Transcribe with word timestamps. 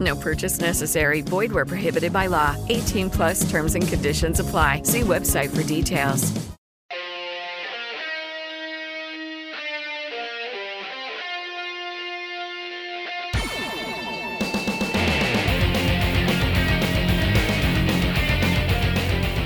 No 0.00 0.16
purchase 0.16 0.60
necessary. 0.60 1.20
Void 1.20 1.52
where 1.52 1.66
prohibited 1.66 2.12
by 2.12 2.26
law. 2.26 2.56
18 2.68 3.10
plus 3.10 3.50
terms 3.50 3.74
and 3.74 3.86
conditions 3.86 4.40
apply. 4.40 4.82
See 4.84 5.00
website 5.00 5.50
for 5.54 5.62
details. 5.62 6.50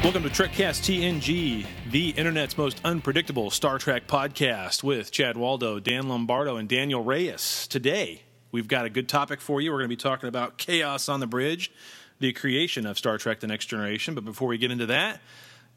Welcome 0.04 0.30
to 0.30 0.42
TrekCast 0.42 0.84
TNG, 0.84 1.66
the 1.90 2.10
internet's 2.10 2.56
most 2.56 2.80
unpredictable 2.84 3.50
Star 3.50 3.78
Trek 3.78 4.06
podcast 4.06 4.84
with 4.84 5.10
Chad 5.10 5.36
Waldo, 5.36 5.80
Dan 5.80 6.08
Lombardo, 6.08 6.56
and 6.56 6.68
Daniel 6.68 7.02
Reyes. 7.02 7.66
Today, 7.66 8.22
we've 8.54 8.68
got 8.68 8.84
a 8.84 8.88
good 8.88 9.08
topic 9.08 9.40
for 9.40 9.60
you. 9.60 9.72
We're 9.72 9.78
going 9.78 9.90
to 9.90 9.96
be 9.96 10.00
talking 10.00 10.28
about 10.28 10.58
Chaos 10.58 11.08
on 11.08 11.18
the 11.18 11.26
Bridge, 11.26 11.72
the 12.20 12.32
creation 12.32 12.86
of 12.86 12.96
Star 12.96 13.18
Trek 13.18 13.40
The 13.40 13.48
Next 13.48 13.66
Generation. 13.66 14.14
But 14.14 14.24
before 14.24 14.46
we 14.46 14.58
get 14.58 14.70
into 14.70 14.86
that, 14.86 15.20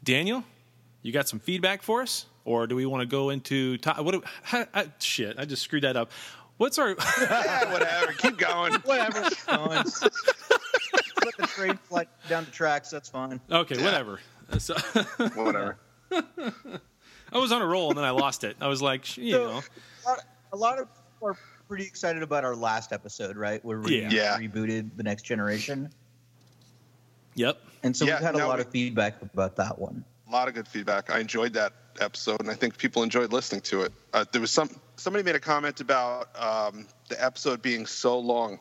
Daniel, 0.04 0.44
you 1.02 1.10
got 1.10 1.28
some 1.28 1.40
feedback 1.40 1.82
for 1.82 2.02
us? 2.02 2.26
Or 2.44 2.68
do 2.68 2.76
we 2.76 2.86
want 2.86 3.00
to 3.00 3.06
go 3.06 3.30
into. 3.30 3.78
To- 3.78 3.94
what? 3.94 4.12
Do, 4.12 4.22
how, 4.42 4.64
I, 4.72 4.86
shit, 5.00 5.40
I 5.40 5.44
just 5.44 5.62
screwed 5.62 5.82
that 5.82 5.96
up. 5.96 6.12
What's 6.56 6.78
our. 6.78 6.90
yeah, 7.20 7.64
whatever. 7.72 8.12
Keep 8.12 8.38
going. 8.38 8.74
Whatever. 8.74 9.28
Fine. 9.28 9.84
Put 9.84 11.36
the 11.36 11.46
train 11.48 11.76
flight 11.88 12.08
down 12.28 12.44
the 12.44 12.52
tracks. 12.52 12.90
That's 12.90 13.08
fine. 13.08 13.40
Okay, 13.50 13.76
yeah. 13.76 13.84
whatever. 13.84 14.20
Uh, 14.50 14.58
so, 14.60 14.74
whatever. 15.34 15.78
I 16.12 17.38
was 17.38 17.50
on 17.50 17.60
a 17.60 17.66
roll 17.66 17.88
and 17.88 17.98
then 17.98 18.04
I 18.04 18.10
lost 18.10 18.44
it. 18.44 18.56
I 18.60 18.68
was 18.68 18.80
like, 18.80 19.18
you 19.18 19.32
so, 19.32 19.44
know. 19.44 19.62
A 20.06 20.08
lot, 20.08 20.24
a 20.52 20.56
lot 20.56 20.78
of 20.78 20.88
people 20.88 21.28
are 21.28 21.36
pretty 21.68 21.84
excited 21.84 22.22
about 22.22 22.44
our 22.44 22.56
last 22.56 22.92
episode, 22.92 23.36
right? 23.36 23.62
Where 23.64 23.78
we 23.80 24.00
yeah. 24.02 24.08
yeah. 24.10 24.38
rebooted 24.38 24.90
the 24.96 25.02
next 25.02 25.22
generation. 25.22 25.90
Yep. 27.34 27.60
And 27.82 27.96
so 27.96 28.04
Yeah, 28.06 28.14
we've 28.14 28.22
had 28.22 28.34
a 28.34 28.46
lot 28.46 28.56
we- 28.56 28.62
of 28.64 28.70
feedback 28.70 29.20
about 29.22 29.56
that 29.56 29.78
one. 29.78 30.04
A 30.26 30.30
lot 30.30 30.48
of 30.48 30.54
good 30.54 30.68
feedback. 30.68 31.10
I 31.10 31.20
enjoyed 31.20 31.54
that 31.54 31.72
episode, 32.00 32.40
and 32.40 32.50
I 32.50 32.54
think 32.54 32.76
people 32.76 33.02
enjoyed 33.02 33.32
listening 33.32 33.62
to 33.62 33.82
it. 33.82 33.92
Uh, 34.12 34.24
there 34.30 34.40
was 34.42 34.50
some 34.50 34.68
somebody 34.96 35.22
made 35.24 35.36
a 35.36 35.40
comment 35.40 35.80
about 35.80 36.28
um, 36.38 36.86
the 37.08 37.22
episode 37.24 37.62
being 37.62 37.86
so 37.86 38.18
long 38.18 38.58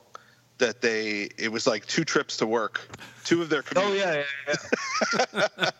that 0.59 0.79
they 0.79 1.29
it 1.37 1.51
was 1.51 1.67
like 1.67 1.85
two 1.85 2.05
trips 2.05 2.37
to 2.37 2.47
work, 2.47 2.87
two 3.25 3.41
of 3.41 3.49
their 3.49 3.63
commutes. 3.63 3.83
Oh 3.83 3.93
yeah, 3.93 4.23
yeah, 4.47 4.55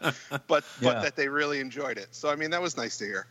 yeah. 0.04 0.12
but 0.48 0.66
Yeah. 0.82 0.94
but 0.94 1.02
that 1.04 1.16
they 1.16 1.30
really 1.30 1.62
enjoyed 1.62 1.98
it. 1.98 2.10
So 2.12 2.30
I 2.30 2.36
mean, 2.36 2.50
that 2.52 2.62
was 2.62 2.76
nice 2.76 2.98
to 2.98 3.06
hear. 3.06 3.28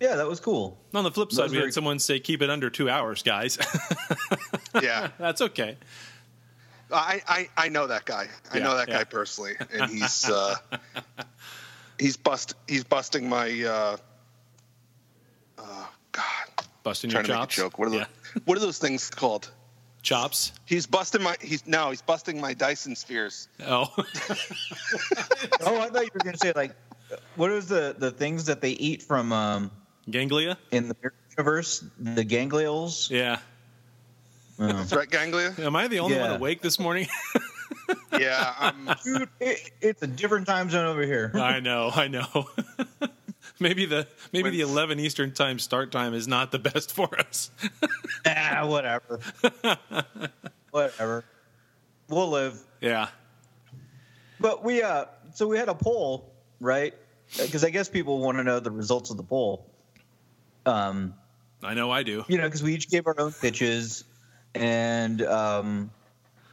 Yeah, 0.00 0.16
that 0.16 0.26
was 0.28 0.40
cool. 0.40 0.78
On 0.94 1.04
the 1.04 1.10
flip 1.10 1.32
side, 1.32 1.44
was 1.44 1.52
we 1.52 1.58
very- 1.58 1.68
had 1.68 1.74
someone 1.74 1.98
say, 1.98 2.20
keep 2.20 2.42
it 2.42 2.50
under 2.50 2.70
two 2.70 2.88
hours, 2.90 3.22
guys. 3.22 3.58
Yeah, 4.82 5.08
That's 5.18 5.40
okay. 5.40 5.76
I, 6.92 7.20
I 7.26 7.48
I 7.56 7.68
know 7.68 7.86
that 7.88 8.04
guy. 8.04 8.28
I 8.52 8.58
Yeah, 8.58 8.64
know 8.64 8.76
that 8.76 8.88
yeah. 8.88 8.98
guy 8.98 9.04
personally, 9.04 9.54
and 9.72 9.90
he's 9.98 10.28
uh, 10.28 10.54
he's 11.98 12.16
bust 12.16 12.54
he's 12.68 12.84
busting 12.84 13.28
my. 13.28 13.48
Uh, 13.64 13.96
oh 15.58 15.90
God, 16.12 16.24
Busting 16.82 17.10
your 17.10 17.22
trying 17.22 17.24
to 17.24 17.30
make 17.32 17.36
a 17.36 17.42
chops. 17.42 17.56
joke. 17.56 17.78
What 17.78 17.88
are 17.88 17.92
yeah. 17.94 18.04
those, 18.34 18.42
what 18.44 18.56
are 18.58 18.60
those 18.60 18.78
things 18.78 19.10
called? 19.10 19.50
Chops. 20.02 20.52
He's 20.64 20.86
busting 20.86 21.22
my. 21.22 21.34
He's 21.40 21.66
no. 21.66 21.90
He's 21.90 22.02
busting 22.02 22.40
my 22.40 22.54
Dyson 22.54 22.94
spheres. 22.94 23.48
Oh. 23.66 23.88
Oh, 25.60 25.80
I 25.80 25.88
thought 25.88 26.04
you 26.04 26.10
were 26.14 26.20
going 26.20 26.34
to 26.36 26.38
say 26.38 26.52
like, 26.54 26.74
what 27.36 27.50
is 27.50 27.66
the 27.68 27.94
the 27.98 28.10
things 28.10 28.44
that 28.46 28.60
they 28.60 28.70
eat 28.72 29.02
from 29.02 29.32
um 29.32 29.70
Ganglia? 30.10 30.56
in 30.70 30.88
the 30.88 30.96
universe? 31.36 31.84
The 31.98 32.24
gangliols. 32.24 33.10
Yeah. 33.10 33.38
Oh. 34.58 34.82
Threat 34.84 35.10
ganglia. 35.10 35.54
Am 35.58 35.76
I 35.76 35.86
the 35.88 36.00
only 36.00 36.18
one 36.18 36.30
awake 36.30 36.62
this 36.62 36.78
morning? 36.78 37.06
Yeah, 38.18 38.54
I'm, 38.58 38.90
Dude, 39.04 39.28
it, 39.40 39.70
it's 39.80 40.02
a 40.02 40.06
different 40.06 40.46
time 40.46 40.68
zone 40.68 40.84
over 40.86 41.02
here. 41.02 41.30
I 41.34 41.60
know, 41.60 41.90
I 41.94 42.08
know. 42.08 42.48
maybe 43.60 43.86
the 43.86 44.06
maybe 44.32 44.44
When- 44.44 44.52
the 44.52 44.60
11 44.62 44.98
Eastern 45.00 45.32
time 45.32 45.58
start 45.58 45.90
time 45.92 46.12
is 46.14 46.26
not 46.28 46.50
the 46.52 46.58
best 46.58 46.92
for 46.94 47.18
us. 47.18 47.50
ah, 48.26 48.66
whatever. 48.66 49.20
whatever. 50.70 51.24
We'll 52.08 52.28
live. 52.28 52.58
yeah. 52.80 53.08
But 54.40 54.64
we 54.64 54.82
uh 54.82 55.06
so 55.34 55.46
we 55.46 55.56
had 55.56 55.68
a 55.68 55.74
poll, 55.74 56.32
right? 56.60 56.94
Because 57.36 57.64
I 57.64 57.70
guess 57.70 57.88
people 57.88 58.18
want 58.18 58.38
to 58.38 58.44
know 58.44 58.60
the 58.60 58.70
results 58.70 59.10
of 59.10 59.16
the 59.16 59.22
poll. 59.22 59.66
Um, 60.68 61.14
I 61.62 61.74
know 61.74 61.90
I 61.90 62.02
do. 62.02 62.24
you 62.28 62.38
know, 62.38 62.44
because 62.44 62.62
we 62.62 62.74
each 62.74 62.88
gave 62.90 63.06
our 63.06 63.14
own 63.18 63.32
pitches, 63.32 64.04
and 64.54 65.22
um, 65.22 65.90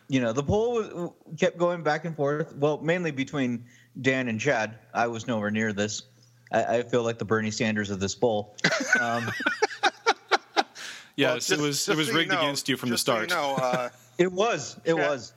you 0.08 0.20
know, 0.22 0.32
the 0.34 0.44
poll 0.44 0.74
was, 0.76 1.12
kept 1.40 1.58
going 1.58 1.84
back 1.84 2.06
and 2.06 2.16
forth. 2.16 2.56
Well, 2.56 2.78
mainly 2.80 3.12
between 3.12 3.66
Dan 4.02 4.28
and 4.28 4.40
Chad. 4.40 4.78
I 4.94 5.08
was 5.08 5.28
nowhere 5.28 5.52
near 5.52 5.74
this. 5.74 6.04
I, 6.52 6.78
I 6.78 6.84
feel 6.84 7.04
like 7.04 7.18
the 7.18 7.26
Bernie 7.26 7.52
Sanders 7.52 7.90
of 7.90 8.00
this 8.00 8.16
poll. 8.16 8.56
Um, 9.00 9.32
Yes, 11.18 11.50
well, 11.50 11.60
it 11.60 11.62
was 11.62 11.88
it 11.88 11.96
was 11.96 12.08
so 12.08 12.12
you 12.12 12.18
rigged 12.20 12.32
know- 12.32 12.40
against 12.40 12.68
you 12.68 12.76
from 12.76 12.90
the 12.90 12.96
just 12.96 13.06
so 13.06 13.14
start. 13.26 13.30
you 13.30 13.36
know, 13.36 13.56
uh, 13.56 13.90
it 14.18 14.32
was. 14.32 14.78
It 14.84 14.96
Chad- 14.96 15.10
was. 15.10 15.34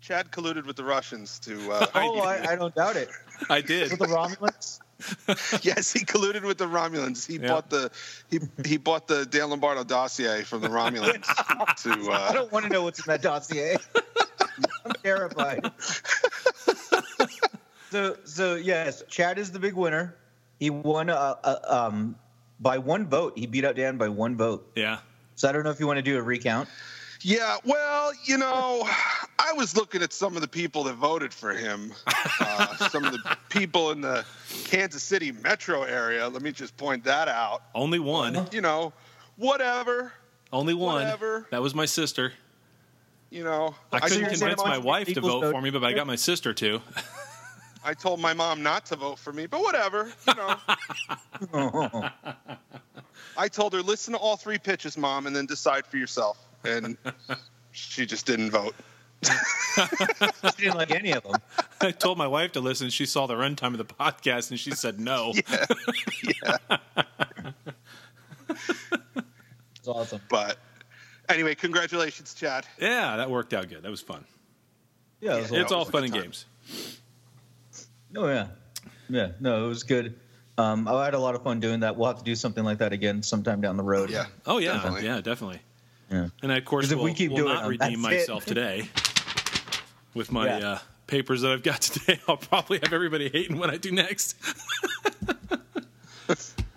Chad 0.00 0.30
colluded 0.30 0.66
with 0.66 0.76
the 0.76 0.84
Russians 0.84 1.38
to. 1.40 1.72
Uh, 1.72 1.86
Oh, 1.96 2.20
I, 2.20 2.52
I 2.52 2.56
don't 2.56 2.72
doubt 2.74 2.94
it. 2.96 3.08
I 3.48 3.60
did. 3.60 3.90
With 3.90 3.98
the 3.98 4.06
Romulans. 4.06 4.78
yes, 5.62 5.92
he 5.92 6.04
colluded 6.04 6.42
with 6.42 6.58
the 6.58 6.66
Romulans. 6.66 7.26
He 7.26 7.36
Yeah. 7.38 7.48
bought 7.48 7.70
the 7.70 7.90
he 8.30 8.40
he 8.64 8.76
bought 8.76 9.06
the 9.08 9.24
Dan 9.26 9.50
Lombardo 9.50 9.84
dossier 9.84 10.42
from 10.42 10.60
the 10.60 10.68
Romulans 10.68 11.24
to. 11.82 12.12
I 12.12 12.28
Uh, 12.28 12.32
don't 12.32 12.52
want 12.52 12.64
to 12.66 12.70
know 12.72 12.82
what's 12.82 12.98
in 12.98 13.04
that 13.10 13.22
dossier. 13.22 13.76
I'm 14.84 14.92
terrified. 15.02 15.70
so, 17.90 18.16
so 18.24 18.54
yes, 18.56 19.02
Chad 19.08 19.38
is 19.38 19.50
the 19.52 19.58
big 19.58 19.74
winner. 19.74 20.16
He 20.58 20.70
won 20.70 21.10
uh, 21.10 21.34
uh, 21.42 21.56
um, 21.88 22.16
by 22.60 22.78
one 22.78 23.06
vote. 23.06 23.38
He 23.38 23.46
beat 23.46 23.64
out 23.64 23.76
Dan 23.76 23.96
by 23.96 24.08
one 24.08 24.36
vote. 24.36 24.70
Yeah. 24.74 24.98
So 25.36 25.48
I 25.48 25.52
don't 25.52 25.64
know 25.64 25.70
if 25.70 25.80
you 25.80 25.86
want 25.86 25.96
to 25.98 26.02
do 26.02 26.18
a 26.18 26.22
recount. 26.22 26.68
Yeah, 27.22 27.56
well, 27.64 28.12
you 28.24 28.38
know, 28.38 28.88
I 29.38 29.52
was 29.54 29.76
looking 29.76 30.02
at 30.02 30.12
some 30.12 30.36
of 30.36 30.42
the 30.42 30.48
people 30.48 30.84
that 30.84 30.94
voted 30.94 31.32
for 31.34 31.52
him. 31.52 31.92
Uh, 32.40 32.88
some 32.88 33.04
of 33.04 33.12
the 33.12 33.36
people 33.48 33.90
in 33.90 34.00
the 34.00 34.24
Kansas 34.64 35.02
City 35.02 35.32
metro 35.32 35.82
area. 35.82 36.28
Let 36.28 36.42
me 36.42 36.52
just 36.52 36.76
point 36.76 37.04
that 37.04 37.28
out. 37.28 37.62
Only 37.74 37.98
one. 37.98 38.46
You 38.52 38.60
know, 38.60 38.92
whatever. 39.36 40.12
Only 40.52 40.74
one. 40.74 41.02
Whatever. 41.02 41.46
That 41.50 41.62
was 41.62 41.74
my 41.74 41.86
sister. 41.86 42.32
You 43.30 43.44
know, 43.44 43.74
I 43.92 44.00
couldn't 44.00 44.20
you're 44.20 44.30
convince 44.30 44.64
my 44.64 44.78
wife 44.78 45.12
to 45.14 45.20
vote 45.20 45.42
vote- 45.42 45.52
for 45.52 45.60
me, 45.60 45.70
but 45.70 45.84
I 45.84 45.92
got 45.92 46.06
my 46.06 46.16
sister 46.16 46.52
to. 46.54 46.80
I 47.84 47.94
told 47.94 48.20
my 48.20 48.34
mom 48.34 48.62
not 48.62 48.86
to 48.86 48.96
vote 48.96 49.18
for 49.18 49.32
me, 49.32 49.46
but 49.46 49.62
whatever. 49.62 50.12
You 50.26 50.34
know. 50.34 52.10
I 53.36 53.48
told 53.48 53.72
her, 53.72 53.82
listen 53.82 54.12
to 54.14 54.18
all 54.18 54.36
three 54.36 54.58
pitches, 54.58 54.98
mom, 54.98 55.26
and 55.26 55.34
then 55.34 55.46
decide 55.46 55.86
for 55.86 55.96
yourself. 55.96 56.36
And 56.64 56.96
she 57.72 58.06
just 58.06 58.26
didn't 58.26 58.50
vote. 58.50 58.74
she 59.24 60.64
didn't 60.64 60.76
like 60.76 60.90
any 60.90 61.12
of 61.12 61.22
them. 61.22 61.34
I 61.80 61.90
told 61.90 62.16
my 62.18 62.26
wife 62.26 62.52
to 62.52 62.60
listen. 62.60 62.88
She 62.90 63.06
saw 63.06 63.26
the 63.26 63.34
runtime 63.34 63.72
of 63.72 63.78
the 63.78 63.84
podcast 63.84 64.50
and 64.50 64.58
she 64.58 64.70
said 64.72 64.98
no. 65.00 65.32
It's 69.76 69.86
awesome. 69.88 70.20
But 70.28 70.58
anyway, 71.28 71.54
congratulations, 71.54 72.34
Chad. 72.34 72.66
Yeah, 72.80 73.16
that 73.16 73.30
worked 73.30 73.54
out 73.54 73.68
good. 73.68 73.82
That 73.82 73.90
was 73.90 74.00
fun. 74.00 74.24
Yeah, 75.20 75.36
it 75.36 75.42
was 75.42 75.52
It's 75.52 75.72
all 75.72 75.80
was 75.80 75.90
fun 75.90 76.04
and 76.04 76.12
time. 76.12 76.22
games. 76.22 76.46
Oh 78.16 78.26
yeah, 78.26 78.48
yeah. 79.08 79.28
No, 79.40 79.64
it 79.64 79.68
was 79.68 79.82
good. 79.84 80.18
Um, 80.58 80.88
I 80.88 81.04
had 81.04 81.14
a 81.14 81.18
lot 81.18 81.34
of 81.34 81.42
fun 81.42 81.60
doing 81.60 81.80
that. 81.80 81.96
We'll 81.96 82.08
have 82.08 82.18
to 82.18 82.24
do 82.24 82.34
something 82.34 82.64
like 82.64 82.78
that 82.78 82.92
again 82.92 83.22
sometime 83.22 83.60
down 83.60 83.76
the 83.76 83.82
road. 83.82 84.10
Yeah. 84.10 84.26
Oh 84.46 84.58
yeah, 84.58 84.72
Definitely. 84.74 85.04
yeah, 85.04 85.20
definitely. 85.20 85.60
Yeah. 86.10 86.28
And 86.42 86.52
I, 86.52 86.58
of 86.58 86.64
course, 86.64 86.90
if 86.90 86.96
will, 86.98 87.04
we 87.04 87.14
keep 87.14 87.30
will 87.30 87.38
doing 87.38 87.54
not 87.54 87.62
them, 87.62 87.70
redeem 87.70 88.02
that's 88.02 88.14
it. 88.14 88.18
myself 88.18 88.44
today 88.44 88.88
with 90.14 90.32
my 90.32 90.46
Yeah. 90.46 90.68
uh, 90.68 90.78
papers 91.06 91.42
that 91.42 91.52
I've 91.52 91.62
got 91.62 91.80
today. 91.82 92.20
I'll 92.28 92.36
probably 92.36 92.78
have 92.82 92.92
everybody 92.92 93.28
hating 93.28 93.58
what 93.58 93.70
I 93.70 93.76
do 93.76 93.92
next. 93.92 94.36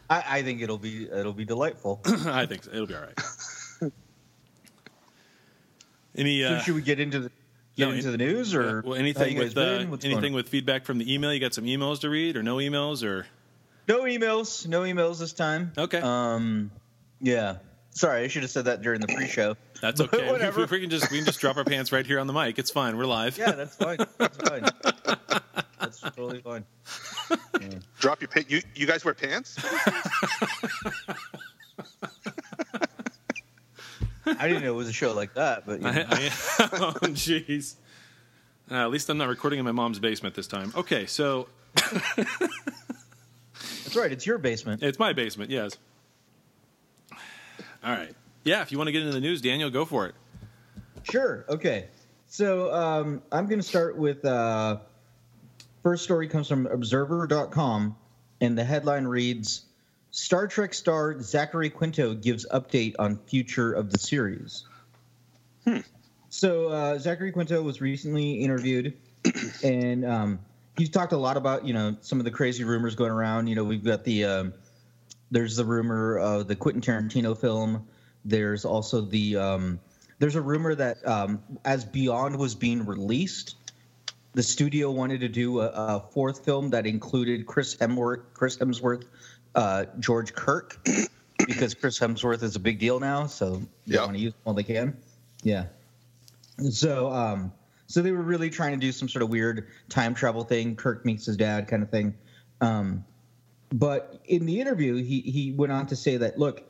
I, 0.10 0.24
I 0.28 0.42
think 0.44 0.62
it'll 0.62 0.78
be 0.78 1.10
it'll 1.10 1.34
be 1.34 1.46
delightful. 1.46 2.02
I 2.06 2.46
think 2.46 2.64
so. 2.64 2.72
it'll 2.72 2.88
be 2.88 2.96
all 2.96 3.02
right. 3.02 3.20
Any 6.16 6.44
so 6.44 6.50
uh, 6.50 6.60
should 6.60 6.76
we 6.76 6.82
get 6.84 7.00
into 7.00 7.20
the 7.20 7.32
get 7.76 7.90
no, 7.90 7.96
into 7.96 8.12
the 8.12 8.18
news 8.18 8.54
or 8.54 8.82
yeah, 8.84 8.90
well, 8.90 9.00
anything 9.00 9.38
with 9.38 9.58
uh, 9.58 9.62
been? 9.80 9.90
What's 9.90 10.04
going 10.04 10.16
anything 10.16 10.34
with 10.34 10.48
feedback 10.50 10.86
from 10.86 11.00
the 11.00 11.12
email? 11.12 11.34
You 11.34 11.40
got 11.40 11.54
some 11.56 11.66
emails 11.66 12.02
to 12.02 12.10
read 12.10 12.36
or 12.38 12.44
no 12.44 12.58
emails 12.58 13.04
or 13.04 13.26
no 13.88 14.04
emails? 14.04 14.68
No 14.68 14.82
emails 14.82 15.20
this 15.20 15.34
time. 15.34 15.72
Okay. 15.78 16.00
Um, 16.00 16.70
yeah. 17.20 17.58
Sorry, 17.96 18.24
I 18.24 18.28
should 18.28 18.42
have 18.42 18.52
said 18.52 18.66
that 18.66 18.82
during 18.82 19.02
the 19.02 19.08
pre-show. 19.08 19.56
that's 19.80 20.02
But 20.02 20.14
okay. 20.16 20.26
We, 20.26 20.32
Whatever. 20.32 20.66
we 20.66 20.80
can 20.80 20.90
just 20.90 21.12
we 21.12 21.18
can 21.18 21.26
just 21.26 21.40
drop 21.40 21.58
our 21.58 21.64
pants 21.64 21.92
right 21.92 22.06
here 22.06 22.20
on 22.20 22.26
the 22.28 22.34
mic. 22.34 22.58
It's 22.58 22.72
fine. 22.72 22.98
We're 22.98 23.06
live. 23.06 23.38
Yeah, 23.38 23.52
that's 23.52 23.76
fine. 23.76 23.98
That's 24.18 24.38
fine. 24.38 24.66
That's 25.80 26.00
totally 26.00 26.40
fine. 26.40 26.64
Drop 28.00 28.22
your 28.22 28.30
pants. 28.30 28.50
You, 28.50 28.62
you 28.74 28.88
guys 28.88 29.04
wear 29.04 29.14
pants? 29.14 29.58
I 34.26 34.48
didn't 34.48 34.64
know 34.64 34.72
it 34.72 34.76
was 34.78 34.88
a 34.88 34.94
show 34.94 35.14
like 35.14 35.34
that, 35.34 35.66
but 35.66 35.82
you 35.82 35.92
know. 35.92 35.92
I, 35.92 36.04
I, 36.04 36.30
oh, 36.72 36.94
jeez. 37.12 37.76
Uh, 38.72 38.76
at 38.76 38.92
least 38.92 39.10
I'm 39.10 39.18
not 39.18 39.28
recording 39.28 39.60
in 39.60 39.66
my 39.66 39.74
mom's 39.74 40.00
basement 40.00 40.36
this 40.36 40.48
time. 40.48 40.72
Okay, 40.76 41.06
so 41.06 41.50
that's 41.76 41.98
right. 43.96 44.12
It's 44.12 44.26
your 44.26 44.38
basement. 44.38 44.84
it's 44.84 45.00
my 45.00 45.12
basement. 45.12 45.52
Yes. 45.52 45.78
All 47.84 47.92
right. 47.92 48.14
Yeah, 48.44 48.62
if 48.62 48.72
you 48.72 48.78
want 48.78 48.88
to 48.88 48.92
get 48.92 49.02
into 49.02 49.14
the 49.14 49.22
news, 49.22 49.42
Daniel, 49.42 49.70
go 49.70 49.86
for 49.86 50.08
it. 50.08 50.16
Sure. 51.04 51.46
Okay. 51.50 51.88
So 52.28 52.74
um, 52.74 53.22
I'm 53.32 53.48
going 53.48 53.60
to 53.60 53.68
start 53.68 53.98
with 53.98 54.24
uh, 54.26 54.78
first 55.82 56.04
story 56.04 56.28
comes 56.28 56.48
from 56.48 56.66
Observer.com, 56.66 57.96
and 58.42 58.58
the 58.58 58.64
headline 58.64 59.06
reads: 59.06 59.66
Star 60.12 60.48
Trek 60.48 60.74
star 60.74 61.22
Zachary 61.22 61.70
Quinto 61.70 62.14
gives 62.14 62.46
update 62.50 62.96
on 63.00 63.18
future 63.28 63.74
of 63.74 63.92
the 63.92 64.00
series. 64.00 64.66
So 66.30 66.70
uh, 66.70 66.98
Zachary 66.98 67.32
Quinto 67.32 67.62
was 67.62 67.80
recently 67.82 68.42
interviewed, 68.42 68.98
and 69.64 70.04
um, 70.04 70.40
he's 70.78 70.90
talked 70.90 71.14
a 71.14 71.18
lot 71.18 71.38
about 71.38 71.66
you 71.66 71.74
know 71.74 71.96
some 72.02 72.20
of 72.20 72.26
the 72.26 72.32
crazy 72.32 72.64
rumors 72.64 72.96
going 72.96 73.12
around. 73.12 73.48
You 73.48 73.56
know, 73.56 73.64
we've 73.64 73.84
got 73.84 74.04
the 74.04 74.26
um, 74.26 74.54
there's 75.34 75.56
the 75.56 75.66
rumor 75.66 76.18
of 76.20 76.48
the 76.48 76.56
Quentin 76.56 76.82
Tarantino 76.82 77.36
film. 77.38 77.88
There's 78.24 78.66
also 78.66 79.02
the 79.02 79.36
um, 79.38 79.80
there's 80.20 80.36
a 80.36 80.42
rumor 80.42 80.76
that 80.76 81.06
um, 81.08 81.42
as 81.66 81.84
Beyond 81.84 82.38
was 82.38 82.54
being 82.56 82.86
released, 82.86 83.56
the 84.34 84.44
studio 84.44 84.92
wanted 84.92 85.22
to 85.22 85.28
do 85.28 85.60
a, 85.60 85.68
a 85.68 86.04
fourth 86.12 86.46
film 86.46 86.70
that 86.70 86.86
included 86.86 87.46
Chris 87.48 87.76
Hemsworth, 87.76 88.24
Chris 88.34 88.58
Hemsworth, 88.58 89.04
uh, 89.56 89.86
George 90.00 90.34
Kirk, 90.34 90.80
because 91.48 91.74
Chris 91.74 92.00
Hemsworth 92.00 92.44
is 92.44 92.56
a 92.56 92.60
big 92.60 92.80
deal 92.80 93.00
now, 93.00 93.26
so 93.26 93.58
they 93.88 93.96
Yeah. 93.96 94.02
want 94.02 94.14
to 94.14 94.20
use 94.20 94.34
all 94.46 94.54
they 94.54 94.64
can. 94.64 94.96
Yeah. 95.42 95.66
So, 96.70 97.12
um, 97.12 97.52
so 97.88 98.02
they 98.02 98.12
were 98.12 98.22
really 98.22 98.50
trying 98.52 98.72
to 98.72 98.78
do 98.78 98.92
some 98.92 99.10
sort 99.10 99.24
of 99.24 99.30
weird 99.30 99.68
time 99.90 100.14
travel 100.14 100.44
thing. 100.44 100.76
Kirk 100.76 101.06
meets 101.06 101.26
his 101.26 101.36
dad, 101.38 101.68
kind 101.68 101.82
of 101.84 101.90
thing. 101.90 102.14
Um, 102.62 103.04
but 103.74 104.22
in 104.26 104.46
the 104.46 104.62
interview, 104.62 105.04
he 105.04 105.22
he 105.22 105.52
went 105.52 105.72
on 105.72 105.88
to 105.88 105.96
say 105.96 106.16
that 106.18 106.38
look, 106.38 106.64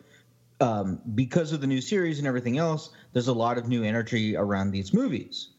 um, 0.62 1.02
because 1.14 1.52
of 1.52 1.60
the 1.60 1.68
new 1.68 1.82
series 1.82 2.18
and 2.18 2.28
everything 2.28 2.58
else, 2.58 2.92
there's 3.12 3.28
a 3.28 3.34
lot 3.34 3.58
of 3.58 3.68
new 3.68 3.84
energy 3.84 4.38
around 4.38 4.72
these 4.72 4.94
movies. 4.94 5.50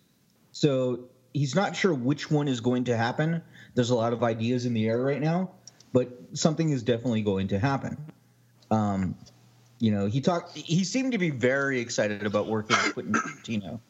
So 0.52 1.04
he's 1.34 1.54
not 1.54 1.76
sure 1.76 1.92
which 1.92 2.30
one 2.30 2.48
is 2.48 2.60
going 2.60 2.84
to 2.84 2.96
happen. 2.96 3.42
There's 3.74 3.90
a 3.90 3.94
lot 3.94 4.14
of 4.14 4.22
ideas 4.22 4.64
in 4.64 4.72
the 4.72 4.88
air 4.88 5.02
right 5.02 5.20
now, 5.20 5.50
but 5.92 6.08
something 6.32 6.70
is 6.70 6.82
definitely 6.82 7.20
going 7.20 7.48
to 7.48 7.58
happen. 7.58 7.98
Um, 8.70 9.14
you 9.80 9.90
know, 9.90 10.06
he 10.06 10.22
talked. 10.22 10.56
He 10.56 10.82
seemed 10.82 11.12
to 11.12 11.18
be 11.18 11.28
very 11.28 11.78
excited 11.78 12.24
about 12.24 12.46
working 12.46 12.76
with 12.82 12.94
Quentin 12.94 13.12
Tarantino. 13.12 13.80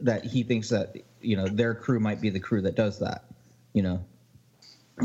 That 0.00 0.24
he 0.24 0.42
thinks 0.42 0.68
that 0.70 0.96
you 1.20 1.36
know 1.36 1.46
their 1.46 1.74
crew 1.74 2.00
might 2.00 2.20
be 2.20 2.30
the 2.30 2.40
crew 2.40 2.60
that 2.62 2.74
does 2.74 2.98
that. 2.98 3.26
You 3.72 3.82
know, 3.82 4.04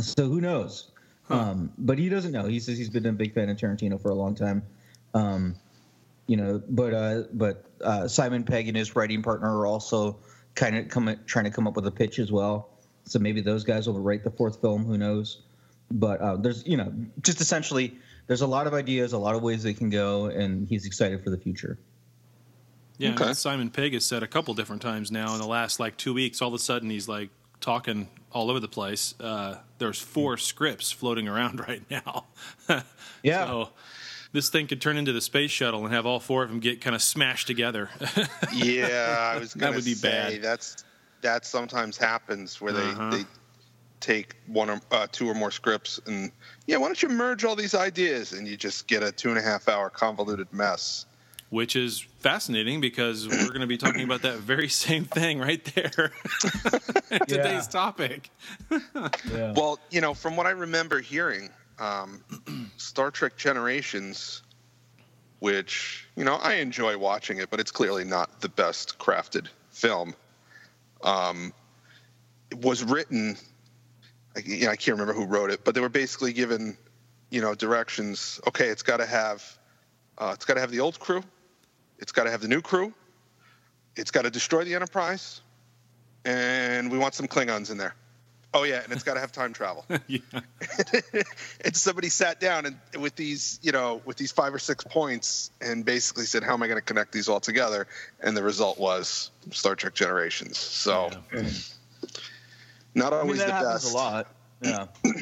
so 0.02 0.28
who 0.28 0.42
knows? 0.42 0.90
Um, 1.30 1.72
but 1.78 2.00
he 2.00 2.10
doesn't 2.10 2.32
know. 2.32 2.48
He 2.48 2.60
says 2.60 2.78
he's 2.78 2.90
been 2.90 3.06
a 3.06 3.12
big 3.12 3.34
fan 3.34 3.50
of 3.50 3.58
Tarantino 3.58 4.02
for 4.02 4.10
a 4.10 4.16
long 4.16 4.36
time. 4.36 4.64
Um, 5.14 5.56
you 6.28 6.38
know, 6.38 6.62
but 6.70 6.94
uh, 6.94 7.24
but 7.34 7.66
uh, 7.84 8.08
Simon 8.08 8.44
Pegg 8.44 8.68
and 8.68 8.78
his 8.78 8.96
writing 8.96 9.22
partner 9.22 9.58
are 9.60 9.66
also 9.66 10.18
kind 10.56 10.78
of 10.78 10.88
come 10.90 11.16
trying 11.26 11.46
to 11.46 11.52
come 11.52 11.68
up 11.68 11.76
with 11.76 11.88
a 11.88 11.92
pitch 11.92 12.20
as 12.20 12.32
well. 12.32 12.70
So 13.06 13.18
maybe 13.20 13.42
those 13.42 13.64
guys 13.64 13.88
will 13.88 14.00
write 14.00 14.24
the 14.24 14.32
fourth 14.32 14.62
film. 14.62 14.86
Who 14.86 14.98
knows? 14.98 15.42
But 15.92 16.22
uh, 16.22 16.36
there's 16.36 16.66
you 16.68 16.78
know 16.78 16.94
just 17.22 17.42
essentially 17.42 17.98
there's 18.28 18.42
a 18.42 18.48
lot 18.48 18.68
of 18.68 18.74
ideas, 18.76 19.14
a 19.14 19.18
lot 19.18 19.36
of 19.36 19.42
ways 19.42 19.64
they 19.64 19.74
can 19.74 19.90
go, 19.90 20.26
and 20.26 20.68
he's 20.68 20.86
excited 20.86 21.24
for 21.24 21.32
the 21.32 21.38
future. 21.38 21.80
Yeah, 23.00 23.14
Okay. 23.14 23.34
Simon 23.34 23.70
Pegg 23.70 23.94
has 23.94 24.06
said 24.06 24.22
a 24.24 24.28
couple 24.28 24.54
different 24.54 24.82
times 24.82 25.10
now 25.10 25.34
in 25.34 25.40
the 25.40 25.48
last 25.48 25.80
like 25.80 25.98
two 25.98 26.14
weeks. 26.14 26.42
All 26.42 26.50
of 26.50 26.54
a 26.54 26.60
sudden, 26.60 26.90
he's 26.90 27.08
like 27.08 27.30
talking 27.62 28.08
all 28.32 28.50
over 28.50 28.60
the 28.60 28.68
place. 28.68 29.14
Uh, 29.20 29.58
there's 29.80 30.00
four 30.00 30.38
scripts 30.38 30.92
floating 30.92 31.28
around 31.28 31.60
right 31.68 31.84
now. 31.90 32.26
Yeah. 33.22 33.46
So 33.48 33.70
this 34.32 34.50
thing 34.50 34.68
could 34.68 34.80
turn 34.80 34.96
into 34.96 35.12
the 35.12 35.20
space 35.20 35.52
shuttle 35.52 35.84
and 35.84 35.94
have 35.94 36.06
all 36.06 36.22
four 36.22 36.44
of 36.44 36.50
them 36.50 36.62
get 36.62 36.80
kind 36.80 36.96
of 36.96 37.02
smashed 37.02 37.48
together. 37.48 37.90
Yeah, 38.54 39.32
I 39.36 39.38
was 39.40 39.52
That 39.54 39.60
going 39.60 39.74
to 39.74 39.78
would 39.80 39.84
be 39.86 39.94
say 39.94 40.10
bad. 40.36 40.42
that's 40.42 40.86
that 41.22 41.46
sometimes 41.46 41.98
happens 41.98 42.62
where 42.62 42.72
they 42.72 42.82
Uh-huh. 42.82 43.10
they 43.12 43.26
take 44.00 44.38
one 44.48 44.70
or 44.70 44.80
uh, 44.92 45.08
two 45.12 45.28
or 45.28 45.34
more 45.34 45.52
scripts 45.52 46.00
and 46.06 46.32
yeah, 46.66 46.78
why 46.78 46.88
don't 46.88 47.04
you 47.04 47.10
merge 47.10 47.44
all 47.44 47.58
these 47.58 47.76
ideas 47.76 48.32
and 48.32 48.48
you 48.48 48.56
just 48.56 48.88
get 48.88 49.04
a 49.04 49.12
two 49.12 49.28
and 49.28 49.38
a 49.38 49.42
half 49.42 49.68
hour 49.68 49.90
convoluted 49.90 50.48
mess. 50.54 51.06
Which 51.50 51.76
is 51.76 52.00
fascinating 52.20 52.80
because 52.80 53.28
we're 53.28 53.48
going 53.48 53.62
to 53.62 53.68
be 53.68 53.78
talking 53.78 54.04
about 54.04 54.22
that 54.22 54.38
very 54.38 54.70
same 54.70 55.06
thing 55.06 55.40
right 55.40 55.64
there. 55.76 56.12
in 57.12 57.20
Today's 57.28 57.68
topic. 57.68 58.30
Yeah. 59.32 59.54
Well, 59.56 59.80
you 59.90 60.02
know, 60.02 60.14
from 60.14 60.36
what 60.36 60.46
I 60.46 60.52
remember 60.52 61.00
hearing, 61.00 61.50
um, 61.80 62.24
Star 62.78 63.12
Trek 63.12 63.38
Generations, 63.38 64.44
which 65.40 66.08
you 66.16 66.24
know 66.24 66.36
I 66.36 66.56
enjoy 66.56 66.98
watching 66.98 67.38
it, 67.40 67.50
but 67.50 67.60
it's 67.60 67.72
clearly 67.72 68.04
not 68.04 68.42
the 68.42 68.50
best 68.50 69.00
crafted 69.00 69.48
film. 69.72 70.14
Um, 71.04 71.54
it 72.52 72.60
was 72.60 72.84
written. 72.84 73.38
I, 74.36 74.42
you 74.46 74.66
know, 74.66 74.72
I 74.72 74.76
can't 74.76 74.98
remember 75.00 75.14
who 75.14 75.26
wrote 75.26 75.50
it, 75.52 75.64
but 75.64 75.76
they 75.76 75.82
were 75.82 75.90
basically 75.90 76.34
given, 76.34 76.78
you 77.30 77.42
know, 77.42 77.56
directions. 77.56 78.40
Okay, 78.48 78.68
it's 78.68 78.84
got 78.84 78.98
to 78.98 79.06
have, 79.06 79.44
uh, 80.18 80.32
it's 80.34 80.46
got 80.46 80.56
to 80.56 80.60
have 80.60 80.72
the 80.72 80.80
old 80.82 81.00
crew, 81.00 81.24
it's 82.00 82.12
got 82.12 82.24
to 82.24 82.32
have 82.32 82.42
the 82.42 82.48
new 82.48 82.62
crew, 82.62 82.94
it's 83.96 84.12
got 84.12 84.24
to 84.24 84.30
destroy 84.30 84.64
the 84.64 84.76
Enterprise, 84.76 85.42
and 86.26 86.92
we 86.92 86.98
want 86.98 87.14
some 87.14 87.28
Klingons 87.28 87.72
in 87.72 87.78
there. 87.78 87.96
Oh 88.52 88.64
yeah, 88.64 88.82
and 88.84 88.92
it's 88.92 89.04
got 89.04 89.14
to 89.14 89.20
have 89.20 89.32
time 89.32 89.54
travel. 89.54 89.86
yeah. 90.08 90.20
and 91.64 91.76
somebody 91.76 92.10
sat 92.10 92.40
down 92.40 92.66
and 92.66 92.78
with 93.00 93.16
these, 93.16 93.60
you 93.62 93.72
know, 93.72 94.02
with 94.06 94.18
these 94.18 94.32
five 94.32 94.54
or 94.54 94.60
six 94.60 94.84
points, 94.84 95.52
and 95.62 95.86
basically 95.86 96.26
said, 96.26 96.44
"How 96.44 96.54
am 96.54 96.64
I 96.64 96.68
going 96.68 96.80
to 96.80 96.86
connect 96.86 97.12
these 97.12 97.30
all 97.30 97.40
together?" 97.40 97.88
And 98.22 98.36
the 98.36 98.42
result 98.42 98.80
was 98.80 99.30
Star 99.52 99.76
Trek 99.76 99.94
Generations. 99.94 100.58
So, 100.58 101.12
not 102.96 103.14
I 103.14 103.18
mean, 103.18 103.22
always 103.22 103.40
that 103.40 103.48
the 103.48 103.54
happens 103.54 103.84
best. 103.84 103.94
a 103.94 103.98
lot. 103.98 104.28
Yeah. 104.62 104.88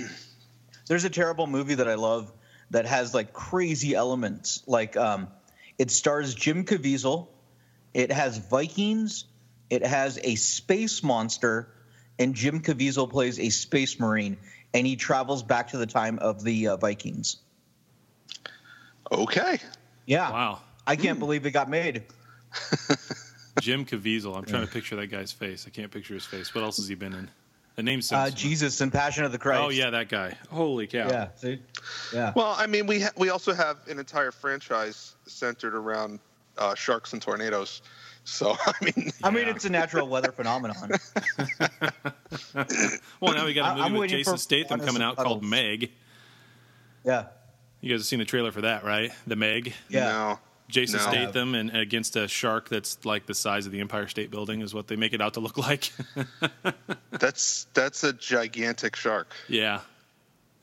There's 0.88 1.04
a 1.04 1.10
terrible 1.10 1.48
movie 1.48 1.76
that 1.76 1.88
I 1.90 1.96
love 1.96 2.32
that 2.72 2.86
has 2.86 3.14
like 3.14 3.34
crazy 3.34 3.94
elements. 3.94 4.64
Like, 4.68 4.96
um, 4.96 5.28
it 5.78 5.92
stars 5.92 6.34
Jim 6.34 6.66
Caviezel. 6.66 7.28
It 7.94 8.12
has 8.12 8.38
Vikings. 8.38 9.26
It 9.70 9.86
has 9.86 10.20
a 10.24 10.36
space 10.36 11.04
monster, 11.04 11.70
and 12.18 12.34
Jim 12.34 12.62
Caviezel 12.62 13.10
plays 13.10 13.40
a 13.40 13.50
space 13.50 14.00
marine, 14.00 14.38
and 14.74 14.88
he 14.88 14.96
travels 14.96 15.44
back 15.44 15.70
to 15.70 15.78
the 15.78 15.86
time 15.86 16.20
of 16.20 16.44
the 16.44 16.70
uh, 16.70 16.78
Vikings. 16.78 17.38
Okay, 19.12 19.60
Yeah. 20.06 20.32
Wow. 20.32 20.62
I 20.86 20.96
can't 20.96 21.20
believe 21.20 21.46
it 21.46 21.52
got 21.52 21.70
made. 21.70 22.04
Jim 23.62 23.86
Caviezel. 23.86 24.38
I'm 24.38 24.46
trying 24.46 24.66
to 24.66 24.72
picture 24.72 24.96
that 24.96 25.08
guy's 25.08 25.34
face. 25.34 25.66
I 25.68 25.70
can't 25.70 25.92
picture 25.92 26.14
his 26.14 26.26
face. 26.26 26.56
What 26.56 26.64
else 26.64 26.78
has 26.78 26.88
he 26.88 26.96
been 26.96 27.14
in? 27.14 27.30
The 27.78 27.84
name 27.84 28.02
Uh. 28.12 28.30
Jesus 28.32 28.82
and 28.82 28.92
Passion 28.92 29.24
of 29.24 29.32
the 29.32 29.38
Christ. 29.38 29.62
oh 29.64 29.70
yeah, 29.70 29.92
that 29.92 30.10
guy. 30.10 30.36
Holy 30.50 30.88
cow. 30.88 31.08
Yeah. 31.10 31.28
See? 31.36 31.60
Yeah. 32.12 32.34
well, 32.36 32.56
I 32.58 32.66
mean, 32.66 32.88
we 32.88 33.02
ha- 33.02 33.12
we 33.18 33.30
also 33.30 33.54
have 33.54 33.78
an 33.88 34.00
entire 34.00 34.32
franchise 34.32 35.16
centered 35.28 35.76
around 35.76 36.20
uh, 36.58 36.74
sharks 36.74 37.14
and 37.14 37.22
tornadoes. 37.22 37.84
So, 38.24 38.58
I 38.66 38.74
mean, 38.84 39.12
I 39.24 39.30
mean, 39.30 39.48
it's 39.48 39.66
a 39.66 39.70
natural 39.70 40.08
weather 40.08 40.32
phenomenon. 40.32 40.92
Well, 43.22 43.34
now 43.34 43.46
we 43.46 43.54
got 43.54 43.72
a 43.72 43.76
movie 43.76 43.86
I'm 43.86 43.94
with 43.94 44.10
Jason 44.10 44.38
Statham 44.38 44.80
coming 44.80 45.02
out 45.02 45.16
called 45.16 45.44
Meg. 45.44 45.92
Yeah. 47.04 47.26
You 47.82 47.90
guys 47.92 48.02
have 48.02 48.06
seen 48.06 48.20
the 48.20 48.26
trailer 48.26 48.52
for 48.52 48.62
that, 48.62 48.84
right? 48.84 49.12
The 49.28 49.36
Meg. 49.36 49.74
Yeah. 49.90 50.06
No. 50.06 50.40
Jason 50.70 51.00
No. 51.00 51.12
Statham 51.12 51.56
and 51.56 51.76
against 51.76 52.16
a 52.16 52.28
shark 52.28 52.68
that's 52.70 53.04
like 53.06 53.26
the 53.26 53.34
size 53.34 53.66
of 53.66 53.72
the 53.72 53.80
Empire 53.80 54.08
State 54.08 54.32
Building 54.32 54.62
is 54.62 54.74
what 54.74 54.88
they 54.88 54.96
make 54.96 55.14
it 55.14 55.22
out 55.22 55.36
to 55.36 55.40
look 55.40 55.58
like. 55.58 55.92
That's 57.12 57.66
that's 57.74 58.04
a 58.04 58.14
gigantic 58.14 58.96
shark. 58.96 59.34
yeah, 59.48 59.80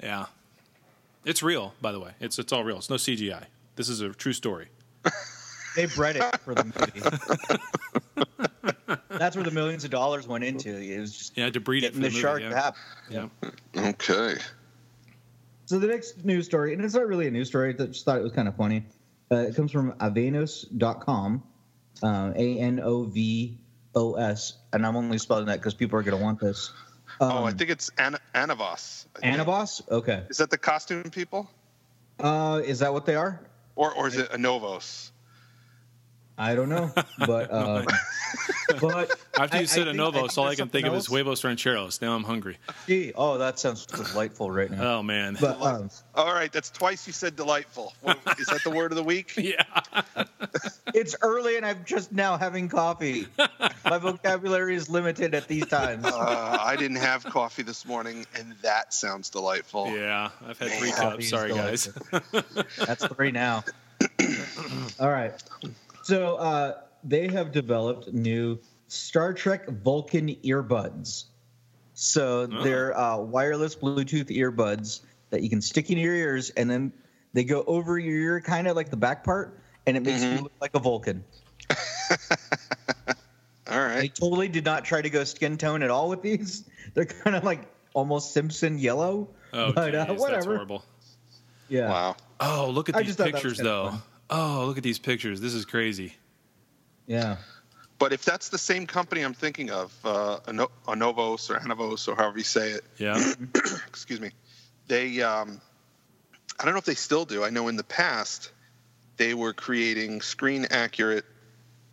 yeah. 0.00 0.26
It's 1.25 1.42
real, 1.42 1.73
by 1.80 1.90
the 1.90 1.99
way. 1.99 2.12
It's 2.20 2.38
it's 2.38 2.52
all 2.52 2.62
real. 2.64 2.76
It's 2.76 2.90
no 2.90 2.96
CGI. 2.96 3.44
This 3.76 3.88
is 3.88 4.00
a 4.02 4.11
true 4.11 4.32
story. 4.32 4.68
They 5.75 5.87
bred 5.87 6.14
it 6.14 6.40
for 6.42 6.54
the 6.54 6.64
movie. 6.64 7.00
That's 9.08 9.34
where 9.34 9.44
the 9.44 9.50
millions 9.50 9.82
of 9.84 9.90
dollars 9.90 10.28
went 10.28 10.44
into. 10.44 10.70
It 10.76 11.00
was 11.00 11.18
just 11.18 11.37
Yeah, 11.37 11.50
to 11.50 11.58
breed 11.58 11.82
it 11.82 11.94
getting 11.94 12.00
for 12.00 12.02
the, 12.02 12.08
the, 12.08 12.12
movie, 12.12 12.20
shark 12.20 12.42
yeah. 12.42 12.70
to. 13.11 13.28
Yeah. 13.75 13.88
Okay. 13.90 14.37
So 15.66 15.80
the 15.80 15.88
next 15.88 16.25
news 16.25 16.46
story, 16.46 16.75
and 16.75 16.84
it's 16.84 16.94
not 16.94 17.08
really 17.08 17.26
a 17.26 17.30
news 17.32 17.49
story, 17.49 17.70
I 17.70 17.87
just 17.87 18.04
thought 18.04 18.18
it 18.18 18.23
was 18.23 18.30
kind 18.30 18.46
of 18.46 18.54
funny. 18.54 18.84
Uh, 19.33 19.37
it 19.37 19.54
comes 19.57 19.73
from 19.73 19.93
Avanos.com, 19.95 21.43
uh, 22.02 22.33
A 22.37 22.59
N 22.59 22.81
O 22.83 23.04
V 23.04 23.59
O 23.95 24.14
S, 24.14 24.54
and 24.73 24.87
I'm 24.87 24.97
only 24.97 25.19
spelling 25.19 25.47
that 25.47 25.59
because 25.61 25.75
people 25.75 25.99
are 25.99 26.02
going 26.02 26.16
to 26.19 26.23
want 26.23 26.40
this. 26.40 26.73
oh, 27.21 27.45
I 27.45 27.50
Um, 27.50 27.57
think 27.57 27.71
it's 27.71 27.90
An- 27.99 28.19
Anavos. 28.35 29.07
Anabos? 29.23 29.88
Okay. 29.90 30.25
Is 30.28 30.38
that 30.38 30.50
the 30.50 30.59
costume 30.59 31.04
people, 31.11 31.49
Uh, 32.21 32.61
is 32.64 32.78
that 32.81 32.93
what 32.93 33.07
they 33.07 33.14
are? 33.16 33.40
or 33.76 33.93
or 33.95 34.07
is 34.09 34.16
it 34.16 34.31
Anovos? 34.31 35.11
I 36.37 36.55
don't 36.57 36.69
know, 36.69 36.93
but 37.19 37.53
um, 37.55 37.87
but 38.81 39.11
After 39.38 39.57
I- 39.57 39.61
you 39.61 39.67
said 39.67 39.81
I 39.81 39.83
a 39.83 39.85
think- 39.87 39.97
Novos, 39.99 40.37
all 40.37 40.47
I 40.47 40.55
can 40.57 40.69
think 40.69 40.85
something 40.85 40.87
of 40.87 40.95
is 40.99 41.07
huevos 41.07 41.45
rancheros. 41.45 42.00
Now 42.03 42.14
I'm 42.14 42.25
hungry. 42.25 42.57
Gee, 42.88 43.12
oh, 43.14 43.38
that 43.38 43.59
sounds 43.61 43.87
delightful 43.87 44.50
right 44.50 44.71
now. 44.71 44.97
Oh 44.99 45.03
man. 45.03 45.37
but 45.41 45.61
um, 45.62 45.91
All 46.17 46.33
right, 46.35 46.50
that's 46.53 46.71
twice 46.71 47.07
you 47.07 47.12
said 47.12 47.37
delightful. 47.37 47.93
is 48.38 48.47
that 48.47 48.61
the 48.64 48.71
word 48.71 48.91
of 48.91 48.97
the 48.97 49.05
week? 49.05 49.33
yeah. 49.37 49.62
It's 50.93 51.14
early 51.23 51.57
and 51.57 51.64
I'm 51.67 51.85
just 51.85 52.11
now 52.12 52.37
having 52.37 52.69
coffee. 52.69 53.26
My 53.85 53.99
vocabulary 53.99 54.75
is 54.75 54.88
limited 54.88 55.35
at 55.35 55.47
these 55.49 55.67
times. 55.67 56.05
Uh, 56.05 56.59
I 56.61 56.75
didn't 56.76 56.97
have 56.99 57.25
coffee 57.25 57.62
this 57.62 57.87
morning, 57.87 58.25
and 58.37 58.55
that 58.62 58.93
sounds 58.95 59.29
delightful. 59.31 59.88
Yeah. 59.91 60.31
I've 60.47 60.59
had 60.59 60.71
three 60.71 60.93
cups. 60.93 61.29
Sorry, 61.29 61.50
guys. 61.53 61.93
That's 62.79 63.07
three 63.07 63.31
now. 63.33 63.64
all 65.00 65.11
right. 65.11 65.33
So 66.04 66.37
uh, 66.37 66.75
they 67.02 67.28
have 67.28 67.50
developed 67.50 68.12
new 68.12 68.58
Star 68.88 69.32
Trek 69.32 69.66
Vulcan 69.68 70.28
earbuds. 70.44 71.25
So 71.94 72.49
Oh. 72.52 72.62
they're 72.62 72.96
uh, 72.96 73.18
wireless 73.18 73.75
Bluetooth 73.76 74.28
earbuds 74.28 75.00
that 75.30 75.42
you 75.42 75.49
can 75.50 75.61
stick 75.62 75.90
in 75.90 75.99
your 75.99 76.14
ears, 76.14 76.50
and 76.50 76.68
then 76.70 76.92
they 77.32 77.42
go 77.44 77.64
over 77.66 77.99
your 77.99 78.14
ear, 78.34 78.40
kind 78.40 78.68
of 78.68 78.76
like 78.76 78.90
the 78.90 78.96
back 78.96 79.25
part, 79.25 79.58
and 79.87 79.96
it 79.96 80.00
makes 80.04 80.20
Mm-hmm. 80.23 80.37
you 80.37 80.42
look 80.42 80.52
like 80.61 80.75
a 80.75 80.78
Vulcan. 80.78 81.25
all 83.70 83.78
right. 83.80 84.00
They 84.02 84.08
totally 84.08 84.49
did 84.49 84.64
not 84.64 84.84
try 84.84 85.00
to 85.02 85.11
go 85.11 85.25
skin 85.25 85.56
tone 85.56 85.82
at 85.82 85.90
all 85.90 86.08
with 86.11 86.23
these. 86.23 86.68
They're 86.94 87.06
kind 87.06 87.34
of 87.34 87.44
like 87.44 87.62
almost 87.94 88.32
Simpson 88.32 88.78
yellow. 88.78 89.28
Oh, 89.52 89.73
But, 89.73 89.94
uh, 89.94 90.04
geez, 90.04 90.08
that's 90.08 90.20
whatever. 90.20 90.54
horrible. 90.56 90.84
Yeah. 91.68 91.88
Wow. 91.88 92.16
Oh, 92.40 92.70
look 92.75 92.88
at 92.88 92.96
I 92.96 92.99
these 93.00 93.08
just 93.08 93.18
thought 93.18 93.25
that 93.32 93.34
was 93.34 93.42
pictures, 93.42 93.58
though. 93.58 93.90
fun. 93.90 94.02
Oh, 94.31 94.64
look 94.66 94.76
at 94.78 94.83
these 94.83 94.99
pictures. 94.99 95.40
This 95.40 95.54
is 95.54 95.64
crazy. 95.64 96.14
Yeah. 97.07 97.37
But 97.99 98.12
if 98.12 98.25
that's 98.25 98.49
the 98.49 98.59
same 98.59 98.87
company 98.87 99.23
I'm 99.23 99.35
thinking 99.35 99.71
of, 99.71 99.93
uh, 100.04 100.38
Anovos 100.47 101.50
or 101.50 101.59
Anavos 101.59 102.09
or 102.09 102.16
however 102.16 102.38
you 102.38 102.45
say 102.45 102.71
it, 102.71 102.85
Yeah. 102.99 103.23
excuse 103.88 104.21
me, 104.21 104.31
they, 104.88 105.23
um, 105.23 105.61
I 106.59 106.64
don't 106.64 106.75
know 106.75 106.78
if 106.78 106.85
they 106.85 106.95
still 106.95 107.25
do. 107.25 107.45
I 107.45 107.50
know 107.50 107.69
in 107.69 107.76
the 107.76 107.85
past 107.85 108.50
they 109.16 109.35
were 109.35 109.52
creating 109.52 110.23
screen 110.23 110.66
accurate, 110.71 111.25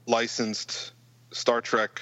licensed 0.07 0.91
Star 1.31 1.61
Trek 1.61 2.01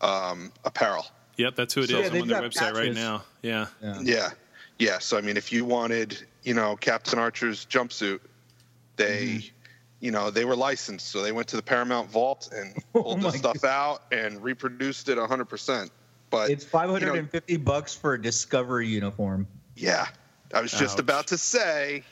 um, 0.00 0.52
apparel. 0.64 1.06
yep, 1.36 1.54
that's 1.56 1.74
who 1.74 1.82
it 1.82 1.84
is. 1.84 1.90
So- 1.90 1.98
Yeah, 2.00 2.06
I'm 2.06 2.12
they've 2.12 2.22
on 2.22 2.28
their 2.28 2.40
got 2.40 2.50
website 2.50 2.72
right 2.72 2.82
patches. 2.88 2.96
now. 2.96 3.22
Yeah. 3.42 3.66
Yeah. 3.82 4.00
Yeah. 4.02 4.30
Yeah. 4.78 4.98
So, 4.98 5.16
I 5.18 5.20
mean, 5.20 5.36
if 5.36 5.52
you 5.52 5.64
wanted, 5.64 6.18
you 6.42 6.54
know, 6.54 6.76
Captain 6.76 7.18
Archer's 7.18 7.64
jumpsuit, 7.66 8.20
they, 9.00 9.26
Mm-hmm. 9.26 9.54
you 10.00 10.10
know, 10.10 10.30
they 10.30 10.44
were 10.44 10.56
licensed. 10.56 11.08
So 11.08 11.22
they 11.22 11.32
went 11.32 11.48
to 11.48 11.56
the 11.56 11.62
Paramount 11.62 12.10
Vault 12.10 12.48
and 12.54 12.74
Oh 12.94 13.02
pulled 13.02 13.20
the 13.20 13.28
my 13.28 13.36
stuff 13.36 13.64
out 13.64 14.02
and 14.12 14.42
reproduced 14.42 15.08
it 15.08 15.18
100%. 15.18 15.90
But 16.30 16.50
It's 16.50 16.64
550 16.64 17.56
bucks 17.58 17.94
for 17.94 18.14
a 18.14 18.20
Discovery 18.22 18.86
uniform. 18.88 19.46
yeah, 19.76 20.06
I 20.54 20.60
was 20.62 20.70
just 20.72 20.94
Ouch. 20.94 21.00
about 21.00 21.26
to 21.28 21.38
say, 21.38 22.04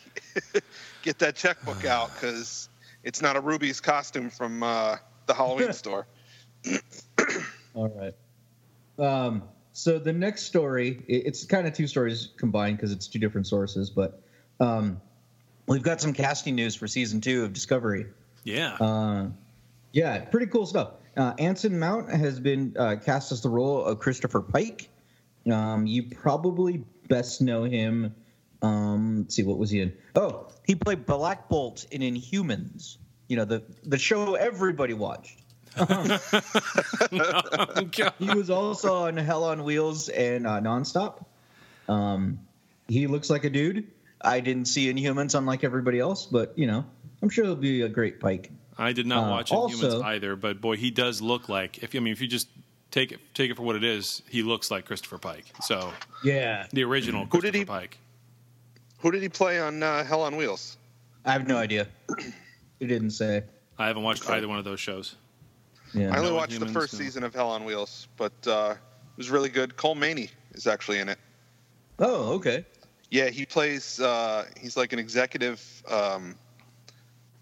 get 1.02 1.18
that 1.20 1.36
checkbook 1.36 1.84
out 1.96 2.12
because 2.14 2.68
it's 3.04 3.22
not 3.22 3.36
a 3.36 3.40
Ruby's 3.40 3.80
costume 3.80 4.30
from 4.30 4.62
uh, 4.62 4.96
the 5.26 5.34
Halloween 5.34 5.72
store. 5.84 6.06
All 7.74 7.88
right. 7.88 8.14
Um, 8.98 9.44
so 9.72 9.98
the 10.00 10.12
next 10.12 10.42
story, 10.44 11.04
it's 11.06 11.44
kind 11.44 11.66
of 11.68 11.72
two 11.72 11.86
stories 11.86 12.30
combined 12.36 12.76
because 12.78 12.90
it's 12.90 13.06
two 13.06 13.20
different 13.20 13.46
sources, 13.46 13.90
but 13.90 14.20
um, 14.58 15.00
We've 15.68 15.82
got 15.82 16.00
some 16.00 16.12
casting 16.12 16.54
news 16.54 16.74
for 16.74 16.88
season 16.88 17.20
two 17.20 17.44
of 17.44 17.52
Discovery. 17.52 18.06
Yeah. 18.44 18.74
uh, 18.80 19.26
yeah, 19.92 20.24
pretty 20.24 20.46
cool 20.46 20.66
stuff. 20.66 20.92
Uh, 21.16 21.34
Anson 21.38 21.78
Mount 21.78 22.10
has 22.10 22.40
been 22.40 22.74
uh, 22.78 22.96
cast 23.04 23.32
as 23.32 23.42
the 23.42 23.48
role 23.48 23.84
of 23.84 23.98
Christopher 23.98 24.40
Pike. 24.40 24.88
Um, 25.50 25.86
you 25.86 26.04
probably 26.04 26.84
best 27.08 27.42
know 27.42 27.64
him. 27.64 28.14
Um, 28.62 29.18
let's 29.22 29.34
see, 29.34 29.42
what 29.42 29.58
was 29.58 29.70
he 29.70 29.80
in? 29.80 29.92
Oh, 30.16 30.48
He 30.66 30.74
played 30.74 31.06
Black 31.06 31.48
Bolt 31.48 31.86
in 31.90 32.02
Inhumans. 32.02 32.96
You 33.28 33.36
know 33.36 33.44
the 33.44 33.62
the 33.84 33.98
show 33.98 34.34
everybody 34.34 34.94
watched. 34.94 35.42
Oh, 35.80 36.18
God. 37.96 38.12
he 38.18 38.30
was 38.34 38.50
also 38.50 39.06
on 39.06 39.16
Hell 39.16 39.44
on 39.44 39.64
Wheels 39.64 40.08
and 40.08 40.46
uh, 40.46 40.60
Nonstop. 40.60 41.24
Um, 41.88 42.40
he 42.88 43.06
looks 43.06 43.30
like 43.30 43.44
a 43.44 43.50
dude. 43.50 43.86
I 44.20 44.40
didn't 44.40 44.66
see 44.66 44.92
Inhumans, 44.92 45.34
unlike 45.36 45.64
everybody 45.64 45.98
else, 46.00 46.26
but 46.26 46.52
you 46.58 46.66
know, 46.66 46.84
I'm 47.22 47.28
sure 47.30 47.44
he'll 47.44 47.54
be 47.56 47.82
a 47.82 47.88
great 47.88 48.20
Pike. 48.20 48.50
I 48.76 48.92
did 48.92 49.06
not 49.06 49.26
Uh, 49.26 49.30
watch 49.30 49.50
Inhumans 49.50 49.82
also- 49.84 50.02
either, 50.02 50.36
but 50.36 50.60
boy, 50.60 50.76
he 50.76 50.90
does 50.90 51.20
look 51.20 51.48
like. 51.48 51.82
If 51.82 51.94
I 51.94 51.98
mean, 52.00 52.12
if 52.12 52.20
you 52.20 52.28
just 52.28 52.48
take 52.90 53.12
it 53.12 53.20
take 53.34 53.50
it 53.50 53.56
for 53.56 53.62
what 53.62 53.76
it 53.76 53.84
is, 53.84 54.22
he 54.28 54.42
looks 54.42 54.70
like 54.70 54.84
Christopher 54.86 55.18
Pike. 55.18 55.44
So 55.62 55.92
Yeah, 56.24 56.66
the 56.72 56.84
original 56.84 57.22
Who 57.24 57.28
Christopher 57.30 57.52
did 57.52 57.58
he- 57.58 57.64
Pike. 57.64 57.98
Who 59.00 59.10
did 59.12 59.22
he 59.22 59.28
play 59.28 59.60
on 59.60 59.82
uh, 59.82 60.02
Hell 60.04 60.22
on 60.22 60.36
Wheels? 60.36 60.76
I 61.24 61.32
have 61.32 61.46
no 61.46 61.56
idea. 61.56 61.86
he 62.80 62.86
didn't 62.86 63.10
say. 63.10 63.44
I 63.78 63.86
haven't 63.86 64.02
watched 64.02 64.28
either 64.28 64.48
one 64.48 64.58
of 64.58 64.64
those 64.64 64.80
shows. 64.80 65.14
Yeah, 65.94 66.12
I 66.12 66.18
only 66.18 66.30
No 66.30 66.36
watched 66.36 66.58
the 66.58 66.66
first 66.66 66.92
no. 66.94 66.98
season 66.98 67.22
of 67.22 67.32
Hell 67.34 67.48
on 67.50 67.64
Wheels, 67.64 68.08
but 68.16 68.32
uh, 68.46 68.74
it 68.76 69.16
was 69.16 69.30
really 69.30 69.48
good. 69.50 69.76
Colm 69.76 69.98
Meaney 69.98 70.30
is 70.52 70.66
actually 70.66 70.98
in 70.98 71.08
it. 71.08 71.18
Oh, 72.00 72.32
okay. 72.34 72.64
Yeah, 73.10 73.30
he 73.30 73.46
plays. 73.46 74.00
Uh, 74.00 74.46
he's 74.60 74.76
like 74.76 74.92
an 74.92 74.98
executive 74.98 75.62
um, 75.88 76.36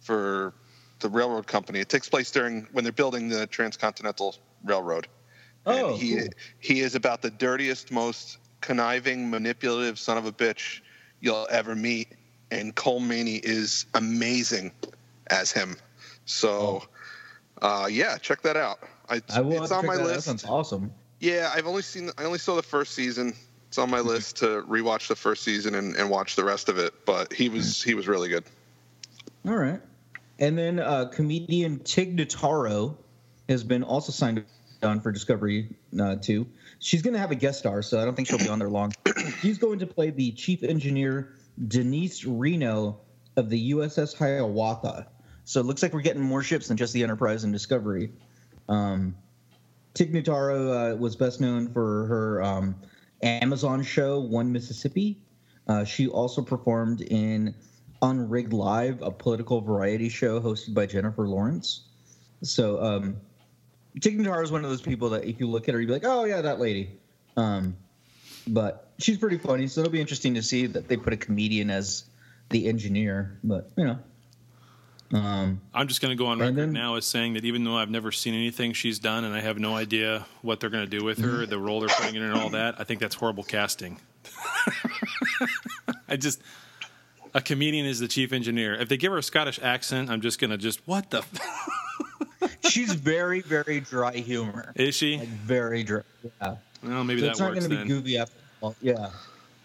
for 0.00 0.54
the 1.00 1.08
railroad 1.08 1.46
company. 1.46 1.80
It 1.80 1.88
takes 1.88 2.08
place 2.08 2.30
during 2.30 2.68
when 2.72 2.84
they're 2.84 2.92
building 2.92 3.28
the 3.28 3.46
transcontinental 3.46 4.36
railroad. 4.64 5.08
Oh, 5.66 5.72
and 5.72 5.96
he 5.96 6.16
cool. 6.16 6.28
he 6.60 6.80
is 6.80 6.94
about 6.94 7.22
the 7.22 7.30
dirtiest, 7.30 7.90
most 7.90 8.38
conniving, 8.60 9.28
manipulative 9.28 9.98
son 9.98 10.18
of 10.18 10.26
a 10.26 10.32
bitch 10.32 10.80
you'll 11.20 11.48
ever 11.50 11.74
meet. 11.74 12.08
And 12.50 12.74
Colm 12.76 13.00
Meaney 13.00 13.40
is 13.42 13.86
amazing 13.94 14.70
as 15.26 15.50
him. 15.50 15.76
So, 16.26 16.84
uh, 17.60 17.88
yeah, 17.90 18.18
check 18.18 18.42
that 18.42 18.56
out. 18.56 18.78
I, 19.08 19.20
I 19.30 19.40
will 19.40 19.62
it's 19.62 19.72
on 19.72 19.84
my 19.86 19.96
that. 19.96 20.06
That 20.06 20.22
sounds 20.22 20.44
awesome. 20.44 20.92
Yeah, 21.18 21.50
I've 21.52 21.66
only 21.66 21.82
seen. 21.82 22.10
I 22.18 22.24
only 22.24 22.38
saw 22.38 22.54
the 22.54 22.62
first 22.62 22.94
season. 22.94 23.34
It's 23.76 23.82
on 23.82 23.90
my 23.90 24.00
list 24.00 24.38
to 24.38 24.62
rewatch 24.62 25.08
the 25.08 25.16
first 25.16 25.42
season 25.42 25.74
and, 25.74 25.96
and 25.96 26.08
watch 26.08 26.34
the 26.34 26.44
rest 26.44 26.70
of 26.70 26.78
it. 26.78 26.94
But 27.04 27.30
he 27.30 27.50
was 27.50 27.82
he 27.82 27.92
was 27.92 28.08
really 28.08 28.30
good. 28.30 28.42
All 29.46 29.54
right. 29.54 29.82
And 30.38 30.56
then 30.56 30.78
uh, 30.78 31.10
comedian 31.12 31.80
Tig 31.80 32.16
Notaro 32.16 32.96
has 33.50 33.64
been 33.64 33.82
also 33.82 34.12
signed 34.12 34.46
on 34.82 35.00
for 35.00 35.12
Discovery 35.12 35.76
uh, 36.00 36.16
2. 36.16 36.46
She's 36.78 37.02
going 37.02 37.12
to 37.12 37.20
have 37.20 37.32
a 37.32 37.34
guest 37.34 37.58
star, 37.58 37.82
so 37.82 38.00
I 38.00 38.06
don't 38.06 38.14
think 38.14 38.28
she'll 38.28 38.38
be 38.38 38.48
on 38.48 38.58
there 38.58 38.70
long. 38.70 38.94
She's 39.42 39.58
going 39.58 39.80
to 39.80 39.86
play 39.86 40.08
the 40.08 40.32
chief 40.32 40.62
engineer 40.62 41.34
Denise 41.68 42.24
Reno 42.24 42.98
of 43.36 43.50
the 43.50 43.72
USS 43.72 44.16
Hiawatha. 44.16 45.06
So 45.44 45.60
it 45.60 45.66
looks 45.66 45.82
like 45.82 45.92
we're 45.92 46.00
getting 46.00 46.22
more 46.22 46.42
ships 46.42 46.68
than 46.68 46.78
just 46.78 46.94
the 46.94 47.02
Enterprise 47.02 47.44
and 47.44 47.52
Discovery. 47.52 48.10
Um, 48.70 49.16
Tig 49.92 50.14
Notaro 50.14 50.94
uh, 50.94 50.96
was 50.96 51.14
best 51.14 51.42
known 51.42 51.68
for 51.68 52.06
her 52.06 52.42
um, 52.42 52.76
Amazon 53.22 53.82
show, 53.82 54.20
One 54.20 54.52
Mississippi. 54.52 55.18
Uh, 55.68 55.84
she 55.84 56.08
also 56.08 56.42
performed 56.42 57.00
in 57.00 57.54
Unrigged 58.02 58.52
Live, 58.52 59.02
a 59.02 59.10
political 59.10 59.60
variety 59.60 60.08
show 60.08 60.40
hosted 60.40 60.74
by 60.74 60.86
Jennifer 60.86 61.26
Lawrence. 61.26 61.82
So, 62.42 62.82
um, 62.82 63.16
Tig 64.00 64.18
Notaro 64.18 64.44
is 64.44 64.52
one 64.52 64.62
of 64.62 64.70
those 64.70 64.82
people 64.82 65.10
that 65.10 65.24
if 65.24 65.40
you 65.40 65.46
look 65.46 65.68
at 65.68 65.74
her, 65.74 65.80
you'd 65.80 65.86
be 65.86 65.92
like, 65.92 66.04
oh, 66.04 66.24
yeah, 66.24 66.42
that 66.42 66.60
lady. 66.60 66.90
Um, 67.36 67.76
but 68.46 68.90
she's 68.98 69.18
pretty 69.18 69.38
funny, 69.38 69.66
so 69.66 69.80
it'll 69.80 69.92
be 69.92 70.00
interesting 70.00 70.34
to 70.34 70.42
see 70.42 70.66
that 70.66 70.88
they 70.88 70.96
put 70.96 71.12
a 71.12 71.16
comedian 71.16 71.70
as 71.70 72.04
the 72.50 72.68
engineer, 72.68 73.38
but 73.42 73.70
you 73.76 73.84
know. 73.84 73.98
Um, 75.12 75.60
I'm 75.72 75.86
just 75.88 76.00
going 76.00 76.10
to 76.10 76.16
go 76.16 76.26
on 76.26 76.38
record 76.40 76.56
then- 76.56 76.72
now 76.72 76.96
as 76.96 77.06
saying 77.06 77.34
that 77.34 77.44
even 77.44 77.62
though 77.64 77.76
I've 77.76 77.90
never 77.90 78.10
seen 78.10 78.34
anything 78.34 78.72
she's 78.72 78.98
done 78.98 79.24
and 79.24 79.34
I 79.34 79.40
have 79.40 79.58
no 79.58 79.76
idea 79.76 80.26
what 80.42 80.58
they're 80.60 80.70
going 80.70 80.88
to 80.88 80.98
do 80.98 81.04
with 81.04 81.18
her, 81.18 81.46
the 81.46 81.58
role 81.58 81.80
they're 81.80 81.88
putting 81.88 82.16
in 82.16 82.22
her 82.22 82.28
and 82.32 82.38
all 82.40 82.50
that, 82.50 82.74
I 82.80 82.84
think 82.84 83.00
that's 83.00 83.14
horrible 83.14 83.44
casting. 83.44 84.00
I 86.08 86.16
just 86.16 86.40
a 87.34 87.40
comedian 87.40 87.86
is 87.86 87.98
the 88.00 88.08
chief 88.08 88.32
engineer. 88.32 88.74
If 88.74 88.88
they 88.88 88.96
give 88.96 89.12
her 89.12 89.18
a 89.18 89.22
Scottish 89.22 89.60
accent, 89.62 90.10
I'm 90.10 90.20
just 90.20 90.38
going 90.40 90.50
to 90.50 90.56
just 90.56 90.80
what 90.86 91.10
the 91.10 91.18
f- 91.18 91.68
She's 92.68 92.92
very, 92.94 93.40
very 93.42 93.80
dry 93.80 94.12
humor. 94.16 94.72
is 94.74 94.94
she? 94.94 95.18
Like 95.18 95.28
very 95.28 95.82
dry. 95.82 96.00
Yeah. 96.40 96.56
Well, 96.82 97.04
maybe 97.04 97.20
so 97.20 97.26
that 97.26 97.30
it's 97.32 97.40
not 97.40 97.54
going 97.54 97.62
to 97.62 97.68
be 97.68 97.84
goofy 97.84 98.18
after 98.18 98.34
all. 98.60 98.74
Yeah. 98.80 99.10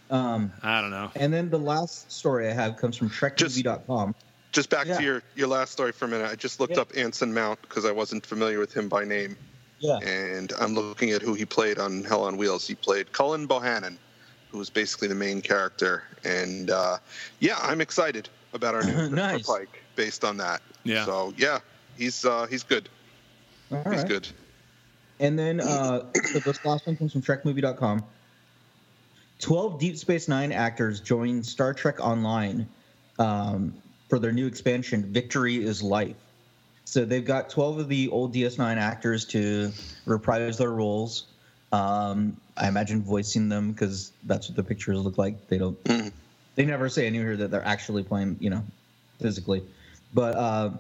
Um, 0.09 0.51
I 0.61 0.81
don't 0.81 0.91
know. 0.91 1.09
and 1.15 1.33
then 1.33 1.49
the 1.49 1.57
last 1.59 2.11
story 2.11 2.49
I 2.49 2.53
have 2.53 2.75
comes 2.77 2.97
from 2.97 3.09
TrekMovie.com. 3.09 4.09
Just 4.09 4.19
back 4.69 4.87
Yeah. 4.87 4.97
to 4.97 5.03
your, 5.03 5.23
your 5.35 5.47
last 5.47 5.71
story 5.71 5.91
for 5.91 6.05
a 6.05 6.07
minute. 6.07 6.29
I 6.29 6.35
just 6.35 6.59
looked 6.59 6.75
Yeah. 6.75 6.81
up 6.81 6.91
Anson 6.95 7.33
Mount 7.33 7.61
because 7.61 7.85
I 7.85 7.91
wasn't 7.91 8.25
familiar 8.25 8.59
with 8.59 8.73
him 8.73 8.89
by 8.89 9.03
name. 9.05 9.35
Yeah. 9.79 9.97
And 9.97 10.51
I'm 10.59 10.73
looking 10.75 11.11
at 11.11 11.21
who 11.21 11.33
he 11.33 11.45
played 11.45 11.79
on 11.79 12.03
Hell 12.03 12.23
on 12.23 12.37
Wheels. 12.37 12.67
He 12.67 12.75
played 12.75 13.11
Cullen 13.13 13.47
Bohannon, 13.47 13.97
who 14.51 14.57
was 14.59 14.69
basically 14.69 15.07
the 15.07 15.15
main 15.15 15.41
character. 15.41 16.03
And 16.23 16.69
uh, 16.69 16.97
yeah, 17.39 17.57
I'm 17.61 17.81
excited 17.81 18.29
about 18.53 18.75
our 18.75 18.83
new 18.85 18.93
Christopher 18.93 19.15
Nice. 19.15 19.47
Pike 19.47 19.81
based 19.95 20.23
on 20.23 20.37
that. 20.37 20.61
Yeah. 20.83 21.05
So 21.05 21.33
yeah, 21.37 21.59
he's 21.97 22.25
uh, 22.25 22.45
he's 22.47 22.63
good. 22.63 22.89
All 23.71 23.77
He's 23.89 24.01
right. 24.01 24.07
good. 24.07 24.27
And 25.19 25.39
then 25.39 25.61
uh, 25.61 26.03
so 26.33 26.39
this 26.39 26.63
last 26.65 26.85
one 26.85 26.97
comes 26.97 27.13
from 27.13 27.21
TrekMovie.com. 27.21 28.03
Twelve 29.39 29.79
Deep 29.79 29.97
Space 29.97 30.27
Nine 30.27 30.51
actors 30.51 30.99
join 30.99 31.41
Star 31.41 31.73
Trek 31.73 31.99
Online 31.99 32.67
um, 33.17 33.73
for 34.11 34.19
their 34.19 34.33
new 34.33 34.45
expansion, 34.45 35.05
Victory 35.05 35.63
is 35.63 35.81
Life. 35.81 36.17
So 36.83 37.05
they've 37.05 37.23
got 37.23 37.49
twelve 37.49 37.79
of 37.79 37.87
the 37.87 38.09
old 38.09 38.35
DS9 38.35 38.75
actors 38.75 39.23
to 39.27 39.71
reprise 40.05 40.57
their 40.57 40.71
roles. 40.71 41.27
Um, 41.71 42.35
I 42.57 42.67
imagine 42.67 43.01
voicing 43.03 43.47
them 43.47 43.71
because 43.71 44.11
that's 44.25 44.49
what 44.49 44.57
the 44.57 44.63
pictures 44.63 44.99
look 44.99 45.17
like. 45.17 45.47
They 45.47 45.57
don't. 45.57 45.81
They 46.55 46.65
never 46.65 46.89
say 46.89 47.07
anywhere 47.07 47.37
that 47.37 47.51
they're 47.51 47.65
actually 47.65 48.03
playing, 48.03 48.35
you 48.41 48.49
know, 48.49 48.61
physically. 49.21 49.63
But 50.13 50.35
uh, 50.35 50.71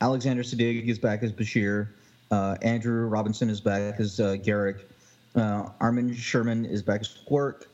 Alexander 0.00 0.42
Siddig 0.42 0.88
is 0.88 0.98
back 0.98 1.22
as 1.22 1.30
Bashir. 1.30 1.86
Uh, 2.32 2.56
Andrew 2.62 3.06
Robinson 3.06 3.48
is 3.48 3.60
back 3.60 4.00
as 4.00 4.18
uh, 4.18 4.34
Garak. 4.34 4.80
Uh, 5.36 5.68
Armin 5.80 6.10
Shimerman 6.10 6.68
is 6.68 6.82
back 6.82 7.02
as 7.02 7.16
Quark. 7.26 7.68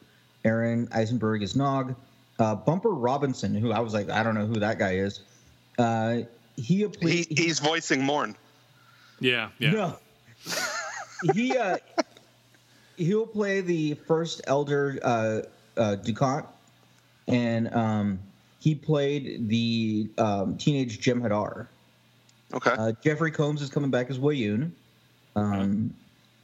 Aron 0.45 0.87
Eisenberg 0.93 1.43
is 1.43 1.57
Nog. 1.57 1.95
Uh, 2.39 2.55
Bumper 2.55 2.91
Robinson, 2.91 3.55
who 3.55 3.73
I 3.73 3.81
was 3.81 3.95
like, 3.95 4.11
I 4.11 4.23
don't 4.23 4.35
know 4.35 4.47
who 4.47 4.61
that 4.61 4.79
guy 4.79 4.97
is. 4.97 5.21
Uh, 5.79 6.19
he, 6.57 6.87
He, 7.01 7.27
he's 7.29 7.59
voicing 7.59 8.03
Morn. 8.05 8.37
Yeah, 9.21 9.51
yeah. 9.59 9.71
no. 9.71 9.97
he 11.35 11.57
uh, 11.57 11.79
he'll 12.97 13.27
play 13.27 13.61
the 13.61 13.95
first 14.07 14.41
elder 14.47 14.99
uh, 15.03 15.41
uh, 15.77 15.97
Dukat, 15.97 16.47
and 17.27 17.75
um, 17.75 18.19
he 18.61 18.75
played 18.75 19.49
the 19.49 20.09
um, 20.19 20.57
teenage 20.57 21.01
Jem'Hadar. 21.01 21.67
Okay. 22.55 22.71
Uh, 22.71 22.93
Jeffrey 23.03 23.31
Combs 23.31 23.63
is 23.63 23.71
coming 23.71 23.91
back 23.91 24.11
as 24.11 24.19
Weyoun. 24.19 24.71
Um, 25.37 25.95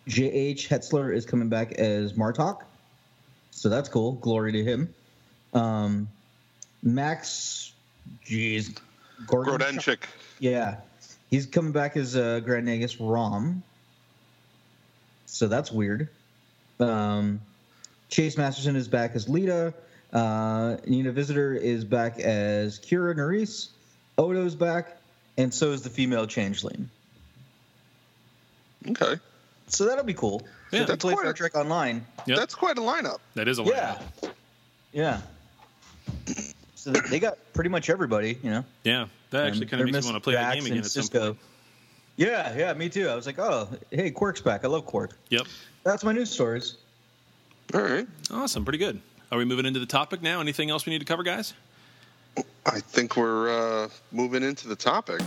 J.G. 0.07 0.69
Hertzler 0.69 1.15
is 1.15 1.25
coming 1.25 1.49
back 1.49 1.73
as 1.73 2.13
Martok. 2.13 2.63
So 3.51 3.69
that's 3.69 3.89
cool. 3.89 4.13
Glory 4.13 4.53
to 4.53 4.63
him. 4.63 4.93
Um, 5.55 6.09
Max, 6.83 7.73
jeez, 8.27 8.77
Gordon. 9.27 9.59
Grodenchik. 9.59 10.03
Yeah, 10.41 10.77
he's 11.31 11.47
coming 11.47 11.73
back 11.73 11.97
as 11.97 12.17
uh, 12.17 12.41
Grand 12.41 12.67
Nagus 12.67 12.97
Rom. 12.99 13.63
So 15.27 15.49
that's 15.49 15.71
weird. 15.73 16.09
Um, 16.81 17.41
Chase 18.09 18.37
Masterson 18.37 18.77
is 18.77 18.89
back 18.89 19.15
as 19.15 19.27
Leeta. 19.29 19.73
Uh, 20.13 20.77
Nana 20.87 21.11
Visitor 21.13 21.55
is 21.55 21.85
back 21.85 22.21
as 22.21 22.79
Kira 22.79 23.15
Nerys. 23.17 23.69
Odo's 24.17 24.55
back, 24.55 24.97
and 25.37 25.53
so 25.53 25.73
is 25.73 25.83
the 25.83 25.91
female 25.91 26.27
changeling. 26.27 26.89
Okay. 28.91 29.19
So 29.69 29.87
that'll 29.87 30.05
be 30.05 30.15
cool. 30.15 30.43
Yeah. 30.71 30.81
So 30.81 30.85
That's 30.87 31.01
play 31.03 31.15
quite 31.15 31.23
Star 31.23 31.33
a- 31.33 31.35
Trek 31.35 31.55
Online. 31.57 32.05
Yep. 32.27 32.39
That's 32.39 32.55
quite 32.55 32.79
a 32.79 32.81
lineup. 32.83 33.19
That 33.35 33.49
is 33.49 33.59
a 33.59 33.63
lineup. 33.63 33.69
Yeah. 33.71 33.99
lineup. 34.23 34.31
Yeah. 34.93 35.21
So 36.75 36.91
they 36.91 37.01
they 37.09 37.19
got 37.21 37.39
pretty 37.55 37.71
much 37.71 37.89
everybody, 37.91 38.39
you 38.43 38.51
know. 38.51 38.65
Yeah. 38.83 39.07
That 39.31 39.47
actually 39.47 39.63
And 39.63 39.71
kind 39.71 39.81
of 39.83 39.87
they're 39.87 39.93
makes 39.95 40.07
me 40.07 40.13
want 40.13 40.23
to 40.23 40.25
play 40.25 40.35
missing 40.35 40.47
that 40.49 40.55
game 40.55 40.65
again 40.67 40.77
and 40.77 40.85
at 40.85 40.91
some 40.91 41.03
Sisko. 41.05 41.27
point. 41.29 41.39
Yeah, 42.17 42.57
yeah, 42.57 42.73
me 42.75 42.89
too. 42.89 43.09
I 43.09 43.15
was 43.17 43.27
like, 43.27 43.39
oh, 43.39 43.69
hey, 43.91 44.11
Quark's 44.11 44.41
back. 44.41 44.65
I 44.65 44.69
love 44.69 44.87
Quark. 44.87 45.19
Yep. 45.31 45.47
That's 45.83 46.05
my 46.05 46.13
news 46.13 46.31
stories. 46.31 46.77
All 47.75 47.81
right. 47.81 48.07
Awesome. 48.31 48.65
Pretty 48.65 48.79
good. 48.79 49.01
Are 49.33 49.39
we 49.39 49.45
moving 49.45 49.67
into 49.67 49.81
the 49.81 49.87
topic 49.87 50.23
now? 50.23 50.41
Anything 50.41 50.71
else 50.71 50.87
we 50.87 50.93
need 50.93 51.01
to 51.01 51.05
cover, 51.05 51.23
guys? 51.25 51.55
I 52.67 52.79
think 52.81 53.17
we're 53.17 53.49
uh, 53.85 53.89
moving 54.13 54.43
into 54.43 54.69
the 54.69 54.77
topic. 54.77 55.21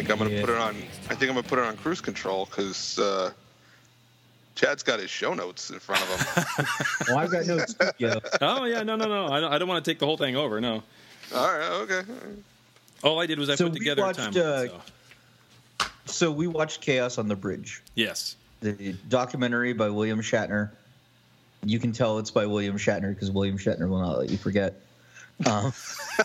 Think 0.00 0.10
I'm 0.10 0.18
gonna 0.18 0.30
Yeah. 0.30 0.40
put 0.40 0.50
it 0.50 0.56
on. 0.56 0.76
I 1.10 1.14
think 1.14 1.22
I'm 1.22 1.28
gonna 1.36 1.42
put 1.42 1.58
it 1.58 1.64
on 1.64 1.76
cruise 1.76 2.00
control 2.00 2.46
because 2.46 2.98
uh, 2.98 3.30
Chad's 4.54 4.82
got 4.82 5.00
his 5.00 5.10
show 5.10 5.34
notes 5.34 5.70
in 5.70 5.78
front 5.78 6.02
of 6.02 6.08
him. 6.08 6.66
Well, 7.08 7.18
I've 7.24 7.30
got 7.30 7.46
notes. 7.46 7.74
Yeah. 7.98 8.14
Oh 8.40 8.64
yeah, 8.64 8.82
no, 8.82 8.96
no, 8.96 9.06
no. 9.06 9.26
I 9.32 9.40
don't, 9.40 9.52
I 9.52 9.58
don't 9.58 9.68
want 9.68 9.84
to 9.84 9.90
take 9.90 9.98
the 9.98 10.06
whole 10.06 10.16
thing 10.16 10.36
over. 10.36 10.60
No. 10.60 10.82
All 11.34 11.58
right. 11.58 11.70
Okay. 11.82 12.02
All 13.02 13.20
I 13.20 13.26
did 13.26 13.38
was 13.38 13.50
I 13.50 13.54
So 13.54 13.64
put 13.64 13.74
we 13.74 13.78
together 13.80 14.02
a 14.02 14.06
watched, 14.06 14.18
time. 14.18 14.30
uh, 14.36 14.66
so. 14.66 14.80
So 16.06 16.30
we 16.32 16.46
watched 16.46 16.80
Chaos 16.80 17.18
on 17.18 17.28
the 17.28 17.36
Bridge, 17.36 17.82
Yes. 17.94 18.36
the 18.60 18.94
documentary 19.08 19.72
by 19.74 19.88
William 19.90 20.20
Shatner. 20.20 20.70
You 21.64 21.78
can 21.78 21.92
tell 21.92 22.18
it's 22.18 22.30
by 22.30 22.46
William 22.46 22.76
Shatner 22.78 23.14
because 23.14 23.30
William 23.30 23.58
Shatner 23.58 23.88
will 23.88 24.00
not 24.00 24.18
let 24.18 24.30
you 24.30 24.38
forget. 24.38 24.74
Um, 25.46 25.72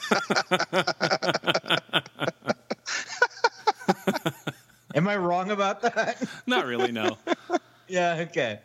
Am 4.95 5.07
I 5.07 5.15
wrong 5.17 5.51
about 5.51 5.81
that? 5.81 6.23
Not 6.45 6.65
really. 6.65 6.91
No. 6.91 7.17
yeah. 7.87 8.25
Okay. 8.29 8.59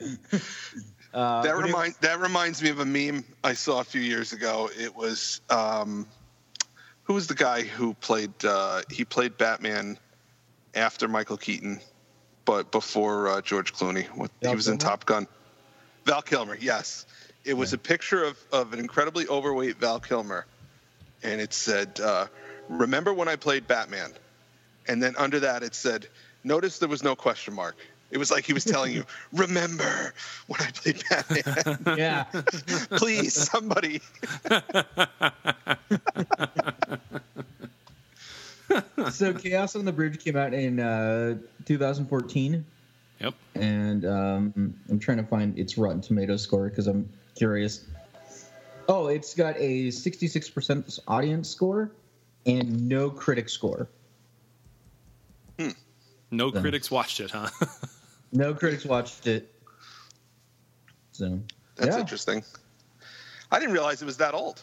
Uh, 1.13 1.43
that 1.43 1.57
but 1.57 1.87
it- 1.89 2.01
that 2.03 2.21
reminds 2.21 2.63
me 2.63 2.71
of 2.71 2.79
a 2.81 2.85
meme 2.85 3.25
I 3.43 3.55
saw 3.55 3.81
a 3.81 3.85
few 3.85 4.01
years 4.01 4.33
ago. 4.33 4.71
It 4.79 4.95
was 4.95 5.41
um, 5.51 6.07
who 7.05 7.15
was 7.15 7.27
the 7.27 7.35
guy 7.35 7.63
who 7.63 7.95
played 7.95 8.33
uh, 8.45 8.83
he 8.91 9.05
played 9.05 9.37
Batman 9.37 9.99
after 10.75 11.09
Michael 11.09 11.37
Keaton, 11.37 11.81
but 12.45 12.71
before 12.71 13.29
uh, 13.29 13.41
George 13.41 13.73
Clooney. 13.75 14.07
What, 14.09 14.31
he 14.41 14.47
Val 14.47 14.55
was 14.55 14.69
in 14.69 14.79
Top 14.79 15.05
Gun. 15.05 15.27
Val 16.05 16.23
Kilmer, 16.23 16.57
yes. 16.59 17.07
It 17.45 17.55
was 17.55 17.73
a 17.73 17.79
picture 17.79 18.23
of, 18.25 18.39
of 18.53 18.73
an 18.73 18.79
incredibly 18.79 19.27
overweight 19.27 19.77
Val 19.79 19.99
Kilmer, 19.99 20.47
and 21.23 21.41
it 21.41 21.53
said, 21.55 21.99
uh, 21.99 22.27
"Remember 22.69 23.13
when 23.15 23.29
I 23.29 23.37
played 23.37 23.67
Batman?" 23.67 24.13
And 24.91 25.01
then 25.01 25.15
under 25.17 25.39
that 25.39 25.63
it 25.63 25.77
said, 25.77 26.09
"Notice 26.43 26.81
there 26.81 26.89
was 26.89 27.05
no 27.05 27.15
question 27.15 27.55
mark." 27.55 27.77
It 28.11 28.19
was 28.19 28.33
like 28.33 28.45
he 28.45 28.53
was 28.53 28.65
telling 28.65 28.93
you, 28.93 29.05
"Remember 29.33 30.13
when 30.49 30.61
I 30.61 30.69
played 30.73 31.05
Batman?" 31.09 31.97
yeah. 31.97 32.25
Please, 32.99 33.35
somebody. 33.35 34.01
so 39.13 39.33
Chaos 39.33 39.77
on 39.77 39.85
the 39.85 39.93
Bridge 39.93 40.25
came 40.25 40.37
out 40.37 40.55
in 40.55 40.81
uh, 40.81 41.39
2014, 41.67 42.65
Yep. 43.21 43.35
and 43.55 44.05
um, 44.05 44.75
I'm 44.89 44.99
trying 44.99 45.19
to 45.19 45.25
find 45.25 45.57
its 45.57 45.79
Rotten 45.79 46.01
Tomato 46.01 46.37
score 46.37 46.69
because 46.69 46.89
I'm 46.89 47.09
curious. 47.37 47.87
Oh, 48.89 49.07
it's 49.07 49.35
got 49.35 49.55
a 49.57 49.91
66% 49.91 50.99
audience 51.07 51.49
score 51.49 51.93
and 52.45 52.89
no 52.89 53.09
critic 53.09 53.49
score. 53.49 53.87
No 56.31 56.51
critics 56.53 56.91
watched 56.91 57.21
it, 57.21 57.31
huh? 57.31 57.49
No 58.33 58.55
critics 58.55 58.85
watched 58.85 59.27
it. 59.27 59.53
So 61.11 61.41
That's 61.75 61.97
yeah. 61.97 62.01
interesting. 62.01 62.45
I 63.51 63.59
didn't 63.59 63.75
realize 63.75 64.01
it 64.03 64.05
was 64.05 64.19
that 64.19 64.35
old. 64.35 64.63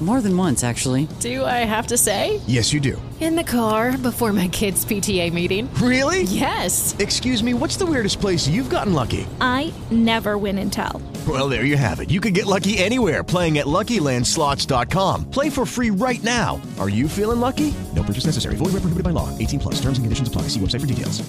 More 0.00 0.20
than 0.20 0.36
once, 0.36 0.62
actually. 0.62 1.08
Do 1.20 1.42
I 1.44 1.64
have 1.64 1.86
to 1.86 1.96
say? 1.96 2.38
Yes, 2.46 2.70
you 2.70 2.80
do. 2.80 3.00
In 3.18 3.34
the 3.34 3.42
car 3.42 3.96
before 3.96 4.30
my 4.34 4.46
kids' 4.48 4.84
PTA 4.84 5.32
meeting. 5.32 5.72
Really? 5.76 6.24
Yes. 6.24 6.94
Excuse 6.98 7.42
me, 7.42 7.54
what's 7.54 7.78
the 7.78 7.86
weirdest 7.86 8.20
place 8.20 8.46
you've 8.46 8.68
gotten 8.68 8.92
lucky? 8.92 9.26
I 9.40 9.72
never 9.90 10.36
win 10.36 10.58
and 10.58 10.70
tell. 10.70 11.00
Well, 11.26 11.48
there 11.48 11.64
you 11.64 11.78
have 11.78 12.00
it. 12.00 12.10
You 12.10 12.20
can 12.20 12.34
get 12.34 12.44
lucky 12.44 12.76
anywhere 12.76 13.24
playing 13.24 13.56
at 13.56 13.64
LuckyLandSlots.com. 13.64 15.30
Play 15.30 15.48
for 15.48 15.64
free 15.64 15.90
right 15.90 16.22
now. 16.22 16.60
Are 16.78 16.90
you 16.90 17.08
feeling 17.08 17.40
lucky? 17.40 17.72
No 17.94 18.02
purchase 18.02 18.26
necessary. 18.26 18.56
Void 18.56 18.66
where 18.74 18.82
prohibited 18.82 19.02
by 19.02 19.10
law. 19.10 19.30
18 19.38 19.58
plus. 19.60 19.74
Terms 19.80 19.96
and 19.96 20.04
conditions 20.04 20.28
apply. 20.28 20.42
See 20.42 20.60
website 20.60 20.80
for 20.82 20.86
details. 20.86 21.22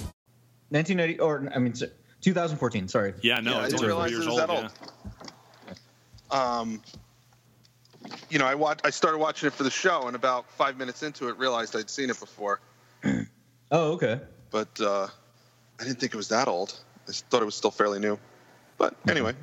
1990 0.70 1.20
or 1.20 1.50
I 1.54 1.58
mean 1.58 1.72
2014. 2.20 2.86
Sorry. 2.88 3.14
Yeah, 3.22 3.40
no, 3.40 3.52
Yeah, 3.52 3.56
I 3.60 3.64
it's 3.64 3.74
didn't 3.80 3.90
only 3.90 4.10
four 4.10 4.10
realize 4.10 4.10
years 4.10 4.26
it 4.26 4.28
old. 4.28 4.40
that 4.40 4.50
old. 4.50 4.70
Um, 6.30 6.82
you 8.30 8.38
know, 8.38 8.46
I 8.46 8.54
watched. 8.54 8.80
I 8.84 8.90
started 8.90 9.18
watching 9.18 9.46
it 9.46 9.52
for 9.52 9.62
the 9.62 9.70
show, 9.70 10.06
and 10.06 10.16
about 10.16 10.50
five 10.50 10.76
minutes 10.76 11.02
into 11.02 11.28
it, 11.28 11.38
realized 11.38 11.74
I'd 11.76 11.90
seen 11.90 12.10
it 12.10 12.18
before. 12.18 12.60
Oh, 13.70 13.92
okay. 13.92 14.18
But 14.50 14.80
uh, 14.80 15.08
I 15.78 15.84
didn't 15.84 16.00
think 16.00 16.14
it 16.14 16.16
was 16.16 16.28
that 16.28 16.48
old. 16.48 16.80
I 17.06 17.12
thought 17.12 17.42
it 17.42 17.44
was 17.44 17.54
still 17.54 17.70
fairly 17.70 17.98
new. 17.98 18.18
But 18.78 18.94
anyway, 19.10 19.34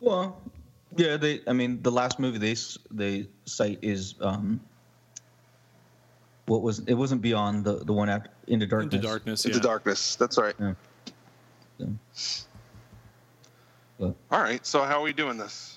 Well, 0.00 0.40
yeah. 0.96 1.16
They. 1.16 1.40
I 1.46 1.52
mean, 1.52 1.82
the 1.82 1.90
last 1.90 2.18
movie 2.18 2.38
they 2.38 2.52
s- 2.52 2.78
they 2.90 3.26
cite 3.44 3.78
is 3.82 4.14
um. 4.20 4.60
What 6.46 6.62
was 6.62 6.78
it? 6.80 6.94
Wasn't 6.94 7.20
beyond 7.22 7.64
the 7.64 7.84
the 7.84 7.92
one 7.92 8.08
after 8.08 8.30
Into 8.46 8.66
Darkness. 8.66 8.94
Into 8.94 9.06
darkness. 9.08 9.44
into 9.44 9.58
yeah. 9.58 9.62
darkness. 9.62 10.14
That's 10.16 10.38
right. 10.38 10.54
Yeah. 10.60 11.86
But, 13.98 14.14
All 14.30 14.40
right. 14.40 14.64
So 14.64 14.82
how 14.84 15.00
are 15.00 15.02
we 15.02 15.12
doing 15.12 15.38
this? 15.38 15.76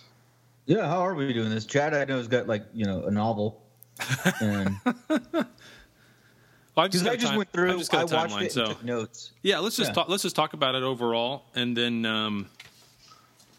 yeah. 0.65 0.87
How 0.87 1.05
are 1.05 1.15
we 1.15 1.33
doing 1.33 1.49
this? 1.49 1.65
Chad, 1.65 1.93
I 1.93 2.05
know 2.05 2.17
has 2.17 2.27
got 2.27 2.47
like 2.47 2.63
you 2.73 2.85
know 2.85 3.03
a 3.05 3.11
novel, 3.11 3.61
and 4.41 4.75
Well, 4.83 6.85
I've 6.85 6.91
just 6.91 7.03
got 7.03 7.11
I 7.11 7.13
a 7.15 7.17
just 7.17 7.27
time- 7.29 7.37
went 7.37 7.51
through, 7.51 7.71
I've 7.71 7.77
just 7.79 7.91
got 7.91 8.11
I 8.13 8.25
a 8.25 8.29
watched 8.29 8.41
it 8.45 8.51
so 8.53 8.61
and 8.65 8.69
took 8.71 8.83
notes. 8.83 9.31
yeah, 9.41 9.59
let's 9.59 9.75
just 9.75 9.89
Yeah. 9.89 9.93
talk. 9.95 10.09
Let's 10.09 10.23
just 10.23 10.35
talk 10.35 10.53
about 10.53 10.75
it 10.75 10.83
overall, 10.83 11.43
and 11.53 11.75
then, 11.75 12.05
um, 12.05 12.47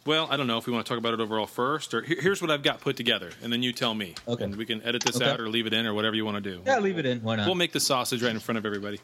well, 0.07 0.27
I 0.31 0.37
don't 0.39 0.47
know 0.47 0.57
if 0.59 0.67
we 0.67 0.73
want 0.73 0.87
to 0.87 0.91
talk 0.91 0.99
about 0.99 1.13
it 1.13 1.21
overall 1.21 1.47
first, 1.47 1.93
or 1.93 2.01
here- 2.03 2.21
here's 2.21 2.41
what 2.41 2.51
I've 2.51 2.63
got 2.63 2.81
put 2.81 2.97
together, 2.97 3.31
and 3.43 3.53
then 3.53 3.63
you 3.63 3.73
tell 3.73 3.95
me. 3.95 4.15
Okay. 4.27 4.45
And 4.45 4.57
we 4.57 4.65
can 4.65 4.83
edit 4.83 5.03
this 5.03 5.17
Okay. 5.17 5.29
out 5.31 5.41
or 5.41 5.49
leave 5.49 5.67
it 5.67 5.75
in 5.75 5.87
or 5.87 5.93
whatever 5.93 6.17
you 6.17 6.25
want 6.25 6.43
to 6.43 6.51
do. 6.51 6.63
Yeah, 6.65 6.79
leave 6.79 6.99
it 6.99 7.05
in. 7.05 7.21
Why 7.23 7.37
not? 7.37 7.47
We'll 7.47 7.55
make 7.55 7.73
the 7.73 7.81
sausage 7.81 8.23
right 8.23 8.33
in 8.33 8.41
front 8.41 8.57
of 8.59 8.65
everybody. 8.65 8.99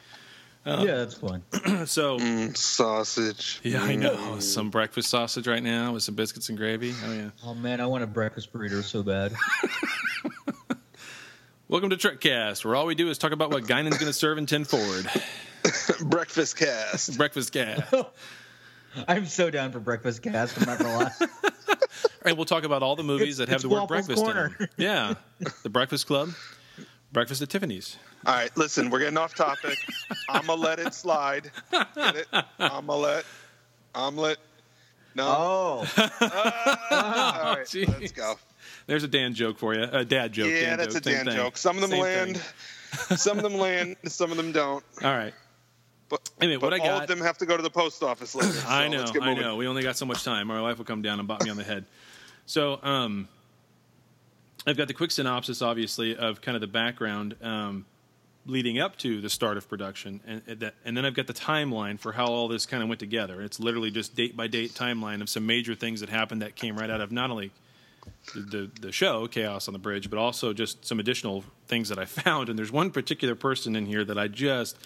Yeah, 0.66 0.96
that's 0.96 1.14
fine. 1.14 1.42
So 1.86 2.18
Mm, 2.18 2.56
sausage. 2.56 3.60
yeah, 3.62 3.82
I 3.82 3.94
know 3.96 4.40
some 4.40 4.70
breakfast 4.70 5.08
sausage 5.08 5.46
right 5.48 5.62
now 5.62 5.92
with 5.92 6.02
some 6.02 6.14
biscuits 6.14 6.48
and 6.48 6.58
gravy. 6.58 6.94
Oh 7.04 7.12
yeah. 7.12 7.30
Oh 7.44 7.54
man, 7.54 7.80
I 7.80 7.86
want 7.86 8.04
a 8.04 8.06
breakfast 8.06 8.52
burrito 8.52 8.82
so 8.82 9.02
bad. 9.02 9.32
Welcome 11.68 11.90
to 11.90 11.96
Trekcast, 11.96 12.64
where 12.64 12.74
all 12.74 12.86
we 12.86 12.94
do 12.94 13.10
is 13.10 13.18
talk 13.18 13.32
about 13.32 13.50
what 13.50 13.66
Guinan's 13.66 13.98
going 13.98 14.06
to 14.08 14.12
serve 14.14 14.38
in 14.38 14.46
ten 14.46 14.64
forward. 14.64 15.06
Breakfast 16.00 16.56
cast. 16.56 17.18
Breakfast 17.18 17.52
cast. 17.52 17.92
I'm 19.08 19.26
so 19.26 19.50
down 19.50 19.72
for 19.72 19.80
breakfast 19.80 20.22
cast. 20.22 20.58
I'm 20.58 20.64
not 20.66 20.78
gonna 20.78 20.94
lie. 20.96 21.10
And 22.24 22.36
we'll 22.38 22.46
talk 22.46 22.64
about 22.64 22.82
all 22.82 22.96
the 22.96 23.02
movies 23.02 23.38
It's- 23.38 23.48
that 23.48 23.48
have 23.52 23.60
the 23.62 23.68
word 23.68 23.80
Waffles 23.82 24.06
breakfast 24.06 24.24
Corner. 24.24 24.46
in 24.46 24.56
them. 24.58 24.68
Yeah, 24.78 25.14
the 25.62 25.68
Breakfast 25.68 26.06
Club, 26.06 26.30
Breakfast 27.12 27.40
at 27.42 27.48
Tiffany's. 27.48 27.96
All 28.26 28.34
right. 28.34 28.54
Listen, 28.56 28.90
we're 28.90 28.98
getting 28.98 29.16
off 29.18 29.34
topic. 29.34 29.78
I'ma 30.28 30.54
let 30.54 30.78
it 30.78 30.92
slide. 30.94 31.50
Get 31.72 32.16
it? 32.16 32.26
I'ma. 32.58 33.22
Omelet. 33.94 34.38
No. 35.14 35.24
Oh, 35.26 35.92
All 36.90 37.56
right. 37.56 37.74
Let's 37.74 38.12
go. 38.12 38.34
There's 38.86 39.02
a 39.02 39.08
Dan 39.08 39.34
joke 39.34 39.58
for 39.58 39.74
you, 39.74 39.82
a 39.82 40.04
dad 40.04 40.32
joke. 40.32 40.48
Yeah, 40.48 40.60
Dan 40.60 40.78
that's 40.78 40.94
joke, 40.94 41.00
a 41.00 41.04
same 41.04 41.14
Dan 41.16 41.26
thing. 41.26 41.36
joke. 41.36 41.56
Some 41.56 41.76
of 41.76 41.82
them 41.82 41.90
Same 41.90 42.00
land. 42.00 42.36
Some 43.18 43.36
of 43.38 43.42
them 43.42 43.54
land. 43.54 43.96
Some 44.04 44.30
of 44.30 44.36
them 44.36 44.52
don't. 44.52 44.84
All 45.02 45.10
right. 45.12 45.34
But, 46.08 46.30
Anyway, 46.40 46.56
what 46.62 46.70
but 46.70 46.80
I 46.80 46.88
all 46.88 47.00
of 47.02 47.08
them 47.08 47.20
have 47.20 47.36
to 47.38 47.46
go 47.46 47.56
to 47.56 47.62
the 47.62 47.70
post 47.70 48.02
office 48.02 48.34
later. 48.34 48.52
so 48.52 48.68
I 48.68 48.88
know, 48.88 48.98
let's 48.98 49.10
get 49.10 49.22
I 49.22 49.34
know. 49.34 49.56
We 49.56 49.66
only 49.66 49.82
got 49.82 49.96
so 49.96 50.06
much 50.06 50.24
time. 50.24 50.46
My 50.46 50.62
wife 50.62 50.78
will 50.78 50.86
come 50.86 51.02
down 51.02 51.18
and 51.18 51.28
bop 51.28 51.42
me 51.42 51.50
on 51.50 51.56
the 51.58 51.64
head. 51.64 51.84
So, 52.46 52.78
um, 52.82 53.28
I've 54.68 54.76
got 54.76 54.88
the 54.88 54.94
quick 54.94 55.10
synopsis, 55.10 55.62
obviously, 55.62 56.16
of 56.16 56.40
kind 56.40 56.54
of 56.56 56.60
the 56.60 56.66
background 56.66 57.36
um, 57.42 57.86
leading 58.46 58.78
up 58.78 58.96
to 58.98 59.20
the 59.20 59.30
start 59.30 59.56
of 59.56 59.68
production, 59.68 60.20
and 60.26 60.72
and 60.84 60.96
then 60.96 61.04
I've 61.04 61.14
got 61.14 61.26
the 61.26 61.34
timeline 61.34 61.98
for 61.98 62.12
how 62.12 62.26
all 62.26 62.48
this 62.48 62.66
kind 62.66 62.82
of 62.82 62.88
went 62.88 62.98
together. 62.98 63.42
It's 63.42 63.60
literally 63.60 63.90
just 63.90 64.16
date 64.16 64.36
by 64.36 64.46
date 64.46 64.72
timeline 64.72 65.20
of 65.20 65.28
some 65.28 65.46
major 65.46 65.74
things 65.74 66.00
that 66.00 66.08
happened 66.08 66.42
that 66.42 66.56
came 66.56 66.76
right 66.76 66.90
out 66.90 67.00
of 67.00 67.12
not 67.12 67.30
only 67.30 67.50
the, 68.34 68.40
the 68.40 68.70
the 68.80 68.92
show 68.92 69.26
Chaos 69.26 69.68
on 69.68 69.72
the 69.72 69.78
Bridge, 69.78 70.10
but 70.10 70.18
also 70.18 70.52
just 70.52 70.84
some 70.84 70.98
additional 70.98 71.44
things 71.66 71.88
that 71.90 71.98
I 71.98 72.04
found. 72.06 72.48
And 72.48 72.58
there's 72.58 72.72
one 72.72 72.90
particular 72.90 73.34
person 73.34 73.76
in 73.76 73.86
here 73.86 74.04
that 74.04 74.18
I 74.18 74.28
just 74.28 74.76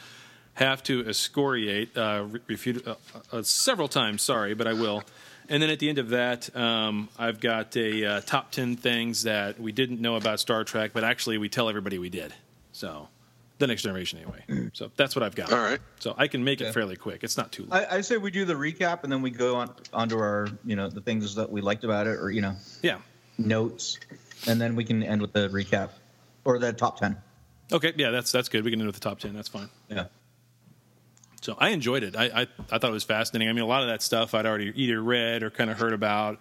have 0.55 0.83
to 0.83 1.07
excoriate, 1.09 1.97
uh, 1.97 2.27
refute 2.47 2.87
uh, 2.87 2.97
uh, 3.33 3.43
several 3.43 3.89
times. 3.89 4.23
Sorry, 4.23 4.55
but 4.55 4.67
I 4.67 4.75
will. 4.75 5.03
And 5.49 5.63
then 5.63 5.71
at 5.71 5.79
the 5.79 5.89
end 5.89 5.99
of 5.99 6.11
that, 6.11 6.55
um, 6.57 7.09
I've 7.19 7.41
got 7.41 7.77
a 7.77 8.05
uh, 8.05 8.21
top 8.23 8.51
ten 8.53 8.77
things 8.77 9.25
that 9.25 9.61
we 9.61 9.73
didn't 9.73 10.01
know 10.01 10.17
about 10.17 10.41
Star 10.41 10.65
Trek, 10.65 10.93
but 10.95 11.05
actually 11.05 11.39
we 11.39 11.49
tell 11.49 11.69
everybody 11.69 11.99
we 11.99 12.11
did. 12.11 12.33
So, 12.73 13.09
the 13.59 13.67
next 13.67 13.83
generation, 13.83 14.19
anyway. 14.19 14.71
So 14.73 14.91
that's 14.97 15.15
what 15.15 15.23
I've 15.23 15.35
got. 15.35 15.53
All 15.53 15.59
right. 15.59 15.81
So 16.01 16.15
I 16.17 16.27
can 16.27 16.43
make 16.43 16.61
it 16.61 16.73
fairly 16.73 16.97
quick. 16.97 17.23
It's 17.23 17.37
not 17.37 17.53
too 17.53 17.65
long. 17.65 17.81
I, 17.81 17.97
I 17.97 18.01
say 18.01 18.17
we 18.17 18.31
do 18.31 18.45
the 18.45 18.55
recap 18.55 19.05
and 19.05 19.13
then 19.13 19.23
we 19.23 19.31
go 19.31 19.57
on 19.57 19.75
onto 19.93 20.19
our 20.19 20.49
you 20.65 20.77
know 20.77 20.89
the 20.89 21.01
things 21.01 21.35
that 21.37 21.51
we 21.51 21.61
liked 21.61 21.85
about 21.85 22.07
it 22.07 22.19
or 22.19 22.31
you 22.31 22.41
know 22.41 22.57
yeah. 22.83 22.99
notes, 23.39 23.99
and 24.47 24.61
then 24.61 24.75
we 24.75 24.85
can 24.85 25.03
end 25.03 25.21
with 25.21 25.33
the 25.33 25.49
recap 25.49 25.91
or 26.45 26.59
the 26.59 26.73
top 26.73 26.99
ten. 26.99 27.17
Okay. 27.71 27.93
Yeah, 27.97 28.11
that's 28.11 28.33
that's 28.33 28.49
good. 28.49 28.65
We 28.65 28.71
can 28.71 28.81
end 28.81 28.89
with 28.89 28.97
the 28.97 29.09
top 29.09 29.21
ten. 29.21 29.35
That's 29.35 29.49
fine. 29.49 29.69
Yeah. 29.89 30.07
So 31.43 31.57
I 31.59 31.71
enjoyed 31.71 32.05
it. 32.05 32.17
I, 32.17 32.25
I, 32.25 32.41
I 32.71 32.79
thought 32.79 32.91
it 32.91 32.93
was 32.93 33.05
fascinating. 33.05 33.49
I 33.49 33.53
mean, 33.53 33.65
a 33.65 33.67
lot 33.67 33.83
of 33.83 33.89
that 33.89 34.01
stuff 34.01 34.33
I'd 34.33 34.47
already 34.47 34.73
either 34.81 35.03
read 35.03 35.43
or 35.43 35.51
kind 35.51 35.71
of 35.71 35.79
heard 35.79 35.93
about, 35.93 36.39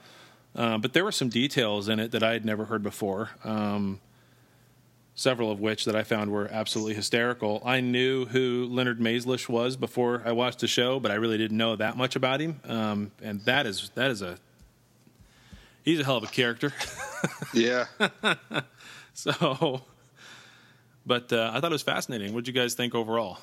uh, 0.56 0.78
but 0.78 0.94
there 0.94 1.04
were 1.04 1.12
some 1.12 1.28
details 1.28 1.90
in 1.90 2.00
it 2.00 2.12
that 2.12 2.22
I 2.24 2.34
had 2.34 2.46
never 2.46 2.66
heard 2.66 2.84
before. 2.84 3.32
Um, 3.44 4.00
several 5.16 5.52
of 5.52 5.60
which 5.60 5.86
that 5.86 5.96
I 5.96 6.04
found 6.04 6.32
were 6.32 6.48
absolutely 6.52 6.94
hysterical. 6.94 7.62
I 7.66 7.82
knew 7.82 8.26
who 8.26 8.68
Leonard 8.70 9.00
Maizlish 9.00 9.50
was 9.50 9.76
before 9.76 10.22
I 10.24 10.32
watched 10.34 10.60
the 10.60 10.68
show, 10.68 11.00
but 11.00 11.12
I 11.12 11.16
really 11.16 11.38
didn't 11.38 11.58
know 11.58 11.76
that 11.76 11.98
much 11.98 12.16
about 12.16 12.40
him. 12.40 12.60
Um, 12.66 13.12
and 13.24 13.42
that 13.42 13.66
is 13.66 13.90
that 13.96 14.12
is 14.12 14.22
a 14.22 14.38
he's 15.84 16.00
a 16.00 16.04
hell 16.04 16.18
of 16.18 16.24
a 16.24 16.28
character. 16.28 16.74
Yeah. 17.54 17.86
so, 19.14 19.82
but 21.06 21.32
uh, 21.32 21.52
I 21.54 21.60
thought 21.60 21.72
it 21.72 21.74
was 21.74 21.84
fascinating. 21.84 22.34
What 22.34 22.46
did 22.46 22.56
you 22.56 22.60
guys 22.60 22.74
think 22.74 22.96
overall? 22.96 23.38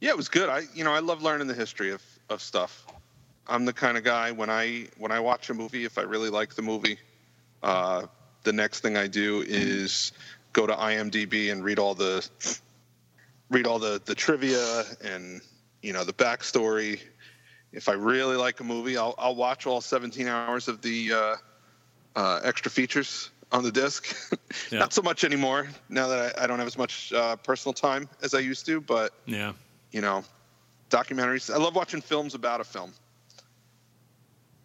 Yeah, 0.00 0.10
it 0.10 0.16
was 0.16 0.28
good. 0.28 0.48
I 0.48 0.62
you 0.74 0.84
know 0.84 0.92
I 0.92 1.00
love 1.00 1.22
learning 1.22 1.46
the 1.46 1.54
history 1.54 1.90
of, 1.92 2.02
of 2.28 2.42
stuff. 2.42 2.86
I'm 3.46 3.64
the 3.64 3.72
kind 3.72 3.96
of 3.96 4.04
guy 4.04 4.32
when 4.32 4.50
I 4.50 4.86
when 4.98 5.12
I 5.12 5.20
watch 5.20 5.50
a 5.50 5.54
movie, 5.54 5.84
if 5.84 5.98
I 5.98 6.02
really 6.02 6.30
like 6.30 6.54
the 6.54 6.62
movie, 6.62 6.98
uh, 7.62 8.06
the 8.42 8.52
next 8.52 8.80
thing 8.80 8.96
I 8.96 9.06
do 9.06 9.42
is 9.46 10.12
go 10.52 10.66
to 10.66 10.74
IMDb 10.74 11.52
and 11.52 11.64
read 11.64 11.78
all 11.78 11.94
the 11.94 12.28
read 13.50 13.66
all 13.66 13.78
the 13.78 14.00
the 14.04 14.14
trivia 14.14 14.82
and 15.02 15.40
you 15.82 15.92
know 15.92 16.04
the 16.04 16.12
backstory. 16.12 17.00
If 17.72 17.88
I 17.88 17.92
really 17.92 18.36
like 18.36 18.60
a 18.60 18.64
movie, 18.64 18.96
I'll 18.96 19.14
I'll 19.18 19.34
watch 19.34 19.66
all 19.66 19.80
17 19.80 20.26
hours 20.26 20.68
of 20.68 20.82
the 20.82 21.12
uh, 21.12 21.36
uh, 22.16 22.40
extra 22.42 22.70
features 22.70 23.30
on 23.52 23.62
the 23.62 23.72
disc. 23.72 24.14
Yeah. 24.70 24.78
Not 24.80 24.92
so 24.92 25.02
much 25.02 25.22
anymore 25.22 25.68
now 25.88 26.08
that 26.08 26.38
I, 26.38 26.44
I 26.44 26.46
don't 26.46 26.58
have 26.58 26.66
as 26.66 26.78
much 26.78 27.12
uh, 27.12 27.36
personal 27.36 27.72
time 27.72 28.08
as 28.22 28.32
I 28.34 28.38
used 28.40 28.64
to, 28.66 28.80
but 28.80 29.12
Yeah. 29.26 29.52
You 29.96 30.02
know, 30.02 30.22
documentaries. 30.90 31.50
I 31.52 31.56
love 31.56 31.74
watching 31.74 32.02
films 32.02 32.34
about 32.34 32.60
a 32.60 32.64
film. 32.64 32.92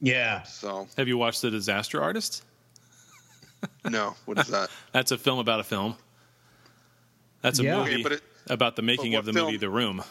Yeah. 0.02 0.44
So 0.44 0.89
Have 0.98 1.08
you 1.08 1.17
watched 1.17 1.41
The 1.41 1.50
Disaster 1.50 2.02
Artist? 2.04 2.44
no, 3.89 4.13
what 4.26 4.38
is 4.39 4.48
that? 4.48 4.70
That's 4.91 5.12
a 5.12 5.17
film 5.17 5.39
about 5.39 5.62
a 5.62 5.63
film. 5.63 5.96
That's 7.41 7.60
a 7.60 7.63
Yeah. 7.63 7.78
movie 7.78 7.94
Okay, 7.94 8.04
but 8.04 8.12
it- 8.12 8.24
about 8.50 8.76
the 8.76 8.82
making 8.82 9.15
of 9.15 9.24
the 9.24 9.32
film? 9.32 9.46
movie 9.46 9.58
The 9.58 9.70
Room. 9.70 10.04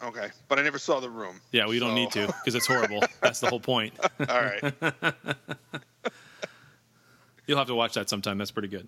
Okay, 0.00 0.28
but 0.48 0.60
I 0.60 0.62
never 0.62 0.78
saw 0.78 1.00
The 1.00 1.10
Room. 1.10 1.40
Yeah, 1.50 1.64
well, 1.64 1.74
you 1.74 1.80
don't 1.80 1.96
need 1.96 2.12
to 2.12 2.26
because 2.28 2.54
it's 2.54 2.66
horrible. 2.68 3.02
That's 3.22 3.40
the 3.40 3.48
whole 3.48 3.58
point. 3.60 3.94
All 4.20 4.40
right. 4.40 4.72
You'll 7.48 7.58
have 7.58 7.66
to 7.66 7.74
watch 7.74 7.94
that 7.94 8.08
sometime. 8.08 8.38
That's 8.38 8.52
pretty 8.52 8.68
good. 8.68 8.86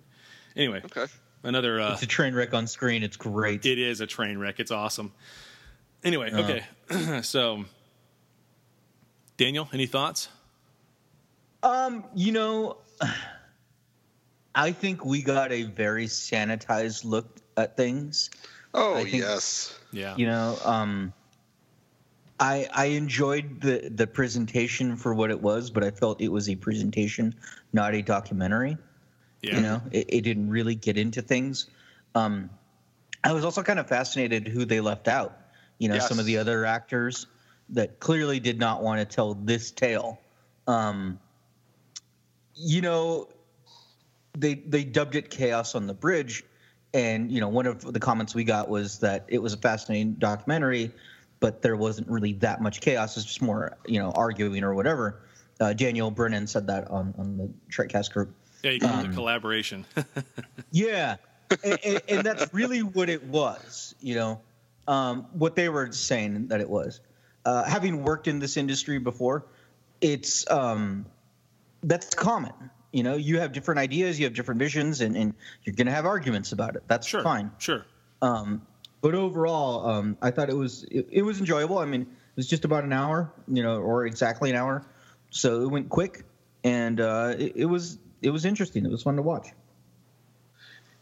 Anyway, 0.55 0.81
Okay. 0.85 1.07
Another. 1.44 1.80
Uh, 1.80 1.92
It's 1.92 2.02
a 2.02 2.07
train 2.07 2.35
wreck 2.35 2.52
on 2.54 2.66
screen. 2.66 3.02
It's 3.02 3.16
great. 3.16 3.64
it 3.64 3.78
is 3.78 4.00
a 4.00 4.07
train 4.07 4.38
wreck. 4.38 4.59
It's 4.61 4.70
awesome. 4.70 5.12
Anyway, 6.02 6.30
Uh. 6.33 6.42
okay. 6.90 7.22
so, 7.22 7.64
Daniel, 9.37 9.68
any 9.72 9.87
thoughts? 9.87 10.28
Um, 11.62 12.04
you 12.14 12.33
know, 12.33 12.76
I 14.54 14.72
think 14.72 15.04
we 15.04 15.22
got 15.22 15.50
a 15.52 15.62
very 15.64 16.07
sanitized 16.07 17.04
look 17.04 17.26
at 17.57 17.76
things. 17.76 18.30
Oh 18.74 18.96
think- 18.96 19.14
yes. 19.14 19.78
Yeah. 19.92 20.16
You 20.16 20.26
know, 20.26 20.59
um, 20.64 21.12
I 22.38 22.68
I 22.72 22.87
enjoyed 22.87 23.61
the 23.61 23.88
the 23.94 24.07
presentation 24.07 24.96
for 24.96 25.14
what 25.14 25.30
it 25.30 25.40
was, 25.40 25.70
but 25.70 25.85
I 25.85 25.90
felt 25.90 26.20
it 26.20 26.28
was 26.28 26.48
a 26.48 26.57
presentation, 26.57 27.35
not 27.72 27.94
a 27.94 28.02
documentary. 28.02 28.76
Yeah. 29.44 29.57
You 29.57 29.62
know, 29.62 29.83
it, 29.90 30.07
it 30.09 30.20
didn't 30.22 30.50
really 30.50 30.74
get 30.74 30.96
into 30.96 31.22
things. 31.22 31.68
Um, 32.14 32.50
I 33.22 33.33
was 33.33 33.44
also 33.44 33.62
kind 33.62 33.78
of 33.78 33.88
fascinated 33.88 34.48
who 34.48 34.64
they 34.64 34.80
left 34.80 35.09
out. 35.09 35.38
You 35.78 35.88
know, 35.88 35.98
some 35.98 36.18
of 36.18 36.24
the 36.24 36.38
other 36.38 36.64
actors 36.64 37.26
that 37.70 37.98
clearly 37.98 38.38
did 38.38 38.59
not 38.59 38.83
want 38.83 39.00
to 39.00 39.04
tell 39.16 39.35
this 39.35 39.70
tale. 39.70 40.20
Um, 40.66 41.18
you 42.54 42.80
know, 42.80 43.28
they 44.37 44.54
they 44.54 44.85
dubbed 44.85 45.16
it 45.16 45.30
chaos 45.30 45.74
on 45.74 45.87
the 45.87 45.94
bridge 45.94 46.44
and 46.94 47.30
you 47.30 47.40
know 47.40 47.48
one 47.48 47.66
of 47.66 47.92
the 47.92 48.00
comments 48.00 48.35
we 48.35 48.44
got 48.44 48.68
was 48.68 48.98
that 49.00 49.24
it 49.28 49.42
was 49.42 49.52
a 49.52 49.57
fascinating 49.57 50.14
documentary 50.14 50.90
but 51.40 51.61
there 51.61 51.76
wasn't 51.76 52.09
really 52.09 52.33
that 52.33 52.62
much 52.62 52.80
chaos 52.80 53.16
it's 53.16 53.26
just 53.26 53.42
more 53.42 53.76
you 53.87 53.98
know 53.98 54.11
arguing 54.12 54.64
or 54.64 54.74
whatever 54.74 55.20
uh, 55.61 55.72
daniel 55.72 56.11
brennan 56.11 56.46
said 56.46 56.66
that 56.66 56.88
on 56.90 57.14
on 57.18 57.37
the 57.37 57.50
trekcast 57.70 58.12
group 58.12 58.35
Yeah, 58.64 58.70
you 58.72 58.81
call 58.81 59.00
it 59.00 59.05
Um, 59.05 59.11
a 59.11 59.14
collaboration. 59.14 59.85
yeah 60.70 61.16
and, 61.62 61.79
and, 61.85 62.03
and 62.09 62.22
that's 62.24 62.53
really 62.53 62.83
what 62.83 63.09
it 63.09 63.22
was 63.24 63.94
you 64.00 64.14
know 64.14 64.40
um, 64.87 65.27
what 65.33 65.57
they 65.57 65.70
were 65.70 65.90
saying 65.92 66.48
that 66.48 66.61
it 66.61 66.68
was. 66.68 67.00
Uh, 67.46 67.64
having 67.64 68.03
worked 68.05 68.29
in 68.29 68.38
this 68.38 68.57
industry 68.57 68.98
before 68.98 69.46
it's 70.00 70.50
um, 70.50 71.05
that's 71.83 72.14
common 72.14 72.53
you 72.92 73.03
know 73.03 73.16
you 73.16 73.38
have 73.38 73.53
different 73.53 73.79
ideas 73.79 74.18
you 74.18 74.24
have 74.24 74.35
different 74.35 74.59
visions 74.59 75.00
and, 75.00 75.16
and 75.16 75.35
you're 75.64 75.74
going 75.74 75.87
to 75.87 75.92
have 75.92 76.07
arguments 76.07 76.53
about 76.53 76.77
it. 76.77 76.83
That's 76.87 77.09
fine. 77.09 77.50
sure. 77.59 77.85
Um, 78.22 78.62
but 79.03 79.14
overall 79.14 79.87
um, 79.87 80.16
i 80.22 80.31
thought 80.31 80.48
it 80.48 80.57
was 80.57 80.85
it, 80.90 81.07
it 81.11 81.22
was 81.22 81.38
enjoyable. 81.38 81.79
I 81.79 81.85
mean 81.85 82.03
it 82.03 82.37
was 82.37 82.46
just 82.46 82.64
about 82.64 82.85
an 82.85 82.92
hour 82.92 83.33
you 83.48 83.62
know 83.62 83.79
or 83.81 84.07
exactly 84.07 84.50
an 84.50 84.57
hour. 84.57 84.85
So 85.31 85.62
it 85.62 85.68
went 85.68 85.88
quick 85.88 86.24
and 86.62 87.00
uh, 87.00 87.35
it, 87.38 87.53
it 87.57 87.64
was 87.66 87.98
it 88.25 88.31
was 88.31 88.45
interesting 88.45 88.85
it 88.85 88.91
was 88.91 89.03
fun 89.03 89.17
to 89.17 89.23
watch 89.23 89.49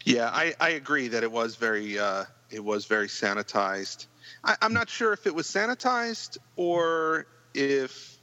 Yeah, 0.05 0.29
I, 0.33 0.55
I 0.61 0.71
agree 0.71 1.09
that 1.09 1.23
it 1.23 1.31
was 1.31 1.57
very 1.57 1.99
uh, 1.99 2.25
it 2.51 2.63
was 2.65 2.87
very 2.87 3.09
sanitized. 3.09 4.07
I, 4.43 4.57
I'm 4.61 4.75
not 4.75 4.91
sure 4.91 5.13
if 5.13 5.27
it 5.27 5.35
was 5.35 5.47
sanitized 5.47 6.39
or 6.57 7.27
if 7.55 8.19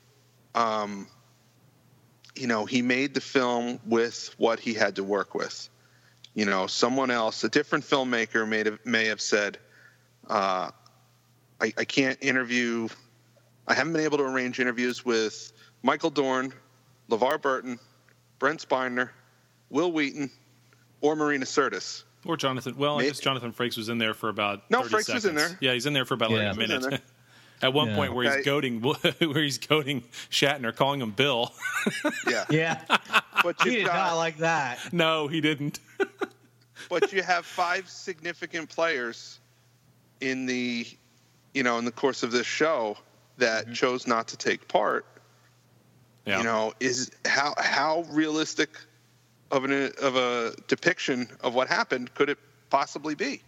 um, 0.56 1.08
you 2.36 2.48
know 2.48 2.66
he 2.66 2.82
made 2.82 3.14
the 3.14 3.22
film 3.22 3.80
with 3.86 4.36
what 4.38 4.60
he 4.60 4.74
had 4.74 4.98
to 4.98 5.04
work 5.04 5.34
with. 5.34 5.70
You 6.36 6.46
know, 6.46 6.68
someone 6.68 7.12
else, 7.12 7.44
a 7.44 7.50
different 7.50 7.86
filmmaker, 7.86 8.48
may 8.48 8.64
have 8.66 8.80
may 8.86 9.06
have 9.06 9.22
said, 9.22 9.58
uh, 10.28 10.72
I, 11.62 11.74
"I 11.78 11.86
can't 11.86 12.18
interview. 12.22 12.90
I 13.68 13.74
haven't 13.74 13.94
been 13.94 14.04
able 14.04 14.18
to 14.18 14.26
arrange 14.26 14.60
interviews 14.60 15.06
with 15.06 15.54
Michael 15.82 16.10
Dorn, 16.10 16.54
LeVar 17.10 17.42
Burton, 17.42 17.80
Brent 18.40 18.66
Spiner, 18.68 19.10
Wil 19.70 19.92
Wheaton, 19.92 20.32
or 21.02 21.16
Marina 21.16 21.46
Sirtis." 21.46 22.04
Or 22.26 22.36
Jonathan. 22.36 22.76
Well, 22.78 23.00
I 23.00 23.04
guess 23.04 23.20
Jonathan 23.20 23.54
Frakes 23.54 23.78
was 23.78 23.88
in 23.88 23.98
there 23.98 24.14
for 24.14 24.28
about. 24.30 24.70
No, 24.70 24.82
30 24.84 24.96
Frakes 24.96 25.14
was 25.14 25.26
in 25.26 25.38
seconds. 25.38 25.50
there. 25.50 25.58
Yeah, 25.62 25.74
he's 25.74 25.86
in 25.86 25.94
there 25.94 26.06
for 26.06 26.16
about 26.16 26.32
Yeah. 26.32 26.52
like 26.52 26.58
a 26.58 26.66
He 26.68 26.74
was 26.74 26.86
in 26.86 26.90
minute. 26.92 27.02
At 27.62 27.74
one 27.74 27.90
Yeah. 27.90 27.96
point, 27.96 28.14
where 28.14 28.26
Okay. 28.26 28.38
he's 28.38 28.46
goading, 28.46 28.82
where 29.20 29.44
he's 29.44 29.58
goading 29.58 30.04
Shatner, 30.30 30.76
calling 30.76 31.02
him 31.02 31.12
Bill. 31.12 31.54
Yeah, 32.28 32.46
yeah 32.50 32.82
but 33.44 33.62
he 33.62 33.70
you've 33.70 33.78
did 33.80 33.86
got, 33.88 33.96
not 34.12 34.16
like 34.16 34.38
that 34.38 34.94
no, 34.94 35.28
he 35.28 35.42
didn't. 35.42 35.80
but 36.90 37.12
you 37.14 37.22
have 37.22 37.46
five 37.46 37.90
significant 37.90 38.70
players 38.70 39.40
in 40.22 40.46
the, 40.46 40.86
you 41.54 41.64
know, 41.64 41.78
in 41.78 41.86
the 41.86 41.92
course 41.92 42.24
of 42.24 42.32
this 42.32 42.48
show 42.48 42.98
that 43.38 43.66
mm-hmm. 43.66 43.74
chose 43.74 44.08
not 44.08 44.28
to 44.30 44.38
take 44.38 44.68
part. 44.68 45.06
Yeah. 46.26 46.40
You 46.40 46.44
know, 46.44 46.74
is 46.80 47.12
how 47.26 47.54
how 47.58 48.06
realistic 48.10 48.70
of 49.52 49.64
an 49.66 49.92
of 50.02 50.16
a 50.16 50.54
depiction 50.68 51.30
of 51.42 51.56
what 51.56 51.68
happened 51.68 52.14
could 52.14 52.30
it 52.30 52.38
possibly 52.70 53.16
be? 53.16 53.42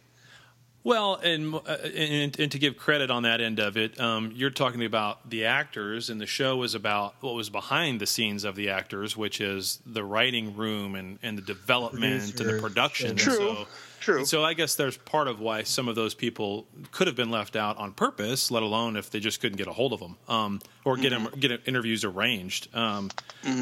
Well, 0.83 1.15
and, 1.15 1.53
uh, 1.53 1.59
and 1.95 2.39
and 2.39 2.51
to 2.51 2.57
give 2.57 2.75
credit 2.75 3.11
on 3.11 3.21
that 3.23 3.39
end 3.39 3.59
of 3.59 3.77
it, 3.77 3.99
um, 3.99 4.31
you're 4.33 4.49
talking 4.49 4.83
about 4.83 5.29
the 5.29 5.45
actors, 5.45 6.09
and 6.09 6.19
the 6.19 6.25
show 6.25 6.57
was 6.57 6.73
about 6.73 7.13
what 7.19 7.35
was 7.35 7.51
behind 7.51 8.01
the 8.01 8.07
scenes 8.07 8.43
of 8.43 8.55
the 8.55 8.69
actors, 8.69 9.15
which 9.15 9.39
is 9.41 9.79
the 9.85 10.03
writing 10.03 10.55
room 10.57 10.95
and, 10.95 11.19
and 11.21 11.37
the 11.37 11.43
development 11.43 12.39
and 12.39 12.49
the 12.49 12.59
production. 12.59 13.15
True, 13.15 13.35
So, 13.35 13.67
true. 14.01 14.17
and 14.17 14.27
so 14.27 14.43
I 14.43 14.53
guess 14.53 14.75
there's 14.75 14.97
part 14.97 15.29
of 15.29 15.39
why 15.39 15.63
some 15.63 15.87
of 15.87 15.95
those 15.95 16.13
people 16.13 16.65
could 16.91 17.07
have 17.07 17.15
been 17.15 17.31
left 17.31 17.55
out 17.55 17.77
on 17.77 17.93
purpose, 17.93 18.51
let 18.51 18.61
alone 18.63 18.97
if 18.97 19.09
they 19.09 19.19
just 19.21 19.39
couldn't 19.39 19.57
get 19.57 19.67
a 19.67 19.71
hold 19.71 19.93
of 19.93 19.99
them 20.01 20.17
um, 20.27 20.59
or 20.83 20.97
get 20.97 21.13
Mm-hmm. 21.13 21.23
them 21.25 21.39
get 21.39 21.61
interviews 21.65 22.03
arranged. 22.03 22.67
Um, 22.75 23.09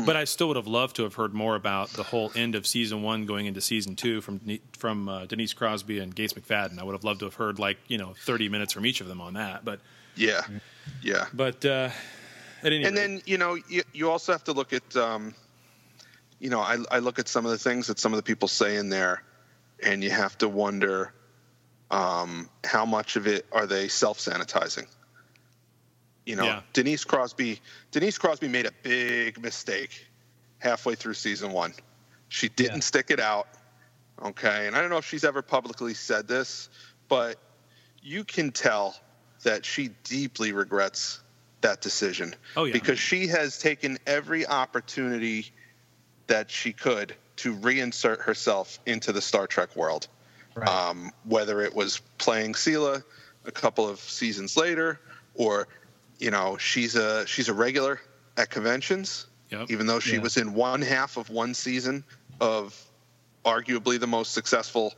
But 0.06 0.16
I 0.16 0.24
still 0.24 0.48
would 0.48 0.58
have 0.58 0.66
loved 0.68 0.96
to 0.96 1.04
have 1.04 1.14
heard 1.14 1.34
more 1.34 1.56
about 1.56 1.90
the 1.92 2.04
whole 2.04 2.32
end 2.36 2.56
of 2.56 2.66
season 2.66 3.04
one 3.04 3.26
going 3.28 3.46
into 3.46 3.62
season 3.62 3.96
two 3.96 4.22
from 4.22 4.40
from 4.78 5.08
uh, 5.08 5.26
Denise 5.28 5.54
Crosby 5.54 6.00
and 6.00 6.16
Gates 6.16 6.34
McFadden. 6.34 6.80
I 6.80 6.84
would 6.84 6.94
have 6.94 7.04
loved 7.04 7.20
to 7.20 7.26
have 7.28 7.36
heard 7.36 7.60
like 7.60 7.78
you 7.88 7.98
know 8.00 8.16
30 8.26 8.50
minutes 8.50 8.74
from 8.74 8.86
each 8.86 9.02
of 9.02 9.08
them 9.08 9.22
on 9.22 9.34
that. 9.36 9.64
But 9.64 9.80
Yeah, 10.16 10.42
yeah. 11.04 11.26
but 11.34 11.64
uh, 11.66 11.90
at 12.64 12.74
any 12.74 12.84
and 12.84 12.96
rate, 12.96 13.02
then 13.02 13.22
you 13.26 13.38
know 13.38 13.58
you, 13.70 13.84
you 13.94 14.10
also 14.10 14.32
have 14.32 14.44
to 14.46 14.54
look 14.54 14.74
at 14.74 14.96
um, 14.96 15.34
you 16.40 16.50
know 16.50 16.60
I, 16.60 16.78
I 16.92 17.00
look 17.00 17.20
at 17.20 17.28
some 17.28 17.46
of 17.46 17.52
the 17.52 17.58
things 17.58 17.88
that 17.88 18.00
some 18.00 18.14
of 18.14 18.18
the 18.18 18.24
people 18.24 18.48
say 18.48 18.76
in 18.78 18.90
there 18.90 19.22
and 19.84 20.04
you 20.04 20.10
have 20.10 20.38
to 20.38 20.48
wonder 20.50 21.14
um, 21.92 22.50
how 22.64 22.86
much 22.86 23.16
of 23.16 23.28
it 23.28 23.46
are 23.52 23.66
they 23.66 23.88
self-sanitizing 23.88 24.86
you 26.26 26.36
know 26.36 26.46
Yeah. 26.46 26.62
denise 26.74 27.04
crosby 27.04 27.60
denise 27.92 28.18
crosby 28.18 28.48
made 28.48 28.66
a 28.66 28.72
big 28.84 29.42
mistake 29.42 30.06
halfway 30.60 30.96
through 30.96 31.14
season 31.16 31.52
one 31.52 31.74
she 32.28 32.50
didn't 32.50 32.82
stick 32.82 33.10
it 33.10 33.20
out 33.20 33.48
okay 34.24 34.68
and 34.68 34.76
i 34.76 34.82
don't 34.82 34.90
know 34.90 34.98
if 34.98 35.06
she's 35.06 35.24
ever 35.24 35.42
publicly 35.42 35.94
said 35.94 36.28
this 36.28 36.70
but 37.08 37.38
you 38.04 38.24
can 38.24 38.52
tell 38.52 38.96
that 39.44 39.66
she 39.66 39.90
deeply 40.04 40.52
regrets 40.52 41.22
that 41.62 41.82
decision 41.82 42.36
Oh, 42.56 42.66
yeah. 42.66 42.74
because 42.74 43.00
she 43.00 43.28
has 43.28 43.58
taken 43.58 43.98
every 44.06 44.46
opportunity 44.46 45.48
that 46.28 46.52
she 46.52 46.72
could 46.74 47.16
to 47.40 47.56
reinsert 47.56 48.20
herself 48.22 48.80
into 48.86 49.12
the 49.12 49.22
Star 49.22 49.48
Trek 49.48 49.76
world. 49.76 50.08
Um, 50.68 51.12
whether 51.24 51.62
it 51.62 51.74
was 51.74 52.02
playing 52.18 52.54
Sela 52.54 53.02
a 53.46 53.52
couple 53.52 53.88
of 53.88 53.98
seasons 54.00 54.58
later, 54.58 55.00
or 55.36 55.70
you 56.20 56.32
know 56.32 56.58
she's 56.58 56.96
a 56.96 57.26
she's 57.26 57.48
a 57.48 57.54
regular 57.54 58.02
at 58.36 58.50
conventions, 58.50 59.28
Yep. 59.52 59.72
even 59.72 59.88
though 59.88 60.02
she 60.02 60.16
Yeah. 60.16 60.22
was 60.22 60.36
in 60.36 60.54
one 60.54 60.82
half 60.82 61.16
of 61.16 61.30
one 61.30 61.54
season 61.54 62.04
of 62.42 62.76
arguably 63.46 63.98
the 63.98 64.08
most 64.08 64.34
successful 64.34 64.94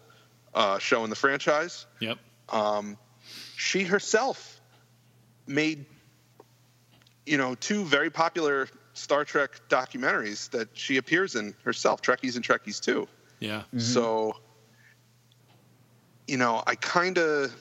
uh, 0.56 0.80
show 0.80 1.04
in 1.04 1.12
the 1.12 1.16
franchise. 1.16 1.86
yep, 2.00 2.18
Um, 2.50 2.98
she 3.56 3.84
herself 3.84 4.60
made, 5.46 5.86
you 7.28 7.38
know, 7.38 7.54
two 7.54 7.86
very 7.86 8.10
popular 8.10 8.68
Star 8.94 9.24
Trek 9.26 9.52
documentaries 9.70 10.50
that 10.52 10.70
she 10.74 10.98
appears 10.98 11.36
in 11.36 11.56
herself, 11.64 12.02
Trekkies 12.02 12.36
and 12.36 12.44
Trekkies 12.46 12.80
too. 12.82 13.08
yeah, 13.40 13.60
mm-hmm. 13.62 13.80
So, 13.80 14.36
you 16.28 16.38
know, 16.38 16.64
I 16.66 16.76
kind 16.76 17.18
of, 17.18 17.54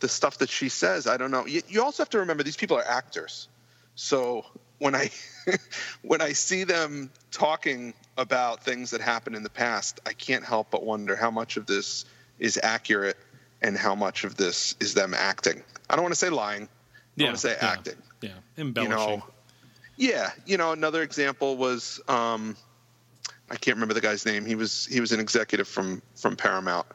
the 0.00 0.08
stuff 0.08 0.38
that 0.38 0.50
she 0.50 0.68
says, 0.68 1.06
I 1.06 1.16
don't 1.16 1.30
know. 1.30 1.46
You, 1.46 1.62
you 1.68 1.82
also 1.82 2.02
have 2.02 2.10
to 2.10 2.18
remember 2.18 2.42
these 2.42 2.56
people 2.56 2.76
are 2.76 2.84
actors. 2.86 3.48
So 3.94 4.44
when 4.78 4.94
I, 4.94 5.10
when 6.02 6.20
I 6.20 6.32
see 6.32 6.64
them 6.64 7.10
talking 7.30 7.94
about 8.16 8.64
things 8.64 8.90
that 8.90 9.00
happened 9.00 9.36
in 9.36 9.42
the 9.42 9.50
past, 9.50 10.00
I 10.06 10.12
can't 10.12 10.44
help 10.44 10.70
but 10.70 10.84
wonder 10.84 11.14
how 11.16 11.30
much 11.30 11.56
of 11.56 11.66
this 11.66 12.04
is 12.38 12.58
accurate 12.62 13.16
and 13.62 13.76
how 13.76 13.94
much 13.94 14.24
of 14.24 14.36
this 14.36 14.74
is 14.80 14.94
them 14.94 15.14
acting. 15.14 15.62
I 15.88 15.94
don't 15.94 16.02
want 16.02 16.14
to 16.14 16.18
say 16.18 16.30
lying. 16.30 16.64
I 16.64 16.68
yeah, 17.16 17.26
want 17.26 17.36
to 17.36 17.40
say 17.40 17.56
yeah, 17.60 17.68
acting. 17.68 17.96
yeah, 18.22 18.30
You 18.56 18.62
embellishing. 18.64 18.96
know, 19.18 19.24
yeah. 19.96 20.30
You 20.46 20.56
know, 20.56 20.72
another 20.72 21.02
example 21.02 21.56
was 21.56 22.00
um, 22.08 22.56
I 23.50 23.56
can't 23.56 23.76
remember 23.76 23.94
the 23.94 24.00
guy's 24.00 24.24
name. 24.26 24.44
He 24.44 24.54
was 24.54 24.86
he 24.86 25.00
was 25.00 25.12
an 25.12 25.20
executive 25.20 25.68
from 25.68 26.02
from 26.16 26.36
Paramount, 26.36 26.86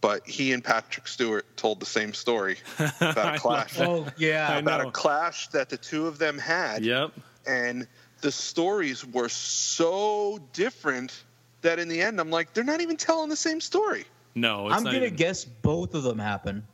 but 0.00 0.26
he 0.26 0.52
and 0.52 0.62
Patrick 0.62 1.08
Stewart 1.08 1.44
told 1.56 1.80
the 1.80 1.86
same 1.86 2.14
story 2.14 2.58
about 3.00 3.36
a 3.36 3.38
clash. 3.40 3.78
oh 3.80 4.06
yeah 4.16 4.48
I 4.50 4.58
about 4.58 4.86
a 4.86 4.90
clash 4.90 5.48
that 5.48 5.68
the 5.68 5.76
two 5.76 6.06
of 6.06 6.18
them 6.18 6.38
had. 6.38 6.84
Yep. 6.84 7.12
And 7.46 7.86
the 8.20 8.32
stories 8.32 9.04
were 9.04 9.28
so 9.28 10.40
different 10.52 11.24
that 11.60 11.78
in 11.78 11.88
the 11.88 12.00
end, 12.00 12.20
I'm 12.20 12.30
like, 12.30 12.54
they're 12.54 12.64
not 12.64 12.80
even 12.80 12.96
telling 12.96 13.28
the 13.28 13.36
same 13.36 13.60
story. 13.60 14.04
No, 14.34 14.66
it's 14.68 14.76
i'm 14.76 14.84
not 14.84 14.92
gonna 14.92 15.06
even- 15.06 15.16
guess 15.16 15.44
both 15.44 15.94
of 15.94 16.02
them 16.02 16.18
happen 16.18 16.66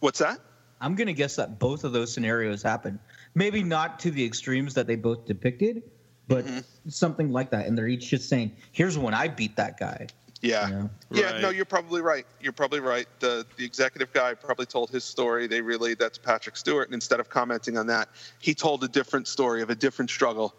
What's 0.00 0.18
that? 0.20 0.38
I'm 0.80 0.94
gonna 0.94 1.12
guess 1.12 1.36
that 1.36 1.58
both 1.58 1.84
of 1.84 1.92
those 1.92 2.12
scenarios 2.12 2.62
happen. 2.62 2.98
Maybe 3.34 3.62
not 3.62 4.00
to 4.00 4.10
the 4.10 4.24
extremes 4.24 4.74
that 4.74 4.86
they 4.86 4.96
both 4.96 5.26
depicted, 5.26 5.82
but 6.26 6.44
mm-hmm. 6.46 6.88
something 6.88 7.30
like 7.32 7.50
that. 7.50 7.66
And 7.66 7.76
they're 7.76 7.88
each 7.88 8.08
just 8.08 8.28
saying, 8.28 8.52
"Here's 8.72 8.96
when 8.96 9.14
I 9.14 9.28
beat 9.28 9.56
that 9.56 9.78
guy." 9.78 10.06
Yeah. 10.40 10.68
You 10.68 10.74
know? 10.74 10.90
Yeah, 11.10 11.32
Right. 11.32 11.40
no, 11.42 11.50
you're 11.50 11.66
probably 11.66 12.00
right. 12.00 12.26
You're 12.40 12.52
probably 12.52 12.80
right. 12.80 13.06
The 13.18 13.46
the 13.56 13.64
executive 13.64 14.12
guy 14.12 14.34
probably 14.34 14.66
told 14.66 14.90
his 14.90 15.04
story. 15.04 15.46
They 15.46 15.60
relayed 15.60 15.98
that 15.98 16.14
to 16.14 16.20
Patrick 16.20 16.56
Stewart, 16.56 16.88
and 16.88 16.94
instead 16.94 17.20
of 17.20 17.28
commenting 17.28 17.76
on 17.76 17.86
that, 17.88 18.08
he 18.38 18.54
told 18.54 18.82
a 18.84 18.88
different 18.88 19.28
story 19.28 19.62
of 19.62 19.70
a 19.70 19.74
different 19.74 20.10
struggle 20.10 20.54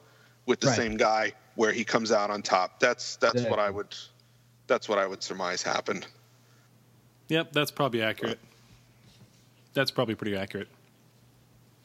with 0.46 0.60
the 0.60 0.68
Right. 0.68 0.76
same 0.76 0.98
guy 0.98 1.34
where 1.56 1.72
he 1.72 1.84
comes 1.84 2.12
out 2.12 2.30
on 2.30 2.42
top. 2.42 2.80
That's 2.80 3.16
that's 3.18 3.44
what 3.44 3.60
I 3.60 3.70
would 3.70 3.96
that's 4.68 4.88
what 4.88 5.00
I 5.00 5.08
would 5.08 5.24
surmise 5.24 5.62
happened. 5.64 6.06
Yep, 7.30 7.54
that's 7.54 7.72
probably 7.72 8.02
accurate. 8.02 8.40
That's 9.74 9.92
probably 9.92 10.16
pretty 10.16 10.36
accurate. 10.36 10.68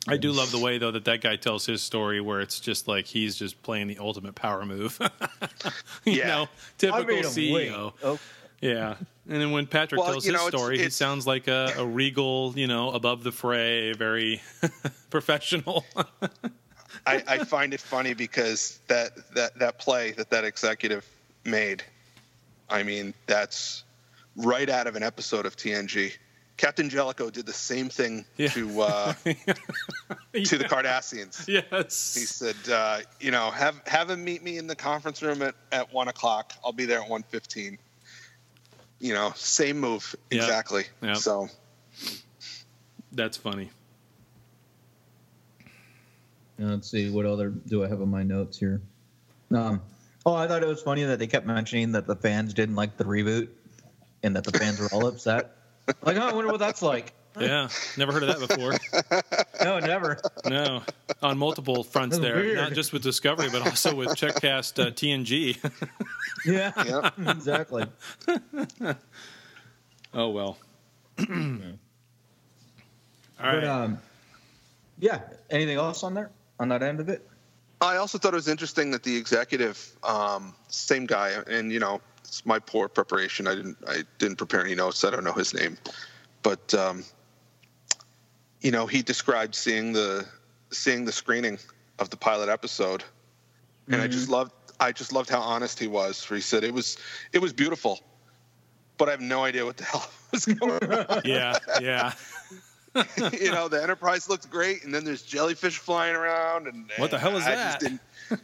I 0.09 0.17
do 0.17 0.31
love 0.31 0.53
the 0.53 0.59
way 0.59 0.79
though 0.79 0.93
that 0.93 1.05
that 1.07 1.21
guy 1.21 1.35
tells 1.37 1.67
his 1.67 1.83
story, 1.83 2.21
where 2.21 2.41
it's 2.41 2.61
just 2.61 2.87
like 2.87 3.07
he's 3.07 3.35
just 3.37 3.61
playing 3.63 3.89
the 3.89 3.99
ultimate 3.99 4.35
power 4.37 4.65
move. 4.65 4.99
you 6.05 6.13
Yeah. 6.15 6.27
know, 6.29 6.49
typical. 6.79 7.17
CEO. 7.29 7.93
Oh, 8.05 8.19
Yeah, 8.61 8.95
and 9.29 9.41
then 9.43 9.51
when 9.51 9.67
Patrick 9.67 10.01
Well, 10.01 10.13
tells 10.13 10.25
his 10.25 10.33
know, 10.33 10.47
it's- 10.47 10.61
story, 10.61 10.77
he 10.77 10.83
it's- 10.83 10.95
sounds 10.95 11.27
like 11.27 11.49
a, 11.49 11.75
a 11.77 11.85
regal, 11.85 12.53
you 12.57 12.67
know, 12.69 12.91
above 12.93 13.25
the 13.25 13.33
fray, 13.33 13.93
very 13.95 14.41
professional. 15.11 15.85
I, 17.05 17.23
I 17.27 17.39
find 17.45 17.75
it 17.75 17.81
funny 17.81 18.15
because 18.15 18.79
that, 18.89 19.11
that 19.35 19.59
that 19.59 19.79
play 19.79 20.13
that 20.13 20.31
that 20.31 20.45
executive 20.45 21.05
made, 21.45 21.83
I 22.71 22.83
mean, 22.85 23.13
that's 23.27 23.83
right 24.37 24.69
out 24.71 24.87
of 24.87 24.95
an 24.97 25.03
episode 25.03 25.47
of 25.47 25.57
TNG. 25.57 26.13
Captain 26.57 26.89
Jellico 26.89 27.29
did 27.31 27.45
the 27.47 27.53
same 27.53 27.89
thing 27.89 28.25
Yeah. 28.39 28.49
to 28.49 28.81
uh, 28.81 29.13
to 29.25 30.59
the 30.59 30.65
Cardassians. 30.65 31.47
yes, 31.47 32.15
He 32.15 32.21
said, 32.25 32.57
uh, 32.73 33.01
you 33.21 33.31
know, 33.31 33.51
have 33.51 33.81
have 33.87 34.09
him 34.11 34.25
meet 34.25 34.43
me 34.43 34.57
in 34.59 34.67
the 34.67 34.77
conference 34.77 35.23
room 35.23 35.43
at, 35.43 35.55
at 35.73 35.93
one 35.93 36.09
o'clock. 36.09 36.53
I'll 36.65 36.73
be 36.73 36.87
there 36.87 37.01
at 37.03 37.09
one 37.09 37.23
fifteen. 37.25 37.79
You 39.01 39.13
know, 39.13 39.33
same 39.37 39.79
move 39.79 40.15
Yep. 40.31 40.41
exactly. 40.43 40.85
Yep. 41.03 41.17
So 41.19 41.49
that's 43.13 43.37
funny. 43.37 43.71
Now, 46.59 46.69
let's 46.69 46.91
see 46.91 47.11
what 47.11 47.27
other 47.27 47.51
do 47.51 47.85
I 47.85 47.89
have 47.89 48.01
on 48.01 48.09
my 48.11 48.23
notes 48.23 48.59
here. 48.59 48.81
Um, 49.53 49.83
oh, 50.25 50.35
I 50.35 50.49
thought 50.49 50.63
it 50.63 50.69
was 50.69 50.81
funny 50.83 51.05
that 51.05 51.19
they 51.19 51.27
kept 51.27 51.47
mentioning 51.47 51.93
that 51.93 52.07
the 52.07 52.17
fans 52.17 52.55
didn't 52.55 52.77
like 52.77 52.97
the 52.97 53.05
reboot, 53.05 53.49
and 54.23 54.35
that 54.35 54.45
the 54.45 54.59
fans 54.59 54.81
were 54.81 54.89
all 54.91 55.07
upset. 55.09 55.56
Like, 56.03 56.17
oh, 56.17 56.23
I 56.29 56.33
wonder 56.33 56.51
what 56.51 56.59
that's 56.59 56.83
like. 56.83 57.13
Yeah, 57.39 57.69
never 57.99 58.13
heard 58.13 58.23
of 58.23 58.39
that 58.41 58.49
before. 58.49 58.73
No, 59.63 59.79
never. 59.79 60.19
No, 60.49 60.83
on 61.23 61.37
multiple 61.37 61.85
fronts 61.85 62.17
That's 62.17 62.27
there, 62.27 62.37
weird. 62.37 62.57
not 62.57 62.73
just 62.73 62.95
with 62.95 63.03
Discovery, 63.03 63.49
but 63.51 63.61
also 63.61 63.95
with 63.95 64.09
Checkcast 64.11 64.83
uh, 64.83 64.91
TNG. 64.91 65.59
Yeah, 66.47 66.71
Yep. 66.85 67.15
exactly. 67.29 67.85
oh 70.15 70.29
well. 70.31 70.57
All 71.19 71.27
But 73.41 73.65
um, 73.65 73.99
yeah. 74.99 75.21
Anything 75.51 75.77
else 75.77 76.03
on 76.05 76.15
there 76.15 76.31
on 76.61 76.69
that 76.69 76.83
end 76.83 77.01
of 77.01 77.09
it? 77.09 77.27
I 77.81 77.97
also 77.97 78.17
thought 78.19 78.33
it 78.33 78.37
was 78.37 78.49
interesting 78.49 78.91
that 78.93 79.03
the 79.03 79.17
executive, 79.17 79.91
um, 80.05 80.55
same 80.69 81.05
guy, 81.07 81.33
and 81.49 81.71
you 81.73 81.81
know, 81.81 82.01
it's 82.37 82.45
my 82.45 82.59
poor 82.59 82.89
preparation. 82.89 83.47
I 83.47 83.55
didn't 83.55 83.79
I 83.89 84.03
didn't 84.19 84.37
prepare 84.37 84.61
any 84.61 84.75
notes. 84.75 85.05
I 85.05 85.11
don't 85.11 85.25
know 85.25 85.33
his 85.33 85.55
name, 85.55 85.79
but 86.43 86.75
um, 86.75 87.03
you 88.61 88.71
know, 88.71 88.87
he 88.87 89.03
described 89.03 89.55
seeing 89.55 89.93
the 89.93 90.27
seeing 90.71 91.07
the 91.07 91.13
screening 91.13 91.59
of 91.99 92.11
the 92.11 92.17
pilot 92.17 92.51
episode, 92.51 93.03
and 93.89 94.03
I 94.03 94.07
just 94.07 94.29
loved 94.29 94.53
I 94.79 94.93
just 94.93 95.13
loved 95.15 95.31
how 95.31 95.41
honest 95.41 95.79
he 95.79 95.87
was. 95.87 96.29
Where 96.29 96.37
he 96.37 96.43
said 96.43 96.63
it 96.63 96.75
was 96.75 96.99
it 97.33 97.39
was 97.39 97.55
beautiful, 97.55 98.01
but 98.99 99.09
I 99.09 99.13
have 99.13 99.23
no 99.23 99.43
idea 99.45 99.65
what 99.65 99.79
the 99.79 99.85
hell 99.91 100.07
was 100.31 100.45
going 100.45 100.93
on. 100.93 101.23
yeah, 101.25 101.57
yeah. 101.81 102.13
you 103.33 103.51
know, 103.51 103.69
the 103.69 103.83
Enterprise 103.83 104.29
looked 104.29 104.51
great, 104.51 104.85
and 104.85 104.95
then 104.95 105.05
there's 105.05 105.23
jellyfish 105.23 105.79
flying 105.79 106.17
around, 106.17 106.67
and 106.67 106.91
What 106.99 107.11
the 107.11 107.19
hell 107.19 107.37
is 107.37 107.47
I 107.47 107.55
that? 107.55 107.81
Just 107.81 107.99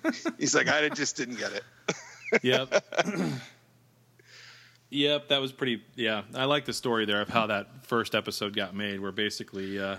didn't, 0.05 0.39
he's 0.39 0.55
like, 0.55 0.69
I 0.69 0.89
just 0.91 1.17
didn't 1.17 1.37
get 1.37 1.53
it. 1.53 1.63
Yep. 2.43 2.85
Yep, 4.93 5.29
that 5.29 5.41
was 5.41 5.53
pretty. 5.53 5.83
Yeah, 5.97 6.23
I 6.35 6.45
like 6.45 6.65
the 6.67 6.73
story 6.73 7.05
there 7.07 7.21
of 7.21 7.29
how 7.29 7.47
that 7.49 7.87
first 7.87 8.15
episode 8.15 8.55
got 8.55 8.75
made, 8.75 9.01
where 9.01 9.13
basically 9.13 9.79
uh, 9.81 9.97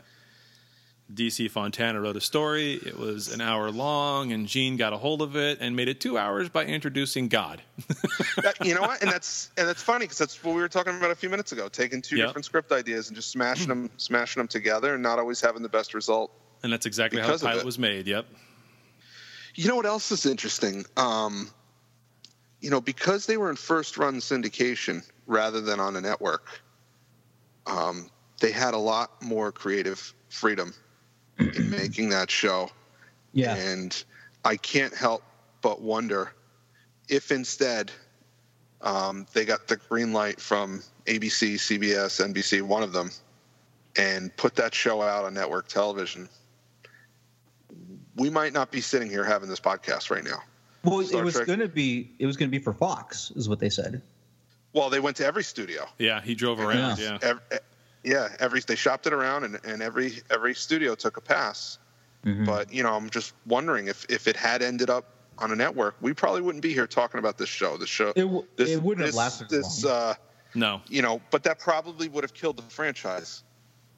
DC 1.13 1.51
Fontana 1.51 1.99
wrote 1.99 2.15
a 2.15 2.21
story. 2.21 2.73
It 2.73 2.97
was 2.97 3.33
an 3.33 3.41
hour 3.41 3.69
long, 3.71 4.31
and 4.31 4.47
Gene 4.47 4.77
got 4.77 4.93
a 4.93 4.97
hold 4.97 5.21
of 5.21 5.35
it 5.35 5.59
and 5.61 5.75
made 5.75 5.87
it 5.89 5.99
two 5.99 6.17
hours 6.17 6.47
by 6.49 6.65
introducing 6.65 7.27
God. 7.27 7.61
That- 8.41 8.65
you 8.65 8.73
know 8.73 8.81
what? 8.81 9.01
And 9.01 9.11
that's 9.11 9.51
and 9.57 9.67
that's 9.67 9.81
funny 9.83 10.05
because 10.05 10.17
that's 10.17 10.43
what 10.43 10.55
we 10.55 10.61
were 10.61 10.67
talking 10.69 10.95
about 10.97 11.11
a 11.11 11.15
few 11.15 11.29
minutes 11.29 11.51
ago. 11.51 11.67
Taking 11.69 12.01
two 12.01 12.15
Yep. 12.17 12.27
different 12.29 12.45
script 12.45 12.71
ideas 12.71 13.07
and 13.09 13.15
just 13.15 13.29
smashing 13.31 13.67
them, 13.67 13.89
smashing 13.97 14.39
them 14.39 14.47
together, 14.47 14.93
and 14.95 15.03
not 15.03 15.19
always 15.19 15.39
having 15.39 15.61
the 15.61 15.69
best 15.69 15.93
result. 15.93 16.31
And 16.63 16.71
that's 16.73 16.85
exactly 16.85 17.21
how 17.21 17.35
the 17.35 17.45
pilot 17.45 17.63
was 17.65 17.77
made. 17.77 18.07
Yep. 18.07 18.25
You 19.55 19.67
know 19.67 19.75
what 19.75 19.85
else 19.85 20.11
is 20.11 20.25
interesting? 20.25 20.83
Um, 20.97 21.49
you 22.63 22.69
know, 22.69 22.79
because 22.79 23.25
they 23.25 23.35
were 23.35 23.49
in 23.49 23.57
first 23.57 23.97
run 23.97 24.15
syndication 24.15 25.05
rather 25.27 25.59
than 25.59 25.81
on 25.81 25.97
a 25.97 26.01
network, 26.01 26.61
um, 27.67 28.09
they 28.39 28.51
had 28.53 28.73
a 28.73 28.77
lot 28.77 29.21
more 29.21 29.51
creative 29.51 30.13
freedom 30.29 30.73
in 31.37 31.69
making 31.69 32.09
that 32.09 32.31
show. 32.31 32.69
Yeah. 33.33 33.55
And 33.55 34.01
I 34.45 34.55
can't 34.55 34.95
help 34.95 35.23
but 35.61 35.81
wonder 35.81 36.33
if 37.09 37.33
instead 37.33 37.91
um, 38.81 39.27
they 39.33 39.43
got 39.43 39.67
the 39.67 39.75
green 39.75 40.13
light 40.13 40.39
from 40.39 40.81
ABC, 41.05 41.55
CBS, 41.55 42.25
NBC, 42.25 42.61
one 42.61 42.81
of 42.81 42.93
them, 42.93 43.11
and 43.97 44.33
put 44.37 44.55
that 44.55 44.73
show 44.73 45.01
out 45.01 45.25
on 45.25 45.33
network 45.33 45.67
television, 45.67 46.29
we 48.15 48.29
might 48.29 48.53
not 48.53 48.71
be 48.71 48.79
sitting 48.79 49.09
here 49.09 49.25
having 49.25 49.49
this 49.49 49.59
podcast 49.59 50.09
right 50.09 50.23
now. 50.23 50.41
Well, 50.83 51.01
Star 51.03 51.21
it 51.21 51.23
was 51.25 51.33
Trek. 51.35 51.47
going 51.47 51.59
to 51.59 51.67
be 51.67 52.11
it 52.19 52.25
was 52.25 52.37
going 52.37 52.49
to 52.51 52.57
be 52.57 52.63
for 52.63 52.73
Fox, 52.73 53.31
is 53.35 53.47
what 53.47 53.59
they 53.59 53.69
said. 53.69 54.01
Well, 54.73 54.89
they 54.89 54.99
went 54.99 55.17
to 55.17 55.25
every 55.25 55.43
studio. 55.43 55.85
Yeah, 55.99 56.19
he 56.21 56.35
drove 56.35 56.59
around. 56.59 56.99
Yeah. 56.99 57.17
Ev- 57.21 57.39
eh, 57.51 57.57
yeah, 58.03 58.29
every 58.39 58.59
they 58.61 58.75
shopped 58.75 59.07
it 59.07 59.13
around, 59.13 59.43
and, 59.45 59.59
and 59.63 59.81
every 59.81 60.21
every 60.29 60.53
studio 60.55 60.95
took 60.95 61.17
a 61.17 61.21
pass. 61.21 61.77
Mm-hmm. 62.25 62.45
But 62.45 62.73
you 62.73 62.83
know, 62.83 62.93
I'm 62.93 63.09
just 63.09 63.33
wondering 63.45 63.87
if 63.87 64.05
if 64.09 64.27
it 64.27 64.35
had 64.35 64.61
ended 64.61 64.89
up 64.89 65.05
on 65.37 65.51
a 65.51 65.55
network, 65.55 65.95
we 66.01 66.13
probably 66.13 66.41
wouldn't 66.41 66.61
be 66.61 66.73
here 66.73 66.85
talking 66.87 67.19
about 67.19 67.37
this 67.37 67.49
show. 67.49 67.75
The 67.77 67.87
show, 67.87 68.09
It 68.15 68.21
w- 68.21 68.45
this, 68.55 68.69
it 68.69 68.81
wouldn't 68.83 69.05
have 69.05 69.09
this- 69.09 69.15
lasted 69.17 69.49
This, 69.49 69.83
long. 69.83 69.93
uh, 69.93 70.13
No. 70.53 70.81
you 70.87 71.01
know, 71.01 71.21
but 71.31 71.43
that 71.43 71.57
probably 71.59 72.07
would 72.09 72.23
have 72.23 72.33
killed 72.35 72.57
the 72.57 72.61
franchise 72.63 73.43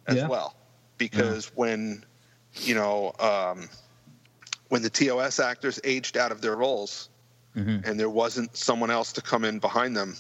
as 0.08 0.16
Yeah. 0.18 0.28
well, 0.28 0.56
because 0.98 1.52
when 1.56 2.06
you 2.62 2.74
know 2.76 3.12
um, 3.20 3.68
when 4.70 4.82
the 4.82 4.90
TOS 4.90 5.40
actors 5.40 5.80
aged 5.84 6.18
out 6.18 6.32
of 6.32 6.42
their 6.42 6.56
roles, 6.56 7.10
Mm-hmm. 7.56 7.90
and 7.90 7.98
there 7.98 8.10
wasn't 8.10 8.54
someone 8.58 8.92
else 8.92 9.14
to 9.14 9.22
come 9.22 9.46
in 9.46 9.60
behind 9.60 9.96
them 9.96 10.18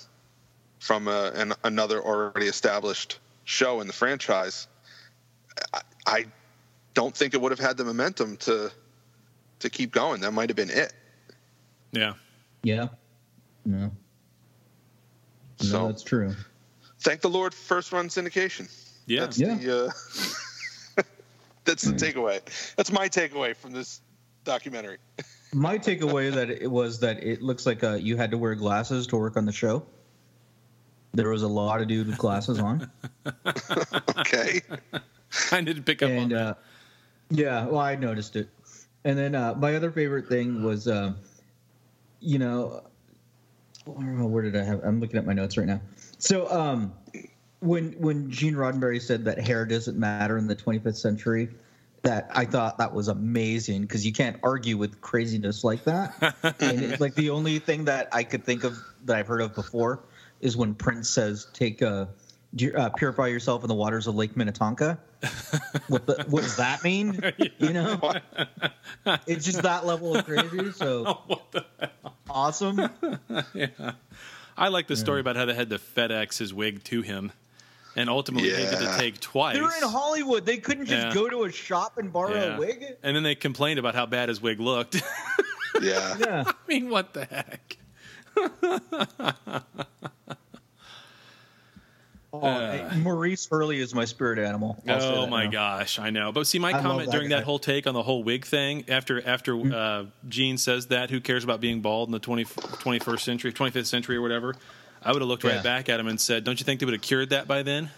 from 0.79 1.09
a, 1.09 1.31
an, 1.35 1.51
another 1.65 2.01
already 2.01 2.45
established 2.47 3.19
show 3.43 3.81
in 3.81 3.87
the 3.87 3.93
franchise, 3.93 4.67
I, 5.73 5.81
I 6.07 6.25
don't 6.93 7.13
think 7.13 7.33
it 7.33 7.41
would 7.41 7.51
have 7.51 7.59
had 7.59 7.75
the 7.75 7.83
momentum 7.83 8.37
to 8.37 8.71
to 9.59 9.69
keep 9.69 9.91
going. 9.91 10.21
That 10.21 10.31
might 10.31 10.47
have 10.49 10.55
been 10.55 10.69
it. 10.69 10.93
Yeah. 11.91 12.13
Yeah. 12.63 12.87
No. 13.65 13.77
No, 13.87 13.91
So- 15.57 15.87
that's 15.87 16.03
true. 16.03 16.33
Thank 17.01 17.19
the 17.19 17.29
Lord, 17.29 17.53
for 17.53 17.75
first 17.75 17.91
run 17.91 18.07
syndication. 18.07 18.71
Yeah. 19.07 19.21
That's 19.21 19.37
Yeah. 19.37 19.55
the 19.55 19.85
uh, 19.87 21.03
that's 21.65 21.83
the 21.83 21.91
takeaway. 21.93 22.39
That's 22.77 22.93
my 22.93 23.09
takeaway 23.09 23.57
from 23.57 23.71
this 23.73 23.99
documentary. 24.45 24.97
My 25.53 25.77
takeaway 25.77 26.33
that 26.33 26.49
it 26.49 26.69
was 26.69 26.99
that 26.99 27.23
it 27.23 27.41
looks 27.41 27.65
like 27.65 27.83
uh, 27.83 27.93
you 27.93 28.17
had 28.17 28.31
to 28.31 28.37
wear 28.37 28.55
glasses 28.55 29.07
to 29.07 29.17
work 29.17 29.37
on 29.37 29.45
the 29.45 29.51
show. 29.51 29.85
There 31.13 31.29
was 31.29 31.43
a 31.43 31.47
lot 31.47 31.81
of 31.81 31.87
dude 31.87 32.07
with 32.07 32.17
glasses 32.17 32.59
on, 32.59 32.91
Okay. 34.19 34.61
I 35.51 35.61
didn't 35.61 35.83
pick 35.83 36.03
up 36.03 36.11
on 36.11 36.29
that. 36.29 36.41
uh, 36.41 36.53
yeah, 37.29 37.65
well, 37.65 37.79
I 37.79 37.95
noticed 37.95 38.35
it. 38.35 38.49
And 39.05 39.17
then 39.17 39.33
uh, 39.35 39.53
my 39.55 39.75
other 39.75 39.91
favorite 39.91 40.27
thing 40.27 40.61
was, 40.63 40.87
uh, 40.87 41.13
you 42.19 42.37
know, 42.39 42.83
where 43.85 44.25
where 44.25 44.43
did 44.43 44.55
I 44.57 44.63
have? 44.63 44.83
I'm 44.83 44.99
looking 44.99 45.17
at 45.17 45.25
my 45.25 45.33
notes 45.33 45.57
right 45.57 45.67
now. 45.67 45.79
So 46.17 46.51
um, 46.51 46.93
when 47.59 47.93
when 47.93 48.29
Gene 48.29 48.55
Roddenberry 48.55 49.01
said 49.01 49.23
that 49.25 49.39
hair 49.39 49.65
doesn't 49.65 49.97
matter 49.97 50.37
in 50.37 50.47
the 50.47 50.55
25th 50.55 50.97
century, 50.97 51.49
that 52.05 52.29
I 52.33 52.45
thought 52.45 52.77
that 52.79 52.93
was 52.93 53.07
amazing 53.07 53.81
because 53.81 54.05
you 54.05 54.13
can't 54.13 54.39
argue 54.41 54.77
with 54.77 55.01
craziness 55.01 55.63
like 55.63 55.83
that. 55.83 56.35
and 56.59 56.81
it's 56.81 57.01
like 57.01 57.15
the 57.15 57.29
only 57.29 57.59
thing 57.59 57.85
that 57.85 58.09
I 58.11 58.23
could 58.23 58.43
think 58.43 58.63
of 58.63 58.77
that 59.05 59.17
I've 59.17 59.27
heard 59.27 59.41
of 59.41 59.53
before 59.53 60.03
is 60.41 60.57
when 60.57 60.73
Prince 60.73 61.09
says, 61.09 61.47
"Take 61.53 61.81
a 61.81 62.09
uh, 62.75 62.89
purify 62.89 63.27
yourself 63.27 63.63
in 63.63 63.67
the 63.67 63.75
waters 63.75 64.07
of 64.07 64.15
Lake 64.15 64.37
Minnetonka. 64.37 64.97
what, 65.87 66.05
the, 66.05 66.25
what 66.29 66.43
does 66.43 66.57
that 66.57 66.83
mean? 66.83 67.19
You 67.57 67.73
know, 67.73 68.13
it's 69.25 69.45
just 69.45 69.63
that 69.63 69.85
level 69.85 70.15
of 70.15 70.25
crazy. 70.25 70.71
So 70.71 71.19
awesome. 72.29 72.79
yeah. 73.53 73.91
I 74.57 74.67
like 74.67 74.87
the 74.87 74.95
story 74.95 75.19
about 75.21 75.35
how 75.35 75.45
they 75.45 75.53
had 75.53 75.69
to 75.69 75.79
FedEx 75.79 76.37
his 76.37 76.53
wig 76.53 76.83
to 76.85 77.01
him, 77.01 77.31
and 77.95 78.09
ultimately 78.09 78.49
they 78.51 78.65
had 78.65 78.79
to 78.79 78.97
take 78.97 79.19
twice. 79.19 79.55
They're 79.55 79.63
in 79.65 79.89
Hollywood. 79.89 80.45
They 80.45 80.57
couldn't 80.57 80.85
just 80.87 81.07
Yeah. 81.07 81.13
go 81.13 81.29
to 81.29 81.43
a 81.43 81.51
shop 81.51 81.97
and 81.97 82.11
borrow 82.11 82.33
Yeah. 82.33 82.55
a 82.55 82.59
wig. 82.59 82.85
And 83.03 83.15
then 83.15 83.23
they 83.23 83.35
complained 83.35 83.79
about 83.79 83.95
how 83.95 84.05
bad 84.05 84.29
his 84.29 84.41
wig 84.41 84.59
looked. 84.59 84.95
Yeah. 85.81 86.15
Yeah. 86.19 86.43
I 86.47 86.53
mean, 86.67 86.89
what 86.89 87.13
the 87.13 87.25
heck? 87.25 87.77
Oh, 92.33 92.89
Maurice 92.97 93.47
Hurley 93.47 93.79
is 93.79 93.95
my 93.95 94.03
spirit 94.03 94.39
animal. 94.39 94.81
I'll 94.87 95.01
oh 95.01 95.21
that 95.21 95.29
my 95.29 95.45
now. 95.45 95.51
gosh, 95.51 95.99
I 95.99 96.09
know. 96.09 96.33
But 96.33 96.47
see, 96.47 96.59
my 96.59 96.73
I 96.73 96.81
comment 96.81 97.05
that 97.09 97.11
during 97.15 97.29
guy. 97.29 97.37
that 97.37 97.45
whole 97.45 97.59
take 97.59 97.87
on 97.87 97.93
the 97.93 98.03
whole 98.03 98.23
wig 98.25 98.45
thing 98.45 98.83
after 98.89 99.25
after 99.25 99.55
uh, 99.73 100.05
Gene 100.27 100.57
says 100.57 100.87
that, 100.87 101.09
who 101.11 101.21
cares 101.21 101.45
about 101.45 101.61
being 101.61 101.79
bald 101.79 102.09
in 102.09 102.11
the 102.11 102.19
20, 102.19 102.43
21st 102.43 103.19
century, 103.21 103.53
25th 103.53 103.85
century, 103.85 104.17
or 104.17 104.21
whatever? 104.21 104.53
I 105.05 105.11
would 105.13 105.21
have 105.21 105.29
looked 105.29 105.43
Yeah. 105.43 105.55
right 105.55 105.63
back 105.63 105.87
at 105.89 105.99
him 105.99 106.07
and 106.07 106.19
said, 106.19 106.43
"Don't 106.43 106.59
you 106.59 106.65
think 106.65 106.79
they 106.79 106.85
would 106.85 106.93
have 106.95 107.01
cured 107.01 107.29
that 107.29 107.47
by 107.47 107.63
then?" 107.63 107.89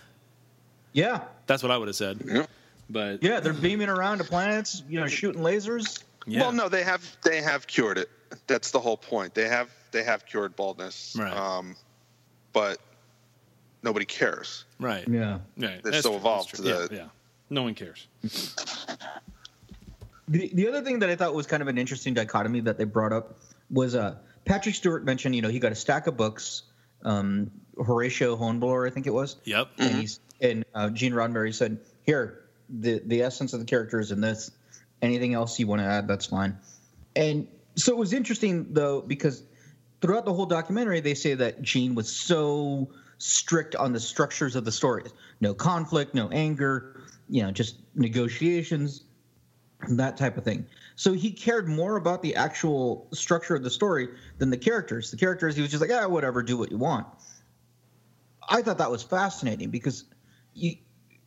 Yeah, 0.93 1.21
That's 1.47 1.63
what 1.63 1.71
I 1.71 1.77
would 1.77 1.87
have 1.87 1.95
said. 1.95 2.47
But 2.89 3.21
yeah, 3.23 3.39
they're 3.39 3.53
beaming 3.53 3.89
around 3.89 4.17
to 4.19 4.23
planets, 4.23 4.83
you 4.89 4.99
know, 4.99 5.07
shooting 5.07 5.41
lasers. 5.41 6.03
yeah, 6.25 6.41
Well, 6.41 6.51
no, 6.51 6.69
they 6.69 6.83
have 6.83 7.03
they 7.23 7.41
have 7.41 7.65
cured 7.67 7.97
it. 7.97 8.09
That's 8.47 8.71
the 8.71 8.79
whole 8.79 8.97
point. 8.97 9.33
They 9.33 9.47
have 9.47 9.69
they 9.91 10.03
have 10.03 10.25
cured 10.25 10.55
baldness. 10.55 11.15
Right. 11.17 11.31
Um, 11.33 11.75
but 12.53 12.79
nobody 13.83 14.05
cares. 14.05 14.65
right, 14.79 15.07
Yeah. 15.07 15.39
right. 15.57 15.81
They're 15.83 15.91
That's 15.91 16.03
so 16.03 16.09
true, 16.09 16.17
evolved 16.17 16.55
to 16.55 16.61
the- 16.61 16.87
yeah, 16.91 16.97
yeah. 16.97 17.05
No 17.49 17.63
one 17.63 17.73
cares. 17.75 18.07
The, 20.29 20.49
the 20.53 20.67
other 20.67 20.81
thing 20.83 20.99
that 20.99 21.09
I 21.09 21.15
thought 21.15 21.33
was 21.33 21.47
kind 21.47 21.61
of 21.61 21.67
an 21.69 21.77
interesting 21.77 22.13
dichotomy 22.13 22.59
that 22.61 22.77
they 22.77 22.83
brought 22.83 23.13
up 23.13 23.37
was 23.69 23.95
uh, 23.95 24.15
Patrick 24.43 24.75
Stewart 24.75 25.05
mentioned, 25.05 25.35
you 25.35 25.41
know, 25.41 25.47
he 25.49 25.59
got 25.59 25.71
a 25.71 25.75
stack 25.75 26.07
of 26.07 26.17
books. 26.17 26.63
Um, 27.03 27.51
Horatio 27.77 28.35
Hornblower, 28.35 28.87
I 28.87 28.89
think 28.89 29.07
it 29.07 29.13
was. 29.13 29.37
Yep. 29.43 29.69
And 29.77 29.95
he's 29.95 30.19
and 30.41 30.65
uh, 30.73 30.89
Gene 30.89 31.13
Roddenberry 31.13 31.53
said, 31.53 31.79
"Here, 32.03 32.45
the 32.69 33.01
the 33.05 33.21
essence 33.21 33.53
of 33.53 33.59
the 33.59 33.65
characters 33.65 34.11
in 34.11 34.21
this. 34.21 34.51
Anything 35.01 35.33
else 35.35 35.59
you 35.59 35.67
want 35.67 35.81
to 35.81 35.85
add, 35.85 36.07
that's 36.07 36.25
fine." 36.25 36.57
And 37.15 37.47
so 37.75 37.91
it 37.91 37.97
was 37.97 38.13
interesting 38.13 38.73
though 38.73 39.01
because 39.01 39.43
throughout 40.01 40.25
the 40.25 40.33
whole 40.33 40.45
documentary, 40.45 40.99
they 40.99 41.13
say 41.13 41.35
that 41.35 41.61
Gene 41.61 41.95
was 41.95 42.11
so 42.11 42.89
strict 43.17 43.75
on 43.75 43.93
the 43.93 43.99
structures 43.99 44.55
of 44.55 44.65
the 44.65 44.71
stories. 44.71 45.11
No 45.41 45.53
conflict, 45.53 46.13
no 46.13 46.29
anger, 46.29 47.01
you 47.29 47.43
know, 47.43 47.51
just 47.51 47.77
negotiations, 47.95 49.03
that 49.89 50.17
type 50.17 50.37
of 50.37 50.43
thing. 50.43 50.65
So 50.97 51.13
he 51.13 51.31
cared 51.31 51.69
more 51.69 51.95
about 51.97 52.23
the 52.23 52.35
actual 52.35 53.07
structure 53.13 53.55
of 53.55 53.61
the 53.63 53.69
story 53.69 54.09
than 54.39 54.49
the 54.49 54.57
characters. 54.57 55.11
The 55.11 55.17
characters, 55.17 55.55
he 55.55 55.61
was 55.61 55.69
just 55.69 55.79
like, 55.79 55.91
ah, 55.93 56.07
whatever, 56.07 56.41
do 56.41 56.57
what 56.57 56.71
you 56.71 56.77
want. 56.79 57.05
I 58.49 58.63
thought 58.63 58.79
that 58.79 58.89
was 58.89 59.03
fascinating 59.03 59.69
because 59.69 60.05
you, 60.55 60.75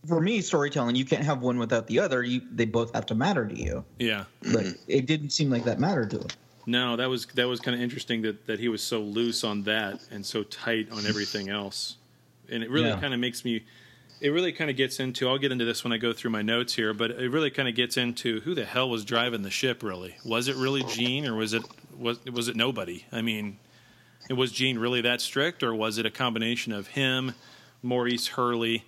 for 0.09 0.21
me, 0.21 0.41
storytelling, 0.41 0.97
you 0.97 1.05
can't 1.05 1.23
have 1.23 1.41
one 1.41 1.57
without 1.57 1.87
the 1.87 2.01
other. 2.01 2.25
You, 2.25 2.41
they 2.51 2.64
both 2.64 2.93
have 2.95 3.07
to 3.07 3.14
matter 3.14 3.47
to 3.47 3.55
you. 3.57 3.85
Yeah. 4.01 4.25
But 4.53 4.66
it 4.89 5.07
didn't 5.07 5.31
seem 5.31 5.51
like 5.51 5.62
that 5.64 5.79
mattered 5.79 6.11
to 6.11 6.18
him. 6.18 6.27
No, 6.66 6.97
that 6.97 7.09
was 7.09 7.27
that 7.27 7.47
was 7.49 7.59
kind 7.61 7.75
of 7.77 7.81
interesting 7.81 8.23
that 8.23 8.47
that 8.47 8.59
he 8.61 8.68
was 8.68 8.83
so 8.83 9.01
loose 9.01 9.45
on 9.45 9.62
that 9.62 10.01
and 10.11 10.25
so 10.27 10.43
tight 10.43 10.91
on 10.93 11.07
everything 11.07 11.49
else, 11.49 11.97
and 12.51 12.62
it 12.62 12.71
really 12.71 12.89
Yeah. 12.91 13.01
kind 13.01 13.14
of 13.14 13.18
makes 13.21 13.45
me. 13.45 13.64
It 14.21 14.31
really 14.31 14.53
kind 14.53 14.71
of 14.71 14.77
gets 14.77 15.01
into. 15.01 15.29
I'll 15.29 15.39
get 15.39 15.51
into 15.51 15.64
this 15.64 15.83
when 15.83 15.93
I 15.93 15.97
go 15.97 16.12
through 16.12 16.31
my 16.31 16.43
notes 16.43 16.75
here, 16.75 16.93
but 16.93 17.11
it 17.11 17.31
really 17.31 17.51
kind 17.51 17.68
of 17.68 17.75
gets 17.75 17.97
into 17.97 18.41
who 18.41 18.55
the 18.55 18.66
hell 18.66 18.89
was 18.89 19.05
driving 19.05 19.43
the 19.43 19.51
ship. 19.51 19.83
Really, 19.83 20.16
was 20.25 20.49
it 20.49 20.57
really 20.57 20.83
Gene 20.85 21.27
or 21.27 21.35
was 21.35 21.55
it 21.55 21.62
was 21.99 22.23
was 22.27 22.49
it 22.49 22.57
nobody? 22.57 23.07
I 23.12 23.23
mean, 23.23 23.59
was 24.29 24.53
Gene 24.53 24.79
really 24.79 25.01
that 25.03 25.21
strict, 25.21 25.62
or 25.62 25.75
was 25.75 25.99
it 25.99 26.05
a 26.05 26.11
combination 26.11 26.73
of 26.73 26.89
him, 26.89 27.35
Maurice 27.83 28.27
Hurley, 28.27 28.85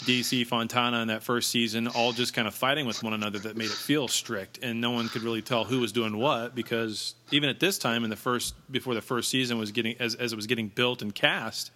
DC 0.00 0.46
Fontana 0.46 1.00
in 1.00 1.08
that 1.08 1.22
first 1.22 1.50
season, 1.50 1.88
all 1.88 2.12
just 2.12 2.34
kind 2.34 2.46
of 2.46 2.54
fighting 2.54 2.86
with 2.86 3.02
one 3.02 3.12
another 3.12 3.38
that 3.40 3.56
made 3.56 3.66
it 3.66 3.70
feel 3.70 4.08
strict, 4.08 4.58
and 4.62 4.80
no 4.80 4.90
one 4.90 5.08
could 5.08 5.22
really 5.22 5.42
tell 5.42 5.64
who 5.64 5.80
was 5.80 5.90
doing 5.90 6.16
what 6.16 6.54
because 6.54 7.14
even 7.30 7.48
at 7.48 7.60
this 7.60 7.78
time 7.78 8.04
in 8.04 8.10
the 8.10 8.16
first 8.16 8.54
before 8.70 8.94
the 8.94 9.02
first 9.02 9.30
season 9.30 9.58
was 9.58 9.72
getting 9.72 9.96
as 9.98 10.14
as 10.14 10.32
it 10.32 10.36
was 10.36 10.46
getting 10.46 10.68
built 10.68 11.02
and 11.02 11.14
cast, 11.14 11.70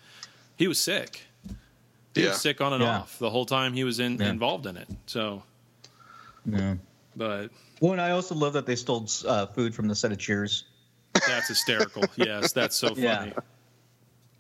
he 0.57 0.69
was 0.69 0.79
sick. 0.79 1.23
He 2.15 2.23
Yeah. 2.23 2.29
was 2.31 2.41
sick 2.41 2.61
on 2.61 2.73
and 2.73 2.83
Yeah. 2.83 3.01
off 3.01 3.19
the 3.19 3.31
whole 3.31 3.47
time 3.47 3.73
he 3.73 3.85
was 3.85 4.01
in, 4.01 4.19
Yeah. 4.19 4.29
involved 4.31 4.67
in 4.67 4.77
it. 4.77 4.89
So, 5.07 5.43
Yeah. 6.45 6.77
but 7.17 7.51
Well, 7.81 7.93
and 7.93 8.01
I 8.01 8.11
also 8.11 8.35
love 8.35 8.53
that 8.55 8.67
they 8.67 8.77
stole 8.77 9.09
uh, 9.27 9.47
food 9.47 9.75
from 9.75 9.89
the 9.89 9.95
set 9.95 10.13
of 10.13 10.19
Cheers. 10.19 10.65
that's 11.27 11.49
hysterical. 11.49 12.05
yes, 12.17 12.53
that's 12.53 12.77
so 12.77 12.89
funny. 12.95 13.03
Yeah. 13.03 13.33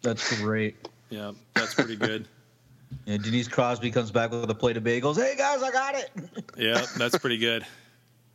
That's 0.02 0.36
great. 0.40 0.88
Yeah, 1.10 1.32
that's 1.54 1.74
pretty 1.74 1.96
good. 1.96 2.26
Yeah, 3.06 3.18
Denise 3.18 3.46
Crosby 3.46 3.92
comes 3.92 4.10
back 4.10 4.32
with 4.32 4.50
a 4.50 4.54
plate 4.54 4.76
of 4.76 4.82
bagels. 4.82 5.14
Hey 5.14 5.36
guys, 5.38 5.62
I 5.62 5.70
got 5.70 5.94
it. 5.94 6.10
Yeah, 6.58 6.84
that's 6.98 7.16
pretty 7.18 7.38
good. 7.38 7.64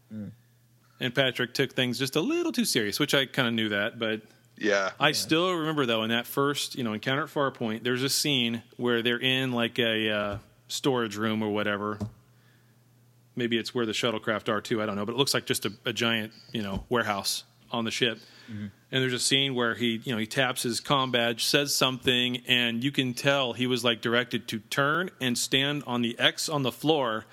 And 0.10 1.14
Patrick 1.14 1.54
took 1.54 1.74
things 1.74 2.00
just 2.00 2.16
a 2.16 2.22
little 2.22 2.54
too 2.54 2.64
serious, 2.64 2.98
which 2.98 3.14
I 3.14 3.26
kind 3.26 3.50
of 3.50 3.54
knew 3.54 3.68
that, 3.68 4.00
but 4.00 4.22
Yeah. 4.58 4.92
I 5.00 5.12
still 5.12 5.54
remember 5.54 5.86
though 5.86 6.04
in 6.04 6.10
that 6.10 6.28
first, 6.28 6.76
you 6.76 6.84
know, 6.84 6.94
encounter 6.94 7.24
at 7.24 7.30
Farpoint, 7.30 7.84
there's 7.84 8.04
a 8.04 8.10
scene 8.10 8.64
where 8.78 9.02
they're 9.02 9.20
in 9.20 9.52
like 9.52 9.80
a 9.80 10.10
uh, 10.10 10.38
storage 10.68 11.18
room 11.18 11.44
or 11.44 11.50
whatever. 11.50 12.00
Maybe 13.36 13.58
it's 13.58 13.76
where 13.76 13.86
the 13.86 13.92
shuttlecraft 13.92 14.48
are 14.48 14.62
too. 14.62 14.82
I 14.82 14.86
don't 14.86 14.96
know, 14.96 15.06
but 15.06 15.14
it 15.14 15.18
looks 15.18 15.34
like 15.34 15.46
just 15.46 15.66
a, 15.66 15.74
a 15.86 15.92
giant, 15.92 16.32
you 16.54 16.64
know, 16.64 16.86
warehouse 16.90 17.44
on 17.72 17.84
the 17.84 17.92
ship. 17.92 18.20
And 18.92 19.02
there's 19.02 19.12
a 19.14 19.20
scene 19.20 19.56
where 19.56 19.74
he, 19.74 20.00
you 20.04 20.12
know, 20.14 20.20
he 20.20 20.28
taps 20.28 20.62
his 20.62 20.80
comm 20.80 21.12
badge, 21.12 21.44
says 21.44 21.74
something, 21.76 22.44
and 22.48 22.84
you 22.84 22.92
can 22.92 23.16
tell 23.16 23.54
he 23.54 23.66
was 23.66 23.84
like 23.84 24.02
directed 24.02 24.48
to 24.50 24.60
turn 24.60 25.10
and 25.20 25.36
stand 25.36 25.84
on 25.88 26.04
the 26.04 26.18
X 26.20 26.48
on 26.48 26.62
the 26.62 26.72
floor, 26.72 27.26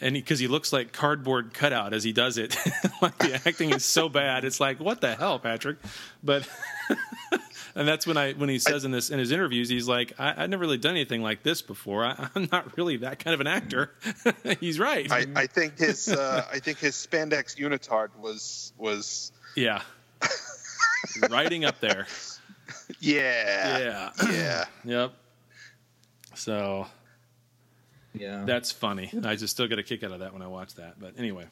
and 0.00 0.14
because 0.14 0.38
he, 0.38 0.48
looks 0.48 0.72
like 0.72 0.92
cardboard 0.92 1.52
cutout 1.54 1.92
as 1.92 2.04
he 2.04 2.12
does 2.12 2.38
it. 2.38 2.56
like 3.02 3.18
the 3.18 3.40
acting 3.46 3.70
is 3.70 3.84
so 3.84 4.08
bad, 4.08 4.44
it's 4.44 4.60
like 4.60 4.80
what 4.80 5.00
the 5.00 5.14
hell, 5.14 5.38
Patrick? 5.38 5.78
But 6.22 6.48
and 7.74 7.86
that's 7.86 8.06
when 8.06 8.16
I 8.16 8.32
when 8.32 8.48
he 8.48 8.58
says 8.58 8.84
in 8.84 8.90
this 8.90 9.10
in 9.10 9.18
his 9.18 9.30
interviews, 9.30 9.68
he's 9.68 9.88
like, 9.88 10.12
I, 10.18 10.42
I've 10.42 10.50
never 10.50 10.62
really 10.62 10.78
done 10.78 10.92
anything 10.92 11.22
like 11.22 11.42
this 11.42 11.62
before. 11.62 12.04
I, 12.04 12.28
I'm 12.34 12.48
not 12.50 12.76
really 12.76 12.98
that 12.98 13.18
kind 13.18 13.34
of 13.34 13.40
an 13.40 13.46
actor. 13.46 13.92
he's 14.60 14.78
right. 14.78 15.10
I, 15.10 15.26
I 15.34 15.46
think 15.46 15.78
his 15.78 16.08
uh, 16.08 16.44
I 16.50 16.58
think 16.58 16.78
his 16.78 16.94
spandex 16.94 17.56
unitard 17.56 18.08
was 18.18 18.72
was 18.76 19.32
yeah, 19.54 19.82
riding 21.30 21.64
up 21.64 21.80
there. 21.80 22.06
yeah 23.00 23.78
Yeah. 23.78 24.10
yeah 24.30 24.64
Yep. 24.84 25.12
So 26.34 26.86
Yeah. 28.18 28.44
that's 28.44 28.70
funny. 28.72 29.12
I 29.24 29.36
just 29.36 29.54
still 29.54 29.66
get 29.68 29.78
a 29.78 29.82
kick 29.82 30.02
out 30.02 30.12
of 30.12 30.20
that 30.20 30.32
when 30.32 30.42
I 30.42 30.46
watch 30.48 30.74
that. 30.74 30.98
But 30.98 31.14
anyway, 31.18 31.46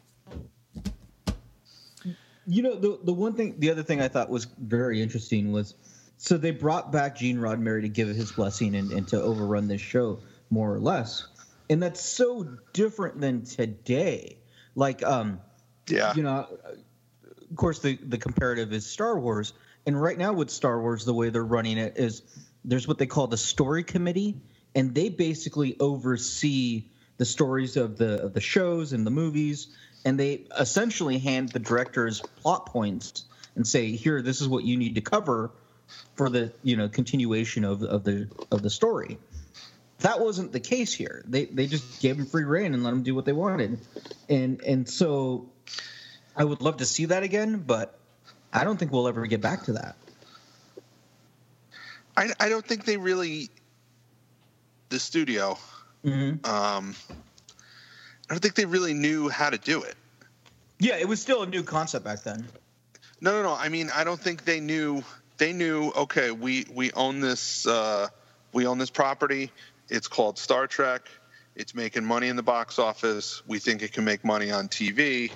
You 2.49 2.63
know, 2.63 2.77
the 2.77 2.99
the 3.03 3.13
one 3.13 3.35
thing, 3.35 3.57
the 3.59 3.71
other 3.71 3.83
thing 3.83 4.01
I 4.01 4.07
thought 4.09 4.31
was 4.31 4.45
very 4.45 5.03
interesting 5.03 5.51
was, 5.51 5.75
so 6.17 6.37
they 6.37 6.53
brought 6.53 6.93
back 6.93 7.17
Gene 7.17 7.39
Roddenberry 7.39 7.83
to 7.83 7.89
give 7.89 8.09
his 8.09 8.31
blessing 8.31 8.77
and, 8.77 8.93
and 8.93 9.09
to 9.09 9.21
overrun 9.21 9.67
this 9.67 9.81
show 9.81 10.21
more 10.49 10.73
or 10.73 10.79
less, 10.79 11.27
and 11.69 11.83
that's 11.83 12.01
so 12.01 12.45
different 12.73 13.21
than 13.21 13.43
today. 13.45 14.39
Like, 14.77 15.03
um, 15.03 15.41
yeah 15.89 16.15
you 16.15 16.23
know, 16.23 16.47
of 17.51 17.57
course 17.57 17.81
the 17.81 17.97
the 17.97 18.19
comparative 18.19 18.73
is 18.73 18.87
Star 18.87 19.19
Wars, 19.19 19.53
and 19.85 20.01
right 20.01 20.17
now 20.17 20.33
with 20.33 20.51
Star 20.51 20.81
Wars, 20.81 21.05
the 21.05 21.15
way 21.15 21.31
they're 21.31 21.45
running 21.45 21.79
it 21.79 21.95
is 21.97 22.23
there's 22.65 22.87
what 22.87 22.99
they 22.99 23.07
call 23.07 23.27
the 23.27 23.37
story 23.37 23.83
committee, 23.83 24.37
and 24.77 24.95
they 24.95 25.09
basically 25.09 25.75
oversee 25.81 26.85
the 27.17 27.25
stories 27.25 27.77
of 27.77 27.97
the 27.97 28.23
of 28.23 28.35
the 28.35 28.41
shows 28.41 28.93
and 28.93 29.05
the 29.05 29.11
movies, 29.11 29.69
and 30.05 30.21
they 30.21 30.45
essentially 30.57 31.19
hand 31.19 31.49
the 31.49 31.59
directors 31.59 32.21
plot 32.21 32.67
points 32.67 33.25
and 33.57 33.67
say, 33.67 33.93
here, 33.93 34.21
this 34.21 34.43
is 34.43 34.49
what 34.49 34.65
you 34.65 34.77
need 34.77 34.95
to 34.95 35.01
cover 35.01 35.51
for 36.15 36.29
the 36.29 36.53
you 36.63 36.77
know 36.77 36.89
continuation 36.89 37.65
of 37.65 37.83
of 37.83 38.05
the 38.05 38.29
of 38.53 38.63
the 38.63 38.71
story. 38.71 39.19
That 40.01 40.21
wasn't 40.21 40.53
the 40.53 40.61
case 40.61 40.93
here. 40.93 41.25
They 41.27 41.47
they 41.47 41.67
just 41.67 42.03
gave 42.03 42.19
them 42.19 42.27
free 42.27 42.45
reign 42.45 42.75
and 42.75 42.85
let 42.85 42.91
them 42.91 43.03
do 43.03 43.15
what 43.15 43.25
they 43.25 43.33
wanted, 43.33 43.81
and 44.29 44.61
and 44.61 44.87
so 44.87 45.49
I 46.37 46.45
would 46.45 46.61
love 46.61 46.77
to 46.77 46.85
see 46.85 47.07
that 47.07 47.23
again, 47.23 47.65
but 47.67 47.99
I 48.53 48.65
don't 48.65 48.77
think 48.77 48.93
we'll 48.93 49.09
ever 49.09 49.27
get 49.27 49.41
back 49.41 49.65
to 49.65 49.73
that. 49.73 49.97
I, 52.15 52.31
I 52.41 52.49
don't 52.49 52.67
think 52.67 52.85
they 52.87 52.97
really 52.97 53.51
the 54.89 54.99
studio 54.99 55.59
Mm-hmm. 56.05 56.47
um 56.49 56.95
I 58.29 58.35
don't 58.35 58.41
think 58.41 58.55
they 58.55 58.65
really 58.67 58.95
knew 58.95 59.29
how 59.29 59.51
to 59.51 59.59
do 59.59 59.83
it 59.83 59.95
Yeah, 60.79 60.97
it 60.97 61.09
was 61.09 61.21
still 61.21 61.43
a 61.43 61.47
new 61.47 61.63
concept 61.63 62.05
back 62.05 62.23
then. 62.23 62.47
no 63.21 63.33
no 63.33 63.43
no 63.43 63.55
I 63.55 63.69
mean 63.69 63.91
I 63.95 64.05
don't 64.05 64.21
think 64.21 64.45
they 64.45 64.61
knew 64.61 65.03
they 65.39 65.53
knew 65.53 65.91
okay 65.97 66.31
we 66.31 66.67
we 66.73 66.93
own 66.93 67.21
this 67.21 67.67
uh 67.67 68.09
we 68.53 68.67
own 68.67 68.79
this 68.79 68.91
property 68.91 69.51
It's 69.89 70.09
called 70.09 70.39
Star 70.39 70.67
Trek. 70.67 71.03
It's 71.55 71.75
making 71.75 72.05
money 72.05 72.29
in 72.29 72.37
the 72.37 72.43
box 72.43 72.79
office. 72.79 73.43
We 73.47 73.59
think 73.61 73.83
it 73.83 73.93
can 73.93 74.05
make 74.05 74.25
money 74.25 74.51
on 74.51 74.69
TV, 74.69 75.31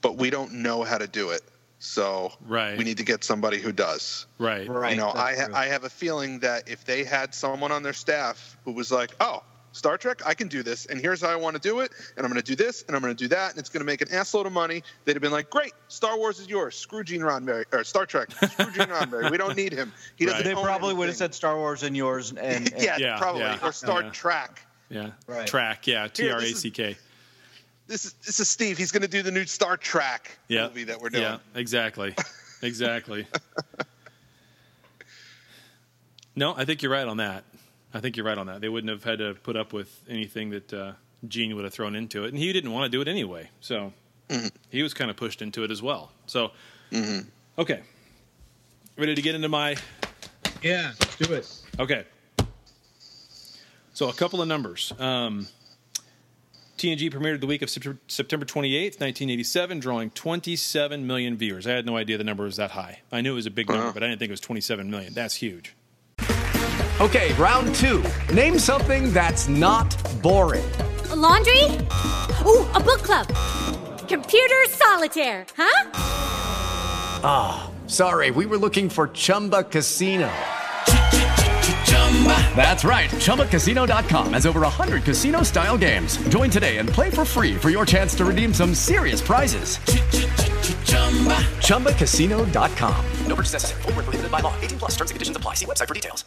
but 0.00 0.16
we 0.16 0.28
don't 0.30 0.54
know 0.62 0.82
how 0.82 0.98
to 0.98 1.06
do 1.06 1.30
it. 1.30 1.42
So 1.84 2.32
Right. 2.46 2.78
we 2.78 2.84
need 2.84 2.98
to 2.98 3.02
get 3.04 3.24
somebody 3.24 3.58
who 3.58 3.72
does. 3.72 4.26
Right. 4.38 4.68
Right. 4.68 4.92
You 4.92 4.98
know, 4.98 5.10
I 5.10 5.34
ha- 5.34 5.48
I 5.52 5.66
have 5.66 5.82
a 5.82 5.90
feeling 5.90 6.38
that 6.38 6.68
if 6.68 6.84
they 6.84 7.02
had 7.02 7.34
someone 7.34 7.72
on 7.72 7.82
their 7.82 7.92
staff 7.92 8.56
who 8.64 8.70
was 8.70 8.92
like, 8.92 9.10
"Oh, 9.18 9.42
Star 9.72 9.98
Trek, 9.98 10.22
I 10.24 10.34
can 10.34 10.46
do 10.46 10.62
this, 10.62 10.86
and 10.86 11.00
here's 11.00 11.20
how 11.22 11.28
I 11.30 11.34
want 11.34 11.56
to 11.56 11.60
do 11.60 11.80
it, 11.80 11.90
and 12.16 12.24
I'm 12.24 12.30
going 12.30 12.40
to 12.40 12.46
do 12.46 12.54
this, 12.54 12.84
and 12.86 12.94
I'm 12.94 13.02
going 13.02 13.16
to 13.16 13.24
do 13.24 13.26
that, 13.28 13.50
and 13.50 13.58
it's 13.58 13.68
going 13.68 13.80
to 13.80 13.84
make 13.84 14.00
an 14.00 14.06
assload 14.08 14.46
of 14.46 14.52
money," 14.52 14.84
they'd 15.04 15.14
have 15.16 15.22
been 15.22 15.32
like, 15.32 15.50
"Great, 15.50 15.72
Star 15.88 16.16
Wars 16.16 16.38
is 16.38 16.46
yours. 16.46 16.76
Screw 16.76 17.02
Gene 17.02 17.22
Roddenberry 17.22 17.64
or 17.72 17.82
Star 17.82 18.06
Trek. 18.06 18.30
Screw 18.30 18.70
Gene 18.70 18.86
Roddenberry. 18.86 19.28
We 19.32 19.36
don't 19.36 19.56
need 19.56 19.72
him. 19.72 19.92
He 20.14 20.24
doesn't." 20.26 20.44
They 20.44 20.54
own 20.54 20.62
probably 20.64 20.94
would 20.94 21.08
have 21.08 21.16
said 21.16 21.34
Star 21.34 21.56
Wars 21.56 21.82
and 21.82 21.96
yours, 21.96 22.30
and, 22.30 22.38
and 22.38 22.72
yeah, 22.78 22.96
Yeah, 22.98 23.18
probably, 23.18 23.40
yeah, 23.42 23.58
or 23.60 23.72
Star 23.72 24.02
yeah. 24.04 24.10
Trek. 24.10 24.64
Yeah. 24.88 25.10
Right. 25.26 25.48
Track. 25.48 25.88
Yeah. 25.88 26.06
T 26.06 26.22
Here, 26.22 26.34
R 26.34 26.38
A 26.38 26.42
this 26.42 26.52
is- 26.52 26.60
C 26.60 26.70
K. 26.70 26.96
This 27.92 28.06
is 28.06 28.12
this 28.24 28.40
is 28.40 28.48
Steve. 28.48 28.78
He's 28.78 28.90
going 28.90 29.02
to 29.02 29.08
do 29.08 29.20
the 29.22 29.30
new 29.30 29.44
Star 29.44 29.76
Trek 29.76 30.38
Yeah. 30.48 30.68
movie 30.68 30.84
that 30.84 30.98
we're 31.02 31.10
doing. 31.10 31.24
Yeah. 31.24 31.38
Exactly. 31.54 32.14
exactly. 32.62 33.26
no, 36.34 36.54
I 36.56 36.64
think 36.64 36.80
you're 36.80 36.90
right 36.90 37.06
on 37.06 37.18
that. 37.18 37.44
I 37.92 38.00
think 38.00 38.16
you're 38.16 38.24
right 38.24 38.38
on 38.38 38.46
that. 38.46 38.62
They 38.62 38.70
wouldn't 38.70 38.90
have 38.90 39.04
had 39.04 39.18
to 39.18 39.34
put 39.34 39.58
up 39.58 39.74
with 39.74 39.94
anything 40.08 40.48
that 40.50 40.72
uh, 40.72 40.92
Gene 41.28 41.54
would 41.54 41.64
have 41.64 41.74
thrown 41.74 41.94
into 41.94 42.24
it, 42.24 42.28
and 42.28 42.38
he 42.38 42.50
didn't 42.54 42.72
want 42.72 42.90
to 42.90 42.96
do 42.96 43.02
it 43.02 43.08
anyway. 43.08 43.50
So 43.60 43.92
he 44.70 44.82
was 44.82 44.94
kind 44.94 45.10
of 45.10 45.18
pushed 45.18 45.42
into 45.42 45.62
it 45.62 45.70
as 45.70 45.82
well. 45.82 46.12
So 46.24 46.52
okay, 47.58 47.82
ready 48.96 49.14
to 49.14 49.20
get 49.20 49.34
into 49.34 49.50
my 49.50 49.76
Yeah, 50.62 50.92
let's 50.98 51.16
do 51.18 51.34
it. 51.34 51.62
Okay. 51.78 52.04
So 53.92 54.08
a 54.08 54.14
couple 54.14 54.40
of 54.40 54.48
numbers. 54.48 54.94
Um, 54.98 55.46
TNG 56.82 57.12
premiered 57.12 57.40
the 57.40 57.46
week 57.46 57.62
of 57.62 57.70
September 57.70 58.00
September 58.08 58.44
28th, 58.44 58.98
1987, 58.98 59.78
drawing 59.78 60.10
27 60.10 61.06
million 61.06 61.36
viewers. 61.36 61.64
I 61.64 61.70
had 61.70 61.86
no 61.86 61.96
idea 61.96 62.18
the 62.18 62.24
number 62.24 62.42
was 62.42 62.56
that 62.56 62.72
high. 62.72 63.02
I 63.12 63.20
knew 63.20 63.34
it 63.34 63.36
was 63.36 63.46
a 63.46 63.52
big 63.52 63.68
number, 63.68 63.92
but 63.92 64.02
I 64.02 64.08
didn't 64.08 64.18
think 64.18 64.30
it 64.30 64.32
was 64.32 64.40
27 64.40 64.90
million. 64.90 65.14
That's 65.14 65.36
huge. 65.36 65.76
Okay, 67.00 67.34
round 67.34 67.72
two. 67.76 68.02
Name 68.34 68.58
something 68.58 69.12
that's 69.12 69.46
not 69.46 69.96
boring. 70.22 70.68
A 71.10 71.14
laundry? 71.14 71.62
Ooh, 72.44 72.66
a 72.74 72.80
book 72.80 73.02
club. 73.02 73.28
Computer 74.08 74.64
solitaire, 74.68 75.46
huh? 75.56 75.90
Ah, 77.22 77.70
sorry, 77.86 78.32
we 78.32 78.44
were 78.44 78.58
looking 78.58 78.88
for 78.88 79.06
Chumba 79.06 79.62
Casino. 79.62 80.28
That's 82.54 82.84
right. 82.84 83.10
ChumbaCasino.com 83.10 84.34
has 84.34 84.46
over 84.46 84.60
100 84.60 85.02
casino 85.02 85.42
style 85.42 85.76
games. 85.76 86.16
Join 86.28 86.50
today 86.50 86.78
and 86.78 86.88
play 86.88 87.10
for 87.10 87.24
free 87.24 87.56
for 87.56 87.70
your 87.70 87.84
chance 87.84 88.14
to 88.16 88.24
redeem 88.24 88.54
some 88.54 88.74
serious 88.74 89.20
prizes. 89.20 89.78
ChumbaCasino.com. 91.66 93.06
No 93.26 93.34
purchase 93.34 93.54
necessary. 93.54 93.82
Where 93.82 93.94
prohibited 93.94 94.30
by 94.30 94.40
law. 94.40 94.54
18 94.60 94.78
plus 94.78 94.92
terms 94.92 95.10
and 95.10 95.16
conditions 95.16 95.36
apply. 95.36 95.54
See 95.54 95.66
website 95.66 95.88
for 95.88 95.94
details. 95.94 96.24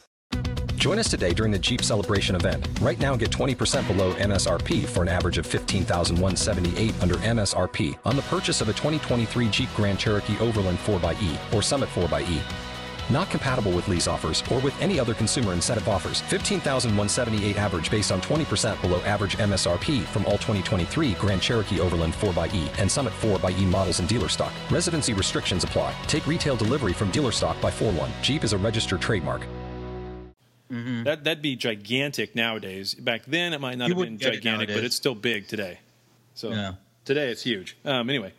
Join 0.86 1.00
us 1.00 1.10
today 1.10 1.34
during 1.34 1.52
the 1.52 1.58
Jeep 1.58 1.82
Celebration 1.82 2.36
event. 2.36 2.68
Right 2.80 3.00
now, 3.00 3.16
get 3.16 3.32
20% 3.32 3.88
below 3.88 4.14
MSRP 4.14 4.86
for 4.86 5.02
an 5.02 5.08
average 5.08 5.40
of 5.40 5.48
15178 5.48 6.94
under 7.02 7.16
MSRP 7.16 7.98
on 8.06 8.16
the 8.16 8.22
purchase 8.24 8.62
of 8.62 8.70
a 8.70 8.74
2023 8.74 9.50
Jeep 9.50 9.70
Grand 9.76 9.98
Cherokee 9.98 10.38
Overland 10.38 10.78
4xE 10.78 11.54
or 11.56 11.64
Summit 11.64 11.90
4xE. 11.90 12.40
Not 13.10 13.30
compatible 13.30 13.72
with 13.72 13.88
lease 13.88 14.08
offers 14.08 14.44
or 14.52 14.60
with 14.60 14.80
any 14.82 15.00
other 15.00 15.14
consumer 15.14 15.54
incentive 15.54 15.88
offers. 15.88 16.22
15,178 16.22 17.58
average 17.58 17.92
based 17.92 18.12
on 18.12 18.22
20% 18.22 18.82
below 18.82 19.00
average 19.02 19.38
MSRP 19.38 20.04
from 20.04 20.26
all 20.26 20.34
2023 20.34 21.14
Grand 21.14 21.42
Cherokee 21.42 21.80
Overland 21.80 22.14
4xE 22.14 22.70
and 22.80 22.92
Summit 22.92 23.14
4xE 23.22 23.66
models 23.66 24.00
in 24.00 24.08
dealer 24.08 24.30
stock. 24.30 24.52
Residency 24.72 25.14
restrictions 25.14 25.64
apply. 25.64 25.94
Take 26.08 26.26
retail 26.28 26.56
delivery 26.56 26.94
from 26.94 27.12
dealer 27.12 27.32
stock 27.32 27.60
by 27.62 27.72
4 27.72 27.92
1. 27.92 28.12
Jeep 28.22 28.44
is 28.44 28.54
a 28.54 28.58
registered 28.58 29.02
trademark. 29.02 29.46
That 30.70 31.24
that'd 31.24 31.42
be 31.44 31.56
gigantic 31.56 32.36
nowadays. 32.36 32.96
Back 32.96 33.26
then, 33.26 33.54
it 33.54 33.62
might 33.62 33.78
not 33.78 33.88
You 33.88 33.94
have 33.94 34.04
been 34.04 34.14
wouldn't 34.16 34.24
it 34.24 34.34
gigantic, 34.42 34.70
but 34.70 34.84
it's 34.84 34.96
still 34.96 35.16
big 35.16 35.48
today. 35.48 35.80
So 36.34 36.50
Yeah. 36.52 36.74
today 37.06 37.30
it's 37.30 37.44
huge. 37.44 37.78
Um, 37.86 38.10
anyway, 38.10 38.34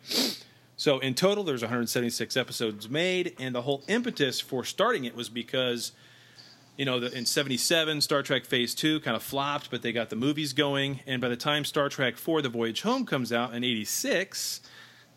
so 0.77 0.99
in 0.99 1.13
total, 1.13 1.43
there's 1.43 1.61
176 1.61 2.37
episodes 2.37 2.89
made, 2.89 3.35
and 3.39 3.53
the 3.53 3.63
whole 3.63 3.83
impetus 3.87 4.39
for 4.39 4.63
starting 4.63 5.03
it 5.03 5.15
was 5.15 5.27
because, 5.27 5.91
you 6.77 6.85
know, 6.85 6.99
the, 6.99 7.15
in 7.15 7.25
'77, 7.25 7.99
Star 8.01 8.23
Trek 8.23 8.45
Phase 8.45 8.73
Two 8.73 9.01
kind 9.01 9.17
of 9.17 9.23
flopped, 9.23 9.69
but 9.69 9.81
they 9.81 9.91
got 9.91 10.09
the 10.09 10.15
movies 10.15 10.53
going, 10.53 11.01
and 11.05 11.21
by 11.21 11.27
the 11.27 11.35
time 11.35 11.65
Star 11.65 11.89
Trek 11.89 12.15
Four: 12.15 12.41
The 12.41 12.49
Voyage 12.49 12.83
Home 12.83 13.05
comes 13.05 13.33
out 13.33 13.53
in 13.53 13.63
'86. 13.65 14.61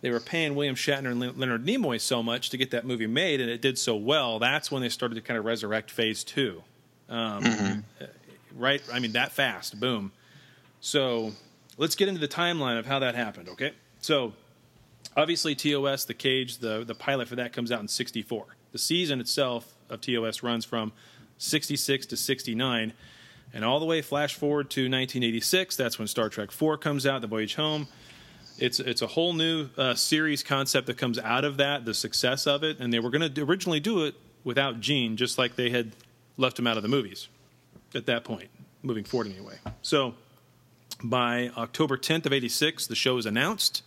They 0.00 0.10
were 0.10 0.18
paying 0.18 0.54
William 0.54 0.74
Shatner 0.74 1.10
and 1.10 1.38
Leonard 1.38 1.66
Nimoy 1.66 2.00
so 2.00 2.22
much 2.22 2.48
to 2.50 2.56
get 2.56 2.70
that 2.70 2.86
movie 2.86 3.06
made, 3.06 3.38
and 3.38 3.50
it 3.50 3.60
did 3.60 3.78
so 3.78 3.94
well. 3.94 4.38
That's 4.38 4.70
when 4.70 4.80
they 4.80 4.88
started 4.88 5.14
to 5.16 5.20
kind 5.20 5.38
of 5.38 5.44
resurrect 5.44 5.90
Phase 5.90 6.24
Two 6.24 6.62
um, 7.10 7.84
right? 8.56 8.82
I 8.90 9.00
mean, 9.00 9.12
that 9.12 9.32
fast, 9.32 9.78
boom. 9.78 10.12
So 10.80 11.32
let's 11.76 11.96
get 11.96 12.08
into 12.08 12.20
the 12.20 12.28
timeline 12.28 12.78
of 12.78 12.86
how 12.86 13.00
that 13.00 13.14
happened, 13.14 13.48
okay? 13.50 13.72
So 14.00 14.32
obviously, 15.16 15.54
TOS, 15.54 16.04
the 16.04 16.14
cage, 16.14 16.58
the, 16.58 16.84
the 16.84 16.94
pilot 16.94 17.28
for 17.28 17.36
that 17.36 17.52
comes 17.52 17.72
out 17.72 17.80
in 17.80 17.88
64. 17.88 18.46
The 18.72 18.78
season 18.78 19.20
itself 19.20 19.74
of 19.88 20.00
TOS 20.00 20.42
runs 20.42 20.64
from 20.64 20.92
66 21.38 22.06
to 22.06 22.16
69. 22.16 22.92
And 23.52 23.64
all 23.64 23.80
the 23.80 23.86
way 23.86 24.00
flash 24.00 24.34
forward 24.34 24.70
to 24.70 24.82
1986. 24.82 25.76
That's 25.76 25.98
when 25.98 26.06
Star 26.06 26.28
Trek 26.28 26.52
4 26.52 26.78
comes 26.78 27.06
out, 27.06 27.20
The 27.20 27.26
Voyage 27.26 27.56
Home. 27.56 27.88
It's 28.58 28.78
it's 28.78 29.00
a 29.00 29.06
whole 29.06 29.32
new 29.32 29.70
uh, 29.78 29.94
series 29.94 30.42
concept 30.42 30.86
that 30.88 30.98
comes 30.98 31.18
out 31.18 31.44
of 31.44 31.56
that, 31.56 31.86
the 31.86 31.94
success 31.94 32.46
of 32.46 32.62
it, 32.62 32.78
and 32.78 32.92
they 32.92 33.00
were 33.00 33.08
going 33.08 33.32
to 33.32 33.42
originally 33.42 33.80
do 33.80 34.04
it 34.04 34.14
without 34.44 34.80
Gene, 34.80 35.16
just 35.16 35.38
like 35.38 35.56
they 35.56 35.70
had 35.70 35.92
left 36.36 36.58
him 36.58 36.66
out 36.66 36.76
of 36.76 36.82
the 36.82 36.88
movies 36.88 37.28
at 37.94 38.06
that 38.06 38.22
point, 38.22 38.50
moving 38.82 39.04
forward 39.04 39.28
anyway. 39.28 39.56
So 39.82 40.14
by 41.02 41.50
October 41.56 41.96
10th 41.96 42.26
of 42.26 42.32
86, 42.32 42.86
the 42.86 42.94
show 42.94 43.16
is 43.16 43.26
announced, 43.26 43.82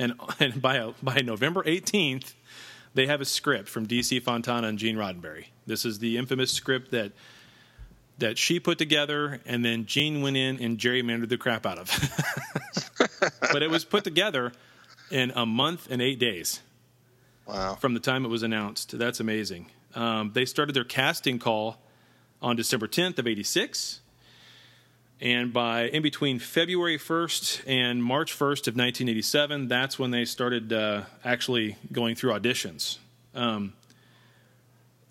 and, 0.00 0.14
and 0.40 0.60
by, 0.60 0.92
by 1.02 1.20
November 1.20 1.62
18th, 1.62 2.34
they 2.94 3.06
have 3.06 3.20
a 3.20 3.24
script 3.24 3.68
from 3.68 3.86
DC 3.86 4.20
Fontana 4.22 4.66
and 4.66 4.78
Gene 4.78 4.96
Roddenberry. 4.96 5.46
This 5.66 5.84
is 5.84 6.00
the 6.00 6.16
infamous 6.18 6.50
script 6.50 6.90
that 6.90 7.12
that 8.18 8.36
she 8.36 8.60
put 8.60 8.76
together, 8.76 9.40
and 9.46 9.64
then 9.64 9.86
Gene 9.86 10.20
went 10.20 10.36
in 10.36 10.62
and 10.62 10.76
gerrymandered 10.76 11.30
the 11.30 11.38
crap 11.38 11.64
out 11.64 11.78
of. 11.78 11.88
but 13.52 13.62
it 13.62 13.70
was 13.70 13.82
put 13.86 14.04
together 14.04 14.52
in 15.10 15.32
a 15.34 15.46
month 15.46 15.88
and 15.90 16.02
eight 16.02 16.18
days. 16.18 16.60
Wow. 17.46 17.76
From 17.76 17.94
the 17.94 18.00
time 18.00 18.26
it 18.26 18.28
was 18.28 18.42
announced. 18.42 18.98
That's 18.98 19.20
amazing. 19.20 19.68
Um, 19.94 20.32
they 20.34 20.44
started 20.44 20.74
their 20.74 20.84
casting 20.84 21.38
call 21.38 21.78
on 22.42 22.56
December 22.56 22.86
10th 22.86 23.18
of 23.18 23.26
86. 23.26 24.00
And 25.20 25.52
by 25.52 25.82
in 25.88 26.02
between 26.02 26.38
February 26.38 26.98
1st 26.98 27.64
and 27.66 28.02
March 28.02 28.32
1st 28.32 28.68
of 28.68 28.74
1987, 28.74 29.68
that's 29.68 29.98
when 29.98 30.10
they 30.10 30.24
started 30.24 30.72
uh, 30.72 31.02
actually 31.24 31.76
going 31.92 32.14
through 32.14 32.32
auditions. 32.32 32.96
Um, 33.34 33.74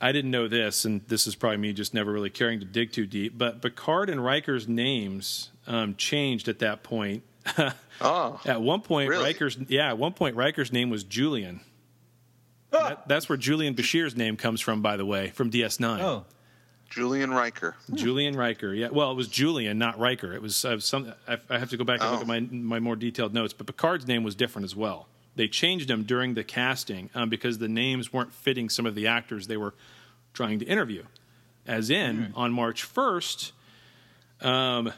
I 0.01 0.11
didn't 0.11 0.31
know 0.31 0.47
this, 0.47 0.85
and 0.85 1.01
this 1.07 1.27
is 1.27 1.35
probably 1.35 1.57
me 1.57 1.73
just 1.73 1.93
never 1.93 2.11
really 2.11 2.29
caring 2.29 2.59
to 2.61 2.65
dig 2.65 2.91
too 2.91 3.05
deep, 3.05 3.37
but 3.37 3.61
Picard 3.61 4.09
and 4.09 4.23
Riker's 4.23 4.67
names 4.67 5.51
um, 5.67 5.95
changed 5.95 6.47
at 6.47 6.59
that 6.59 6.83
point. 6.83 7.23
oh, 8.01 8.39
at 8.45 8.61
one 8.61 8.81
point, 8.81 9.09
really? 9.09 9.23
Riker's 9.23 9.57
yeah, 9.67 9.89
at 9.89 9.97
one 9.97 10.13
point 10.13 10.35
Riker's 10.35 10.71
name 10.71 10.89
was 10.89 11.03
Julian. 11.03 11.61
That- 12.71 13.07
that's 13.07 13.27
where 13.27 13.37
Julian 13.37 13.75
Bashir's 13.75 14.15
name 14.15 14.37
comes 14.37 14.61
from, 14.61 14.81
by 14.81 14.95
the 14.97 15.05
way, 15.05 15.29
from 15.31 15.51
DS9. 15.51 15.99
Oh, 16.01 16.25
Julian 16.89 17.31
Riker. 17.31 17.75
Julian 17.93 18.35
Riker. 18.35 18.73
Yeah, 18.73 18.89
well, 18.91 19.11
it 19.11 19.15
was 19.15 19.27
Julian, 19.27 19.77
not 19.77 19.99
Riker. 19.99 20.33
It 20.33 20.41
was 20.41 20.65
uh, 20.65 20.79
some. 20.79 21.13
I, 21.27 21.37
I 21.49 21.59
have 21.59 21.69
to 21.69 21.77
go 21.77 21.83
back 21.83 22.01
and 22.01 22.09
look 22.11 22.19
Oh. 22.19 22.21
at 22.21 22.27
my 22.27 22.39
my 22.39 22.79
more 22.79 22.95
detailed 22.95 23.33
notes. 23.33 23.53
But 23.53 23.67
Picard's 23.67 24.07
name 24.07 24.23
was 24.23 24.35
different 24.35 24.65
as 24.65 24.75
well. 24.75 25.07
They 25.35 25.47
changed 25.47 25.89
him 25.89 26.03
during 26.03 26.33
the 26.33 26.43
casting 26.43 27.09
um, 27.15 27.29
because 27.29 27.59
the 27.59 27.67
names 27.69 28.11
weren't 28.11 28.33
fitting 28.33 28.67
some 28.69 28.85
of 28.85 28.95
the 28.95 29.07
actors 29.07 29.47
they 29.47 29.57
were 29.57 29.73
trying 30.33 30.59
to 30.59 30.65
interview. 30.65 31.03
As 31.67 31.89
in, 31.91 32.33
on 32.35 32.51
March 32.51 32.83
first, 32.83 33.51
um, 34.41 34.91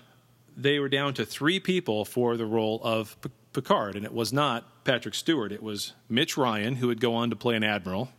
they 0.56 0.80
were 0.80 0.90
down 0.90 1.14
to 1.16 1.26
three 1.26 1.60
people 1.60 2.06
for 2.06 2.38
the 2.38 2.46
role 2.46 2.80
of 2.84 3.18
P- 3.22 3.30
Picard, 3.54 3.96
and 3.98 4.06
it 4.06 4.14
was 4.14 4.32
not 4.32 4.84
Patrick 4.86 5.14
Stewart. 5.14 5.52
It 5.52 5.62
was 5.62 5.94
Mitch 6.10 6.38
Ryan, 6.38 6.76
who 6.78 6.88
would 6.88 7.02
go 7.02 7.14
on 7.16 7.30
to 7.30 7.36
play 7.36 7.56
an 7.56 7.64
admiral. 7.64 8.10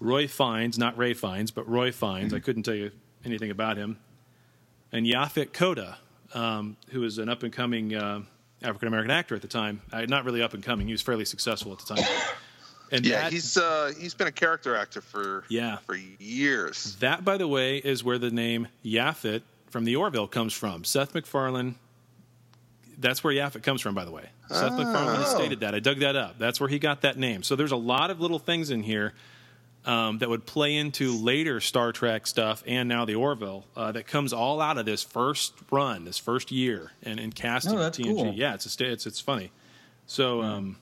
Roy 0.00 0.26
Fiennes, 0.28 0.78
not 0.78 0.96
Ray 0.98 1.14
Fiennes, 1.14 1.50
but 1.50 1.68
Roy 1.68 1.92
Fiennes. 1.92 2.32
I 2.34 2.40
couldn't 2.40 2.62
tell 2.64 2.74
you 2.74 2.90
anything 3.24 3.50
about 3.50 3.76
him. 3.76 3.98
And 4.92 5.06
Yaphet 5.06 5.48
Kotto, 5.52 5.94
um, 6.34 6.76
who 6.90 7.00
was 7.00 7.18
an 7.18 7.28
up 7.28 7.42
and 7.42 7.52
coming 7.52 7.94
uh, 7.94 8.20
African 8.62 8.88
American 8.88 9.10
actor 9.10 9.34
at 9.34 9.42
the 9.42 9.48
time. 9.48 9.82
Uh, 9.92 10.02
not 10.02 10.24
really 10.24 10.42
up 10.42 10.54
and 10.54 10.62
coming. 10.62 10.86
He 10.86 10.92
was 10.92 11.02
fairly 11.02 11.24
successful 11.24 11.72
at 11.72 11.78
the 11.80 11.94
time. 11.96 12.04
And 12.92 13.04
yeah, 13.06 13.22
that, 13.22 13.32
he's 13.32 13.56
uh, 13.56 13.92
he's 13.98 14.14
been 14.14 14.26
a 14.28 14.32
character 14.32 14.76
actor 14.76 15.00
for 15.00 15.44
Yeah. 15.48 15.78
for 15.78 15.96
years. 16.18 16.96
that, 17.00 17.24
by 17.24 17.38
the 17.38 17.48
way, 17.48 17.78
is 17.78 18.04
where 18.04 18.18
the 18.18 18.30
name 18.30 18.68
Yaphet 18.84 19.42
from 19.70 19.84
the 19.84 19.96
Orville 19.96 20.28
comes 20.28 20.52
from. 20.52 20.84
Seth 20.84 21.14
MacFarlane. 21.14 21.74
That's 22.98 23.24
where 23.24 23.34
Yaphet 23.34 23.62
comes 23.64 23.80
from, 23.80 23.94
by 23.94 24.04
the 24.04 24.12
way. 24.12 24.28
Seth 24.48 24.72
MacFarlane 24.72 25.16
has 25.16 25.34
Oh. 25.34 25.38
stated 25.38 25.60
that. 25.60 25.74
I 25.74 25.80
dug 25.80 25.98
that 26.00 26.14
up. 26.14 26.38
That's 26.38 26.60
where 26.60 26.68
he 26.68 26.78
got 26.78 27.00
that 27.00 27.18
name. 27.18 27.42
So 27.42 27.56
there's 27.56 27.72
a 27.72 27.76
lot 27.76 28.10
of 28.10 28.20
little 28.20 28.38
things 28.38 28.70
in 28.70 28.82
here 28.84 29.14
um, 29.86 30.18
that 30.18 30.28
would 30.30 30.46
play 30.46 30.74
into 30.76 31.12
later 31.12 31.60
Star 31.60 31.92
Trek 31.92 32.26
stuff 32.26 32.62
and 32.66 32.88
now 32.88 33.04
the 33.04 33.14
Orville 33.16 33.64
uh, 33.76 33.92
that 33.92 34.06
comes 34.06 34.32
all 34.32 34.60
out 34.60 34.78
of 34.78 34.86
this 34.86 35.02
first 35.02 35.52
run, 35.70 36.04
this 36.04 36.18
first 36.18 36.50
year, 36.50 36.92
and, 37.02 37.20
and 37.20 37.34
casting 37.34 37.74
Oh, 37.78 37.90
TNG. 37.90 38.04
cool. 38.04 38.32
Yeah, 38.32 38.54
it's 38.54 38.80
a 38.80 38.90
it's 38.92 39.06
it's 39.06 39.20
funny. 39.20 39.50
So 40.06 40.42
um, 40.42 40.76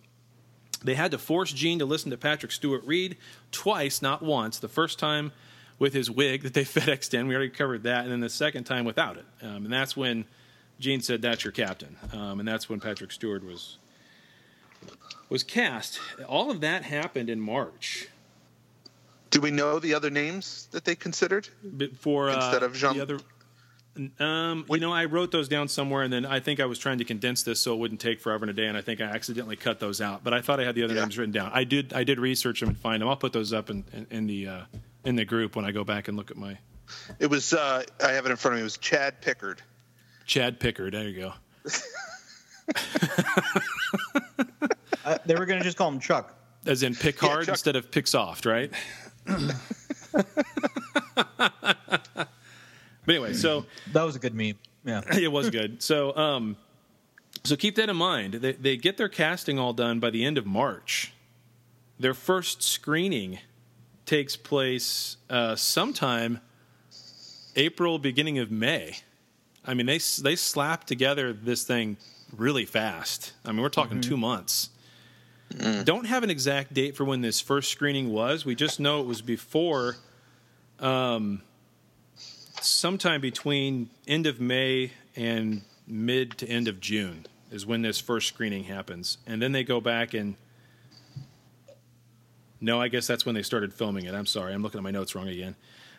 they 0.84 0.94
had 0.94 1.10
to 1.12 1.18
force 1.18 1.52
Gene 1.52 1.78
to 1.80 1.84
listen 1.84 2.10
to 2.10 2.16
Patrick 2.16 2.52
Stewart 2.52 2.82
read 2.84 3.16
twice, 3.50 4.02
not 4.02 4.22
once. 4.22 4.58
The 4.58 4.68
first 4.68 4.98
time 4.98 5.32
with 5.78 5.94
his 5.94 6.10
wig 6.10 6.42
that 6.42 6.54
they 6.54 6.64
FedExed 6.64 7.12
in, 7.14 7.26
we 7.26 7.34
already 7.34 7.50
covered 7.50 7.82
that, 7.84 8.04
and 8.04 8.12
then 8.12 8.20
the 8.20 8.28
second 8.30 8.64
time 8.64 8.84
without 8.84 9.16
it. 9.16 9.24
Um, 9.42 9.64
and 9.64 9.72
that's 9.72 9.96
when 9.96 10.24
Gene 10.78 11.00
said, 11.00 11.22
"That's 11.22 11.44
your 11.44 11.52
captain," 11.52 11.96
um, 12.12 12.38
and 12.38 12.46
that's 12.48 12.68
when 12.68 12.78
Patrick 12.80 13.10
Stewart 13.10 13.44
was 13.44 13.78
was 15.28 15.42
cast. 15.42 15.98
All 16.28 16.50
of 16.50 16.60
that 16.60 16.84
happened 16.84 17.30
in 17.30 17.40
March. 17.40 18.08
Do 19.32 19.40
we 19.40 19.50
know 19.50 19.78
the 19.78 19.94
other 19.94 20.10
names 20.10 20.68
that 20.72 20.84
they 20.84 20.94
considered 20.94 21.48
for 21.98 22.28
uh, 22.28 22.36
instead 22.36 22.62
of 22.62 22.74
Jean? 22.74 22.96
the 22.96 23.02
other. 23.02 23.18
Um, 24.18 24.64
you 24.70 24.78
know, 24.78 24.92
I 24.92 25.06
wrote 25.06 25.32
those 25.32 25.48
down 25.48 25.68
somewhere, 25.68 26.02
and 26.02 26.12
then 26.12 26.24
I 26.24 26.38
think 26.38 26.60
I 26.60 26.66
was 26.66 26.78
trying 26.78 26.98
to 26.98 27.04
condense 27.04 27.42
this 27.42 27.60
so 27.60 27.72
it 27.72 27.78
wouldn't 27.78 28.00
take 28.00 28.20
forever 28.20 28.44
and 28.44 28.50
a 28.50 28.54
day, 28.54 28.66
and 28.66 28.76
I 28.76 28.82
think 28.82 29.00
I 29.00 29.04
accidentally 29.04 29.56
cut 29.56 29.80
those 29.80 30.00
out. 30.00 30.22
But 30.22 30.34
I 30.34 30.40
thought 30.42 30.60
I 30.60 30.64
had 30.64 30.74
the 30.74 30.84
other 30.84 30.94
names 30.94 31.18
written 31.18 31.32
down. 31.32 31.50
I 31.52 31.64
did. 31.64 31.92
I 31.94 32.04
did 32.04 32.20
research 32.20 32.60
them 32.60 32.68
and 32.68 32.78
find 32.78 33.00
them. 33.00 33.08
I'll 33.08 33.16
put 33.16 33.32
those 33.32 33.52
up 33.52 33.70
in, 33.70 33.84
in, 33.92 34.06
in 34.10 34.26
the 34.26 34.48
uh, 34.48 34.60
in 35.04 35.16
the 35.16 35.24
group 35.24 35.56
when 35.56 35.64
I 35.64 35.72
go 35.72 35.82
back 35.82 36.08
and 36.08 36.16
look 36.16 36.30
at 36.30 36.36
my 36.36 36.58
It 37.18 37.26
was. 37.26 37.54
Uh, 37.54 37.82
I 38.04 38.12
have 38.12 38.26
it 38.26 38.30
in 38.30 38.36
front 38.36 38.54
of 38.54 38.58
me. 38.58 38.60
It 38.60 38.64
was 38.64 38.76
Chad 38.76 39.20
Pickard. 39.22 39.62
Chad 40.26 40.60
Pickard. 40.60 40.92
There 40.94 41.08
you 41.08 41.20
go. 41.20 41.32
Uh, 45.04 45.18
they 45.26 45.34
were 45.34 45.46
going 45.46 45.58
to 45.58 45.64
just 45.64 45.76
call 45.76 45.88
him 45.88 45.98
Chuck. 45.98 46.32
As 46.64 46.84
in 46.84 46.94
pick 46.94 47.18
hard 47.18 47.46
Chuck. 47.46 47.54
instead 47.54 47.74
of 47.74 47.90
pick 47.90 48.06
soft, 48.06 48.46
right? 48.46 48.70
but 49.26 49.54
anyway, 53.08 53.34
so 53.34 53.66
that 53.92 54.02
was 54.02 54.16
a 54.16 54.18
good 54.18 54.34
meme. 54.34 54.58
Yeah, 54.84 55.02
it 55.12 55.30
was 55.30 55.50
good. 55.50 55.82
So, 55.82 56.16
um, 56.16 56.56
so 57.44 57.56
keep 57.56 57.76
that 57.76 57.88
in 57.88 57.96
mind. 57.96 58.34
They 58.34 58.52
they 58.52 58.76
get 58.76 58.96
their 58.96 59.08
casting 59.08 59.58
all 59.58 59.72
done 59.72 60.00
by 60.00 60.10
the 60.10 60.24
end 60.24 60.38
of 60.38 60.46
March. 60.46 61.12
Their 61.98 62.14
first 62.14 62.62
screening 62.62 63.38
takes 64.06 64.36
place 64.36 65.18
uh, 65.30 65.56
sometime 65.56 66.40
April, 67.54 67.98
beginning 67.98 68.38
of 68.38 68.50
May. 68.50 68.96
I 69.64 69.74
mean, 69.74 69.86
they 69.86 69.98
they 69.98 70.36
slapped 70.36 70.88
together 70.88 71.32
this 71.32 71.64
thing 71.64 71.96
really 72.36 72.64
fast. 72.64 73.32
I 73.44 73.52
mean, 73.52 73.62
we're 73.62 73.68
talking 73.68 74.00
two 74.00 74.16
months. 74.16 74.70
Don't 75.84 76.06
have 76.06 76.22
an 76.22 76.30
exact 76.30 76.74
date 76.74 76.96
for 76.96 77.04
when 77.04 77.20
this 77.20 77.40
first 77.40 77.70
screening 77.70 78.12
was. 78.12 78.44
We 78.44 78.54
just 78.54 78.80
know 78.80 79.00
it 79.00 79.06
was 79.06 79.22
before, 79.22 79.96
um, 80.78 81.42
sometime 82.60 83.20
between 83.20 83.90
end 84.06 84.26
of 84.26 84.40
May 84.40 84.92
and 85.16 85.62
mid 85.86 86.38
to 86.38 86.48
end 86.48 86.68
of 86.68 86.80
June 86.80 87.26
is 87.50 87.66
when 87.66 87.82
this 87.82 88.00
first 88.00 88.28
screening 88.28 88.64
happens, 88.64 89.18
and 89.26 89.42
then 89.42 89.52
they 89.52 89.64
go 89.64 89.80
back 89.80 90.14
and. 90.14 90.36
No, 92.64 92.80
I 92.80 92.86
guess 92.86 93.08
that's 93.08 93.26
when 93.26 93.34
they 93.34 93.42
started 93.42 93.74
filming 93.74 94.04
it. 94.04 94.14
I'm 94.14 94.26
sorry, 94.26 94.54
I'm 94.54 94.62
looking 94.62 94.78
at 94.78 94.84
my 94.84 94.92
notes 94.92 95.16
wrong 95.16 95.26
again. 95.26 95.56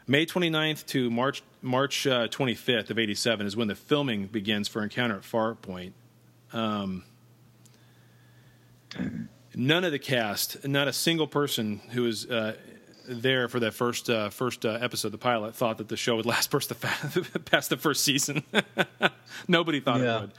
May 0.07 0.25
29th 0.25 0.85
to 0.87 1.09
March 1.09 1.43
March 1.61 2.07
uh, 2.07 2.27
25th 2.27 2.89
of 2.89 2.99
87 2.99 3.47
is 3.47 3.55
when 3.55 3.67
the 3.67 3.75
filming 3.75 4.27
begins 4.27 4.67
for 4.67 4.81
Encounter 4.81 5.17
at 5.17 5.23
Farpoint. 5.23 5.91
Um, 6.51 7.03
none 9.55 9.83
of 9.83 9.91
the 9.91 9.99
cast, 9.99 10.67
not 10.67 10.87
a 10.87 10.93
single 10.93 11.27
person 11.27 11.79
who 11.91 12.03
was 12.03 12.25
uh, 12.29 12.55
there 13.07 13.47
for 13.49 13.59
that 13.61 13.73
first 13.73 14.09
uh, 14.09 14.29
first 14.29 14.65
uh, 14.65 14.77
episode, 14.81 15.11
the 15.11 15.17
pilot, 15.17 15.55
thought 15.55 15.77
that 15.79 15.89
the 15.89 15.97
show 15.97 16.15
would 16.15 16.25
last 16.33 16.49
past 16.51 16.69
the, 16.69 16.75
fa- 16.75 17.39
past 17.45 17.69
the 17.69 17.77
first 17.77 18.03
season. 18.03 18.43
Nobody 19.47 19.79
thought 19.79 19.99
Yeah. 20.01 20.17
it 20.17 20.21
would. 20.21 20.31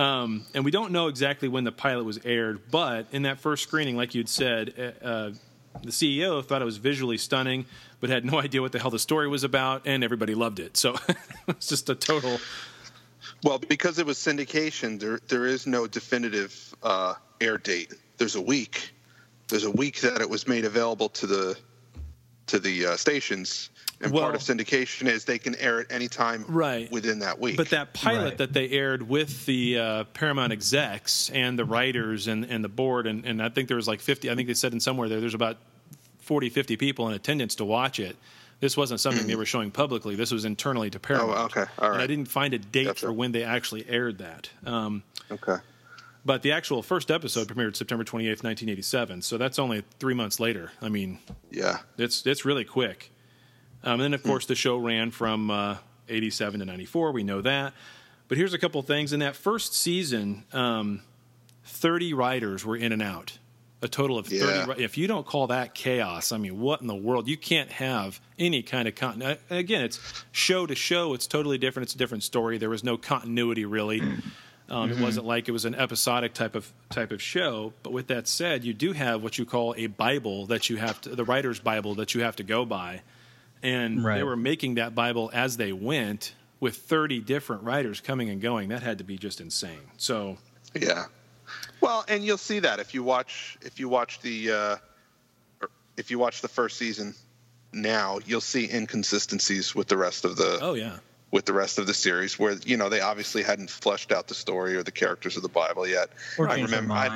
Um, 0.00 0.44
and 0.54 0.64
we 0.64 0.72
don't 0.72 0.90
know 0.90 1.06
exactly 1.06 1.46
when 1.48 1.62
the 1.62 1.70
pilot 1.70 2.04
was 2.04 2.18
aired, 2.24 2.62
but 2.70 3.06
in 3.12 3.22
that 3.22 3.38
first 3.38 3.62
screening, 3.62 3.96
like 3.96 4.12
you'd 4.14 4.28
said, 4.28 4.74
uh, 5.02 5.06
uh, 5.06 5.30
the 5.84 5.90
CEO 5.92 6.44
thought 6.44 6.62
it 6.62 6.64
was 6.64 6.78
visually 6.78 7.16
stunning, 7.16 7.64
but 8.00 8.10
had 8.10 8.24
no 8.24 8.40
idea 8.40 8.60
what 8.60 8.72
the 8.72 8.80
hell 8.80 8.90
the 8.90 8.98
story 8.98 9.28
was 9.28 9.44
about, 9.44 9.82
and 9.86 10.02
everybody 10.02 10.34
loved 10.34 10.58
it. 10.58 10.76
So 10.76 10.96
it's 11.46 11.68
just 11.68 11.88
a 11.90 11.94
total. 11.94 12.40
Well, 13.44 13.58
because 13.58 13.98
it 14.00 14.06
was 14.06 14.18
syndication, 14.18 14.98
there 14.98 15.20
there 15.28 15.46
is 15.46 15.64
no 15.66 15.86
definitive 15.86 16.74
uh, 16.82 17.14
air 17.40 17.58
date. 17.58 17.92
There's 18.16 18.36
a 18.36 18.40
week. 18.40 18.90
There's 19.48 19.64
a 19.64 19.70
week 19.70 20.00
that 20.00 20.20
it 20.20 20.28
was 20.28 20.46
made 20.48 20.64
available 20.64 21.08
to 21.10 21.26
the 21.26 21.58
to 22.46 22.58
the 22.58 22.86
uh, 22.86 22.96
stations, 22.96 23.70
and 24.02 24.12
Well- 24.12 24.24
part 24.24 24.34
of 24.34 24.42
syndication 24.42 25.06
is 25.08 25.24
they 25.24 25.38
can 25.38 25.54
air 25.54 25.80
it 25.80 25.86
anytime 25.90 26.44
Right. 26.46 26.90
within 26.92 27.20
that 27.20 27.40
week. 27.40 27.56
But 27.56 27.70
that 27.70 27.94
pilot 27.94 28.36
that 28.36 28.52
they 28.52 28.68
aired 28.68 29.08
with 29.08 29.46
the 29.46 29.78
uh, 29.78 30.04
Paramount 30.12 30.52
execs 30.52 31.30
and 31.30 31.58
the 31.58 31.64
writers 31.64 32.28
and, 32.28 32.44
and 32.44 32.62
the 32.62 32.68
board, 32.68 33.06
and, 33.06 33.24
and 33.24 33.42
I 33.42 33.48
think 33.48 33.68
there 33.68 33.78
was 33.78 33.88
like 33.88 34.00
50, 34.00 34.30
I 34.30 34.34
think 34.34 34.46
they 34.46 34.52
said 34.54 34.74
in 34.74 34.80
somewhere 34.80 35.08
there, 35.08 35.20
there's 35.20 35.32
about 35.32 35.56
40, 36.18 36.50
50 36.50 36.76
people 36.76 37.08
in 37.08 37.14
attendance 37.14 37.54
to 37.56 37.64
watch 37.64 37.98
it. 37.98 38.14
This 38.60 38.76
wasn't 38.76 39.00
something 39.00 39.26
they 39.26 39.36
were 39.36 39.46
showing 39.46 39.70
publicly. 39.70 40.14
This 40.14 40.30
was 40.30 40.44
internally 40.44 40.90
to 40.90 40.98
Paramount. 41.00 41.38
Oh, 41.38 41.44
okay. 41.44 41.64
All 41.78 41.88
right. 41.88 41.94
And 41.94 42.02
I 42.02 42.06
didn't 42.06 42.28
find 42.28 42.52
a 42.52 42.58
date 42.58 42.98
for 42.98 43.10
when 43.10 43.32
they 43.32 43.42
actually 43.42 43.88
aired 43.88 44.18
that. 44.18 44.50
Um, 44.66 45.02
okay. 45.30 45.56
But 46.26 46.42
the 46.42 46.52
actual 46.52 46.82
first 46.82 47.10
episode 47.10 47.48
premiered 47.48 47.76
September 47.76 48.02
28th, 48.02 48.42
1987. 48.42 49.22
So 49.22 49.36
that's 49.36 49.58
only 49.58 49.84
three 49.98 50.14
months 50.14 50.40
later. 50.40 50.72
I 50.80 50.88
mean, 50.88 51.18
yeah, 51.50 51.80
it's 51.98 52.26
it's 52.26 52.44
really 52.44 52.64
quick. 52.64 53.10
Um, 53.82 53.94
and 53.94 54.02
then, 54.02 54.14
of 54.14 54.22
course, 54.22 54.46
the 54.46 54.54
show 54.54 54.78
ran 54.78 55.10
from 55.10 55.50
uh, 55.50 55.76
87 56.08 56.60
to 56.60 56.66
94. 56.66 57.12
We 57.12 57.22
know 57.22 57.42
that. 57.42 57.74
But 58.28 58.38
here's 58.38 58.54
a 58.54 58.58
couple 58.58 58.80
things. 58.82 59.12
In 59.12 59.20
that 59.20 59.36
first 59.36 59.74
season, 59.74 60.44
um, 60.54 61.02
30 61.64 62.14
writers 62.14 62.64
were 62.64 62.76
in 62.76 62.92
and 62.92 63.02
out. 63.02 63.38
A 63.82 63.88
total 63.88 64.16
of 64.16 64.26
30. 64.26 64.38
Yeah. 64.40 64.66
If 64.78 64.96
you 64.96 65.06
don't 65.06 65.26
call 65.26 65.48
that 65.48 65.74
chaos, 65.74 66.32
I 66.32 66.38
mean, 66.38 66.58
what 66.58 66.80
in 66.80 66.86
the 66.86 66.94
world? 66.94 67.28
You 67.28 67.36
can't 67.36 67.70
have 67.70 68.18
any 68.38 68.62
kind 68.62 68.88
of 68.88 68.94
continuity. 68.94 69.38
Again, 69.50 69.82
it's 69.84 70.24
show 70.32 70.64
to 70.64 70.74
show. 70.74 71.12
It's 71.12 71.26
totally 71.26 71.58
different. 71.58 71.88
It's 71.88 71.94
a 71.94 71.98
different 71.98 72.22
story. 72.22 72.56
There 72.56 72.70
was 72.70 72.82
no 72.82 72.96
continuity, 72.96 73.66
really. 73.66 74.00
Um, 74.70 74.90
It 74.90 74.96
Mhm. 74.96 75.02
wasn't 75.02 75.26
like 75.26 75.48
it 75.48 75.52
was 75.52 75.64
an 75.66 75.74
episodic 75.74 76.32
type 76.32 76.54
of 76.54 76.72
type 76.90 77.12
of 77.12 77.20
show. 77.20 77.72
But 77.82 77.92
with 77.92 78.06
that 78.06 78.26
said, 78.26 78.64
you 78.64 78.72
do 78.72 78.92
have 78.92 79.22
what 79.22 79.36
you 79.38 79.44
call 79.44 79.74
a 79.76 79.86
Bible 79.88 80.46
that 80.46 80.70
you 80.70 80.76
have 80.76 81.00
to, 81.02 81.10
the 81.14 81.24
writer's 81.24 81.58
Bible 81.60 81.94
that 81.96 82.14
you 82.14 82.22
have 82.22 82.36
to 82.36 82.42
go 82.42 82.64
by, 82.64 83.02
and 83.62 84.04
they 84.04 84.22
were 84.22 84.36
making 84.36 84.76
that 84.76 84.94
Bible 84.94 85.30
as 85.34 85.56
they 85.58 85.72
went 85.72 86.34
with 86.60 86.76
30 86.76 87.20
different 87.20 87.62
writers 87.62 88.00
coming 88.00 88.30
and 88.30 88.40
going. 88.40 88.70
That 88.70 88.82
had 88.82 88.98
to 88.98 89.04
be 89.04 89.18
just 89.18 89.40
insane. 89.40 89.80
So 89.98 90.38
Yeah. 90.74 91.06
Well, 91.82 92.04
and 92.08 92.24
you'll 92.24 92.38
see 92.38 92.60
that 92.60 92.80
if 92.80 92.94
you 92.94 93.02
watch 93.02 93.58
if 93.60 93.78
you 93.78 93.88
watch 93.90 94.20
the 94.20 94.50
uh, 94.50 94.76
if 95.98 96.10
you 96.10 96.18
watch 96.18 96.40
the 96.40 96.48
first 96.48 96.78
season 96.78 97.14
now, 97.72 98.18
you'll 98.24 98.40
see 98.40 98.70
inconsistencies 98.72 99.74
with 99.74 99.88
the 99.88 99.96
rest 99.96 100.24
of 100.24 100.36
the 100.36 100.58
oh 100.62 100.72
yeah 100.74 100.96
with 101.30 101.44
the 101.46 101.52
rest 101.52 101.78
of 101.78 101.86
the 101.86 101.94
series 101.94 102.38
where 102.38 102.52
you 102.64 102.76
know 102.76 102.88
they 102.88 103.00
obviously 103.00 103.42
hadn't 103.42 103.70
fleshed 103.70 104.12
out 104.12 104.28
the 104.28 104.34
story 104.34 104.76
or 104.76 104.82
the 104.82 104.92
characters 104.92 105.36
of 105.36 105.42
the 105.42 105.48
Bible 105.48 105.86
yet. 105.86 106.10
Or 106.38 106.48
I 106.48 106.56
change 106.56 106.70
their 106.70 106.80
remember 106.80 106.94
I- 106.94 107.06
or 107.06 107.10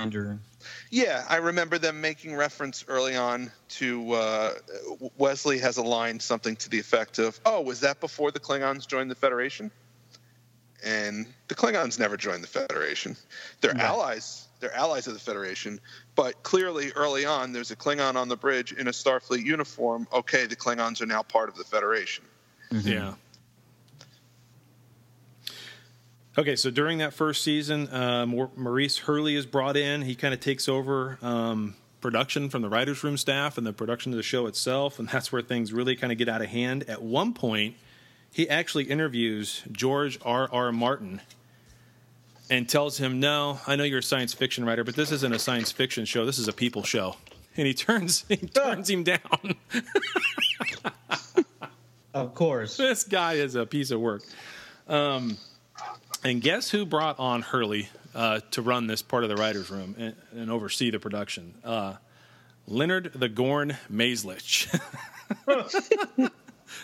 yeah, 0.90 1.24
I 1.28 1.36
remember 1.36 1.78
them 1.78 2.00
making 2.00 2.34
reference 2.34 2.84
early 2.88 3.16
on 3.16 3.52
to 3.70 4.12
uh, 4.12 4.54
Wesley 5.16 5.58
has 5.58 5.76
a 5.76 5.82
line 5.82 6.18
something 6.20 6.56
to 6.56 6.68
the 6.68 6.78
effect 6.78 7.18
of, 7.18 7.38
"Oh, 7.44 7.60
was 7.60 7.80
that 7.80 8.00
before 8.00 8.30
the 8.30 8.40
Klingons 8.40 8.86
joined 8.86 9.10
the 9.10 9.14
Federation?" 9.14 9.70
And 10.84 11.26
the 11.48 11.54
Klingons 11.54 11.98
never 11.98 12.16
joined 12.16 12.42
the 12.42 12.48
Federation. 12.48 13.16
They're 13.60 13.76
allies. 13.76 14.46
They're 14.60 14.74
allies 14.74 15.06
of 15.06 15.14
the 15.14 15.20
Federation, 15.20 15.80
but 16.16 16.42
clearly 16.42 16.90
early 16.92 17.24
on, 17.24 17.52
there's 17.52 17.70
a 17.70 17.76
Klingon 17.76 18.16
on 18.16 18.28
the 18.28 18.36
bridge 18.36 18.72
in 18.72 18.88
a 18.88 18.92
Starfleet 18.92 19.44
uniform. 19.44 20.08
Okay, 20.12 20.46
the 20.46 20.56
Klingons 20.56 21.00
are 21.00 21.06
now 21.06 21.22
part 21.22 21.48
of 21.48 21.56
the 21.56 21.64
Federation. 21.64 22.24
Yeah. 22.72 23.14
Okay, 26.38 26.54
so 26.54 26.70
during 26.70 26.98
that 26.98 27.12
first 27.12 27.42
season, 27.42 27.88
uh, 27.88 28.24
Maurice 28.24 28.98
Hurley 28.98 29.34
is 29.34 29.44
brought 29.44 29.76
in. 29.76 30.02
He 30.02 30.14
kind 30.14 30.32
of 30.32 30.38
takes 30.38 30.68
over 30.68 31.18
um, 31.20 31.74
production 32.00 32.48
from 32.48 32.62
the 32.62 32.68
writers' 32.68 33.02
room 33.02 33.16
staff 33.16 33.58
and 33.58 33.66
the 33.66 33.72
production 33.72 34.12
of 34.12 34.18
the 34.18 34.22
show 34.22 34.46
itself, 34.46 35.00
and 35.00 35.08
that's 35.12 35.32
where 35.32 35.42
things 35.42 35.72
really 35.72 35.96
kind 35.96 36.12
of 36.12 36.18
get 36.18 36.28
out 36.28 36.40
of 36.40 36.46
hand. 36.46 36.88
At 36.88 37.02
one 37.02 37.34
point, 37.34 37.74
he 38.30 38.48
actually 38.48 38.84
interviews 38.84 39.64
George 39.72 40.20
R. 40.24 40.48
R. 40.52 40.70
Martin 40.70 41.20
and 42.48 42.68
tells 42.68 42.98
him, 42.98 43.18
"No, 43.18 43.58
I 43.66 43.74
know 43.74 43.82
you're 43.82 43.98
a 43.98 44.02
science 44.02 44.32
fiction 44.32 44.64
writer, 44.64 44.84
but 44.84 44.94
this 44.94 45.10
isn't 45.10 45.34
a 45.34 45.40
science 45.40 45.72
fiction 45.72 46.04
show. 46.04 46.24
This 46.24 46.38
is 46.38 46.46
a 46.46 46.52
people 46.52 46.84
show." 46.84 47.16
And 47.56 47.66
he 47.66 47.74
turns 47.74 48.24
he 48.28 48.36
turns 48.36 48.88
him 48.88 49.02
down. 49.02 49.18
Of 52.14 52.34
course. 52.34 52.76
this 52.76 53.04
guy 53.04 53.34
is 53.34 53.54
a 53.54 53.64
piece 53.64 53.92
of 53.92 54.00
work. 54.00 54.22
Um, 54.88 55.36
and 56.24 56.40
guess 56.40 56.70
who 56.70 56.84
brought 56.84 57.18
on 57.18 57.42
Hurley 57.42 57.88
uh, 58.14 58.40
to 58.52 58.62
run 58.62 58.86
this 58.86 59.02
part 59.02 59.22
of 59.24 59.28
the 59.30 59.36
writers' 59.36 59.70
room 59.70 59.94
and, 59.98 60.14
and 60.32 60.50
oversee 60.50 60.90
the 60.90 60.98
production? 60.98 61.54
Uh, 61.64 61.94
Leonard 62.66 63.12
the 63.14 63.28
Gorn 63.28 63.76
Maizlish. 63.90 64.68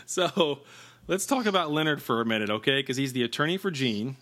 so 0.07 0.61
let's 1.07 1.27
talk 1.27 1.47
about 1.47 1.71
Leonard 1.71 2.03
for 2.03 2.21
a 2.21 2.25
minute, 2.25 2.51
okay? 2.51 2.81
Because 2.81 2.97
he's 2.97 3.13
the 3.13 3.23
attorney 3.23 3.59
for 3.59 3.71
Gene. 3.71 4.17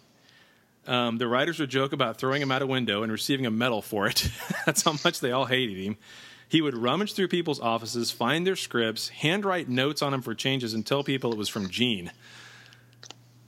Um, 0.86 1.18
the 1.18 1.28
writers 1.28 1.60
would 1.60 1.70
joke 1.70 1.92
about 1.92 2.16
throwing 2.16 2.42
him 2.42 2.50
out 2.50 2.62
a 2.62 2.66
window 2.66 3.04
and 3.04 3.12
receiving 3.12 3.46
a 3.46 3.50
medal 3.50 3.82
for 3.82 4.08
it. 4.08 4.28
That's 4.66 4.82
how 4.82 4.96
much 5.04 5.20
they 5.20 5.30
all 5.30 5.46
hated 5.46 5.76
him. 5.76 5.96
He 6.48 6.60
would 6.60 6.76
rummage 6.76 7.14
through 7.14 7.28
people's 7.28 7.60
offices, 7.60 8.10
find 8.10 8.46
their 8.46 8.56
scripts, 8.56 9.08
handwrite 9.08 9.68
notes 9.68 10.02
on 10.02 10.12
them 10.12 10.20
for 10.20 10.34
changes, 10.34 10.74
and 10.74 10.84
tell 10.84 11.04
people 11.04 11.32
it 11.32 11.38
was 11.38 11.48
from 11.48 11.70
Gene. 11.70 12.10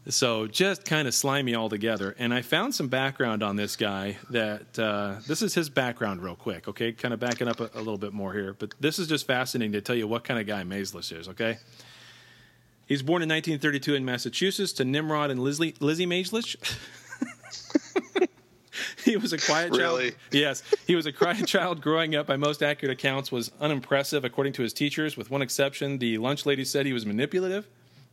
So 0.09 0.47
just 0.47 0.85
kind 0.85 1.09
of 1.09 1.15
slimy 1.15 1.55
altogether. 1.55 2.15
And 2.19 2.35
I 2.35 2.43
found 2.43 2.75
some 2.75 2.89
background 2.89 3.43
on 3.43 3.57
this 3.57 3.75
guy 3.75 4.19
that 4.31 4.79
uh, 4.79 5.17
this 5.27 5.41
is 5.41 5.55
his 5.55 5.71
background, 5.71 6.23
real 6.23 6.37
quick, 6.37 6.69
okay? 6.69 6.93
Kind 6.93 7.15
of 7.15 7.21
backing 7.21 7.49
up 7.49 7.61
a, 7.61 7.71
a, 7.75 7.79
little 7.79 7.97
bit 7.97 8.13
more 8.13 8.33
here. 8.35 8.55
But 8.59 8.75
this 8.79 8.99
is 8.99 9.09
just 9.09 9.27
fascinating 9.27 9.73
to 9.73 9.81
tell 9.81 9.97
you 9.97 10.07
what 10.07 10.23
kind 10.23 10.39
of 10.39 10.47
guy 10.47 10.63
Maizlish 10.63 11.19
is, 11.19 11.29
okay? 11.29 11.57
He's 12.87 13.03
born 13.03 13.23
in 13.23 13.31
1932 13.31 13.95
in 13.95 14.05
Massachusetts 14.05 14.75
to 14.75 14.85
Nimrod 14.85 15.31
and 15.31 15.41
Lizzie, 15.41 15.75
Lizzie 15.81 16.07
Maizlish. 16.07 16.57
he 19.05 19.17
was 19.17 19.33
a 19.33 19.39
quiet 19.39 19.73
child. 19.73 19.79
Really? 19.79 20.13
Yes, 20.31 20.63
he 20.87 20.95
was 20.95 21.07
a 21.07 21.13
quiet 21.13 21.47
child 21.47 21.81
growing 21.81 22.15
up. 22.15 22.27
By 22.27 22.37
most 22.37 22.63
accurate 22.63 22.93
accounts, 22.93 23.33
was 23.33 23.51
unimpressive 23.59 24.23
according 24.23 24.53
to 24.55 24.63
his 24.63 24.75
teachers. 24.75 25.17
With 25.17 25.31
one 25.31 25.41
exception, 25.41 25.97
the 25.97 26.19
lunch 26.19 26.45
lady 26.45 26.65
said 26.65 26.85
he 26.85 26.93
was 26.93 27.07
manipulative. 27.07 27.67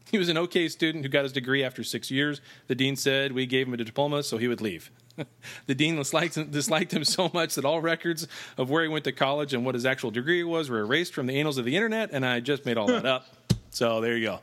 He 0.10 0.18
was 0.18 0.30
an 0.30 0.38
okay 0.38 0.68
student 0.68 1.06
who 1.06 1.10
got 1.10 1.24
his 1.24 1.32
degree 1.32 1.64
after 1.64 1.84
six 1.84 2.12
years. 2.12 2.42
The 2.68 2.76
dean 2.76 2.96
said 2.96 3.32
we 3.32 3.46
gave 3.46 3.68
him 3.68 3.74
a 3.74 3.78
diploma 3.78 4.24
so 4.24 4.38
he 4.38 4.48
would 4.48 4.62
leave. 4.62 4.92
the 5.68 5.76
dean 5.76 5.96
disliked, 5.96 6.52
disliked 6.52 6.94
him 6.94 7.04
so 7.04 7.30
much 7.34 7.56
that 7.56 7.66
all 7.66 7.82
records 7.82 8.28
of 8.58 8.70
where 8.70 8.84
he 8.84 8.90
went 8.90 9.04
to 9.06 9.12
college 9.12 9.54
and 9.54 9.66
what 9.66 9.76
his 9.76 9.86
actual 9.86 10.12
degree 10.12 10.44
was 10.44 10.70
were 10.70 10.80
erased 10.80 11.14
from 11.14 11.28
the 11.28 11.40
annals 11.40 11.58
of 11.58 11.66
the 11.66 11.76
internet, 11.76 12.10
and 12.12 12.26
I 12.26 12.40
just 12.40 12.66
made 12.66 12.78
all 12.78 12.88
that 12.88 13.06
up. 13.06 13.26
So 13.74 14.02
there 14.02 14.18
you 14.18 14.26
go. 14.26 14.40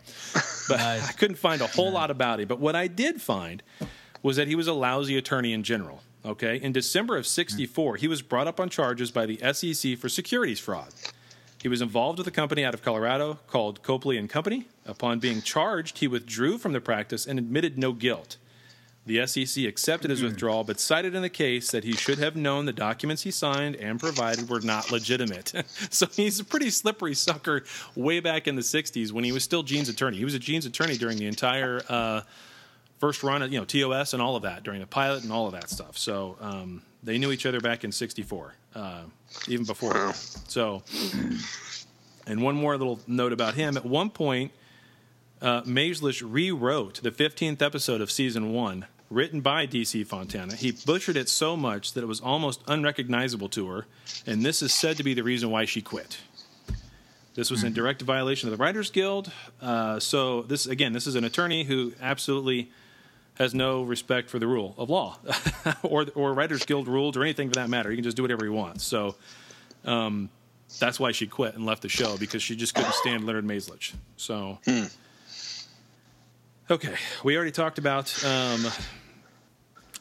But 0.71 0.81
I 0.81 1.01
couldn't 1.19 1.37
find 1.37 1.61
a 1.61 1.67
whole 1.67 1.93
lot 1.93 2.11
about 2.11 2.41
him. 2.41 2.49
But 2.49 2.61
what 2.61 2.75
I 2.75 2.87
did 2.87 3.21
find 3.21 3.63
was 4.23 4.37
that 4.37 4.49
he 4.49 4.55
was 4.55 4.67
a 4.69 4.73
lousy 4.73 5.19
attorney 5.19 5.53
in 5.53 5.63
general. 5.63 6.01
Okay, 6.25 6.57
in 6.57 6.73
December 6.73 7.17
of 7.19 7.27
'64, 7.27 7.97
he 7.97 8.09
was 8.09 8.23
brought 8.23 8.49
up 8.49 8.59
on 8.59 8.71
charges 8.71 9.11
by 9.11 9.27
the 9.27 9.39
SEC 9.53 9.99
for 9.99 10.09
securities 10.09 10.59
fraud. 10.59 10.89
He 11.61 11.69
was 11.69 11.83
involved 11.83 12.19
with 12.19 12.27
a 12.27 12.33
company 12.33 12.65
out 12.65 12.75
of 12.75 12.83
Colorado 12.83 13.39
called 13.49 13.83
Copley 13.83 14.17
and 14.17 14.31
Company. 14.31 14.69
Upon 14.87 15.19
being 15.19 15.43
charged, 15.43 15.99
he 15.99 16.07
withdrew 16.07 16.59
from 16.59 16.73
the 16.73 16.81
practice 16.81 17.27
and 17.27 17.39
admitted 17.39 17.77
no 17.77 17.93
guilt. 17.93 18.37
The 19.07 19.27
SEC 19.27 19.65
accepted 19.65 20.11
his 20.11 20.23
withdrawal, 20.23 20.65
but 20.65 20.79
cited 20.79 21.15
in 21.15 21.23
the 21.23 21.31
case 21.31 21.71
that 21.71 21.83
he 21.83 21.93
should 21.93 22.19
have 22.19 22.37
known 22.37 22.67
the 22.67 22.75
documents 22.75 23.23
he 23.23 23.31
signed 23.31 23.75
and 23.77 23.99
provided 23.99 24.51
were 24.51 24.61
not 24.61 24.93
legitimate. 24.93 25.53
so 25.91 26.07
he's 26.09 26.39
a 26.41 26.45
pretty 26.45 26.69
slippery 26.69 27.15
sucker 27.15 27.65
way 27.97 28.21
back 28.21 28.47
in 28.47 28.55
the 28.55 28.63
60s 28.63 29.11
when 29.11 29.25
he 29.25 29.33
was 29.33 29.43
still 29.43 29.63
Gene's 29.63 29.89
attorney. 29.89 30.19
He 30.19 30.27
was 30.27 30.35
a 30.35 30.39
Gene's 30.39 30.67
attorney 30.67 30.99
during 30.99 31.17
the 31.17 31.27
entire 31.27 31.81
uh, 31.89 32.21
first 32.99 33.23
run 33.23 33.41
of, 33.41 33.51
you 33.51 33.59
know, 33.59 33.65
TOS 33.65 34.13
and 34.13 34.21
all 34.21 34.37
of 34.37 34.43
that, 34.43 34.63
during 34.63 34.81
the 34.81 34.87
pilot 34.87 35.23
and 35.23 35.33
all 35.33 35.47
of 35.47 35.53
that 35.53 35.71
stuff. 35.71 35.97
So 35.97 36.37
um, 36.41 36.83
they 37.03 37.19
knew 37.19 37.31
each 37.31 37.47
other 37.47 37.61
back 37.61 37.85
in 37.85 37.93
64, 37.93 38.55
uh, 38.75 39.03
even 39.47 39.65
before. 39.65 39.93
That. 39.93 40.15
So, 40.17 40.83
and 42.27 42.43
one 42.43 42.57
more 42.57 42.77
little 42.77 43.01
note 43.07 43.33
about 43.33 43.55
him. 43.55 43.77
At 43.77 43.85
one 43.85 44.11
point, 44.11 44.53
uh, 45.41 45.63
rewrote 45.65 47.03
the 47.03 47.11
15th 47.11 47.63
episode 47.63 48.01
of 48.01 48.11
season 48.11 48.53
one, 48.53 48.87
written 49.11 49.41
by 49.41 49.67
DC 49.67 50.07
Fontana. 50.07 50.55
He 50.55 50.73
butchered 50.73 51.17
it 51.17 51.29
so 51.29 51.57
much 51.57 51.93
that 51.93 52.03
it 52.03 52.07
was 52.07 52.21
almost 52.21 52.63
unrecognizable 52.67 53.49
to 53.51 53.69
her, 53.69 53.87
and 54.27 54.45
this 54.45 54.63
is 54.63 54.75
said 54.75 54.97
to 54.97 55.05
be 55.05 55.15
the 55.15 55.23
reason 55.23 55.51
why 55.51 55.65
she 55.65 55.81
quit. 55.81 56.19
This 57.35 57.53
was 57.53 57.63
in 57.63 57.73
direct 57.73 58.03
violation 58.03 58.49
of 58.49 58.59
the 58.59 58.61
Writers 58.61 58.91
Guild. 58.91 59.31
Uh, 59.63 60.01
so 60.01 60.43
this 60.43 60.67
again, 60.67 60.93
this 60.93 61.07
is 61.07 61.15
an 61.15 61.23
attorney 61.23 61.63
who 61.63 61.93
absolutely 62.03 62.73
has 63.39 63.55
no 63.55 63.82
respect 63.82 64.28
for 64.28 64.39
the 64.39 64.47
rule 64.47 64.74
of 64.76 64.91
law 64.91 65.16
or 65.82 66.07
or 66.14 66.34
Writers 66.34 66.64
Guild 66.64 66.89
rules 66.89 67.16
or 67.16 67.22
anything 67.22 67.49
for 67.49 67.55
that 67.55 67.70
matter. 67.70 67.91
He 67.91 67.97
can 67.97 68.05
just 68.05 68.16
do 68.16 68.22
whatever 68.22 68.45
he 68.45 68.51
wants. 68.51 68.84
So 68.84 69.14
um, 69.84 70.28
that's 70.78 71.01
why 71.01 71.12
she 71.12 71.26
quit 71.26 71.55
and 71.55 71.64
left 71.64 71.82
the 71.82 71.89
show 71.89 72.16
because 72.18 72.43
she 72.43 72.57
just 72.57 72.74
couldn't 72.74 72.95
stand 72.95 73.24
Leonard 73.24 73.47
Maizlish. 73.47 73.95
So. 74.16 74.59
Okay, 76.70 76.95
we 77.24 77.34
already 77.34 77.51
talked 77.51 77.78
about 77.78 78.12
um, 78.26 78.66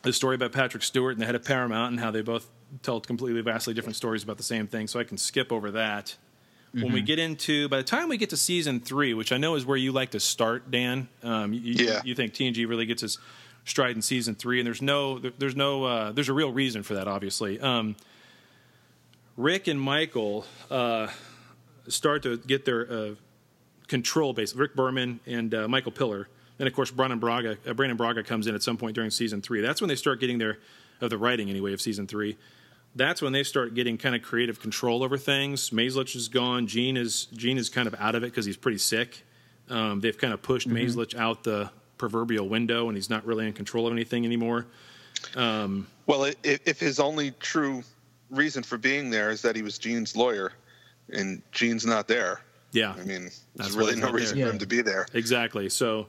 the 0.02 0.12
story 0.12 0.36
about 0.36 0.52
Patrick 0.52 0.84
Stewart 0.84 1.14
and 1.14 1.22
the 1.22 1.26
head 1.26 1.36
of 1.36 1.46
Paramount 1.46 1.92
and 1.92 2.00
how 2.00 2.12
they 2.12 2.22
both 2.22 2.50
tell 2.82 3.00
completely 3.00 3.40
vastly 3.40 3.74
different 3.74 3.96
stories 3.96 4.22
about 4.22 4.36
the 4.36 4.44
same 4.44 4.68
thing. 4.68 4.88
So 4.88 5.00
I 5.00 5.06
can 5.06 5.18
skip 5.18 5.54
over 5.54 5.72
that. 5.72 6.18
When 6.84 6.92
we 6.94 7.02
Mhm. 7.02 7.06
get 7.06 7.20
into, 7.20 7.68
by 7.70 7.78
the 7.78 7.84
time 7.84 8.08
we 8.10 8.18
get 8.18 8.30
to 8.32 8.38
season 8.38 8.80
three, 8.80 9.14
which 9.14 9.32
I 9.32 9.38
know 9.38 9.56
is 9.56 9.66
where 9.66 9.78
you 9.78 9.92
like 9.92 10.12
to 10.12 10.20
start, 10.20 10.70
Dan, 10.70 11.08
um, 11.24 11.54
you, 11.54 11.74
Yeah. 11.86 12.02
you 12.06 12.14
think 12.14 12.34
TNG 12.34 12.66
really 12.66 12.86
gets 12.86 13.02
its 13.04 13.18
stride 13.66 13.96
in 13.96 14.02
season 14.02 14.36
three, 14.36 14.60
and 14.60 14.68
there's 14.68 14.82
no, 14.82 15.18
there's 15.20 15.56
no, 15.56 15.84
uh, 15.86 16.12
there's 16.12 16.30
a 16.30 16.34
real 16.34 16.52
reason 16.52 16.84
for 16.84 16.94
that, 16.94 17.08
obviously. 17.08 17.60
Um, 17.60 17.96
Rick 19.36 19.68
and 19.68 19.80
Michael 19.80 20.46
uh, 20.72 21.08
start 21.88 22.24
to 22.24 22.38
get 22.38 22.66
their 22.66 22.92
uh, 22.92 23.10
control 23.88 24.34
base. 24.34 24.54
Rick 24.56 24.76
Berman 24.76 25.20
and 25.26 25.54
uh, 25.54 25.68
Michael 25.68 25.92
Piller, 25.92 26.28
and 26.60 26.68
of 26.68 26.74
course 26.74 26.92
Brannon 26.92 27.20
Braga. 27.20 27.58
Uh, 27.68 27.74
Brannon 27.74 27.98
Braga 27.98 28.24
comes 28.24 28.48
in 28.48 28.56
at 28.56 28.64
some 28.64 28.78
point 28.78 28.96
during 28.96 29.12
season 29.12 29.42
three. 29.42 29.62
That's 29.62 29.82
when 29.82 29.88
they 29.90 29.96
start 29.96 30.20
getting 30.20 30.38
their 30.38 30.60
of 31.02 31.10
the 31.12 31.18
writing 31.18 31.50
anyway 31.50 31.74
of 31.74 31.82
season 31.82 32.08
three. 32.08 32.36
That's 32.98 33.22
when 33.22 33.32
they 33.32 33.44
start 33.44 33.74
getting 33.76 33.98
kind 33.98 34.16
of 34.16 34.22
creative 34.24 34.60
control 34.60 35.04
over 35.04 35.18
things. 35.18 35.70
Maizlish 35.70 36.16
is 36.16 36.28
gone. 36.28 36.68
Gene 36.68 36.98
is 36.98 37.26
Gene 37.34 37.58
is 37.58 37.70
kind 37.70 37.88
of 37.88 37.96
out 38.00 38.16
of 38.16 38.24
it 38.24 38.28
because 38.32 38.46
he's 38.46 38.58
pretty 38.58 38.80
sick. 38.80 39.24
Um, 39.70 40.00
they've 40.02 40.18
kind 40.18 40.34
of 40.34 40.42
pushed. 40.42 40.68
Maizlish 40.68 41.16
out 41.16 41.44
the 41.44 41.70
proverbial 41.98 42.48
window, 42.50 42.88
and 42.90 42.98
he's 42.98 43.10
not 43.10 43.26
really 43.26 43.46
in 43.48 43.54
control 43.54 43.88
of 43.88 43.94
anything 43.94 44.26
anymore. 44.26 44.66
Um, 45.36 45.88
Well, 46.06 46.26
i- 46.26 46.36
if, 46.44 46.60
if 46.66 46.80
his 46.80 47.00
only 47.00 47.32
true 47.40 47.84
reason 48.30 48.64
for 48.64 48.78
being 48.78 49.10
there 49.10 49.30
is 49.30 49.42
that 49.42 49.56
he 49.56 49.62
was 49.62 49.78
Gene's 49.78 50.16
lawyer, 50.16 50.54
and 51.10 51.42
Gene's 51.52 51.86
not 51.86 52.08
there, 52.08 52.42
yeah, 52.72 52.94
I 52.94 53.04
mean, 53.04 53.24
That's 53.24 53.42
there's 53.56 53.76
why 53.76 53.80
really 53.82 53.96
no 53.96 54.02
not 54.02 54.08
there. 54.08 54.16
reason 54.22 54.42
for 54.42 54.50
him 54.52 54.60
to 54.60 54.68
be 54.68 54.82
there. 54.82 55.08
Exactly. 55.14 55.70
So, 55.70 56.08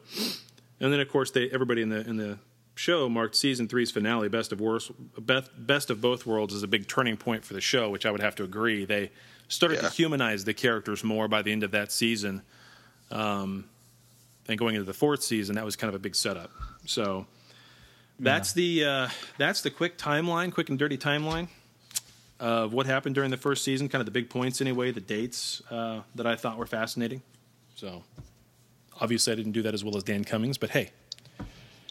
and 0.80 0.92
then 0.92 1.00
of 1.00 1.08
course 1.08 1.30
they 1.30 1.48
everybody 1.50 1.82
in 1.82 1.88
the 1.88 2.00
in 2.08 2.16
the 2.16 2.38
show 2.78 3.08
marked 3.08 3.34
season 3.34 3.66
three's 3.66 3.90
finale, 3.90 4.28
best 4.28 4.52
of 4.52 4.60
worst, 4.60 4.92
best, 5.18 5.50
best 5.58 5.90
of 5.90 6.00
both 6.00 6.24
worlds, 6.24 6.54
is 6.54 6.62
a 6.62 6.68
big 6.68 6.86
turning 6.86 7.16
point 7.16 7.44
for 7.44 7.54
the 7.54 7.60
show, 7.60 7.90
which 7.90 8.06
I 8.06 8.10
would 8.10 8.20
have 8.20 8.36
to 8.36 8.44
agree. 8.44 8.84
They 8.84 9.10
started 9.48 9.80
to 9.80 9.90
humanize 9.90 10.44
the 10.44 10.54
characters 10.54 11.02
more 11.02 11.26
by 11.26 11.42
the 11.42 11.50
end 11.50 11.64
of 11.64 11.72
that 11.72 11.90
season. 11.90 12.42
Um, 13.10 13.64
and 14.46 14.58
going 14.58 14.76
into 14.76 14.86
the 14.86 14.94
fourth 14.94 15.22
season, 15.22 15.56
that 15.56 15.64
was 15.64 15.76
kind 15.76 15.88
of 15.88 15.94
a 15.94 15.98
big 15.98 16.14
setup. 16.14 16.50
So 16.86 17.26
that's 18.20 18.52
the 18.52 18.84
uh, 18.84 19.08
that's 19.36 19.60
the 19.62 19.70
quick 19.70 19.98
timeline, 19.98 20.52
quick 20.52 20.68
and 20.68 20.78
dirty 20.78 20.96
timeline 20.96 21.48
of 22.38 22.72
what 22.72 22.86
happened 22.86 23.14
during 23.14 23.30
the 23.30 23.36
first 23.36 23.64
season. 23.64 23.88
Kind 23.88 24.00
of 24.00 24.06
the 24.06 24.12
big 24.12 24.30
points, 24.30 24.60
anyway, 24.60 24.92
the 24.92 25.00
dates 25.00 25.62
uh, 25.70 26.00
that 26.14 26.26
I 26.26 26.36
thought 26.36 26.56
were 26.56 26.66
fascinating. 26.66 27.22
So 27.74 28.04
obviously, 29.00 29.32
I 29.32 29.36
didn't 29.36 29.52
do 29.52 29.62
that 29.62 29.74
as 29.74 29.84
well 29.84 29.96
as 29.96 30.04
Dan 30.04 30.24
Cummings, 30.24 30.58
but 30.58 30.70
hey, 30.70 30.90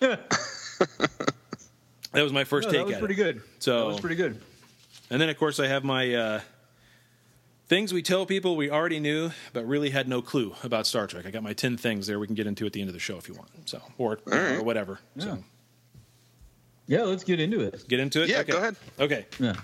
that 2.11 2.21
was 2.23 2.33
my 2.33 2.43
first 2.43 2.67
No, 2.67 2.71
take. 2.71 2.79
that 2.81 2.85
was 2.87 2.93
at 2.95 2.99
pretty 2.99 3.13
it. 3.15 3.17
good. 3.17 3.41
So 3.59 3.79
That 3.79 3.85
was 3.87 3.99
pretty 3.99 4.15
good. 4.15 4.41
And 5.09 5.21
then, 5.21 5.29
of 5.29 5.37
course, 5.37 5.59
I 5.59 5.67
have 5.67 5.83
my 5.83 6.13
uh, 6.13 6.41
things 7.67 7.93
we 7.93 8.01
tell 8.01 8.25
people 8.25 8.55
we 8.57 8.69
already 8.69 8.99
knew 8.99 9.31
but 9.53 9.65
really 9.67 9.89
had 9.89 10.07
no 10.07 10.21
clue 10.21 10.53
about 10.63 10.85
Star 10.87 11.07
Trek. 11.07 11.25
I 11.25 11.31
got 11.31 11.43
my 11.43 11.53
ten 11.53 11.77
things 11.77 12.07
there. 12.07 12.19
We 12.19 12.27
can 12.27 12.35
get 12.35 12.47
into 12.47 12.65
at 12.65 12.73
the 12.73 12.81
end 12.81 12.89
of 12.89 12.93
the 12.93 12.99
show 12.99 13.17
if 13.17 13.27
you 13.29 13.35
want. 13.35 13.49
So 13.69 13.81
or 13.97 14.19
or 14.27 14.63
whatever. 14.63 14.99
So 15.17 15.39
Yeah, 16.87 17.03
let's 17.03 17.23
get 17.23 17.39
into 17.39 17.61
it. 17.61 17.85
get 17.87 17.99
into 17.99 18.23
it. 18.23 18.29
Yeah, 18.29 18.39
Okay. 18.39 18.51
go 18.51 18.57
ahead. 18.57 18.75
Okay. 18.99 19.25
Yeah. 19.39 19.55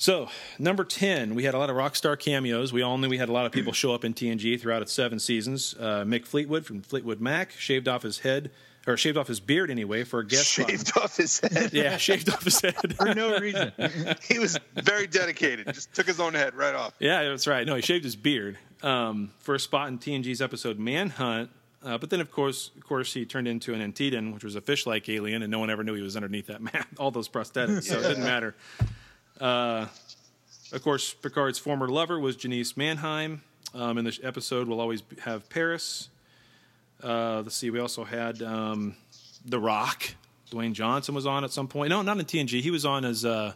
So, 0.00 0.28
number 0.60 0.84
10, 0.84 1.34
we 1.34 1.42
had 1.42 1.54
a 1.54 1.58
lot 1.58 1.70
of 1.70 1.76
rock 1.76 1.96
star 1.96 2.14
cameos. 2.16 2.72
We 2.72 2.82
all 2.82 2.98
knew 2.98 3.08
we 3.08 3.18
had 3.18 3.28
a 3.28 3.32
lot 3.32 3.46
of 3.46 3.52
people 3.52 3.72
show 3.72 3.92
up 3.92 4.04
in 4.04 4.14
TNG 4.14 4.60
throughout 4.60 4.80
its 4.80 4.92
seven 4.92 5.18
seasons. 5.18 5.74
Uh, 5.76 6.04
Mick 6.06 6.24
Fleetwood 6.24 6.64
from 6.64 6.82
Fleetwood 6.82 7.20
Mac 7.20 7.50
shaved 7.50 7.88
off 7.88 8.02
his 8.04 8.20
head, 8.20 8.52
or 8.88 8.96
shaved 8.96 9.16
off 9.16 9.28
his 9.28 9.40
beard 9.40 9.70
anyway, 9.70 10.04
for 10.04 10.20
a 10.20 10.26
guest 10.26 10.52
spot. 10.52 10.70
Shaved 10.70 10.96
off 10.96 11.16
his 11.16 11.40
head. 11.40 11.72
Yeah, 11.72 11.96
shaved 11.98 12.28
off 12.30 12.42
his 12.42 12.60
head. 12.60 12.96
For 12.96 13.14
no 13.14 13.38
reason. 13.38 13.72
he 14.28 14.38
was 14.38 14.58
very 14.74 15.06
dedicated. 15.06 15.66
Just 15.72 15.92
took 15.94 16.06
his 16.06 16.18
own 16.18 16.34
head 16.34 16.54
right 16.54 16.74
off. 16.74 16.94
Yeah, 16.98 17.22
that's 17.28 17.46
right. 17.46 17.66
No, 17.66 17.74
he 17.74 17.82
shaved 17.82 18.04
his 18.04 18.16
beard 18.16 18.58
um, 18.82 19.30
for 19.40 19.54
a 19.54 19.60
spot 19.60 19.88
in 19.88 19.98
TNG's 19.98 20.40
episode 20.40 20.78
Manhunt. 20.78 21.50
Uh, 21.82 21.96
but 21.96 22.10
then, 22.10 22.20
of 22.20 22.30
course, 22.32 22.70
of 22.76 22.84
course, 22.84 23.14
he 23.14 23.24
turned 23.24 23.46
into 23.46 23.72
an 23.72 23.80
Antedean, 23.80 24.34
which 24.34 24.42
was 24.42 24.56
a 24.56 24.60
fish-like 24.60 25.08
alien, 25.08 25.42
and 25.42 25.50
no 25.50 25.60
one 25.60 25.70
ever 25.70 25.84
knew 25.84 25.94
he 25.94 26.02
was 26.02 26.16
underneath 26.16 26.48
that 26.48 26.60
man. 26.72 26.84
All 26.98 27.10
those 27.10 27.28
prosthetics, 27.28 27.84
so 27.84 27.98
it 27.98 28.02
didn't 28.02 28.24
matter. 28.24 28.56
Uh, 29.40 29.86
of 30.72 30.82
course, 30.82 31.14
Picard's 31.14 31.58
former 31.58 31.88
lover 31.88 32.18
was 32.18 32.36
Jenice 32.36 32.76
Manheim. 32.76 33.42
Um, 33.74 33.98
in 33.98 34.04
this 34.04 34.18
episode, 34.22 34.66
we'll 34.66 34.80
always 34.80 35.02
have 35.20 35.48
Paris. 35.50 36.08
Uh, 37.02 37.42
let's 37.42 37.54
see. 37.56 37.70
We 37.70 37.78
also 37.80 38.04
had 38.04 38.42
um, 38.42 38.96
The 39.44 39.58
Rock, 39.58 40.14
Dwayne 40.50 40.72
Johnson 40.72 41.14
was 41.14 41.26
on 41.26 41.44
at 41.44 41.50
some 41.50 41.68
point. 41.68 41.90
No, 41.90 42.02
not 42.02 42.18
in 42.18 42.24
TNG. 42.24 42.60
He 42.60 42.70
was 42.70 42.84
on 42.84 43.04
as 43.04 43.24
uh, 43.24 43.52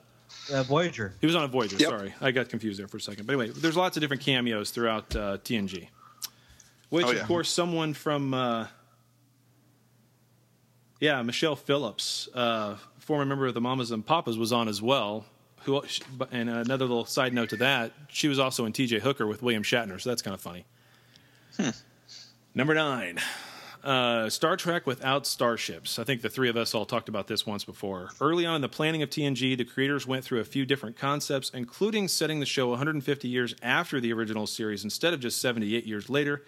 uh, 0.53 0.62
Voyager. 0.64 1.14
He 1.20 1.26
was 1.26 1.34
on 1.34 1.45
a 1.45 1.49
Voyager. 1.49 1.76
Yep. 1.76 1.88
Sorry, 1.88 2.14
I 2.20 2.30
got 2.30 2.49
confused 2.49 2.78
there 2.78 2.88
for 2.88 2.99
a 2.99 3.01
second. 3.01 3.26
But 3.26 3.34
anyway, 3.40 3.49
there's 3.57 3.76
lots 3.76 3.97
of 3.97 4.01
different 4.01 4.22
cameos 4.22 4.70
throughout 4.70 5.14
uh, 5.16 5.38
TNG. 5.38 5.88
Which, 6.90 7.07
Oh, 7.07 7.11
of 7.12 7.22
course, 7.26 7.49
someone 7.49 7.95
from 7.95 8.34
uh, 8.34 8.66
yeah, 11.01 11.20
Michelle 11.22 11.57
Phillips, 11.57 12.28
uh, 12.34 12.76
former 12.99 13.24
member 13.24 13.47
of 13.47 13.55
the 13.55 13.61
Mamas 13.61 13.90
and 13.90 14.07
Papas, 14.07 14.36
was 14.36 14.53
on 14.53 14.68
as 14.68 14.80
well. 14.82 15.24
Who 15.64 15.82
and 16.32 16.51
another 16.51 16.84
little 16.86 17.05
side 17.05 17.32
note 17.32 17.51
to 17.51 17.57
that, 17.57 17.93
she 18.09 18.26
was 18.28 18.38
also 18.38 18.64
in 18.66 18.72
T.J. 18.72 18.99
Hooker 18.99 19.26
with 19.26 19.43
William 19.43 19.62
Shatner, 19.62 20.01
so 20.01 20.11
that's 20.11 20.20
kind 20.20 20.34
of 20.34 20.40
funny. 20.40 20.64
Number 22.55 22.75
nine, 22.75 23.19
uh, 23.83 24.29
Star 24.29 24.59
Trek 24.59 24.87
without 24.87 25.27
starships. 25.27 25.99
I 25.99 26.05
think 26.05 26.21
the 26.21 26.29
three 26.29 26.51
of 26.51 26.57
us 26.59 26.75
all 26.75 26.85
talked 26.85 27.09
about 27.09 27.27
this 27.27 27.47
once 27.47 27.65
before. 27.65 28.11
Early 28.21 28.45
on 28.45 28.57
in 28.57 28.61
the 28.61 28.69
planning 28.69 29.03
of 29.03 29.09
TNG, 29.09 29.57
the 29.57 29.65
creators 29.65 30.07
went 30.07 30.23
through 30.23 30.41
a 30.41 30.45
few 30.45 30.67
different 30.67 30.99
concepts, 30.99 31.51
including 31.55 32.09
setting 32.09 32.41
the 32.41 32.47
show 32.47 32.69
150 32.69 33.27
years 33.27 33.55
after 33.63 34.01
the 34.01 34.13
original 34.13 34.47
series 34.47 34.85
instead 34.85 35.15
of 35.15 35.21
just 35.21 35.41
78 35.41 35.87
years 35.87 36.11
later, 36.11 36.43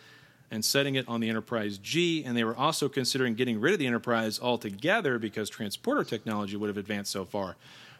and 0.50 0.62
setting 0.62 0.94
it 0.94 1.08
on 1.08 1.20
the 1.20 1.30
Enterprise 1.30 1.78
G. 1.78 2.22
And 2.22 2.36
they 2.36 2.44
were 2.44 2.56
also 2.56 2.90
considering 2.90 3.34
getting 3.34 3.58
rid 3.58 3.72
of 3.72 3.78
the 3.78 3.86
Enterprise 3.86 4.38
altogether 4.38 5.18
because 5.18 5.48
transporter 5.48 6.04
technology 6.04 6.58
would 6.58 6.68
have 6.68 6.76
advanced 6.76 7.12
so 7.12 7.24
far. 7.24 7.56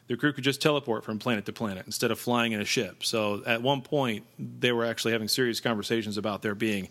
The 0.09 0.19
crew 0.19 0.35
could 0.35 0.45
just 0.45 0.61
teleport 0.61 1.05
from 1.05 1.19
planet 1.19 1.47
to 1.47 1.55
planet 1.55 1.87
instead 1.87 2.11
of 2.11 2.19
flying 2.19 2.53
in 2.53 2.61
a 2.61 2.67
ship. 2.67 3.03
So 3.03 3.43
at 3.47 3.63
one 3.63 3.81
point, 3.81 4.27
they 4.39 4.73
were 4.73 4.85
actually 4.85 5.13
having 5.13 5.29
serious 5.29 5.59
conversations 5.59 6.19
about 6.19 6.43
there 6.43 6.55
being 6.55 6.91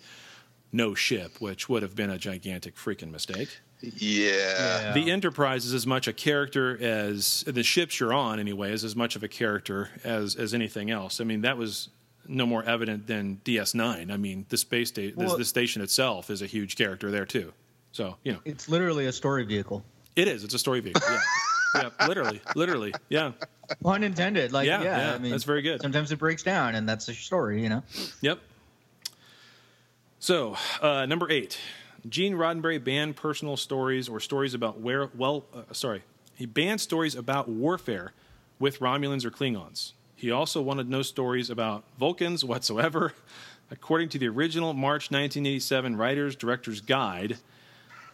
no 0.74 0.94
ship, 0.96 1.40
which 1.40 1.70
would 1.70 1.84
have 1.84 1.96
been 1.96 2.10
a 2.10 2.18
gigantic 2.18 2.76
freaking 2.76 3.12
mistake. 3.12 3.60
Yeah. 3.82 4.92
The 4.94 5.12
Enterprise 5.12 5.66
is 5.66 5.74
as 5.74 5.86
much 5.86 6.08
a 6.08 6.14
character 6.14 6.78
as 6.82 7.44
the 7.46 7.64
ships 7.64 8.00
you're 8.00 8.14
on, 8.14 8.40
anyway, 8.40 8.72
is 8.72 8.84
as 8.84 8.96
much 8.96 9.16
of 9.16 9.24
a 9.24 9.28
character 9.28 9.90
as 10.04 10.36
as 10.36 10.54
anything 10.54 10.90
else. 10.92 11.22
I 11.22 11.24
mean, 11.26 11.42
that 11.42 11.58
was 11.58 11.90
no 12.28 12.46
more 12.46 12.64
evident 12.64 13.08
than 13.08 13.42
DS9. 13.46 14.12
I 14.12 14.18
mean, 14.18 14.46
the 14.50 14.58
space 14.58 14.90
station, 14.90 15.16
Well- 15.18 15.32
the, 15.32 15.38
the 15.40 15.46
station 15.46 15.82
itself 15.82 16.30
is 16.30 16.42
a 16.42 16.46
huge 16.48 16.76
character 16.76 17.12
there 17.12 17.26
too. 17.26 17.54
So 17.92 18.16
you 18.24 18.32
know, 18.34 18.40
It's 18.46 18.68
literally 18.70 19.06
a 19.06 19.12
story 19.12 19.44
vehicle. 19.46 19.84
it 20.16 20.28
is. 20.28 20.44
It's 20.44 20.54
a 20.54 20.60
story 20.60 20.80
vehicle. 20.80 21.02
Yeah, 21.08 21.22
yeah, 22.00 22.08
literally, 22.08 22.42
literally. 22.56 22.94
Yeah, 23.10 23.34
Pun 23.84 24.04
intended. 24.04 24.52
Like, 24.54 24.66
Yeah, 24.68 24.82
yeah, 24.82 24.98
yeah, 25.10 25.16
I 25.16 25.18
mean, 25.20 25.32
that's 25.32 25.44
very 25.44 25.62
good. 25.62 25.82
Sometimes 25.82 26.12
it 26.12 26.18
breaks 26.20 26.42
down, 26.44 26.76
and 26.76 26.88
that's 26.90 27.08
a 27.10 27.14
story, 27.14 27.62
you 27.62 27.70
know. 27.70 27.84
Yep. 28.22 28.40
So, 30.24 30.56
uh, 30.82 31.06
number 31.06 31.30
eight, 31.30 31.58
Gene 32.08 32.36
Roddenberry 32.36 32.82
banned 32.82 33.18
personal 33.18 33.58
stories 33.58 34.08
or 34.08 34.22
stories 34.22 34.54
about 34.54 34.80
where. 34.80 35.10
Well, 35.18 35.44
uh, 35.54 35.74
sorry, 35.74 36.04
he 36.34 36.46
banned 36.46 36.80
stories 36.80 37.14
about 37.14 37.50
warfare 37.50 38.14
with 38.58 38.80
Romulans 38.80 39.26
or 39.26 39.32
Klingons. 39.32 39.92
He 40.16 40.32
also 40.32 40.62
wanted 40.62 40.88
no 40.88 41.02
stories 41.02 41.50
about 41.50 41.84
Vulcans 42.00 42.46
whatsoever. 42.46 43.12
According 43.70 44.08
to 44.10 44.18
the 44.18 44.30
original 44.30 44.74
March 44.74 45.12
1987 45.12 45.98
Writer's 45.98 46.38
Director's 46.38 46.80
Guide, 46.80 47.40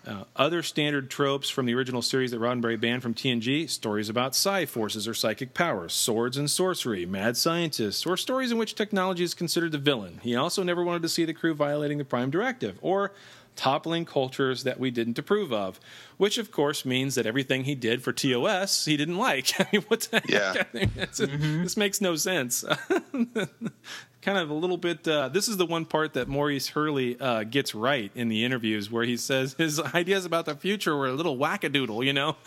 uh, 0.07 0.23
other 0.35 0.63
standard 0.63 1.09
tropes 1.09 1.49
from 1.49 1.65
the 1.65 1.73
original 1.73 2.01
series 2.01 2.31
that 2.31 2.39
Roddenberry 2.39 2.79
banned 2.79 3.03
from 3.03 3.13
TNG 3.13 3.69
stories 3.69 4.09
about 4.09 4.35
psi 4.35 4.65
forces 4.65 5.07
or 5.07 5.13
psychic 5.13 5.53
powers, 5.53 5.93
swords 5.93 6.37
and 6.37 6.49
sorcery, 6.49 7.05
mad 7.05 7.37
scientists, 7.37 8.05
or 8.05 8.17
stories 8.17 8.51
in 8.51 8.57
which 8.57 8.75
technology 8.75 9.23
is 9.23 9.33
considered 9.33 9.71
the 9.71 9.77
villain. 9.77 10.19
He 10.23 10.35
also 10.35 10.63
never 10.63 10.83
wanted 10.83 11.01
to 11.01 11.09
see 11.09 11.25
the 11.25 11.33
crew 11.33 11.53
violating 11.53 11.97
the 11.97 12.05
Prime 12.05 12.29
Directive 12.29 12.77
or 12.81 13.11
toppling 13.59 14.05
cultures 14.05 14.63
that 14.63 14.79
we 14.79 14.89
didn't 14.89 15.19
approve 15.19 15.51
of, 15.51 15.79
which 16.15 16.37
of 16.37 16.49
course 16.49 16.85
means 16.85 17.15
that 17.15 17.25
everything 17.25 17.65
he 17.65 17.75
did 17.75 18.01
for 18.01 18.13
TOS 18.13 18.85
he 18.85 18.95
didn't 18.95 19.17
like. 19.17 19.51
I 19.59 19.67
mean, 19.73 19.81
what 19.89 20.01
the 20.11 20.19
heck? 20.21 20.67
I 20.73 20.77
mean, 20.77 20.91
it's- 20.95 21.17
This 21.17 21.75
makes 21.75 21.99
no 21.99 22.15
sense. 22.15 22.63
kind 24.21 24.37
of 24.37 24.49
a 24.49 24.53
little 24.53 24.77
bit. 24.77 25.05
Uh, 25.07 25.27
this 25.29 25.47
is 25.49 25.57
the 25.57 25.65
one 25.65 25.85
part 25.85 26.13
that 26.13 26.27
Maurice 26.29 26.69
Hurley 26.69 27.19
uh, 27.19 27.43
gets 27.43 27.73
right 27.75 28.11
in 28.15 28.29
the 28.29 28.43
interviews, 28.45 28.89
where 28.91 29.03
he 29.03 29.17
says 29.17 29.53
his 29.57 29.79
ideas 29.79 30.25
about 30.25 30.45
the 30.45 30.55
future 30.55 30.95
were 30.95 31.07
a 31.07 31.13
little 31.13 31.37
wackadoodle. 31.37 32.05
You 32.05 32.13
know, 32.13 32.37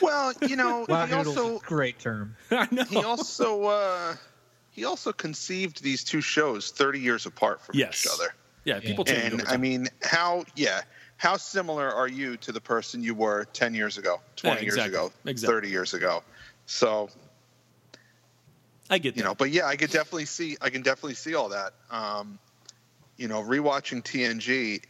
Well, 0.00 0.32
you 0.42 0.56
know, 0.56 0.84
he 0.86 1.12
also 1.12 1.56
a 1.56 1.60
great 1.60 1.98
term. 1.98 2.36
I 2.50 2.66
know. 2.70 2.84
he 2.84 3.02
also 3.02 3.64
uh, 3.64 4.14
he 4.70 4.84
also 4.84 5.12
conceived 5.12 5.82
these 5.82 6.04
two 6.04 6.20
shows 6.20 6.70
30 6.70 7.00
years 7.00 7.26
apart 7.26 7.60
from 7.62 7.76
Yes. 7.76 8.04
each 8.06 8.12
other. 8.12 8.34
Yeah, 8.66 8.80
people 8.80 9.04
change. 9.04 9.32
And 9.32 9.40
over 9.42 9.50
I 9.50 9.56
mean, 9.56 9.88
how 10.02 10.44
yeah, 10.56 10.82
how 11.16 11.36
similar 11.38 11.90
are 11.90 12.08
you 12.08 12.36
to 12.38 12.52
the 12.52 12.60
person 12.60 13.02
you 13.02 13.14
were 13.14 13.46
10 13.52 13.72
years 13.74 13.96
ago, 13.96 14.20
20 14.36 14.56
Yeah, 14.56 14.62
years 14.62 14.76
ago, 14.84 15.12
Exactly. 15.24 15.54
30 15.54 15.68
years 15.70 15.94
ago? 15.94 16.22
So, 16.66 17.08
I 18.90 18.98
get 18.98 19.14
that. 19.14 19.18
you 19.20 19.24
know, 19.24 19.34
but 19.34 19.50
yeah, 19.50 19.66
I 19.66 19.76
could 19.76 19.90
definitely 19.90 20.26
see 20.26 20.58
I 20.60 20.68
can 20.70 20.82
definitely 20.82 21.14
see 21.14 21.34
all 21.34 21.48
that. 21.50 21.72
Um, 21.90 22.38
you 23.16 23.28
know, 23.28 23.42
rewatching 23.42 24.02
TNG, 24.02 24.82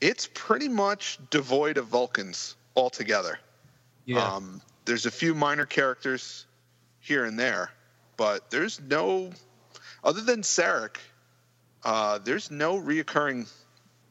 it's 0.00 0.28
pretty 0.32 0.68
much 0.68 1.18
devoid 1.30 1.76
of 1.76 1.86
Vulcans 1.88 2.56
altogether. 2.76 3.38
Yeah. 4.06 4.34
Um, 4.34 4.62
there's 4.84 5.06
a 5.06 5.10
few 5.10 5.34
minor 5.34 5.66
characters 5.66 6.46
here 7.00 7.24
and 7.24 7.38
there, 7.38 7.70
but 8.16 8.50
there's 8.50 8.80
no, 8.80 9.30
other 10.02 10.20
than 10.20 10.42
Sarek, 10.42 10.96
uh, 11.84 12.18
there's 12.18 12.50
no 12.50 12.80
reoccurring 12.80 13.50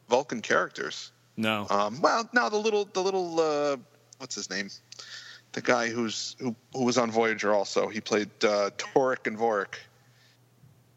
Vulcan 0.08 0.40
characters. 0.40 1.12
no, 1.36 1.66
Um, 1.68 2.00
well, 2.00 2.28
now 2.32 2.48
the 2.48 2.56
little, 2.56 2.84
the 2.84 3.02
little, 3.02 3.40
uh, 3.40 3.76
what's 4.18 4.34
his 4.34 4.50
name? 4.50 4.70
The 5.52 5.62
guy 5.62 5.88
who's 5.88 6.36
who, 6.40 6.56
who 6.72 6.84
was 6.84 6.98
on 6.98 7.10
Voyager 7.10 7.54
also. 7.54 7.88
He 7.88 8.00
played 8.00 8.28
uh, 8.42 8.70
Taurik 8.76 9.26
and 9.26 9.38
Vorik. 9.38 9.76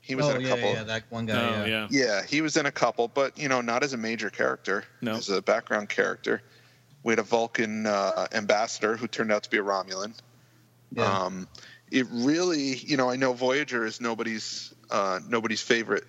He 0.01 0.15
was 0.15 0.25
oh, 0.25 0.31
in 0.31 0.37
a 0.37 0.39
yeah, 0.39 0.49
couple. 0.49 0.71
yeah, 0.71 0.83
that 0.83 1.03
one 1.09 1.25
guy. 1.25 1.33
oh 1.33 1.65
yeah. 1.65 1.65
yeah. 1.65 1.87
Yeah, 1.91 2.25
he 2.25 2.41
was 2.41 2.57
in 2.57 2.65
a 2.65 2.71
couple, 2.71 3.07
but 3.07 3.37
you 3.37 3.49
know, 3.49 3.61
not 3.61 3.83
as 3.83 3.93
a 3.93 3.97
major 3.97 4.29
character. 4.29 4.83
No. 5.01 5.15
as 5.15 5.29
a 5.29 5.41
background 5.41 5.89
character. 5.89 6.41
We 7.03 7.11
had 7.11 7.19
a 7.19 7.23
Vulcan 7.23 7.85
uh, 7.85 8.27
ambassador 8.33 8.97
who 8.97 9.07
turned 9.07 9.31
out 9.31 9.43
to 9.43 9.49
be 9.49 9.57
a 9.57 9.63
Romulan. 9.63 10.13
Yeah. 10.91 11.25
Um, 11.25 11.47
it 11.91 12.07
really, 12.09 12.75
you 12.75 12.97
know, 12.97 13.09
I 13.09 13.15
know 13.15 13.33
Voyager 13.33 13.85
is 13.85 14.01
nobody's 14.01 14.73
uh, 14.89 15.19
nobody's 15.27 15.61
favorite 15.61 16.03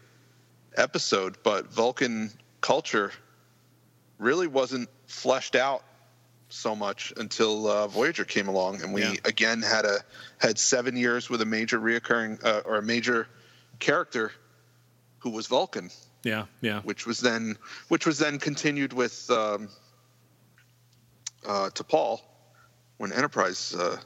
episode, 0.79 1.37
but 1.43 1.72
Vulcan 1.72 2.31
culture 2.61 3.12
really 4.18 4.47
wasn't 4.47 4.89
fleshed 5.07 5.55
out 5.57 5.83
so 6.49 6.74
much 6.74 7.12
until 7.16 7.66
uh, 7.66 7.87
Voyager 7.89 8.24
came 8.24 8.49
along, 8.49 8.83
and 8.83 8.95
we 8.95 9.03
Yeah. 9.03 9.14
again 9.24 9.61
had 9.62 9.85
a 9.85 9.99
had 10.39 10.59
seven 10.59 10.97
years 10.97 11.29
with 11.29 11.43
a 11.43 11.45
major 11.45 11.79
reoccurring 11.79 12.43
uh, 12.45 12.62
or 12.64 12.76
a 12.76 12.83
major 12.83 13.29
character 13.79 14.33
who 15.18 15.31
was 15.31 15.47
Vulcan, 15.47 15.91
Yeah, 16.22 16.47
yeah. 16.62 16.81
which 16.83 17.07
was 17.07 17.20
then 17.20 17.57
which 17.89 18.07
was 18.07 18.18
then 18.18 18.39
continued 18.39 18.93
with 18.93 19.29
um, 19.31 19.68
uh, 21.47 21.70
T'Pol 21.74 22.20
when 22.97 23.12
Enterprise 23.12 23.74
uh, 23.74 23.99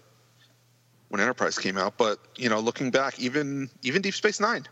when 1.09 1.21
Enterprise 1.21 1.59
came 1.59 1.79
out. 1.79 1.97
But 1.97 2.19
you 2.37 2.49
know, 2.49 2.59
looking 2.61 2.91
back, 2.91 3.21
even 3.21 3.71
even 3.83 4.03
Deep 4.03 4.15
Space 4.15 4.41
Nine, 4.41 4.67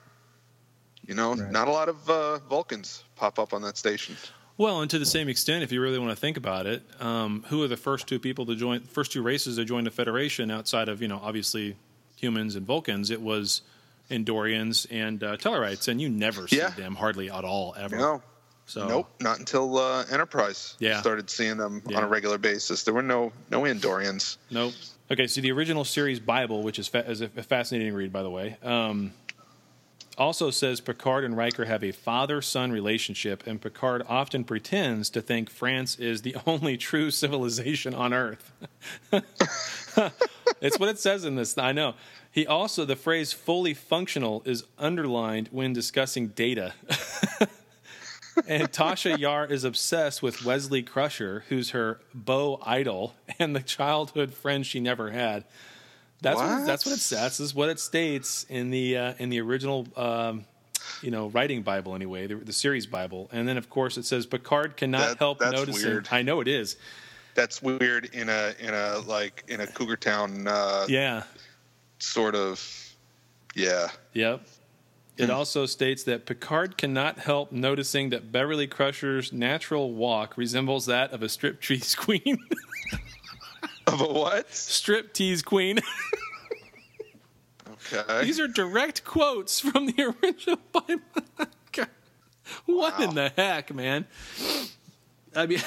you 1.11 1.17
know, 1.17 1.35
Right. 1.35 1.51
not 1.51 1.67
a 1.67 1.73
lot 1.73 1.89
of 1.89 2.09
uh, 2.09 2.39
Vulcans 2.49 3.03
pop 3.17 3.39
up 3.41 3.53
on 3.53 3.63
that 3.63 3.77
station. 3.77 4.17
Well, 4.57 4.81
and 4.81 4.89
to 4.91 4.99
the 4.99 5.07
same 5.07 5.29
extent, 5.29 5.65
if 5.65 5.73
you 5.73 5.81
really 5.81 5.99
want 5.99 6.11
to 6.13 6.17
think 6.17 6.37
about 6.37 6.67
it, 6.67 6.83
um, 7.01 7.45
who 7.49 7.63
are 7.65 7.69
the 7.69 7.77
first 7.77 8.07
two 8.07 8.21
people 8.21 8.47
to 8.47 8.55
join? 8.55 8.81
First 8.83 9.11
two 9.11 9.23
races 9.23 9.57
to 9.57 9.65
join 9.65 9.83
the 9.85 9.91
Federation 9.91 10.51
outside 10.53 10.89
of 10.89 11.03
you 11.03 11.09
know 11.09 11.21
obviously 11.23 11.77
humans 12.17 12.55
and 12.55 12.65
Vulcans? 12.67 13.11
It 13.11 13.21
was 13.21 13.63
Andorians 14.11 14.87
and 14.91 15.23
uh, 15.25 15.37
Tellarites, 15.37 15.89
and 15.89 16.01
you 16.01 16.09
never 16.09 16.47
see 16.47 16.59
Yeah. 16.59 16.71
them 16.71 16.95
hardly 16.95 17.29
at 17.31 17.45
all 17.45 17.75
ever. 17.79 17.97
No, 17.97 18.23
So 18.67 18.87
nope, 18.87 19.09
not 19.21 19.39
until 19.41 19.79
uh, 19.79 20.05
Enterprise 20.13 20.77
Yeah. 20.79 21.01
started 21.01 21.29
seeing 21.31 21.57
them 21.57 21.83
Yeah. 21.89 21.97
on 21.99 22.05
a 22.05 22.09
regular 22.09 22.39
basis. 22.39 22.85
There 22.85 22.95
were 22.95 23.03
no 23.03 23.33
no 23.51 23.63
Andorians. 23.63 24.37
Nope. 24.51 24.75
Okay, 25.11 25.27
so 25.27 25.41
the 25.41 25.51
original 25.51 25.85
series 25.85 26.21
Bible, 26.21 26.63
which 26.63 26.79
is, 26.79 26.87
fa- 26.87 27.05
is 27.11 27.21
a 27.21 27.29
fascinating 27.29 27.95
read, 27.95 28.13
by 28.13 28.23
the 28.23 28.31
way, 28.31 28.57
um, 28.63 29.13
also 30.19 30.51
says 30.51 30.81
Picard 30.81 31.25
and 31.25 31.37
Riker 31.37 31.65
have 31.65 31.83
a 31.83 31.93
father 31.93 32.43
son 32.43 32.73
relationship, 32.73 33.47
and 33.47 33.61
Picard 33.61 34.03
often 34.09 34.45
pretends 34.45 35.11
to 35.11 35.23
think 35.23 35.51
France 35.51 35.97
is 35.99 36.23
the 36.23 36.37
only 36.47 36.77
true 36.77 37.11
civilization 37.11 37.95
on 37.95 38.13
Earth. 38.13 38.53
it's 40.61 40.79
what 40.79 40.89
it 40.89 40.99
says 40.99 41.25
in 41.25 41.37
this. 41.37 41.57
I 41.57 41.73
know. 41.73 41.95
He 42.33 42.47
also, 42.47 42.85
the 42.85 42.97
phrase 42.97 43.33
fully 43.33 43.75
functional 43.75 44.43
is 44.45 44.65
underlined 44.79 45.49
when 45.51 45.73
discussing 45.73 46.29
Data. 46.29 46.75
and 48.47 48.71
Tasha 48.71 49.19
Yar 49.19 49.47
is 49.47 49.65
obsessed 49.65 50.23
with 50.23 50.45
Wesley 50.45 50.83
Crusher, 50.83 51.45
who's 51.49 51.71
her 51.71 52.01
beau 52.15 52.61
idol 52.65 53.15
and 53.39 53.55
the 53.55 53.61
childhood 53.61 54.33
friend 54.33 54.65
she 54.65 54.79
never 54.79 55.11
had. 55.11 55.45
That's 56.23 56.37
what, 56.37 56.47
What? 56.49 56.67
that's 56.67 56.85
what 56.87 56.95
it 56.95 57.01
says. 57.01 57.39
This 57.39 57.41
is 57.41 57.55
what 57.55 57.69
it 57.71 57.81
states 57.81 58.45
in 58.49 58.71
the 58.71 58.97
uh, 58.97 59.15
in 59.19 59.31
the 59.31 59.41
original 59.41 59.87
um, 59.97 60.45
you 61.03 61.11
know, 61.11 61.29
writing 61.29 61.63
Bible 61.63 61.95
anyway, 61.95 62.27
the, 62.27 62.35
the 62.37 62.53
series 62.53 62.87
Bible. 62.87 63.29
And 63.33 63.47
then, 63.49 63.57
of 63.57 63.71
course, 63.71 63.97
it 63.97 64.05
says 64.05 64.27
Picard 64.27 64.77
cannot 64.77 65.09
That- 65.11 65.19
help 65.19 65.39
that's 65.39 65.53
noticing. 65.53 65.89
weird. 65.89 66.09
I 66.11 66.23
know 66.23 66.41
it 66.41 66.49
is. 66.49 66.77
That's 67.35 67.63
weird 67.63 68.11
in 68.13 68.29
a 68.29 68.55
in 68.59 68.75
a 68.75 68.99
like 69.07 69.45
in 69.49 69.61
a 69.61 69.67
Cougar 69.67 69.97
Town 69.97 70.47
uh, 70.49 70.87
Yeah. 70.89 71.23
sort 71.99 72.35
of 72.35 72.61
yeah. 73.55 73.89
Yep. 74.15 74.43
It 75.17 75.27
Hmm. 75.27 75.33
also 75.33 75.67
states 75.67 76.05
that 76.05 76.25
Picard 76.27 76.77
cannot 76.79 77.19
help 77.19 77.53
noticing 77.53 78.11
that 78.11 78.33
Beverly 78.33 78.67
Crusher's 78.67 79.33
natural 79.33 79.93
walk 79.93 80.37
resembles 80.37 80.87
that 80.87 81.13
of 81.13 81.23
a 81.23 81.27
striptease 81.27 81.97
queen. 82.05 82.39
of 83.87 84.01
a 84.01 84.07
what? 84.07 84.53
Strip 84.55 85.13
tease 85.13 85.43
queen. 85.43 85.81
Okay. 87.93 88.25
These 88.25 88.39
are 88.41 88.49
direct 88.49 89.05
quotes 89.05 89.61
from 89.61 89.87
the 89.87 90.15
original 90.23 90.59
Bible. 90.73 91.01
God. 91.73 91.89
what 92.67 93.01
in 93.01 93.15
the 93.15 93.33
heck, 93.37 93.75
man? 93.75 94.07
I 95.35 95.47
mean, 95.47 95.61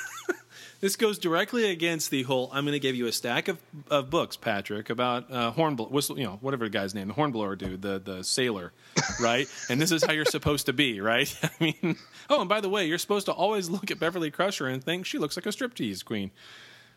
this 0.80 0.96
goes 0.96 1.18
directly 1.18 1.70
against 1.70 2.10
the 2.10 2.22
whole. 2.22 2.50
I'm 2.52 2.64
going 2.64 2.72
to 2.72 2.80
give 2.80 2.94
you 2.94 3.06
a 3.06 3.12
stack 3.12 3.48
of, 3.48 3.58
of 3.90 4.10
books, 4.10 4.36
Patrick, 4.36 4.90
about 4.90 5.30
uh, 5.30 5.50
Hornblower, 5.50 5.88
whistle, 5.88 6.18
you 6.18 6.24
know, 6.24 6.38
whatever 6.40 6.64
the 6.64 6.70
guy's 6.70 6.94
name, 6.94 7.08
the 7.08 7.14
Hornblower 7.14 7.56
dude, 7.56 7.82
the 7.82 7.98
the 7.98 8.22
sailor, 8.22 8.72
right? 9.20 9.48
and 9.68 9.80
this 9.80 9.90
is 9.92 10.04
how 10.04 10.12
you're 10.12 10.24
supposed 10.24 10.66
to 10.66 10.72
be, 10.72 11.00
right? 11.00 11.34
I 11.42 11.50
mean, 11.60 11.96
oh, 12.30 12.40
and 12.40 12.48
by 12.48 12.60
the 12.60 12.68
way, 12.68 12.86
you're 12.86 12.98
supposed 12.98 13.26
to 13.26 13.32
always 13.32 13.68
look 13.68 13.90
at 13.90 13.98
Beverly 13.98 14.30
Crusher 14.30 14.68
and 14.68 14.82
think 14.82 15.06
she 15.06 15.18
looks 15.18 15.36
like 15.36 15.46
a 15.46 15.50
striptease 15.50 16.04
queen. 16.04 16.30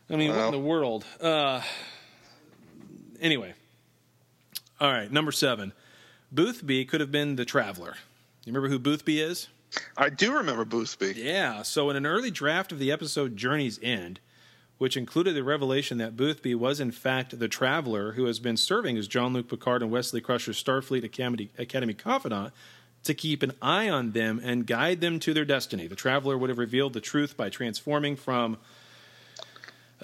I 0.10 0.16
mean, 0.16 0.30
what 0.30 0.46
in 0.46 0.52
the 0.52 0.60
world? 0.60 1.06
Uh, 1.20 1.62
anyway, 3.20 3.54
all 4.80 4.92
right, 4.92 5.12
number 5.12 5.32
seven. 5.32 5.74
Boothby 6.32 6.86
could 6.86 7.02
have 7.02 7.12
been 7.12 7.36
the 7.36 7.46
Traveler. 7.46 7.96
You 8.46 8.52
remember 8.52 8.70
who 8.70 8.80
Boothby 8.80 9.22
is? 9.22 9.48
I 9.98 10.10
do 10.10 10.34
remember 10.34 10.66
Boothby. 10.66 11.14
Yeah. 11.16 11.64
So, 11.64 11.90
in 11.90 11.96
an 11.96 12.06
early 12.06 12.32
draft 12.32 12.72
of 12.72 12.80
the 12.80 12.92
episode 12.92 13.36
Journey's 13.36 13.80
End, 13.82 14.20
which 14.78 14.98
included 14.98 15.36
the 15.36 15.44
revelation 15.44 15.98
that 15.98 16.18
Boothby 16.18 16.54
was 16.56 16.80
in 16.80 16.92
fact 16.92 17.40
the 17.40 17.48
Traveler 17.48 18.14
who 18.14 18.26
has 18.26 18.40
been 18.40 18.58
serving 18.58 18.98
as 18.98 19.08
Jean-Luc 19.08 19.48
Picard 19.48 19.82
and 19.82 19.92
Wesley 19.92 20.22
Crusher's 20.22 20.62
Starfleet 20.62 21.04
Academy, 21.04 21.50
Academy 21.58 21.94
confidant 21.94 22.54
to 23.04 23.14
keep 23.14 23.44
an 23.44 23.54
eye 23.62 23.90
on 23.90 24.12
them 24.12 24.42
and 24.44 24.68
guide 24.68 25.00
them 25.00 25.20
to 25.20 25.34
their 25.34 25.46
destiny. 25.46 25.88
The 25.88 25.96
Traveler 25.96 26.38
would 26.38 26.50
have 26.50 26.58
revealed 26.58 26.94
the 26.94 27.02
truth 27.02 27.38
by 27.38 27.50
transforming 27.50 28.16
from 28.16 28.58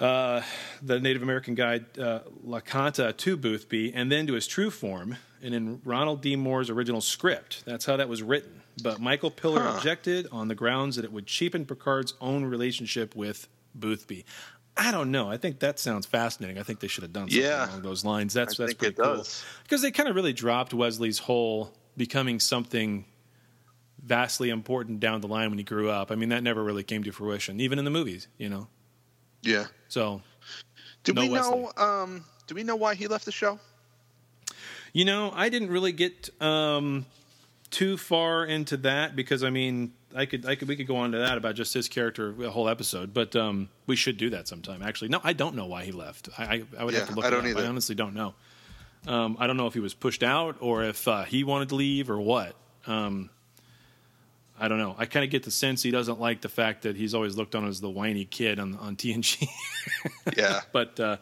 uh, 0.02 0.42
the 0.82 0.98
Native 1.00 1.22
American 1.22 1.54
guide 1.54 1.98
uh, 1.98 2.20
Lakanta 2.46 3.16
to 3.16 3.36
Boothby 3.36 3.92
and 3.94 4.10
then 4.10 4.26
to 4.26 4.32
his 4.34 4.46
true 4.46 4.70
form 4.70 5.16
and 5.42 5.54
in 5.54 5.80
Ronald 5.84 6.20
D. 6.22 6.36
Moore's 6.36 6.70
original 6.70 7.00
script. 7.00 7.64
That's 7.64 7.84
how 7.84 7.96
that 7.96 8.08
was 8.08 8.22
written. 8.22 8.62
But 8.82 9.00
Michael 9.00 9.30
Piller 9.30 9.60
Huh. 9.62 9.74
objected 9.76 10.26
on 10.32 10.48
the 10.48 10.54
grounds 10.54 10.96
that 10.96 11.04
it 11.04 11.12
would 11.12 11.26
cheapen 11.26 11.66
Picard's 11.66 12.14
own 12.20 12.44
relationship 12.44 13.14
with 13.14 13.48
Boothby. 13.74 14.24
I 14.76 14.90
don't 14.90 15.10
know. 15.10 15.30
I 15.30 15.36
think 15.36 15.58
that 15.60 15.78
sounds 15.78 16.06
fascinating. 16.06 16.58
I 16.58 16.62
think 16.62 16.80
they 16.80 16.88
should 16.88 17.02
have 17.02 17.12
done 17.12 17.28
something 17.28 17.42
Yeah. 17.42 17.68
along 17.68 17.82
those 17.82 18.04
lines. 18.04 18.32
That's 18.32 18.58
I 18.58 18.64
that's 18.64 18.70
think 18.72 18.78
pretty 18.78 18.94
it 18.94 19.04
cool 19.04 19.16
does. 19.18 19.44
because 19.64 19.82
they 19.82 19.90
kind 19.90 20.08
of 20.08 20.14
really 20.16 20.32
dropped 20.32 20.72
Wesley's 20.72 21.18
whole 21.18 21.72
becoming 21.96 22.40
something 22.40 23.04
vastly 24.02 24.48
important 24.48 24.98
down 25.00 25.20
the 25.20 25.28
line 25.28 25.50
when 25.50 25.58
he 25.58 25.64
grew 25.64 25.90
up. 25.90 26.10
I 26.10 26.14
mean, 26.14 26.30
that 26.30 26.42
never 26.42 26.62
really 26.64 26.82
came 26.82 27.04
to 27.04 27.12
fruition, 27.12 27.60
even 27.60 27.78
in 27.78 27.84
the 27.84 27.90
movies. 27.90 28.28
You 28.38 28.48
know. 28.48 28.68
Yeah. 29.42 29.66
So, 29.88 30.22
Do 31.04 31.12
no 31.12 31.22
we 31.22 31.28
Wesley. 31.30 31.50
know? 31.60 31.72
Um, 31.76 32.24
do 32.46 32.54
we 32.54 32.62
know 32.62 32.76
why 32.76 32.94
he 32.94 33.06
left 33.08 33.24
the 33.24 33.32
show? 33.32 33.58
You 34.92 35.04
know, 35.04 35.32
I 35.34 35.48
didn't 35.48 35.70
really 35.70 35.92
get 35.92 36.30
um, 36.40 37.06
too 37.70 37.96
far 37.96 38.44
into 38.44 38.76
that 38.78 39.16
because 39.16 39.42
I 39.42 39.50
mean, 39.50 39.92
I 40.14 40.26
could, 40.26 40.44
I 40.46 40.54
could, 40.54 40.68
we 40.68 40.76
could 40.76 40.86
go 40.86 40.96
on 40.96 41.12
to 41.12 41.18
that 41.18 41.38
about 41.38 41.54
just 41.54 41.72
his 41.72 41.88
character 41.88 42.34
a 42.44 42.50
whole 42.50 42.68
episode, 42.68 43.14
but 43.14 43.34
um, 43.34 43.70
we 43.86 43.96
should 43.96 44.18
do 44.18 44.30
that 44.30 44.46
sometime. 44.48 44.82
Actually, 44.82 45.08
no, 45.08 45.20
I 45.24 45.32
don't 45.32 45.54
know 45.56 45.66
why 45.66 45.84
he 45.84 45.92
left. 45.92 46.28
I, 46.38 46.44
I, 46.44 46.62
I 46.80 46.84
would 46.84 46.94
have 46.94 47.08
to 47.08 47.14
look. 47.14 47.24
I 47.24 47.30
don't 47.30 47.40
up. 47.40 47.46
either. 47.46 47.62
I 47.64 47.66
honestly 47.66 47.94
don't 47.94 48.14
know. 48.14 48.34
Um, 49.06 49.36
I 49.40 49.46
don't 49.46 49.56
know 49.56 49.66
if 49.66 49.74
he 49.74 49.80
was 49.80 49.94
pushed 49.94 50.22
out 50.22 50.56
or 50.60 50.84
if 50.84 51.08
uh, 51.08 51.24
he 51.24 51.42
wanted 51.42 51.70
to 51.70 51.74
leave 51.74 52.10
or 52.10 52.20
what. 52.20 52.54
Um, 52.86 53.30
I 54.62 54.68
don't 54.68 54.78
know. 54.78 54.94
I 54.96 55.06
kind 55.06 55.24
of 55.24 55.30
get 55.30 55.42
the 55.42 55.50
sense 55.50 55.82
he 55.82 55.90
doesn't 55.90 56.20
like 56.20 56.40
the 56.40 56.48
fact 56.48 56.82
that 56.82 56.94
he's 56.94 57.14
always 57.14 57.36
looked 57.36 57.56
on 57.56 57.66
as 57.66 57.80
the 57.80 57.90
whiny 57.90 58.24
kid 58.24 58.60
on 58.60 58.76
on 58.76 58.94
TNG. 58.96 59.48
Yeah. 60.36 60.60
but 60.72 61.00
uh, 61.00 61.16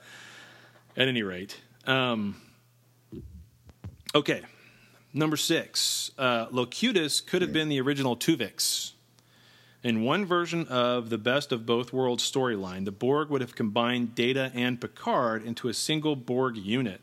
at 0.95 1.09
any 1.09 1.23
rate, 1.23 1.59
um, 1.87 2.37
okay. 4.15 4.43
Number 5.15 5.39
six, 5.39 6.11
uh, 6.19 6.49
Locutus 6.51 7.23
could 7.23 7.41
have 7.41 7.53
been 7.53 7.71
the 7.71 7.81
original 7.81 8.15
Tuvix. 8.15 8.93
In 9.83 10.03
one 10.03 10.27
version 10.27 10.69
of 10.69 11.09
the 11.09 11.19
Best 11.19 11.51
of 11.51 11.65
Both 11.65 11.95
Worlds 11.95 12.31
storyline, 12.31 12.85
the 12.85 12.93
Borg 12.93 13.31
would 13.31 13.41
have 13.41 13.55
combined 13.55 14.15
Data 14.15 14.53
and 14.55 14.79
Picard 14.79 15.43
into 15.43 15.69
a 15.69 15.75
single 15.75 16.15
Borg 16.15 16.59
unit. 16.59 17.01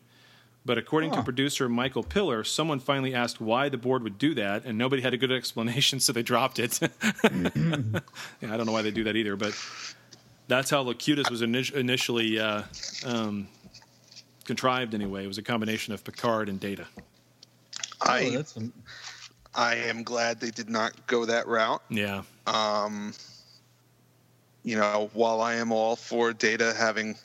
But 0.68 0.78
according 0.78 1.12
to 1.14 1.24
producer 1.24 1.70
Michael 1.70 2.04
Piller, 2.04 2.44
someone 2.44 2.80
finally 2.80 3.16
asked 3.16 3.40
why 3.40 3.70
the 3.70 3.78
Borg 3.78 4.04
would 4.04 4.18
do 4.20 4.34
that, 4.36 4.66
and 4.66 4.78
nobody 4.78 5.02
had 5.02 5.14
a 5.14 5.18
good 5.18 5.32
explanation, 5.32 6.00
so 6.02 6.12
they 6.12 6.22
dropped 6.24 6.60
it. 6.60 6.78
yeah, 7.24 8.02
I 8.44 8.58
don't 8.58 8.66
know 8.66 8.74
why 8.74 8.82
they 8.82 8.92
do 8.92 9.06
that 9.06 9.16
either, 9.16 9.38
but 9.38 9.58
that's 10.50 10.70
how 10.70 10.82
Locutus 10.82 11.30
was 11.30 11.42
init- 11.42 11.74
initially 11.74 12.38
uh, 12.38 12.64
um, 13.06 13.48
contrived. 14.44 14.94
Anyway, 14.94 15.24
it 15.24 15.28
was 15.28 15.38
a 15.38 15.42
combination 15.42 15.94
of 15.94 16.04
Picard 16.04 16.50
and 16.50 16.60
Data. 16.60 16.86
I 18.02 18.26
Oh, 18.26 18.30
that's 18.32 18.58
I 19.56 19.76
am 19.76 20.04
glad 20.04 20.42
they 20.42 20.52
did 20.52 20.70
not 20.70 21.08
go 21.08 21.24
that 21.26 21.48
route. 21.48 21.82
Yeah, 21.90 22.24
Um, 22.46 23.14
you 24.64 24.76
know, 24.76 25.10
while 25.14 25.40
I 25.40 25.56
am 25.56 25.72
all 25.72 25.96
for 25.96 26.34
Data 26.34 26.74
having 26.78 27.16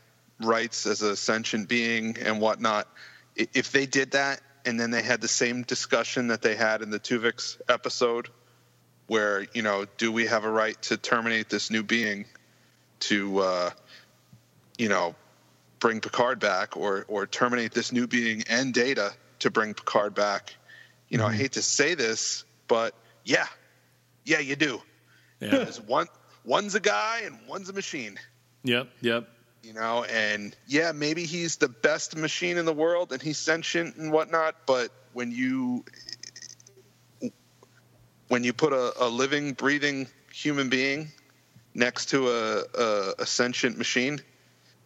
rights 0.41 0.87
as 0.87 1.03
a 1.03 1.17
sentient 1.17 1.69
being 1.69 2.17
and 2.19 2.41
whatnot, 2.41 2.87
i- 2.87 2.99
if 3.37 3.73
they 3.73 3.87
did 3.87 4.13
that 4.13 4.41
and 4.65 4.79
then 4.79 4.91
they 4.91 5.03
had 5.03 5.21
the 5.21 5.29
same 5.29 5.63
discussion 5.63 6.29
that 6.29 6.43
they 6.43 6.55
had 6.55 6.83
in 6.83 6.91
the 6.91 7.01
Tuvix 7.01 7.61
episode, 7.69 8.29
where 9.07 9.47
you 9.53 9.63
know, 9.63 9.87
do 9.99 10.13
we 10.13 10.27
have 10.27 10.45
a 10.45 10.51
right 10.51 10.81
to 10.83 10.97
terminate 10.97 11.49
this 11.49 11.71
new 11.71 11.83
being 11.83 12.25
to, 13.01 13.39
uh, 13.39 13.71
you 14.79 14.89
know, 14.89 15.15
bring 15.81 16.01
Picard 16.01 16.39
back, 16.39 16.77
or 16.77 17.05
or 17.09 17.27
terminate 17.27 17.73
this 17.73 17.91
new 17.93 18.07
being 18.07 18.45
and 18.49 18.73
Data 18.73 19.13
to 19.41 19.51
bring 19.51 19.75
Picard 19.75 20.15
back? 20.15 20.55
You 21.09 21.19
know, 21.19 21.27
I 21.27 21.35
hate 21.35 21.53
to 21.53 21.63
say 21.63 21.95
this, 21.95 22.45
but 22.69 22.95
yeah, 23.25 23.47
yeah, 24.25 24.39
you 24.39 24.57
do. 24.57 24.81
yeah, 25.41 25.51
Because 25.51 25.81
one 25.81 26.07
one's 26.45 26.75
a 26.75 26.81
guy 26.81 27.23
and 27.25 27.39
one's 27.49 27.69
a 27.69 27.73
machine. 27.73 28.19
yep, 28.63 28.89
yep. 29.01 29.29
You 29.63 29.73
know, 29.75 30.03
and 30.05 30.57
yeah, 30.67 30.91
maybe 30.93 31.25
he's 31.25 31.57
the 31.57 31.69
best 31.69 32.17
machine 32.17 32.57
in 32.59 32.65
the 32.65 32.73
world 32.73 33.13
and 33.13 33.23
he's 33.23 33.39
sentient 33.39 33.97
and 33.97 34.11
whatnot, 34.13 34.57
but 34.67 34.91
when 35.13 35.31
you 35.31 35.85
when 38.29 38.45
you 38.45 38.53
put 38.53 38.73
a, 38.73 38.93
a 39.05 39.09
living, 39.09 39.53
breathing 39.53 40.09
human 40.33 40.69
being 40.69 41.09
next 41.75 42.07
to 42.11 42.29
a, 42.29 42.63
a, 42.79 43.15
a 43.21 43.27
sentient 43.27 43.79
machine, 43.79 44.21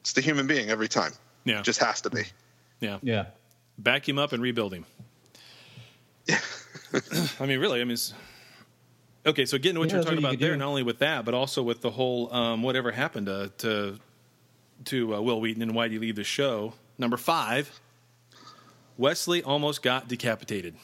it's 0.01 0.13
the 0.13 0.21
human 0.21 0.47
being 0.47 0.69
every 0.69 0.89
time. 0.89 1.13
Yeah, 1.45 1.63
Just 1.63 1.81
has 1.81 2.01
to 2.03 2.11
be. 2.11 2.23
yeah. 2.81 2.99
yeah. 3.03 3.27
Back 3.79 4.09
him 4.09 4.19
up 4.19 4.33
and 4.33 4.43
rebuild 4.43 4.73
him. 4.75 4.85
Yeah. 6.27 6.39
I 7.41 7.47
mean, 7.47 7.61
really. 7.61 7.81
I 7.81 7.85
mean, 7.85 7.93
it's, 7.93 8.13
okay. 9.25 9.45
So 9.47 9.59
getting 9.59 9.75
to 9.75 9.81
what 9.81 9.89
Yeah, 9.91 9.97
you're 9.97 10.03
talking 10.03 10.17
what 10.17 10.21
you 10.23 10.27
about 10.27 10.31
could 10.33 10.41
there, 10.41 10.53
do. 10.53 10.59
not 10.59 10.69
only 10.69 10.83
with 10.83 10.99
that, 11.01 11.25
but 11.25 11.35
also 11.35 11.63
with 11.63 11.83
the 11.83 11.91
whole 11.91 12.33
um, 12.35 12.63
whatever 12.63 12.91
happened 12.91 13.27
to 13.27 13.53
to, 13.59 13.99
to 14.85 15.15
uh, 15.15 15.21
Wil 15.21 15.41
Wheaton 15.41 15.63
and 15.63 15.75
why 15.75 15.89
did 15.89 15.95
he 15.95 15.99
leave 15.99 16.17
the 16.17 16.25
show? 16.25 16.75
Number 16.99 17.17
five, 17.17 17.81
Wesley 18.97 19.43
almost 19.43 19.83
got 19.83 20.09
decapitated. 20.09 20.75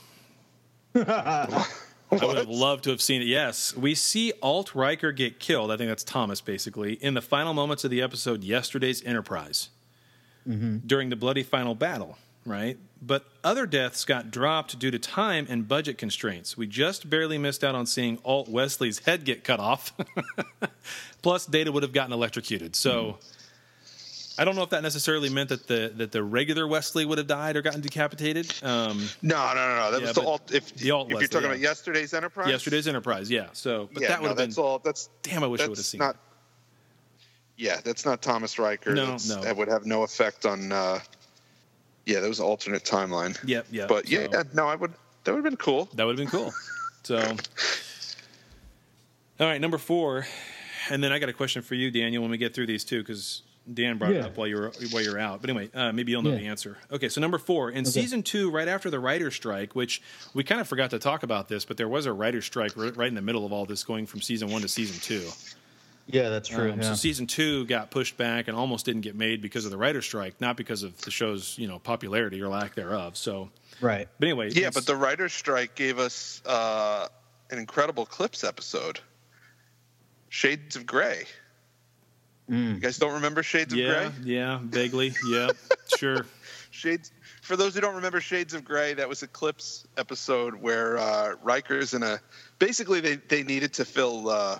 I 0.94 2.26
would 2.26 2.36
have 2.36 2.48
loved 2.48 2.84
to 2.84 2.90
have 2.90 3.00
seen 3.00 3.22
it. 3.22 3.26
Yes, 3.26 3.74
we 3.74 3.94
see 3.94 4.32
Alt 4.42 4.74
Riker 4.74 5.12
get 5.12 5.38
killed. 5.38 5.70
I 5.70 5.78
think 5.78 5.88
that's 5.88 6.04
Thomas, 6.04 6.42
basically, 6.42 6.94
in 6.94 7.14
the 7.14 7.22
final 7.22 7.54
moments 7.54 7.84
of 7.84 7.90
the 7.90 8.02
episode 8.02 8.44
"Yesterday's 8.44 9.02
Enterprise" 9.04 9.70
during 10.44 11.08
the 11.08 11.16
bloody 11.16 11.42
final 11.42 11.74
battle. 11.74 12.18
Right, 12.44 12.76
but 13.00 13.24
other 13.44 13.66
deaths 13.66 14.04
got 14.04 14.30
dropped 14.30 14.78
due 14.78 14.90
to 14.90 14.98
time 14.98 15.46
and 15.48 15.66
budget 15.66 15.96
constraints. 15.96 16.56
We 16.56 16.66
just 16.66 17.08
barely 17.08 17.38
missed 17.38 17.64
out 17.64 17.74
on 17.74 17.86
seeing 17.86 18.18
Alt 18.24 18.48
Wesley's 18.48 18.98
head 18.98 19.24
get 19.24 19.44
cut 19.44 19.60
off. 19.60 19.94
Plus, 21.22 21.46
Data 21.46 21.72
would 21.72 21.82
have 21.82 21.92
gotten 21.92 22.12
electrocuted. 22.12 22.76
So. 22.76 23.18
I 24.38 24.44
don't 24.44 24.56
know 24.56 24.62
if 24.62 24.70
that 24.70 24.82
necessarily 24.82 25.28
meant 25.28 25.50
that 25.50 25.66
the 25.66 25.92
that 25.96 26.10
the 26.12 26.22
regular 26.22 26.66
Wesley 26.66 27.04
would 27.04 27.18
have 27.18 27.26
died 27.26 27.56
or 27.56 27.62
gotten 27.62 27.80
decapitated. 27.82 28.52
Um, 28.62 29.06
No, 29.20 29.48
no, 29.48 29.54
no, 29.54 29.76
no. 29.76 29.90
That 29.90 30.00
Yeah, 30.00 30.06
was 30.08 30.14
the 30.16 30.22
alt. 30.22 30.52
If, 30.52 30.74
the 30.74 30.90
alt 30.90 31.12
if 31.12 31.18
you're 31.20 31.28
talking 31.28 31.42
yeah. 31.42 31.48
about 31.54 31.60
yesterday's 31.60 32.14
Enterprise, 32.14 32.48
Yesterday's 32.48 32.88
Enterprise, 32.88 33.30
yeah. 33.30 33.48
So, 33.52 33.88
but 33.92 34.02
yeah, 34.02 34.08
that 34.08 34.20
would 34.20 34.24
no, 34.24 34.28
have 34.30 34.36
been. 34.38 34.48
that's 34.48 34.58
all. 34.58 34.78
That's 34.78 35.10
damn, 35.22 35.44
I 35.44 35.46
wish 35.46 35.60
I 35.60 35.68
would 35.68 35.76
have 35.76 35.84
seen. 35.84 35.98
not. 35.98 36.16
Yeah, 37.56 37.80
that's 37.84 38.04
not 38.06 38.22
Thomas 38.22 38.58
Riker. 38.58 38.94
No, 38.94 39.02
That's- 39.04 39.28
no. 39.28 39.40
That 39.42 39.56
would 39.56 39.68
have 39.68 39.84
no 39.86 40.02
effect 40.02 40.46
on. 40.46 40.72
Uh, 40.72 41.00
yeah, 42.06 42.20
that 42.20 42.28
was 42.28 42.40
an 42.40 42.46
alternate 42.46 42.82
timeline. 42.84 43.38
Yep, 43.46 43.66
yep. 43.70 43.88
But 43.88 44.08
yeah, 44.08 44.26
so- 44.32 44.42
no, 44.54 44.66
I 44.66 44.74
would. 44.74 44.92
That 45.24 45.32
would 45.32 45.38
have 45.38 45.44
been 45.44 45.56
cool. 45.58 45.88
That 45.94 46.04
would 46.06 46.18
have 46.18 46.30
been 46.30 46.40
cool. 46.40 46.52
So, 47.04 47.18
all 49.40 49.46
right, 49.46 49.60
number 49.60 49.78
four, 49.78 50.26
and 50.90 51.02
then 51.02 51.12
I 51.12 51.18
got 51.18 51.28
a 51.28 51.32
question 51.32 51.62
for 51.62 51.74
you, 51.74 51.90
Daniel, 51.90 52.22
when 52.22 52.30
we 52.30 52.38
get 52.38 52.54
through 52.54 52.66
these 52.66 52.84
two, 52.84 53.00
because 53.00 53.42
Dan 53.72 53.98
brought 53.98 54.12
it 54.12 54.22
up 54.24 54.36
while 54.36 54.46
you 54.46 54.56
were 54.56 54.72
while 54.90 55.02
you 55.02 55.12
were 55.12 55.18
out. 55.18 55.40
But 55.40 55.50
anyway, 55.50 55.70
uh, 55.74 55.92
maybe 55.92 56.10
you'll 56.12 56.22
know 56.22 56.30
Yeah. 56.30 56.36
the 56.38 56.46
answer. 56.46 56.78
Okay, 56.90 57.08
so 57.08 57.20
number 57.20 57.38
four 57.38 57.70
in 57.70 57.82
Okay. 57.82 57.90
season 57.90 58.22
two, 58.22 58.50
right 58.50 58.66
after 58.68 58.90
the 58.90 58.98
writer's 58.98 59.34
strike, 59.34 59.74
which 59.76 60.02
we 60.34 60.42
kind 60.44 60.60
of 60.60 60.66
forgot 60.68 60.90
to 60.90 60.98
talk 60.98 61.22
about 61.22 61.48
this, 61.48 61.64
but 61.64 61.76
there 61.76 61.88
was 61.88 62.06
a 62.06 62.12
writer's 62.12 62.44
strike 62.44 62.76
right, 62.76 62.96
right 62.96 63.08
in 63.08 63.14
the 63.14 63.22
middle 63.22 63.46
of 63.46 63.52
all 63.52 63.64
this, 63.64 63.84
going 63.84 64.06
from 64.06 64.20
season 64.20 64.50
one 64.50 64.62
to 64.62 64.68
season 64.68 64.98
two. 65.00 65.28
Yeah, 66.08 66.30
that's 66.30 66.48
true. 66.48 66.72
Um, 66.72 66.80
yeah. 66.80 66.88
So 66.90 66.94
season 66.96 67.28
two 67.28 67.64
got 67.66 67.92
pushed 67.92 68.16
back 68.16 68.48
and 68.48 68.56
almost 68.56 68.84
didn't 68.84 69.02
get 69.02 69.14
made 69.14 69.40
because 69.40 69.64
of 69.64 69.70
the 69.70 69.76
writer's 69.78 70.04
strike, 70.04 70.40
not 70.40 70.56
because 70.56 70.82
of 70.82 71.00
the 71.02 71.12
show's 71.12 71.56
you 71.56 71.68
know 71.68 71.78
popularity 71.78 72.42
or 72.42 72.48
lack 72.48 72.74
thereof. 72.74 73.16
So, 73.16 73.50
right. 73.80 74.08
but 74.18 74.26
anyway, 74.26 74.50
Yeah, 74.50 74.70
but 74.74 74.84
the 74.86 74.96
writer's 74.96 75.32
strike 75.32 75.76
gave 75.76 76.00
us 76.00 76.42
uh, 76.44 77.06
an 77.50 77.58
incredible 77.60 78.04
clips 78.06 78.42
episode. 78.42 78.98
Shades 80.28 80.76
of 80.76 80.86
Grey. 82.52 82.60
You 82.60 82.80
guys 82.80 82.98
don't 82.98 83.14
remember 83.14 83.42
Shades 83.42 83.72
of 83.72 83.78
yeah, 83.78 83.86
Grey? 83.86 84.10
yeah, 84.24 84.58
vaguely, 84.62 85.14
yeah, 85.28 85.50
sure. 85.96 86.26
Shades. 86.70 87.10
For 87.40 87.56
those 87.56 87.74
who 87.74 87.80
don't 87.80 87.96
remember 87.96 88.20
Shades 88.20 88.52
of 88.54 88.64
Grey, 88.64 88.94
that 88.94 89.08
was 89.08 89.22
a 89.22 89.26
clips 89.26 89.86
episode 89.96 90.54
where 90.54 90.98
uh, 90.98 91.34
Riker's 91.42 91.94
in 91.94 92.02
a. 92.02 92.20
Basically, 92.58 93.00
they 93.00 93.16
they 93.16 93.42
needed 93.42 93.74
to 93.74 93.84
fill. 93.84 94.28
Uh, 94.28 94.58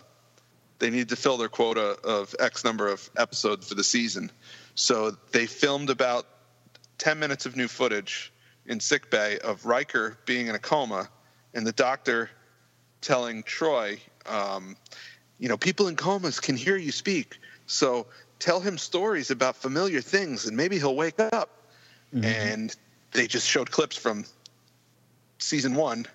they 0.78 0.90
needed 0.90 1.11
to 1.11 1.16
fill 1.16 1.36
their 1.36 1.49
quota 1.51 1.99
of 2.03 2.34
X 2.40 2.64
number 2.64 2.88
of 2.88 3.09
episodes 3.16 3.68
for 3.68 3.74
the 3.74 3.84
season, 3.84 4.30
so 4.74 5.16
they 5.32 5.47
filmed 5.47 5.90
about 5.90 6.26
ten 6.99 7.18
minutes 7.18 7.45
of 7.45 7.57
new 7.57 7.68
footage 7.68 8.32
in 8.66 8.80
sickbay 8.80 9.38
of 9.38 9.66
Riker 9.66 10.18
being 10.24 10.47
in 10.47 10.55
a 10.55 10.59
coma, 10.59 11.09
and 11.53 11.66
the 11.66 11.72
doctor 11.72 12.30
telling 13.03 13.43
Troi, 13.43 13.99
um, 14.26 14.76
you 15.38 15.49
know, 15.49 15.57
people 15.57 15.88
in 15.88 15.97
comas 15.97 16.40
can 16.40 16.57
hear 16.57 16.76
you 16.76 16.93
speak, 16.93 17.38
so 17.72 18.06
tell 18.38 18.60
him 18.60 18.76
stories 18.78 19.30
about 19.30 19.56
familiar 19.56 20.00
things, 20.00 20.46
and 20.46 20.56
maybe 20.56 20.78
he'll 20.78 20.94
wake 20.96 21.18
up 21.18 21.48
and 22.12 22.76
they 23.12 23.26
just 23.26 23.48
showed 23.48 23.70
clips 23.70 23.96
from 23.96 24.24
season 25.38 25.74
one 25.74 26.06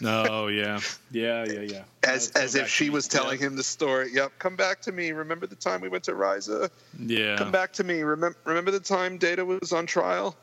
No, 0.00 0.46
yeah, 0.48 0.80
yeah, 1.10 1.44
yeah, 1.44 1.60
yeah. 1.60 1.82
as 2.02 2.30
as 2.30 2.54
if 2.54 2.68
she 2.68 2.90
was 2.90 3.06
telling 3.08 3.38
him 3.38 3.56
the 3.56 3.62
story. 3.62 4.10
Yep, 4.12 4.32
come 4.38 4.56
back 4.56 4.80
to 4.82 4.92
me. 4.92 5.12
Remember 5.12 5.46
the 5.46 5.54
time 5.56 5.80
we 5.80 5.88
went 5.88 6.04
to 6.04 6.12
Risa? 6.12 6.70
Yeah. 6.98 7.36
Come 7.36 7.52
back 7.52 7.72
to 7.74 7.84
me. 7.84 8.02
Remember 8.02 8.36
remember 8.44 8.70
the 8.72 8.80
time 8.80 9.18
Data 9.18 9.44
was 9.44 9.72
on 9.72 9.86
trial? 9.86 10.36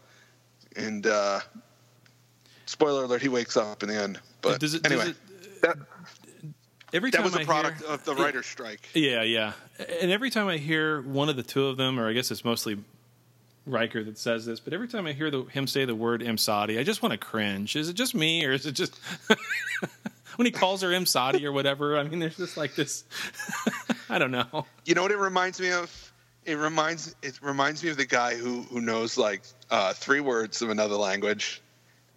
And 0.76 1.06
uh 1.08 1.40
spoiler 2.66 3.04
alert, 3.04 3.22
he 3.22 3.30
wakes 3.30 3.58
up 3.58 3.84
in 3.84 3.90
the 3.90 3.96
end. 3.96 4.20
But 4.42 4.60
Does 4.60 4.76
it- 4.76 4.84
does 4.84 4.92
anyway, 4.92 5.10
it- 5.12 5.62
that, 5.62 5.78
Every 6.94 7.12
that 7.12 7.18
time 7.18 7.26
was 7.26 7.36
a 7.36 7.42
I 7.42 7.44
product 7.46 7.82
hear, 7.82 7.90
of 7.90 8.06
the 8.06 8.16
writer's 8.16 8.46
strike. 8.46 8.90
Yeah, 8.94 9.24
yeah. 9.24 9.54
And 10.02 10.12
every 10.12 10.30
time 10.30 10.48
I 10.48 10.58
hear 10.58 11.02
one 11.02 11.30
of 11.30 11.36
the 11.36 11.44
two 11.44 11.68
of 11.68 11.78
them, 11.78 12.00
or 12.00 12.10
I 12.10 12.14
guess 12.14 12.32
it's 12.32 12.44
mostly 12.44 12.78
Riker 13.66 14.04
that 14.04 14.18
says 14.18 14.46
this, 14.46 14.60
but 14.60 14.74
every 14.74 14.88
time 14.88 15.06
I 15.06 15.14
hear 15.14 15.30
the, 15.30 15.44
him 15.44 15.68
say 15.68 15.86
the 15.86 15.96
word 15.96 16.22
Imzadi, 16.22 16.80
I 16.80 16.84
just 16.84 17.02
want 17.04 17.12
to 17.14 17.18
cringe. 17.18 17.76
Is 17.76 17.90
it 17.90 17.94
just 17.94 18.16
me, 18.16 18.46
or 18.46 18.52
is 18.52 18.66
it 18.66 18.72
just 18.72 19.00
when 20.36 20.46
he 20.46 20.52
calls 20.52 20.82
her 20.82 20.90
Imzadi 20.90 21.44
or 21.44 21.52
whatever? 21.52 21.98
I 21.98 22.04
mean, 22.04 22.20
there's 22.20 22.38
just 22.38 22.58
like 22.58 22.76
this. 22.76 23.04
I 24.10 24.18
don't 24.18 24.32
know. 24.32 24.66
You 24.86 24.96
know 24.96 25.04
what 25.04 25.12
it 25.12 25.20
reminds 25.20 25.60
me 25.62 25.72
of? 25.72 26.14
It 26.46 26.56
reminds 26.56 27.16
it 27.22 27.40
reminds 27.44 27.84
me 27.84 27.92
of 27.92 27.98
the 27.98 28.06
guy 28.06 28.36
who 28.36 28.64
who 28.64 28.82
knows 28.82 29.18
like 29.18 29.44
uh, 29.70 29.94
three 29.94 30.22
words 30.22 30.62
of 30.64 30.70
another 30.70 30.96
language, 30.96 31.62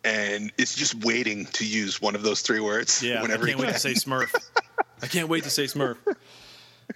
and 0.05 0.53
is 0.59 0.75
just 0.75 1.05
waiting 1.05 1.47
to 1.47 1.67
use 1.67 2.01
one 2.01 2.15
of 2.15 2.23
those 2.23 2.43
three 2.43 2.61
words. 2.61 3.03
Yeah, 3.03 3.23
whenever 3.23 3.45
I 3.45 3.47
can't 3.47 3.59
he 3.59 3.63
wait 3.63 3.67
can. 3.67 3.75
to 3.75 3.81
say 3.81 3.93
Smurf. 3.95 4.35
I 5.03 5.07
can't 5.07 5.29
wait 5.29 5.45
to 5.45 5.51
say 5.51 5.65
Smurf. 5.65 5.97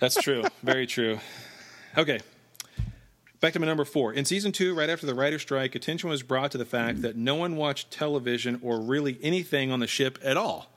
That's 0.00 0.20
true. 0.20 0.44
Very 0.62 0.86
true. 0.86 1.18
Okay. 1.96 2.20
Back 3.40 3.52
to 3.52 3.60
my 3.60 3.66
number 3.66 3.84
four. 3.84 4.12
In 4.12 4.24
season 4.24 4.50
two, 4.52 4.74
right 4.74 4.88
after 4.88 5.06
the 5.06 5.14
writer's 5.14 5.42
strike, 5.42 5.74
attention 5.74 6.08
was 6.08 6.22
brought 6.22 6.50
to 6.52 6.58
the 6.58 6.64
fact 6.64 7.02
that 7.02 7.16
no 7.16 7.34
one 7.34 7.56
watched 7.56 7.90
television 7.90 8.58
or 8.62 8.80
really 8.80 9.18
anything 9.22 9.70
on 9.70 9.80
the 9.80 9.86
ship 9.86 10.18
at 10.22 10.36
all. 10.36 10.70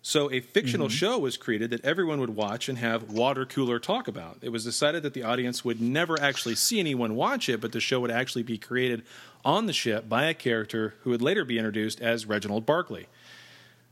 So 0.00 0.30
a 0.30 0.40
fictional 0.40 0.86
mm-hmm. 0.86 0.94
show 0.94 1.18
was 1.18 1.36
created 1.36 1.70
that 1.70 1.84
everyone 1.84 2.20
would 2.20 2.36
watch 2.36 2.68
and 2.68 2.78
have 2.78 3.10
water 3.10 3.44
cooler 3.44 3.78
talk 3.78 4.08
about. 4.08 4.38
It 4.42 4.50
was 4.50 4.64
decided 4.64 5.02
that 5.02 5.12
the 5.12 5.24
audience 5.24 5.64
would 5.64 5.80
never 5.80 6.20
actually 6.20 6.54
see 6.54 6.78
anyone 6.80 7.16
watch 7.16 7.48
it, 7.48 7.60
but 7.60 7.72
the 7.72 7.80
show 7.80 8.00
would 8.00 8.10
actually 8.10 8.44
be 8.44 8.58
created 8.58 9.02
on 9.44 9.66
the 9.66 9.72
ship 9.72 10.08
by 10.08 10.24
a 10.24 10.34
character 10.34 10.94
who 11.02 11.10
would 11.10 11.22
later 11.22 11.44
be 11.44 11.58
introduced 11.58 12.00
as 12.00 12.26
Reginald 12.26 12.64
Barclay. 12.64 13.06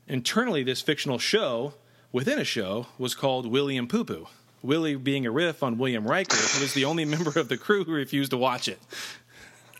Internally, 0.06 0.62
this 0.62 0.80
fictional 0.80 1.18
show 1.18 1.74
within 2.12 2.38
a 2.38 2.44
show 2.44 2.86
was 2.98 3.14
called 3.14 3.46
William 3.46 3.88
Poo 3.88 4.04
Poo. 4.04 4.28
Willie 4.62 4.96
being 4.96 5.26
a 5.26 5.30
riff 5.30 5.62
on 5.62 5.78
William 5.78 6.06
Riker, 6.06 6.36
who 6.36 6.62
was 6.62 6.74
the 6.74 6.84
only 6.84 7.04
member 7.04 7.38
of 7.38 7.48
the 7.48 7.56
crew 7.56 7.84
who 7.84 7.92
refused 7.92 8.30
to 8.30 8.36
watch 8.36 8.68
it. 8.68 8.80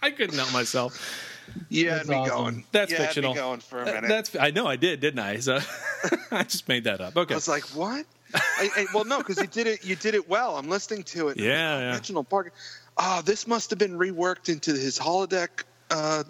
I 0.02 0.12
couldn't 0.12 0.38
help 0.38 0.52
myself. 0.52 1.33
Yeah, 1.70 1.96
That's 1.96 2.10
me 2.10 2.16
awesome. 2.16 2.36
going. 2.36 2.66
That's 2.72 2.91
yeah, 2.91 2.98
had 2.98 3.02
me 3.02 3.08
fictional. 3.08 3.34
going 3.34 3.60
for 3.60 3.82
a 3.82 3.86
minute. 3.86 4.08
That's 4.08 4.36
I 4.36 4.52
know 4.52 4.66
I 4.68 4.76
did, 4.76 5.00
didn't 5.00 5.20
I? 5.20 5.39
So 5.39 5.60
I 6.32 6.44
just 6.44 6.68
made 6.68 6.86
that 6.86 7.02
up. 7.02 7.16
Okay. 7.16 7.34
I 7.34 7.38
was 7.38 7.48
like, 7.48 7.64
what? 7.76 8.06
I, 8.36 8.70
I, 8.76 8.86
well, 8.94 9.06
no, 9.06 9.20
because 9.20 9.38
you 9.38 9.48
did 9.48 9.68
it. 9.68 9.86
You 9.86 9.96
did 9.96 10.16
it 10.16 10.28
well. 10.28 10.58
I'm 10.58 10.68
listening 10.70 11.04
to 11.04 11.28
it. 11.30 11.38
Yeah, 11.38 11.78
yeah. 11.80 11.94
Original 11.94 12.24
Parker. 12.24 12.52
Oh, 12.98 13.22
this 13.24 13.48
must 13.48 13.70
have 13.70 13.80
been 13.80 13.98
reworked 13.98 14.50
into 14.50 14.72
his 14.72 14.98
holodeck, 14.98 15.64
uh, 15.94 16.24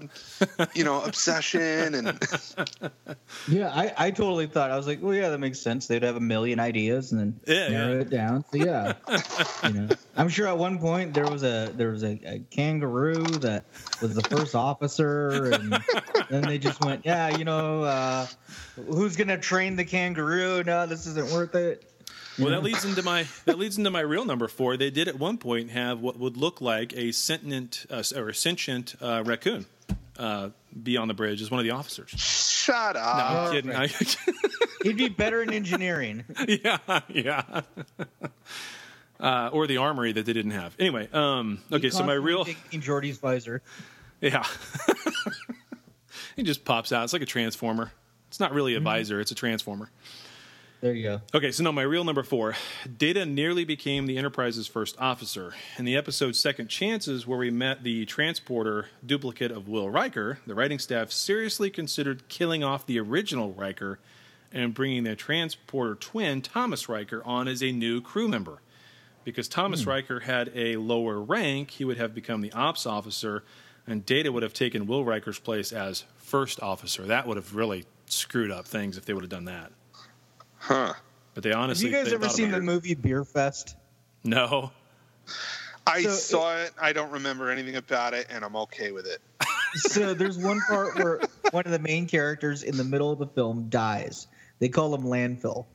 you 0.76 0.84
know, 0.84 1.02
obsession 1.04 1.96
and 1.96 2.20
Yeah, 3.46 3.70
I, 3.70 3.94
I 3.98 4.12
totally 4.12 4.48
thought 4.48 4.72
I 4.72 4.78
was 4.78 4.88
like, 4.88 5.02
well, 5.02 5.14
yeah, 5.14 5.30
that 5.30 5.38
makes 5.40 5.60
sense. 5.60 5.88
They'd 5.88 6.04
have 6.04 6.16
a 6.16 6.22
million 6.22 6.60
ideas 6.60 7.12
and 7.12 7.20
then 7.20 7.42
Yeah, 7.46 7.70
narrow 7.74 7.96
yeah. 7.96 8.02
it 8.02 8.10
down. 8.10 8.44
So 8.46 8.58
yeah, 8.58 8.94
you 9.62 9.74
know, 9.74 9.92
I'm 10.16 10.30
sure 10.30 10.48
at 10.48 10.58
one 10.58 10.80
point 10.80 11.14
there 11.14 11.28
was 11.28 11.44
a 11.44 11.74
there 11.76 11.92
was 11.92 12.04
a, 12.04 12.20
a 12.26 12.40
kangaroo 12.52 13.40
that 13.40 13.66
was 14.00 14.16
the 14.16 14.24
first 14.24 14.56
officer, 14.56 15.50
and 15.50 15.84
then 16.30 16.46
they 16.46 16.58
just 16.58 16.80
went, 16.80 17.06
yeah, 17.06 17.28
you 17.30 17.44
know, 17.44 17.84
uh, 17.84 18.28
who's 18.76 19.18
gonna 19.18 19.38
train 19.40 19.76
the 19.76 19.86
kangaroo? 19.86 20.64
No, 20.64 20.86
this 20.88 21.06
isn't 21.06 21.30
worth 21.30 21.56
it. 21.56 21.93
Well, 22.40 22.50
that 22.50 22.64
leads 22.64 22.84
into 22.86 23.04
my 23.04 23.28
that 23.46 23.58
leads 23.60 23.78
into 23.78 23.90
my 23.92 24.00
real 24.02 24.26
number 24.26 24.48
four. 24.48 24.76
They 24.78 24.90
did 24.90 25.08
at 25.08 25.20
one 25.20 25.38
point 25.38 25.70
have 25.72 26.00
what 26.00 26.18
would 26.18 26.36
look 26.38 26.62
like 26.62 26.94
a 26.98 27.12
sentient 27.12 27.86
uh, 27.90 28.04
or 28.16 28.30
a 28.30 28.34
sentient 28.36 28.96
uh, 29.02 29.24
raccoon 29.26 29.66
uh, 30.18 30.50
be 30.82 30.98
on 30.98 31.08
the 31.08 31.14
bridge 31.14 31.42
as 31.42 31.52
one 31.52 31.60
of 31.60 31.64
the 31.66 31.72
officers. 31.72 32.10
shut 32.10 32.96
up! 32.96 33.18
No, 33.18 33.24
up. 33.24 33.48
I'm 33.48 33.52
kidding. 33.54 33.76
I, 33.76 33.88
He'd 34.84 34.98
be 34.98 35.10
better 35.10 35.42
in 35.44 35.54
engineering. 35.54 36.26
yeah, 36.48 36.78
yeah. 37.08 37.62
Uh, 39.20 39.50
or 39.54 39.68
the 39.68 39.78
armory 39.78 40.12
that 40.12 40.26
they 40.26 40.34
didn't 40.34 40.52
have. 40.52 40.76
Anyway, 40.80 41.08
um, 41.14 41.60
okay. 41.72 41.90
So 41.90 42.04
my 42.04 42.14
real 42.14 42.46
in 42.72 42.82
Geordi's 42.82 43.18
visor. 43.20 43.62
yeah, 44.20 44.44
it 46.38 46.44
just 46.44 46.66
pops 46.66 46.92
out. 46.92 47.04
It's 47.06 47.14
like 47.14 47.22
a 47.22 47.26
transformer. 47.28 47.92
It's 48.28 48.40
not 48.40 48.54
really 48.54 48.74
a 48.74 48.78
Mm-hmm. 48.78 48.86
visor. 48.86 49.20
It's 49.22 49.32
a 49.32 49.36
transformer. 49.36 49.90
There 50.84 50.94
you 50.94 51.04
go. 51.04 51.22
Okay, 51.34 51.54
so 51.54 51.64
now 51.64 51.72
my 51.72 51.84
real 51.84 52.04
number 52.04 52.24
four. 52.24 52.58
Data 52.98 53.26
nearly 53.26 53.64
became 53.64 54.06
the 54.06 54.18
Enterprise's 54.18 54.68
first 54.68 54.98
officer. 55.00 55.54
In 55.78 55.86
the 55.86 55.96
episode 55.96 56.36
Second 56.36 56.68
Chances, 56.68 57.26
where 57.26 57.40
we 57.40 57.50
met 57.50 57.84
the 57.84 58.06
transporter 58.06 58.90
duplicate 59.06 59.50
of 59.50 59.70
Will 59.70 59.90
Riker, 59.90 60.40
the 60.46 60.54
writing 60.54 60.80
staff 60.80 61.10
seriously 61.10 61.70
considered 61.70 62.28
killing 62.28 62.66
off 62.66 62.86
the 62.86 63.00
original 63.00 63.54
Riker 63.54 64.00
and 64.52 64.74
bringing 64.74 65.06
their 65.06 65.16
transporter 65.16 65.96
twin, 65.96 66.42
Thomas 66.42 66.90
Riker, 66.90 67.24
on 67.24 67.48
as 67.48 67.64
a 67.64 67.72
new 67.72 68.02
crew 68.02 68.28
member. 68.28 68.62
Because 69.24 69.48
Thomas 69.48 69.84
hmm. 69.84 69.90
Riker 69.92 70.20
had 70.20 70.52
a 70.54 70.76
lower 70.76 71.22
rank, 71.22 71.72
he 71.72 71.86
would 71.86 71.96
have 71.96 72.14
become 72.14 72.42
the 72.42 72.52
ops 72.52 72.86
officer, 72.86 73.46
and 73.88 74.06
Data 74.06 74.34
would 74.34 74.44
have 74.44 74.54
taken 74.54 74.86
Will 74.86 75.06
Riker's 75.06 75.40
place 75.40 75.72
as 75.72 76.04
first 76.18 76.62
officer. 76.62 77.04
That 77.04 77.26
would 77.26 77.38
have 77.38 77.56
really 77.56 77.86
screwed 78.06 78.52
up 78.52 78.68
things 78.68 78.98
if 78.98 79.06
they 79.06 79.14
would 79.14 79.24
have 79.24 79.32
done 79.32 79.46
that. 79.46 79.72
Huh. 80.64 80.94
But 81.34 81.44
they 81.44 81.52
honestly. 81.52 81.92
Have 81.92 82.00
you 82.00 82.04
guys 82.06 82.14
ever 82.14 82.30
seen 82.30 82.52
the 82.52 82.58
it. 82.58 82.64
movie 82.64 82.96
Beerfest? 82.96 83.76
No. 84.24 84.72
I 85.86 86.04
So 86.04 86.10
saw 86.12 86.58
it, 86.58 86.72
I 86.82 86.94
don't 86.94 87.12
remember 87.12 87.50
anything 87.50 87.76
about 87.76 88.14
it, 88.14 88.28
and 88.30 88.46
I'm 88.46 88.56
okay 88.56 88.94
with 88.94 89.06
it. 89.06 89.20
so 89.76 90.14
there's 90.20 90.38
one 90.38 90.62
part 90.70 90.98
where 90.98 91.20
one 91.52 91.66
of 91.66 91.72
the 91.74 91.80
main 91.80 92.08
characters 92.08 92.64
in 92.64 92.78
the 92.78 92.86
middle 92.86 93.12
of 93.12 93.20
the 93.20 93.28
film 93.28 93.68
dies. 93.70 94.28
They 94.60 94.70
call 94.70 94.96
him 94.96 95.04
landfill. 95.04 95.66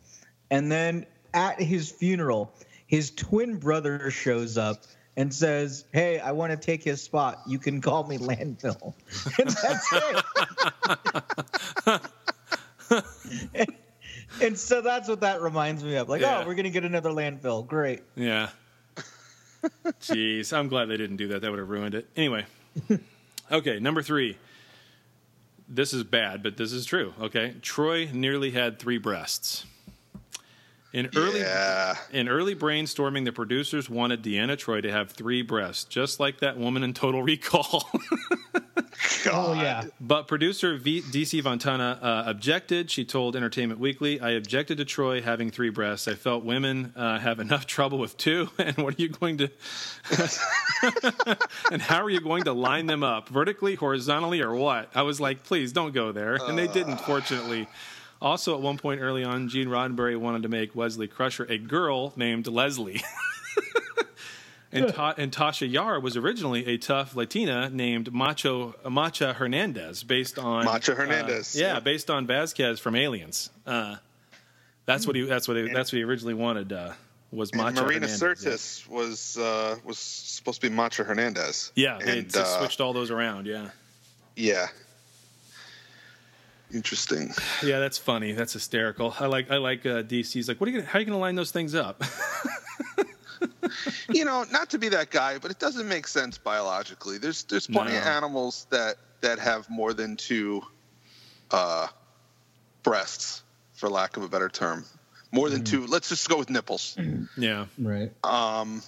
And 0.51 0.73
then 0.73 1.05
at 1.35 1.61
his 1.61 1.91
funeral, 1.91 2.55
his 2.87 3.11
twin 3.11 3.59
brother 3.59 4.11
shows 4.11 4.57
up 4.57 4.85
and 5.19 5.35
says, 5.35 5.85
Hey, 5.93 6.19
I 6.19 6.33
want 6.33 6.53
to 6.53 6.57
take 6.57 6.83
his 6.83 7.03
spot. 7.03 7.43
You 7.47 7.59
can 7.59 7.83
call 7.83 8.05
me 8.05 8.17
landfill. 8.17 8.95
And 9.39 9.51
that's 9.51 9.93
it. 13.61 13.75
and 14.43 14.59
so 14.59 14.81
that's 14.81 15.09
what 15.09 15.21
that 15.21 15.41
reminds 15.43 15.83
me 15.85 15.97
of. 15.97 16.09
Like, 16.09 16.23
oh, 16.23 16.25
Yeah. 16.25 16.39
oh, 16.43 16.47
we're 16.47 16.55
going 16.55 16.65
to 16.65 16.71
get 16.71 16.85
another 16.85 17.11
landfill. 17.11 17.67
Great. 17.67 18.03
Yeah. 18.17 18.49
Jeez, 20.01 20.53
I'm 20.57 20.69
glad 20.69 20.87
they 20.87 20.97
didn't 20.97 21.17
do 21.17 21.29
that. 21.29 21.43
That 21.43 21.51
would 21.51 21.59
have 21.59 21.69
ruined 21.69 21.95
it. 21.95 22.09
Anyway, 22.17 22.45
Okay, 23.51 23.79
number 23.81 24.03
three. 24.03 24.37
This 25.71 25.93
is 25.93 26.03
bad, 26.05 26.43
but 26.43 26.57
this 26.57 26.73
is 26.73 26.87
true. 26.87 27.13
Okay, 27.21 27.55
Troi 27.61 28.13
nearly 28.13 28.51
had 28.53 28.79
three 28.79 28.99
breasts. 28.99 29.67
In 30.93 31.11
early 31.17 31.41
Yeah. 31.41 31.97
in 32.13 32.29
early 32.29 32.55
brainstorming, 32.55 33.25
the 33.27 33.33
producers 33.33 33.91
wanted 33.91 34.23
Deanna 34.23 34.57
Troi 34.57 34.81
to 34.83 34.91
have 34.91 35.11
three 35.11 35.43
breasts, 35.43 35.85
just 35.85 36.19
like 36.19 36.41
that 36.41 36.57
woman 36.57 36.83
in 36.83 36.95
Total 36.95 37.23
Recall. 37.23 37.89
Oh 39.31 39.53
yeah. 39.55 39.85
But 40.01 40.27
producer 40.27 40.77
v- 40.77 41.03
DC 41.03 41.43
Fontana 41.43 41.99
uh, 42.03 42.23
objected. 42.27 42.91
She 42.91 43.05
told 43.05 43.37
Entertainment 43.37 43.79
Weekly, 43.79 44.21
"I 44.21 44.31
objected 44.31 44.79
to 44.79 44.85
Troi 44.85 45.23
having 45.23 45.51
three 45.51 45.71
breasts. 45.71 46.09
I 46.09 46.15
felt 46.15 46.45
women 46.45 46.93
uh, 46.97 47.19
have 47.19 47.39
enough 47.39 47.67
trouble 47.67 47.99
with 47.99 48.17
two. 48.17 48.49
And 48.59 48.77
what 48.77 48.99
are 48.99 49.03
you 49.03 49.09
going 49.09 49.39
to? 49.39 49.51
and 51.71 51.81
how 51.83 52.03
are 52.03 52.11
you 52.11 52.21
going 52.21 52.45
to 52.45 52.53
line 52.53 52.87
them 52.87 53.03
up 53.05 53.29
vertically, 53.29 53.77
horizontally, 53.77 54.41
or 54.41 54.55
what?" 54.55 54.91
I 54.95 55.03
was 55.03 55.21
like, 55.21 55.45
"Please 55.45 55.73
don't 55.73 55.93
go 55.95 56.11
there," 56.13 56.35
and 56.35 56.59
they 56.59 56.67
didn't. 56.69 56.99
Fortunately. 57.01 57.69
Also, 58.21 58.55
at 58.55 58.61
one 58.61 58.79
point 58.79 59.01
early 59.01 59.25
on, 59.25 59.49
Gene 59.49 59.69
Roddenberry 59.69 60.17
wanted 60.17 60.43
to 60.43 60.49
make 60.49 60.75
Wesley 60.75 61.07
Crusher 61.07 61.45
a 61.45 61.59
girl 61.59 62.13
named 62.17 62.47
Leslie. 62.47 63.03
And, 64.71 64.95
Ta- 64.95 65.15
and 65.17 65.33
Tasha 65.33 65.71
Yar 65.71 65.99
was 65.99 66.17
originally 66.17 66.67
a 66.67 66.77
tough 66.77 67.17
Latina 67.17 67.71
named 67.71 68.13
Macho 68.13 68.75
Macha 68.89 69.33
Hernandez, 69.33 70.03
based 70.03 70.39
on 70.39 70.67
Macha 70.67 70.93
uh, 70.93 70.97
Hernandez, 70.97 71.57
yeah, 71.57 71.75
yeah. 71.75 71.81
based 71.81 72.11
on 72.11 72.27
Vasquez 72.27 72.79
from 72.79 72.95
Aliens. 72.95 73.49
Uh, 73.67 73.97
that's 74.85 75.07
what 75.07 75.17
he. 75.17 75.23
That's 75.23 75.49
what. 75.49 75.57
He, 75.57 75.73
that's 75.73 75.91
what 75.91 75.97
he 75.97 76.05
originally 76.05 76.35
wanted. 76.35 76.73
Uh, 76.73 76.93
was 77.31 77.51
And 77.51 77.63
Macha 77.63 77.83
Marina 77.83 78.07
Hernandez. 78.07 78.21
Sirtis 78.21 78.89
was 78.89 79.39
uh, 79.39 79.77
was 79.85 79.99
supposed 79.99 80.61
to 80.61 80.69
be 80.69 80.75
Macha 80.75 81.05
Hernandez. 81.05 81.73
Yeah, 81.75 81.99
they 82.05 82.19
and, 82.19 82.31
just 82.31 82.37
uh, 82.37 82.59
switched 82.59 82.83
all 82.83 82.93
those 82.93 83.11
around. 83.11 83.47
Yeah, 83.47 83.71
Yeah. 84.37 84.69
Interesting. 86.73 87.33
yeah, 87.63 87.79
that's 87.79 87.99
funny. 87.99 88.33
That's 88.33 88.53
hysterical. 88.53 89.15
I 89.19 89.27
like. 89.27 89.51
I 89.51 89.57
like 89.57 89.87
uh, 89.87 90.03
DC's. 90.03 90.49
Like, 90.49 90.61
what 90.61 90.69
are 90.69 90.73
you? 90.73 90.79
Gonna, 90.79 90.91
how 90.91 90.99
are 90.99 91.01
you 91.01 91.07
going 91.07 91.17
to 91.17 91.21
line 91.21 91.35
those 91.35 91.51
things 91.51 91.75
up? 91.75 92.03
you 94.11 94.25
know, 94.25 94.45
not 94.51 94.71
to 94.71 94.79
be 94.79 94.91
that 94.91 95.11
guy, 95.11 95.39
but 95.39 95.51
it 95.51 95.59
doesn't 95.59 95.89
make 95.89 96.07
sense 96.07 96.39
biologically. 96.39 97.19
There's 97.19 97.45
there's 97.45 97.67
plenty 97.67 97.97
of 97.97 98.05
animals 98.05 98.67
that 98.71 98.97
that 99.21 99.39
have 99.39 99.69
more 99.71 99.95
than 99.95 100.17
two 100.17 100.63
uh, 101.51 101.89
breasts, 102.83 103.43
for 103.73 103.89
lack 103.89 104.17
of 104.17 104.23
a 104.23 104.29
better 104.29 104.49
term. 104.49 104.85
More 105.33 105.51
than 105.51 105.65
two. 105.65 105.87
Let's 105.87 106.09
just 106.09 106.29
go 106.29 106.39
with 106.39 106.49
nipples. 106.49 106.97
yeah, 107.37 107.67
Right. 107.79 108.11
Um, 108.25 108.83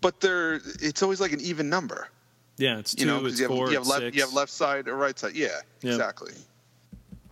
but 0.00 0.20
they're 0.20 0.60
it's 0.80 1.02
always 1.02 1.20
like 1.20 1.32
an 1.32 1.40
even 1.40 1.68
number. 1.68 2.08
Yeah. 2.60 2.78
It's 2.78 2.94
two. 2.94 3.04
You 3.04 3.10
know, 3.10 3.20
'cause 3.22 3.32
it's 3.32 3.40
you 3.40 3.48
have, 3.48 3.56
four. 3.56 3.68
you 3.70 3.74
have 3.78 3.86
left 3.86 4.00
six. 4.02 4.16
you 4.16 4.22
have 4.22 4.32
left 4.34 4.52
side 4.52 4.86
or 4.88 4.94
right 4.94 5.18
side. 5.18 5.34
Yeah, 5.34 5.48
Yep. 5.82 5.92
exactly. 5.94 6.32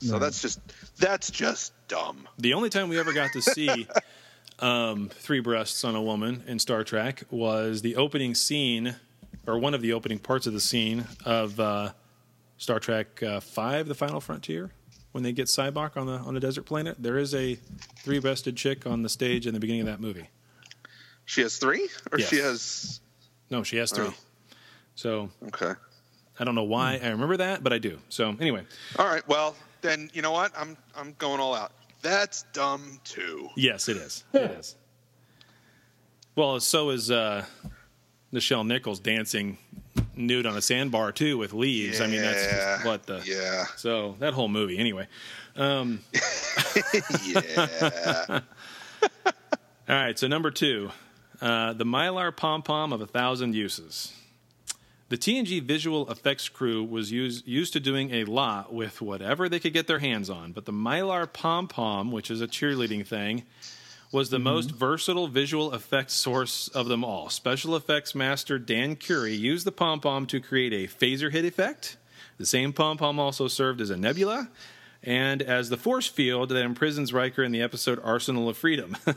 So 0.01 0.13
Right. 0.15 0.21
that's 0.21 0.41
just 0.43 0.61
that's 0.97 1.31
just 1.31 1.73
dumb. 1.89 2.27
The 2.39 2.55
only 2.55 2.71
time 2.71 2.89
we 2.89 2.99
ever 2.99 3.13
got 3.13 3.33
to 3.33 3.43
see 3.43 3.87
um, 4.61 5.09
three 5.13 5.41
breasts 5.41 5.85
on 5.85 5.95
a 5.95 6.03
woman 6.03 6.43
in 6.47 6.59
Star 6.59 6.83
Trek 6.85 7.23
was 7.31 7.83
the 7.83 7.97
opening 7.97 8.35
scene, 8.35 8.97
or 9.47 9.59
one 9.59 9.75
of 9.75 9.83
the 9.83 9.93
opening 9.93 10.19
parts 10.19 10.47
of 10.47 10.53
the 10.53 10.61
scene 10.61 11.07
of 11.25 11.59
uh, 11.61 11.93
Star 12.59 12.81
Trek 12.81 13.23
uh, 13.23 13.41
Five: 13.41 13.87
The 13.89 13.95
Final 13.95 14.21
Frontier, 14.21 14.71
when 15.13 15.25
they 15.25 15.33
get 15.33 15.47
Sybok 15.49 15.97
on 15.97 16.07
the 16.07 16.15
on 16.15 16.37
a 16.37 16.41
desert 16.41 16.63
planet. 16.65 16.97
There 16.99 17.19
is 17.19 17.35
a 17.35 17.57
three-breasted 18.05 18.57
chick 18.57 18.87
on 18.87 19.03
the 19.03 19.09
stage 19.09 19.47
in 19.47 19.55
the 19.55 19.61
beginning 19.61 19.83
of 19.83 19.87
that 19.89 20.01
movie. 20.01 20.29
She 21.25 21.43
has 21.43 21.59
three, 21.59 21.89
or 22.11 22.19
Yes. 22.19 22.29
she 22.31 22.37
has 22.39 23.01
No, 23.51 23.63
she 23.63 23.77
has 23.77 23.91
three. 23.93 24.07
Oh. 24.09 24.15
So 24.99 25.31
okay. 25.47 25.75
I 26.41 26.45
don't 26.45 26.57
know 26.57 26.65
why 26.65 26.99
I 27.01 27.11
remember 27.11 27.37
that, 27.37 27.63
but 27.63 27.73
I 27.73 27.79
do. 27.79 28.01
So 28.09 28.35
anyway, 28.41 28.65
All 28.99 29.07
right. 29.07 29.23
Well, 29.29 29.55
then 29.81 30.11
you 30.13 30.23
know 30.23 30.33
what? 30.33 30.51
I'm 30.59 30.77
I'm 30.97 31.15
going 31.19 31.39
all 31.39 31.55
out. 31.55 31.71
That's 32.03 32.43
dumb 32.53 32.99
too. 33.05 33.49
Yes, 33.55 33.89
it 33.89 33.97
is. 33.97 34.25
It 34.33 34.51
is. 34.51 34.75
Well, 36.35 36.59
so 36.59 36.91
is 36.91 37.13
uh, 37.13 37.45
Nichelle 38.33 38.67
Nichols 38.67 38.99
dancing 38.99 39.59
nude 40.17 40.47
on 40.47 40.57
a 40.57 40.61
sandbar 40.61 41.13
too 41.13 41.39
with 41.39 41.53
leaves. 41.53 42.01
I 42.01 42.09
mean, 42.09 42.21
that's 42.21 42.51
just 42.51 42.85
what 42.85 43.07
the. 43.07 43.23
Yeah. 43.25 43.67
So 43.77 44.17
that 44.19 44.35
whole 44.35 44.49
movie, 44.49 44.79
anyway. 44.79 45.07
Um, 45.55 46.01
yeah. 47.25 48.41
all 49.25 49.31
right. 49.89 50.19
So 50.19 50.27
number 50.27 50.51
two, 50.51 50.91
uh, 51.41 51.75
the 51.75 51.85
Mylar 51.85 52.37
pom 52.37 52.63
pom 52.63 52.93
of 52.93 53.01
a 53.01 53.07
thousand 53.07 53.55
uses. 53.55 54.13
The 55.09 55.17
TNG 55.17 55.63
visual 55.63 56.11
effects 56.11 56.51
crew 56.51 56.85
was 56.85 57.11
used, 57.11 57.47
used 57.49 57.73
to 57.73 57.81
doing 57.81 58.13
a 58.13 58.25
lot 58.25 58.75
with 58.75 59.01
whatever 59.01 59.49
they 59.49 59.59
could 59.59 59.73
get 59.73 59.87
their 59.87 60.01
hands 60.01 60.29
on, 60.29 60.53
but 60.53 60.67
the 60.67 60.73
Mylar 60.73 61.33
pom 61.33 61.67
pom, 61.67 62.13
which 62.13 62.31
is 62.31 62.43
a 62.43 62.47
cheerleading 62.47 63.07
thing, 63.07 63.45
was 64.13 64.29
the 64.29 64.37
mm-hmm. 64.37 64.45
most 64.45 64.71
versatile 64.71 65.27
visual 65.27 65.73
effects 65.73 66.13
source 66.13 66.69
of 66.69 66.89
them 66.89 67.05
all. 67.05 67.31
Special 67.31 67.75
effects 67.75 68.15
master 68.15 68.59
Dan 68.59 68.97
Curry 68.97 69.35
used 69.35 69.67
the 69.67 69.73
pom 69.73 70.01
pom 70.01 70.27
to 70.27 70.41
create 70.41 70.75
a 70.75 70.93
phaser 70.93 71.33
hit 71.33 71.47
effect. 71.47 71.97
The 72.37 72.47
same 72.47 72.75
pom 72.75 72.99
pom 72.99 73.19
also 73.19 73.49
served 73.49 73.81
as 73.81 73.89
a 73.89 73.97
nebula 73.97 74.51
and 75.03 75.43
as 75.43 75.69
the 75.69 75.77
force 75.77 76.07
field 76.07 76.49
that 76.51 76.63
imprisons 76.63 77.13
Riker 77.13 77.43
in 77.43 77.53
the 77.53 77.63
episode 77.63 78.01
Arsenal 78.03 78.49
of 78.49 78.57
Freedom. 78.57 78.97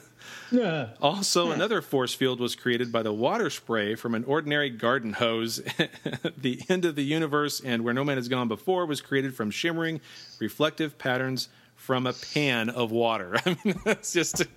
Yeah. 0.52 0.90
Also, 1.02 1.52
another 1.52 1.82
force 1.82 2.14
field 2.14 2.40
was 2.42 2.56
created 2.56 2.92
by 2.92 3.02
the 3.04 3.14
water 3.14 3.50
spray 3.50 3.96
from 3.96 4.14
an 4.14 4.24
ordinary 4.26 4.70
garden 4.70 5.14
hose. 5.14 5.62
the 6.38 6.62
end 6.70 6.84
of 6.86 6.96
the 6.96 7.04
universe 7.04 7.62
and 7.62 7.84
where 7.86 7.94
no 7.94 8.04
man 8.04 8.18
has 8.18 8.28
gone 8.28 8.48
before 8.50 8.86
was 8.86 9.00
created 9.02 9.34
from 9.34 9.50
shimmering, 9.50 10.02
reflective 10.40 10.98
patterns 10.98 11.48
from 11.76 12.06
a 12.06 12.12
pan 12.14 12.70
of 12.70 12.92
water. 12.92 13.38
I 13.46 13.58
mean, 13.64 13.80
that's 13.86 14.12
just. 14.14 14.42
a, 14.42 14.48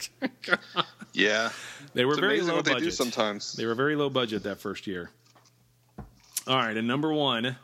Yeah. 1.12 1.50
they 1.94 2.04
were 2.04 2.12
It's 2.14 2.20
very 2.20 2.40
low 2.40 2.56
what 2.56 2.64
they 2.64 2.72
do 2.72 2.76
budget. 2.80 2.94
sometimes. 2.94 3.52
They 3.54 3.64
were 3.64 3.76
very 3.76 3.94
low 3.96 4.10
budget 4.10 4.42
that 4.42 4.58
first 4.60 4.86
year. 4.88 5.10
All 6.46 6.56
right, 6.56 6.76
and 6.76 6.86
number 6.88 7.12
one, 7.12 7.56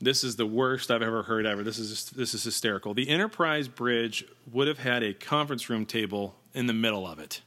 this 0.00 0.22
is 0.24 0.36
the 0.36 0.46
worst 0.46 0.90
I've 0.90 1.02
ever 1.02 1.22
heard 1.22 1.46
ever. 1.46 1.62
This 1.62 1.78
is 1.78 2.10
this 2.10 2.34
is 2.34 2.44
hysterical. 2.44 2.94
The 2.94 3.08
Enterprise 3.08 3.68
bridge 3.68 4.24
would 4.52 4.68
have 4.68 4.78
had 4.78 5.02
a 5.02 5.14
conference 5.14 5.70
room 5.70 5.86
table 5.86 6.34
in 6.54 6.66
the 6.66 6.72
middle 6.72 7.06
of 7.06 7.18
it. 7.18 7.40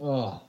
Oh. 0.00 0.42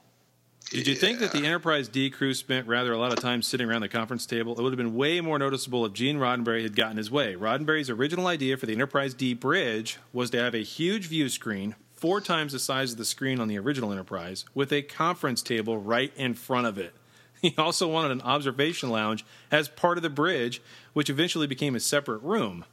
Did 0.70 0.88
you 0.88 0.96
think 0.96 1.20
that 1.20 1.34
the 1.34 1.46
Enterprise 1.46 1.90
D 1.90 2.10
crew 2.10 2.34
spent 2.34 2.66
rather 2.66 2.94
a 2.94 2.98
lot 2.98 3.12
of 3.12 3.20
time 3.20 3.42
sitting 3.42 3.70
around 3.70 3.82
the 3.82 3.90
conference 3.90 4.26
table? 4.26 4.58
It 4.58 4.62
would 4.62 4.72
have 4.72 4.78
been 4.78 4.96
way 4.96 5.20
more 5.20 5.38
noticeable 5.38 5.86
if 5.86 5.92
Gene 5.92 6.18
Roddenberry 6.18 6.64
had 6.64 6.78
gotten 6.78 6.96
his 6.96 7.12
way. 7.12 7.36
Roddenberry's 7.36 7.90
original 7.90 8.28
idea 8.28 8.56
for 8.56 8.68
the 8.68 8.74
Enterprise 8.74 9.14
D 9.14 9.34
bridge 9.34 9.98
was 10.14 10.30
to 10.30 10.42
have 10.42 10.56
a 10.56 10.64
huge 10.64 11.08
view 11.08 11.28
screen, 11.28 11.76
four 11.94 12.22
times 12.22 12.54
the 12.54 12.60
size 12.60 12.94
of 12.94 12.98
the 12.98 13.06
screen 13.06 13.42
on 13.42 13.50
the 13.50 13.60
original 13.60 13.92
Enterprise, 13.92 14.46
with 14.56 14.72
a 14.72 14.82
conference 14.82 15.42
table 15.42 15.78
right 15.78 16.14
in 16.16 16.34
front 16.36 16.68
of 16.68 16.78
it. 16.78 16.94
He 17.52 17.56
also 17.58 17.88
wanted 17.88 18.12
an 18.12 18.22
observation 18.22 18.92
lounge 18.92 19.26
as 19.52 19.68
part 19.68 19.98
of 19.98 20.04
the 20.04 20.12
bridge, 20.12 20.62
which 20.94 21.10
eventually 21.10 21.48
became 21.48 21.76
a 21.76 21.80
separate 21.80 22.22
room. 22.22 22.66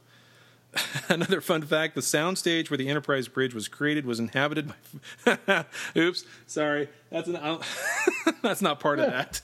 Another 1.09 1.41
fun 1.41 1.63
fact 1.63 1.95
the 1.95 2.01
soundstage 2.01 2.69
where 2.69 2.77
the 2.77 2.87
Enterprise 2.87 3.27
Bridge 3.27 3.55
was 3.55 3.67
created 3.67 4.05
was 4.05 4.19
inhabited 4.19 4.71
by. 5.25 5.65
Oops, 5.97 6.23
sorry. 6.45 6.87
That's, 7.09 7.27
an, 7.27 7.59
that's 8.43 8.61
not 8.61 8.79
part 8.79 8.99
of 8.99 9.07
that. 9.07 9.41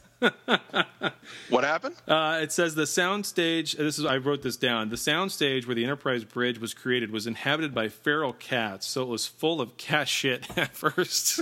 What 1.49 1.64
happened? 1.64 1.95
Uh, 2.07 2.39
it 2.41 2.52
says 2.52 2.76
the 2.76 2.84
soundstage. 2.84 3.76
This 3.77 3.99
is 3.99 4.06
I 4.06 4.18
wrote 4.18 4.41
this 4.41 4.57
down. 4.57 4.89
The 4.89 4.95
soundstage 4.95 5.65
where 5.65 5.76
the 5.76 5.84
Enterprise 5.84 6.23
Bridge 6.23 6.60
was 6.60 6.73
created 6.73 7.11
was 7.11 7.27
inhabited 7.27 7.73
by 7.73 7.89
feral 7.89 8.34
cats, 8.34 8.88
so 8.88 9.02
it 9.02 9.07
was 9.07 9.26
full 9.26 9.61
of 9.61 9.77
cat 9.77 10.07
shit 10.07 10.57
at 10.57 10.76
first. 10.76 11.41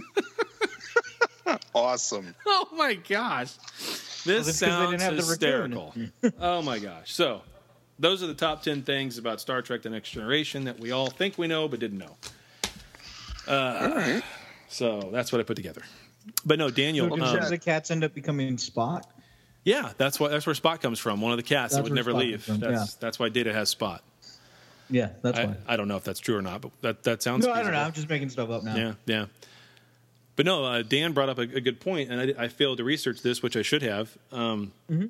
Awesome. 1.76 2.34
oh 2.45 2.68
my 2.74 2.94
gosh, 2.94 3.53
this 3.56 4.24
that's 4.24 4.26
'cause 4.26 4.60
they 4.60 4.68
sounds 4.68 4.91
didn't 4.91 5.02
have 5.02 5.15
the 5.18 5.24
hysterical. 5.24 5.94
oh 6.40 6.61
my 6.61 6.80
gosh. 6.80 7.11
So 7.14 7.41
those 7.99 8.24
are 8.24 8.28
the 8.28 8.34
top 8.34 8.64
ten 8.64 8.84
things 8.84 9.18
about 9.18 9.41
Star 9.41 9.61
Trek: 9.61 9.82
The 9.82 9.90
Next 9.90 10.10
Generation 10.11 10.64
that 10.65 10.80
we 10.80 10.91
all 10.91 11.10
think 11.10 11.38
we 11.38 11.48
know 11.48 11.68
but 11.68 11.80
didn't 11.80 11.98
know. 11.99 12.15
Uh, 13.48 14.22
So 14.70 15.10
that's 15.11 15.32
what 15.32 15.40
I 15.40 15.44
put 15.44 15.56
together. 15.56 15.84
But 16.45 16.57
no, 16.57 16.70
Daniel. 16.70 17.10
did 17.10 17.22
um, 17.24 17.49
the 17.49 17.57
cats 17.57 17.91
end 17.91 18.03
up 18.03 18.14
becoming 18.14 18.57
Spot? 18.57 19.06
yeah, 19.65 19.91
that's 19.98 20.20
what 20.20 20.32
that's 20.32 20.45
where 20.45 20.56
Spot 20.56 20.82
comes 20.82 20.99
from. 20.99 21.22
One 21.22 21.32
of 21.32 21.38
the 21.38 21.44
cats 21.44 21.76
that 21.76 21.84
would 21.84 21.91
never 21.94 22.11
Spock 22.14 22.18
leave. 22.20 22.45
comes 22.45 22.60
from, 22.61 22.72
That's 22.72 22.94
that's 22.95 23.20
why 23.20 23.30
Data 23.30 23.53
has 23.53 23.70
Spot. 23.70 24.02
Yeah, 24.90 25.10
that's 25.22 25.40
I, 25.40 25.45
why. 25.45 25.56
I 25.68 25.76
don't 25.78 25.88
know 25.88 25.98
if 25.98 26.03
that's 26.03 26.20
true 26.20 26.38
or 26.38 26.41
not, 26.41 26.61
but 26.61 26.72
that 26.82 27.03
that 27.03 27.22
sounds. 27.24 27.45
No, 27.45 27.52
I 27.53 27.61
don't 27.64 27.72
know. 27.74 27.80
I'm 27.80 27.91
just 27.94 28.10
making 28.10 28.30
stuff 28.30 28.49
up 28.49 28.64
now. 28.64 28.76
Yeah, 28.76 28.94
yeah. 29.06 29.26
But 30.35 30.45
no, 30.45 30.65
uh, 30.65 30.81
Dan 30.81 31.14
brought 31.14 31.30
up 31.30 31.38
a, 31.38 31.41
a 31.41 31.61
good 31.61 31.80
point, 31.80 32.10
and 32.11 32.35
I, 32.38 32.43
I 32.45 32.47
failed 32.47 32.77
to 32.80 32.84
research 32.84 33.22
this, 33.22 33.43
which 33.43 33.55
I 33.55 33.61
should 33.61 33.81
have. 33.84 34.15
Um, 34.31 34.72
Mm-hmm. 34.89 35.05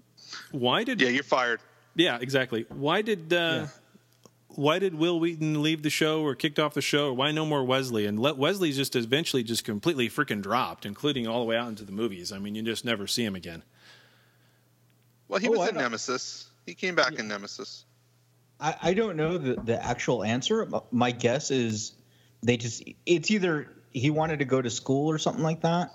Why 0.51 0.83
did? 0.83 0.99
Yeah, 0.99 1.09
you're 1.09 1.23
fired. 1.23 1.59
Yeah, 1.95 2.17
exactly. 2.19 2.65
Why 2.69 3.01
did? 3.03 3.31
Uh, 3.31 3.67
Why 4.55 4.79
did 4.79 4.95
Wil 4.95 5.19
Wheaton 5.19 5.61
leave 5.63 5.81
the 5.83 5.89
show 5.89 6.21
or 6.23 6.33
kicked 6.35 6.59
off 6.59 6.73
the 6.73 6.81
show? 6.81 7.07
Or 7.09 7.13
why 7.13 7.31
no 7.31 7.45
more 7.45 7.63
Wesley? 7.63 8.05
And 8.05 8.19
let 8.19 8.37
Wesley's 8.37 8.75
just 8.77 8.95
eventually 8.95 9.43
just 9.43 9.63
completely 9.63 10.09
freaking 10.09 10.41
dropped, 10.41 10.85
including 10.85 11.27
all 11.27 11.39
the 11.39 11.45
way 11.45 11.55
out 11.57 11.69
into 11.69 11.83
the 11.83 11.91
movies. 11.91 12.31
I 12.31 12.37
mean, 12.39 12.53
you 12.55 12.61
just 12.63 12.83
never 12.85 13.05
see 13.07 13.23
him 13.25 13.35
again. 13.35 13.63
Well, 15.27 15.39
he 15.39 15.47
Oh, 15.47 15.51
was 15.51 15.59
I 15.61 15.69
in 15.69 15.75
know. 15.75 15.81
Nemesis. 15.81 16.47
He 16.65 16.73
came 16.75 16.95
back 16.95 17.13
in 17.19 17.27
Nemesis. 17.27 17.85
I, 18.59 18.75
I 18.81 18.93
don't 18.93 19.15
know 19.17 19.37
the, 19.37 19.55
the 19.55 19.83
actual 19.83 20.23
answer. 20.23 20.67
My 20.91 21.11
guess 21.11 21.49
is 21.51 21.93
they 22.43 22.57
just 22.57 22.83
it's 23.05 23.31
either 23.31 23.67
he 23.93 24.09
wanted 24.09 24.39
to 24.39 24.45
go 24.45 24.61
to 24.61 24.69
school 24.69 25.09
or 25.09 25.17
something 25.17 25.43
like 25.43 25.61
that, 25.61 25.91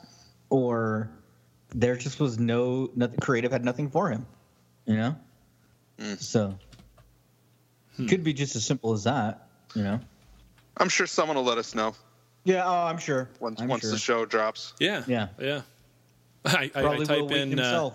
or 0.51 1.11
there 1.71 1.97
just 1.97 2.21
was 2.21 2.39
no 2.39 2.91
nothing 2.95 3.19
creative 3.19 3.53
had 3.53 3.65
nothing 3.65 3.91
for 3.91 4.09
him. 4.11 4.27
You 4.87 4.97
know? 4.97 5.17
So 6.19 6.57
could 8.09 8.23
be 8.23 8.33
just 8.33 8.55
as 8.57 8.65
simple 8.65 8.93
as 8.93 9.05
that, 9.05 9.49
you 9.75 9.83
know. 9.83 10.01
I'm 10.77 10.89
sure 10.89 11.07
someone 11.07 11.37
will 11.37 11.45
let 11.45 11.59
us 11.59 11.75
know 11.75 11.95
Yeah, 12.45 12.63
oh, 12.65 12.85
I'm 12.87 12.99
sure. 12.99 13.29
once 13.41 13.61
I'm 13.61 13.67
once 13.67 13.83
sure. 13.83 13.91
the 13.91 13.99
show 13.99 14.25
drops. 14.25 14.75
Yeah. 14.79 15.03
Yeah. 15.09 15.29
Yeah. 15.41 15.63
I, 16.45 16.71
I, 16.75 16.87
I 16.87 17.05
type 17.05 17.33
in 17.33 17.59
uh. 17.59 17.91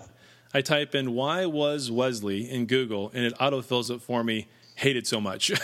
I 0.52 0.60
type 0.60 0.94
in 0.94 1.14
why 1.14 1.46
was 1.46 1.90
Wesley 1.90 2.48
in 2.48 2.66
Google 2.66 3.10
and 3.14 3.24
it 3.24 3.34
autofills 3.38 3.90
it 3.90 4.02
for 4.02 4.22
me. 4.22 4.48
Hated 4.76 5.06
so 5.06 5.20
much. 5.20 5.50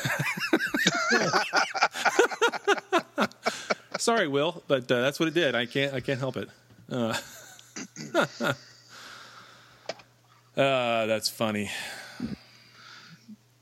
Sorry, 4.00 4.26
Will, 4.28 4.62
but 4.66 4.90
uh, 4.90 5.00
that's 5.02 5.20
what 5.20 5.28
it 5.28 5.34
did. 5.34 5.54
I 5.54 5.66
can't 5.66 5.92
I 5.94 6.00
can't 6.00 6.18
help 6.18 6.36
it. 6.36 6.48
Uh, 6.90 7.14
uh, 8.40 8.54
that's 11.06 11.28
funny. 11.28 11.70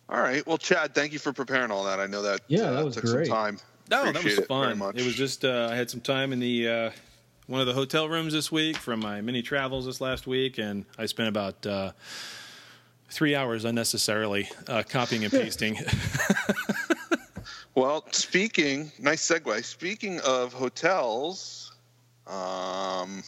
All 0.09 0.21
right. 0.21 0.47
Well, 0.47 0.57
Chad, 0.59 0.95
thank 0.95 1.13
you 1.13 1.19
for 1.19 1.33
preparing 1.33 1.71
all 1.71 1.85
that. 1.85 2.01
I 2.01 2.07
know 2.07 2.23
that 2.23 2.41
Yeah, 2.49 2.63
uh, 2.63 2.73
that 2.75 2.85
was 2.85 2.95
took 2.95 3.05
great. 3.05 3.27
some 3.27 3.35
time. 3.37 3.59
No, 3.91 4.11
that 4.13 4.23
was 4.25 4.39
fun. 4.47 4.79
much. 4.79 4.97
It 4.97 5.05
was 5.05 5.15
just 5.15 5.45
uh, 5.45 5.69
I 5.71 5.75
had 5.75 5.91
some 5.91 6.01
time 6.01 6.33
in 6.33 6.41
the 6.41 6.69
uh, 6.69 6.91
one 7.47 7.61
of 7.61 7.67
the 7.67 7.75
hotel 7.75 8.09
rooms 8.09 8.33
this 8.33 8.53
week 8.53 8.77
from 8.77 9.01
my 9.01 9.21
mini 9.21 9.43
travels 9.43 9.87
this 9.87 10.01
last 10.01 10.27
week, 10.27 10.59
and 10.59 10.85
I 10.99 11.07
spent 11.07 11.29
about 11.29 11.67
uh, 11.67 11.93
three 13.11 13.35
hours 13.35 13.65
unnecessarily 13.65 14.49
uh, 14.69 14.83
copying 14.89 15.25
and 15.25 15.33
pasting. 15.43 15.79
Well, 17.79 18.05
speaking, 18.11 18.91
nice 18.99 19.25
segue. 19.25 19.65
Speaking 19.65 20.19
of 20.21 20.53
hotels, 20.53 21.73
um, 22.27 23.23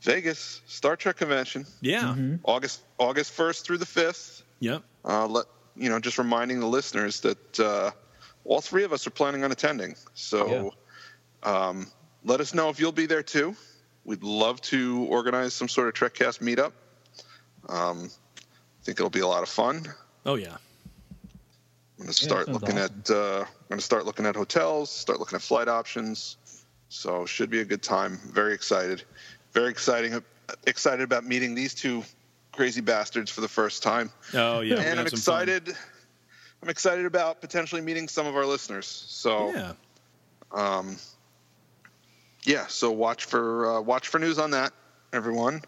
Vegas 0.00 0.62
Star 0.66 0.96
Trek 0.96 1.18
convention, 1.18 1.66
yeah. 1.82 2.16
August 2.44 2.80
August 2.96 3.32
first 3.32 3.66
through 3.66 3.78
the 3.78 3.86
fifth. 3.86 4.42
Yep. 4.60 4.82
Uh, 5.04 5.26
let 5.26 5.44
you 5.76 5.90
know, 5.90 6.00
just 6.00 6.16
reminding 6.16 6.60
the 6.60 6.66
listeners 6.66 7.20
that 7.20 7.60
uh, 7.60 7.90
all 8.44 8.62
three 8.62 8.84
of 8.84 8.94
us 8.94 9.06
are 9.06 9.10
planning 9.10 9.44
on 9.44 9.52
attending. 9.52 9.94
So, 10.14 10.72
um, 11.42 11.86
let 12.24 12.40
us 12.40 12.54
know 12.54 12.70
if 12.70 12.80
you'll 12.80 12.92
be 12.92 13.06
there 13.06 13.22
too. 13.22 13.54
We'd 14.06 14.22
love 14.22 14.58
to 14.62 15.04
organize 15.10 15.52
some 15.52 15.68
sort 15.68 15.88
of 15.88 15.94
TrekCast 15.94 16.40
meetup. 16.40 16.72
Um, 17.68 18.10
I 18.40 18.84
think 18.84 18.98
it'll 18.98 19.10
be 19.10 19.20
a 19.20 19.28
lot 19.28 19.42
of 19.42 19.50
fun. 19.50 19.84
Oh 20.24 20.36
yeah. 20.36 20.56
I'm 21.98 22.04
going 22.04 22.14
to 22.14 22.24
start 22.24 22.46
sounds 22.46 22.60
looking 22.60 22.78
awesome. 22.78 23.02
at 23.08 23.10
uh, 23.10 23.40
I'm 23.40 23.68
going 23.68 23.78
to 23.78 23.84
start 23.84 24.06
looking 24.06 24.24
at 24.26 24.36
hotels, 24.36 24.90
start 24.90 25.18
looking 25.18 25.36
at 25.36 25.42
flight 25.42 25.68
options. 25.68 26.36
So 26.90 27.26
should 27.26 27.50
be 27.50 27.60
a 27.60 27.64
good 27.64 27.82
time. 27.82 28.18
Very 28.32 28.54
excited, 28.54 29.02
very 29.52 29.70
exciting. 29.70 30.22
Excited 30.66 31.02
about 31.02 31.24
meeting 31.24 31.54
these 31.54 31.74
two 31.74 32.04
crazy 32.52 32.80
bastards 32.80 33.30
for 33.30 33.40
the 33.40 33.48
first 33.48 33.82
time. 33.82 34.10
Oh 34.32 34.60
yeah. 34.60 34.76
and 34.76 34.82
I'm 34.82 34.96
have 34.98 35.08
fun. 35.08 35.18
excited. 35.18 35.76
I'm 36.62 36.68
excited 36.68 37.04
about 37.04 37.40
potentially 37.40 37.80
meeting 37.80 38.08
some 38.08 38.26
of 38.26 38.36
our 38.36 38.46
listeners. 38.46 38.86
So 38.86 39.52
Yeah. 39.52 39.72
um, 40.52 40.96
yeah. 42.44 42.66
So 42.68 42.90
watch 42.92 43.24
for 43.24 43.76
uh, 43.76 43.80
watch 43.80 44.08
for 44.08 44.18
news 44.18 44.38
on 44.38 44.52
that, 44.52 44.72
everyone. 45.12 45.62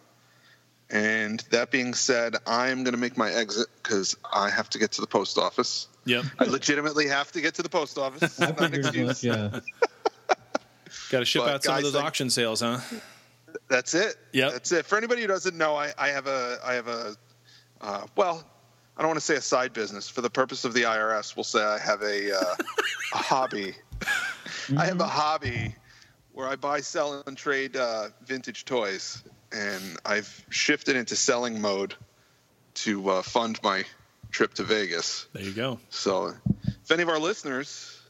And 0.89 1.39
that 1.51 1.71
being 1.71 1.95
said, 1.95 2.35
I'm 2.47 2.83
going 2.83 2.95
to 2.95 3.01
make 3.01 3.17
my 3.17 3.31
exit 3.33 3.69
because 3.83 4.17
I 4.33 4.51
have 4.51 4.69
to 4.71 4.79
get 4.79 4.93
to 4.93 5.01
the 5.01 5.07
post 5.07 5.39
office. 5.39 5.87
Yep. 6.07 6.25
I 6.39 6.45
legitimately 6.45 7.07
have 7.09 7.31
to 7.33 7.41
get 7.41 7.55
to 7.57 7.63
the 7.63 7.69
post 7.69 7.99
office. 7.99 8.39
Not 8.41 8.61
an 8.61 8.71
figured 8.73 8.87
as 8.87 8.95
much, 8.97 8.97
excuse. 9.11 9.25
yeah. 9.25 9.61
Got 11.11 11.19
to 11.21 11.25
ship 11.25 11.43
But 11.43 11.55
out 11.55 11.65
some 11.65 11.77
of 11.77 11.83
those 11.83 11.93
thank- 11.93 12.05
auction 12.05 12.31
sales, 12.31 12.61
huh? 12.61 12.79
That's 13.69 13.95
it. 13.95 14.15
Yeah. 14.33 14.51
That's 14.51 14.71
it. 14.73 14.87
For 14.87 14.97
anybody 14.97 15.23
who 15.23 15.27
doesn't 15.29 15.57
know, 15.57 15.75
I, 15.77 15.93
I 15.99 16.09
have 16.09 16.27
a 16.27 16.59
I 16.65 16.75
have 16.75 16.89
a 16.89 17.17
uh, 17.81 18.07
well, 18.17 18.45
I 18.97 19.03
don't 19.03 19.09
want 19.09 19.19
to 19.19 19.25
say 19.25 19.37
a 19.37 19.41
side 19.41 19.73
business. 19.73 20.09
For 20.09 20.21
the 20.21 20.31
purpose 20.31 20.65
of 20.65 20.73
the 20.73 20.83
IRS, 20.83 21.35
we'll 21.37 21.45
say 21.45 21.63
I 21.63 21.79
have 21.79 22.03
a 22.03 22.37
uh, 22.37 22.55
a 23.15 23.19
hobby. 23.19 23.75
I 24.77 24.85
have 24.85 25.01
a 25.01 25.07
hobby 25.07 25.75
where 26.33 26.49
I 26.49 26.57
buy, 26.57 26.81
sell, 26.81 27.23
and 27.27 27.37
trade 27.37 27.77
uh, 27.77 28.09
vintage 28.25 28.65
toys, 28.65 29.23
and 29.53 29.99
I've 30.05 30.45
shifted 30.51 30.95
into 30.97 31.17
selling 31.17 31.61
mode 31.61 31.95
to 32.75 33.09
uh, 33.11 33.23
fund 33.23 33.59
my 33.65 33.85
trip 34.31 34.55
to 34.55 34.63
Vegas. 34.65 35.27
There 35.33 35.43
you 35.43 35.53
go. 35.53 35.79
So, 35.91 36.35
if 36.67 36.91
any 36.91 37.03
of 37.03 37.09
our 37.09 37.19
listeners 37.19 38.01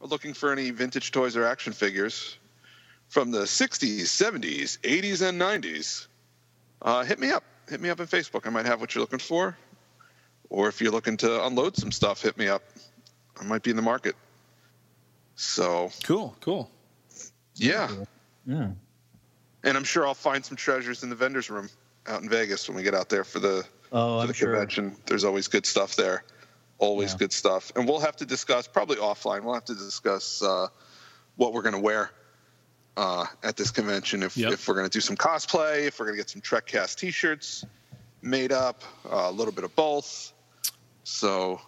are 0.00 0.06
looking 0.06 0.34
for 0.34 0.52
any 0.52 0.70
vintage 0.70 1.12
toys 1.12 1.36
or 1.36 1.44
action 1.44 1.72
figures 1.72 2.36
from 3.08 3.30
the 3.30 3.40
60s, 3.40 4.02
70s, 4.02 4.78
80s, 4.80 5.28
and 5.28 5.40
90s, 5.40 6.06
uh, 6.82 7.04
hit 7.04 7.18
me 7.18 7.30
up. 7.30 7.44
Hit 7.68 7.80
me 7.80 7.90
up 7.90 8.00
on 8.00 8.06
Facebook. 8.06 8.46
I 8.46 8.50
might 8.50 8.66
have 8.66 8.80
what 8.80 8.94
you're 8.94 9.02
looking 9.02 9.18
for. 9.18 9.56
Or 10.48 10.68
if 10.68 10.80
you're 10.80 10.90
looking 10.92 11.16
to 11.18 11.46
unload 11.46 11.76
some 11.76 11.92
stuff, 11.92 12.22
hit 12.22 12.36
me 12.36 12.48
up. 12.48 12.62
I 13.40 13.44
might 13.44 13.62
be 13.62 13.70
in 13.70 13.76
the 13.76 13.82
market. 13.82 14.16
So, 15.36 15.90
Cool. 16.04 16.36
Cool. 16.40 16.70
yeah. 17.54 17.88
Yeah. 18.46 18.70
And 19.62 19.76
I'm 19.76 19.84
sure 19.84 20.06
I'll 20.06 20.14
find 20.14 20.44
some 20.44 20.56
treasures 20.56 21.02
in 21.02 21.10
the 21.10 21.14
vendor's 21.16 21.50
room 21.50 21.68
out 22.06 22.22
in 22.22 22.28
Vegas 22.28 22.68
when 22.68 22.76
we 22.76 22.82
get 22.82 22.94
out 22.94 23.08
there 23.08 23.24
for 23.24 23.38
the, 23.38 23.64
Oh, 23.92 24.18
I'm 24.20 24.28
the 24.28 24.34
sure. 24.34 24.52
convention. 24.52 24.96
There's 25.06 25.24
always 25.24 25.48
good 25.48 25.66
stuff 25.66 25.96
there. 25.96 26.24
Always 26.78 27.12
Yeah. 27.12 27.18
good 27.18 27.32
stuff. 27.32 27.72
And 27.76 27.88
we'll 27.88 28.00
have 28.00 28.16
to 28.16 28.26
discuss, 28.26 28.66
probably 28.66 28.96
offline, 28.96 29.42
we'll 29.42 29.54
have 29.54 29.64
to 29.66 29.74
discuss 29.74 30.42
uh, 30.42 30.68
what 31.36 31.52
we're 31.52 31.62
going 31.62 31.74
to 31.74 31.80
wear 31.80 32.10
uh, 32.96 33.26
at 33.42 33.56
this 33.56 33.70
convention. 33.70 34.22
If, 34.22 34.36
Yep. 34.36 34.52
if 34.52 34.68
we're 34.68 34.74
going 34.74 34.88
to 34.88 34.92
do 34.92 35.00
some 35.00 35.16
cosplay, 35.16 35.86
if 35.86 35.98
we're 35.98 36.06
going 36.06 36.16
to 36.16 36.22
get 36.22 36.30
some 36.30 36.42
TrekCast 36.42 36.96
t 36.96 37.10
shirts 37.10 37.64
made 38.22 38.52
up, 38.52 38.82
uh, 39.10 39.26
a 39.28 39.30
little 39.32 39.52
bit 39.52 39.64
of 39.64 39.74
both. 39.74 40.32
So, 41.04 41.60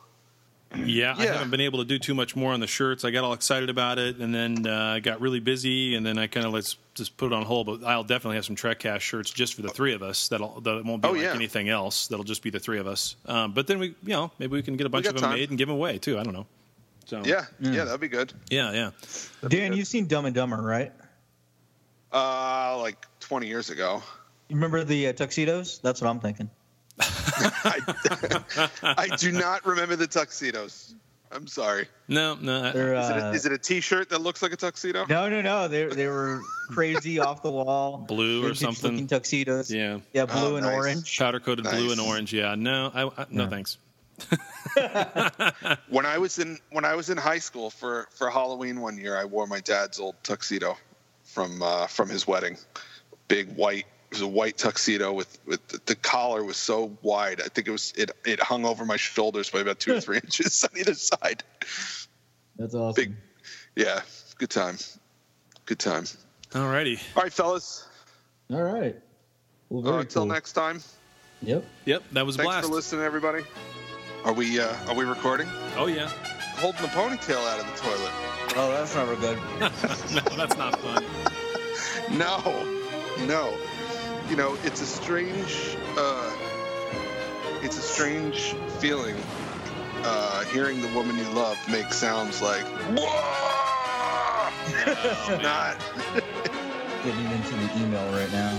Yeah, 0.74 1.14
I 1.16 1.26
haven't 1.26 1.50
been 1.50 1.60
able 1.60 1.80
to 1.80 1.84
do 1.84 1.98
too 1.98 2.14
much 2.14 2.34
more 2.34 2.52
on 2.52 2.60
the 2.60 2.66
shirts. 2.66 3.04
I 3.04 3.10
got 3.10 3.24
all 3.24 3.32
excited 3.34 3.68
about 3.70 3.98
it, 3.98 4.16
and 4.18 4.34
then 4.34 4.66
uh, 4.66 4.98
got 5.02 5.20
really 5.20 5.40
busy, 5.40 5.94
and 5.94 6.04
then 6.04 6.16
I 6.18 6.26
kind 6.28 6.46
of 6.46 6.52
let's 6.52 6.76
just 6.94 7.16
put 7.16 7.26
it 7.26 7.32
on 7.34 7.42
hold. 7.44 7.66
But 7.66 7.84
I'll 7.84 8.04
definitely 8.04 8.36
have 8.36 8.44
some 8.46 8.56
Trekcast 8.56 9.00
shirts 9.00 9.30
just 9.30 9.54
for 9.54 9.62
the 9.62 9.68
three 9.68 9.92
of 9.94 10.02
us. 10.02 10.28
That'll 10.28 10.60
that 10.62 10.84
won't 10.84 11.02
be 11.02 11.08
Oh, 11.08 11.12
like 11.12 11.22
yeah. 11.22 11.34
anything 11.34 11.68
else. 11.68 12.06
That'll 12.08 12.24
just 12.24 12.42
be 12.42 12.50
the 12.50 12.58
three 12.60 12.78
of 12.78 12.86
us. 12.86 13.16
Um, 13.26 13.52
but 13.52 13.66
then 13.66 13.78
we, 13.78 13.88
you 14.02 14.14
know, 14.14 14.30
maybe 14.38 14.52
we 14.52 14.62
can 14.62 14.76
get 14.76 14.86
a 14.86 14.90
bunch 14.90 15.06
of 15.06 15.14
them 15.14 15.22
time. 15.22 15.34
made 15.38 15.50
and 15.50 15.58
give 15.58 15.68
them 15.68 15.76
away 15.76 15.98
too. 15.98 16.18
I 16.18 16.22
don't 16.22 16.32
know. 16.34 16.46
So 17.04 17.22
yeah, 17.24 17.44
yeah, 17.60 17.84
that'd 17.84 18.00
be 18.00 18.08
good. 18.08 18.32
yeah, 18.48 18.72
yeah. 18.72 18.90
Dan, 19.48 19.72
you've 19.74 19.88
seen 19.88 20.06
Dumb 20.06 20.24
and 20.24 20.34
Dumber, 20.34 20.62
right? 20.62 20.92
Uh, 22.12 22.78
like 22.80 22.96
20 23.20 23.46
years 23.46 23.70
ago. 23.70 24.02
You 24.48 24.56
remember 24.56 24.84
the 24.84 25.08
uh, 25.08 25.12
tuxedos? 25.12 25.78
That's 25.78 26.00
what 26.00 26.08
I'm 26.10 26.20
thinking. 26.20 26.50
I 28.82 29.16
do 29.18 29.32
not 29.32 29.64
remember 29.66 29.96
the 29.96 30.06
tuxedos. 30.06 30.94
I'm 31.30 31.46
sorry. 31.46 31.88
No, 32.08 32.34
no. 32.34 32.62
I- 32.64 32.72
They're, 32.72 32.94
Is 32.94 33.08
it, 33.08 33.16
uh, 33.16 33.26
a, 33.26 33.30
is 33.32 33.46
it 33.46 33.52
a 33.52 33.58
T-shirt 33.58 34.10
that 34.10 34.20
looks 34.20 34.42
like 34.42 34.52
a 34.52 34.56
tuxedo? 34.56 35.06
no, 35.08 35.28
no, 35.30 35.40
no. 35.40 35.66
They 35.68 35.86
they 35.86 36.06
were 36.06 36.40
crazy 36.70 37.18
off 37.26 37.42
the 37.42 37.50
wall, 37.50 37.98
Blue 38.06 38.46
or 38.50 38.54
something. 38.54 39.06
tuxedos. 39.06 39.70
Yeah. 39.70 40.00
yeah, 40.12 40.26
blue 40.26 40.52
Oh, 40.52 40.56
and 40.56 40.66
nice. 40.66 40.74
orange. 40.76 41.18
Powder 41.18 41.40
coated 41.40 41.64
blue 41.64 41.90
and 41.90 42.00
orange. 42.00 42.32
Yeah. 42.34 42.54
No, 42.54 42.90
I, 42.94 43.22
I 43.22 43.26
no 43.30 43.48
thanks. 43.48 43.78
When 45.88 46.06
I 46.06 46.18
was 46.18 46.38
in 46.38 46.58
when 46.70 46.84
I 46.84 46.94
was 46.94 47.10
in 47.10 47.16
high 47.18 47.38
school 47.38 47.70
for 47.70 48.06
for 48.14 48.30
Halloween 48.30 48.80
one 48.80 48.96
year, 48.98 49.16
I 49.16 49.24
wore 49.24 49.46
my 49.46 49.60
dad's 49.60 49.98
old 50.00 50.16
tuxedo 50.22 50.76
from 51.24 51.62
uh, 51.62 51.86
from 51.86 52.08
his 52.08 52.26
wedding. 52.26 52.56
Big 53.28 53.54
white. 53.56 53.86
It 54.12 54.16
was 54.16 54.20
a 54.20 54.26
white 54.28 54.58
tuxedo 54.58 55.10
with 55.14 55.38
with 55.46 55.66
the, 55.68 55.80
the 55.86 55.94
collar 55.94 56.44
was 56.44 56.58
so 56.58 56.94
wide. 57.00 57.40
I 57.40 57.48
think 57.48 57.66
it 57.66 57.70
was 57.70 57.94
it 57.96 58.10
it 58.26 58.40
hung 58.40 58.66
over 58.66 58.84
my 58.84 58.98
shoulders 58.98 59.48
by 59.48 59.60
about 59.60 59.80
two 59.80 59.94
or 59.94 60.00
three 60.02 60.16
inches 60.22 60.62
on 60.64 60.78
either 60.78 60.92
side. 60.92 61.42
That's 62.58 62.74
awesome. 62.74 62.92
Big. 63.02 63.14
Yeah, 63.74 64.02
good 64.36 64.50
time. 64.50 64.76
Good 65.64 65.78
time. 65.78 66.04
Alrighty. 66.50 67.00
All 67.16 67.22
right, 67.22 67.32
fellas. 67.32 67.86
All 68.50 68.62
right. 68.62 68.94
Well, 69.70 69.80
Uh, 69.80 69.90
very 69.92 70.00
until 70.02 70.24
cool. 70.24 70.32
next 70.34 70.52
time. 70.52 70.82
Yep. 71.40 71.64
Yep, 71.86 72.02
that 72.12 72.26
was 72.26 72.34
a 72.34 72.38
Thanks 72.38 72.52
blast. 72.52 72.68
for 72.68 72.74
listening, 72.74 73.04
everybody. 73.06 73.44
Are 74.24 74.34
we 74.34 74.60
uh, 74.60 74.76
are 74.88 74.94
we 74.94 75.06
recording? 75.06 75.48
Oh 75.78 75.86
yeah. 75.86 76.08
Holding 76.56 76.82
the 76.82 76.88
ponytail 76.88 77.42
out 77.48 77.60
of 77.60 77.66
the 77.66 77.80
toilet. 77.82 78.12
Oh, 78.56 78.70
that's 78.72 78.94
never 78.94 79.16
good. 79.16 79.38
no, 80.12 80.36
that's 80.36 80.58
not 80.58 80.78
fun. 80.80 81.02
No, 82.10 82.38
no. 83.26 83.56
You 84.32 84.38
know, 84.38 84.56
it's 84.64 84.80
a 84.80 84.86
strange, 84.86 85.76
uh, 85.98 86.34
it's 87.60 87.76
a 87.76 87.82
strange 87.82 88.54
feeling 88.78 89.14
uh, 90.04 90.44
hearing 90.44 90.80
the 90.80 90.88
woman 90.94 91.18
you 91.18 91.28
love 91.32 91.58
make 91.68 91.92
sounds 91.92 92.40
like. 92.40 92.64
Not. 95.42 95.76
Getting 97.04 97.30
into 97.30 97.56
the 97.56 97.70
email 97.76 98.10
right 98.14 98.32
now. 98.32 98.58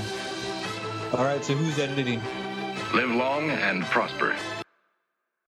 All 1.11 1.25
right. 1.25 1.43
So 1.43 1.55
who's 1.55 1.79
editing? 1.79 2.21
Live 2.93 3.09
long 3.09 3.49
and 3.49 3.83
prosper. 3.85 4.35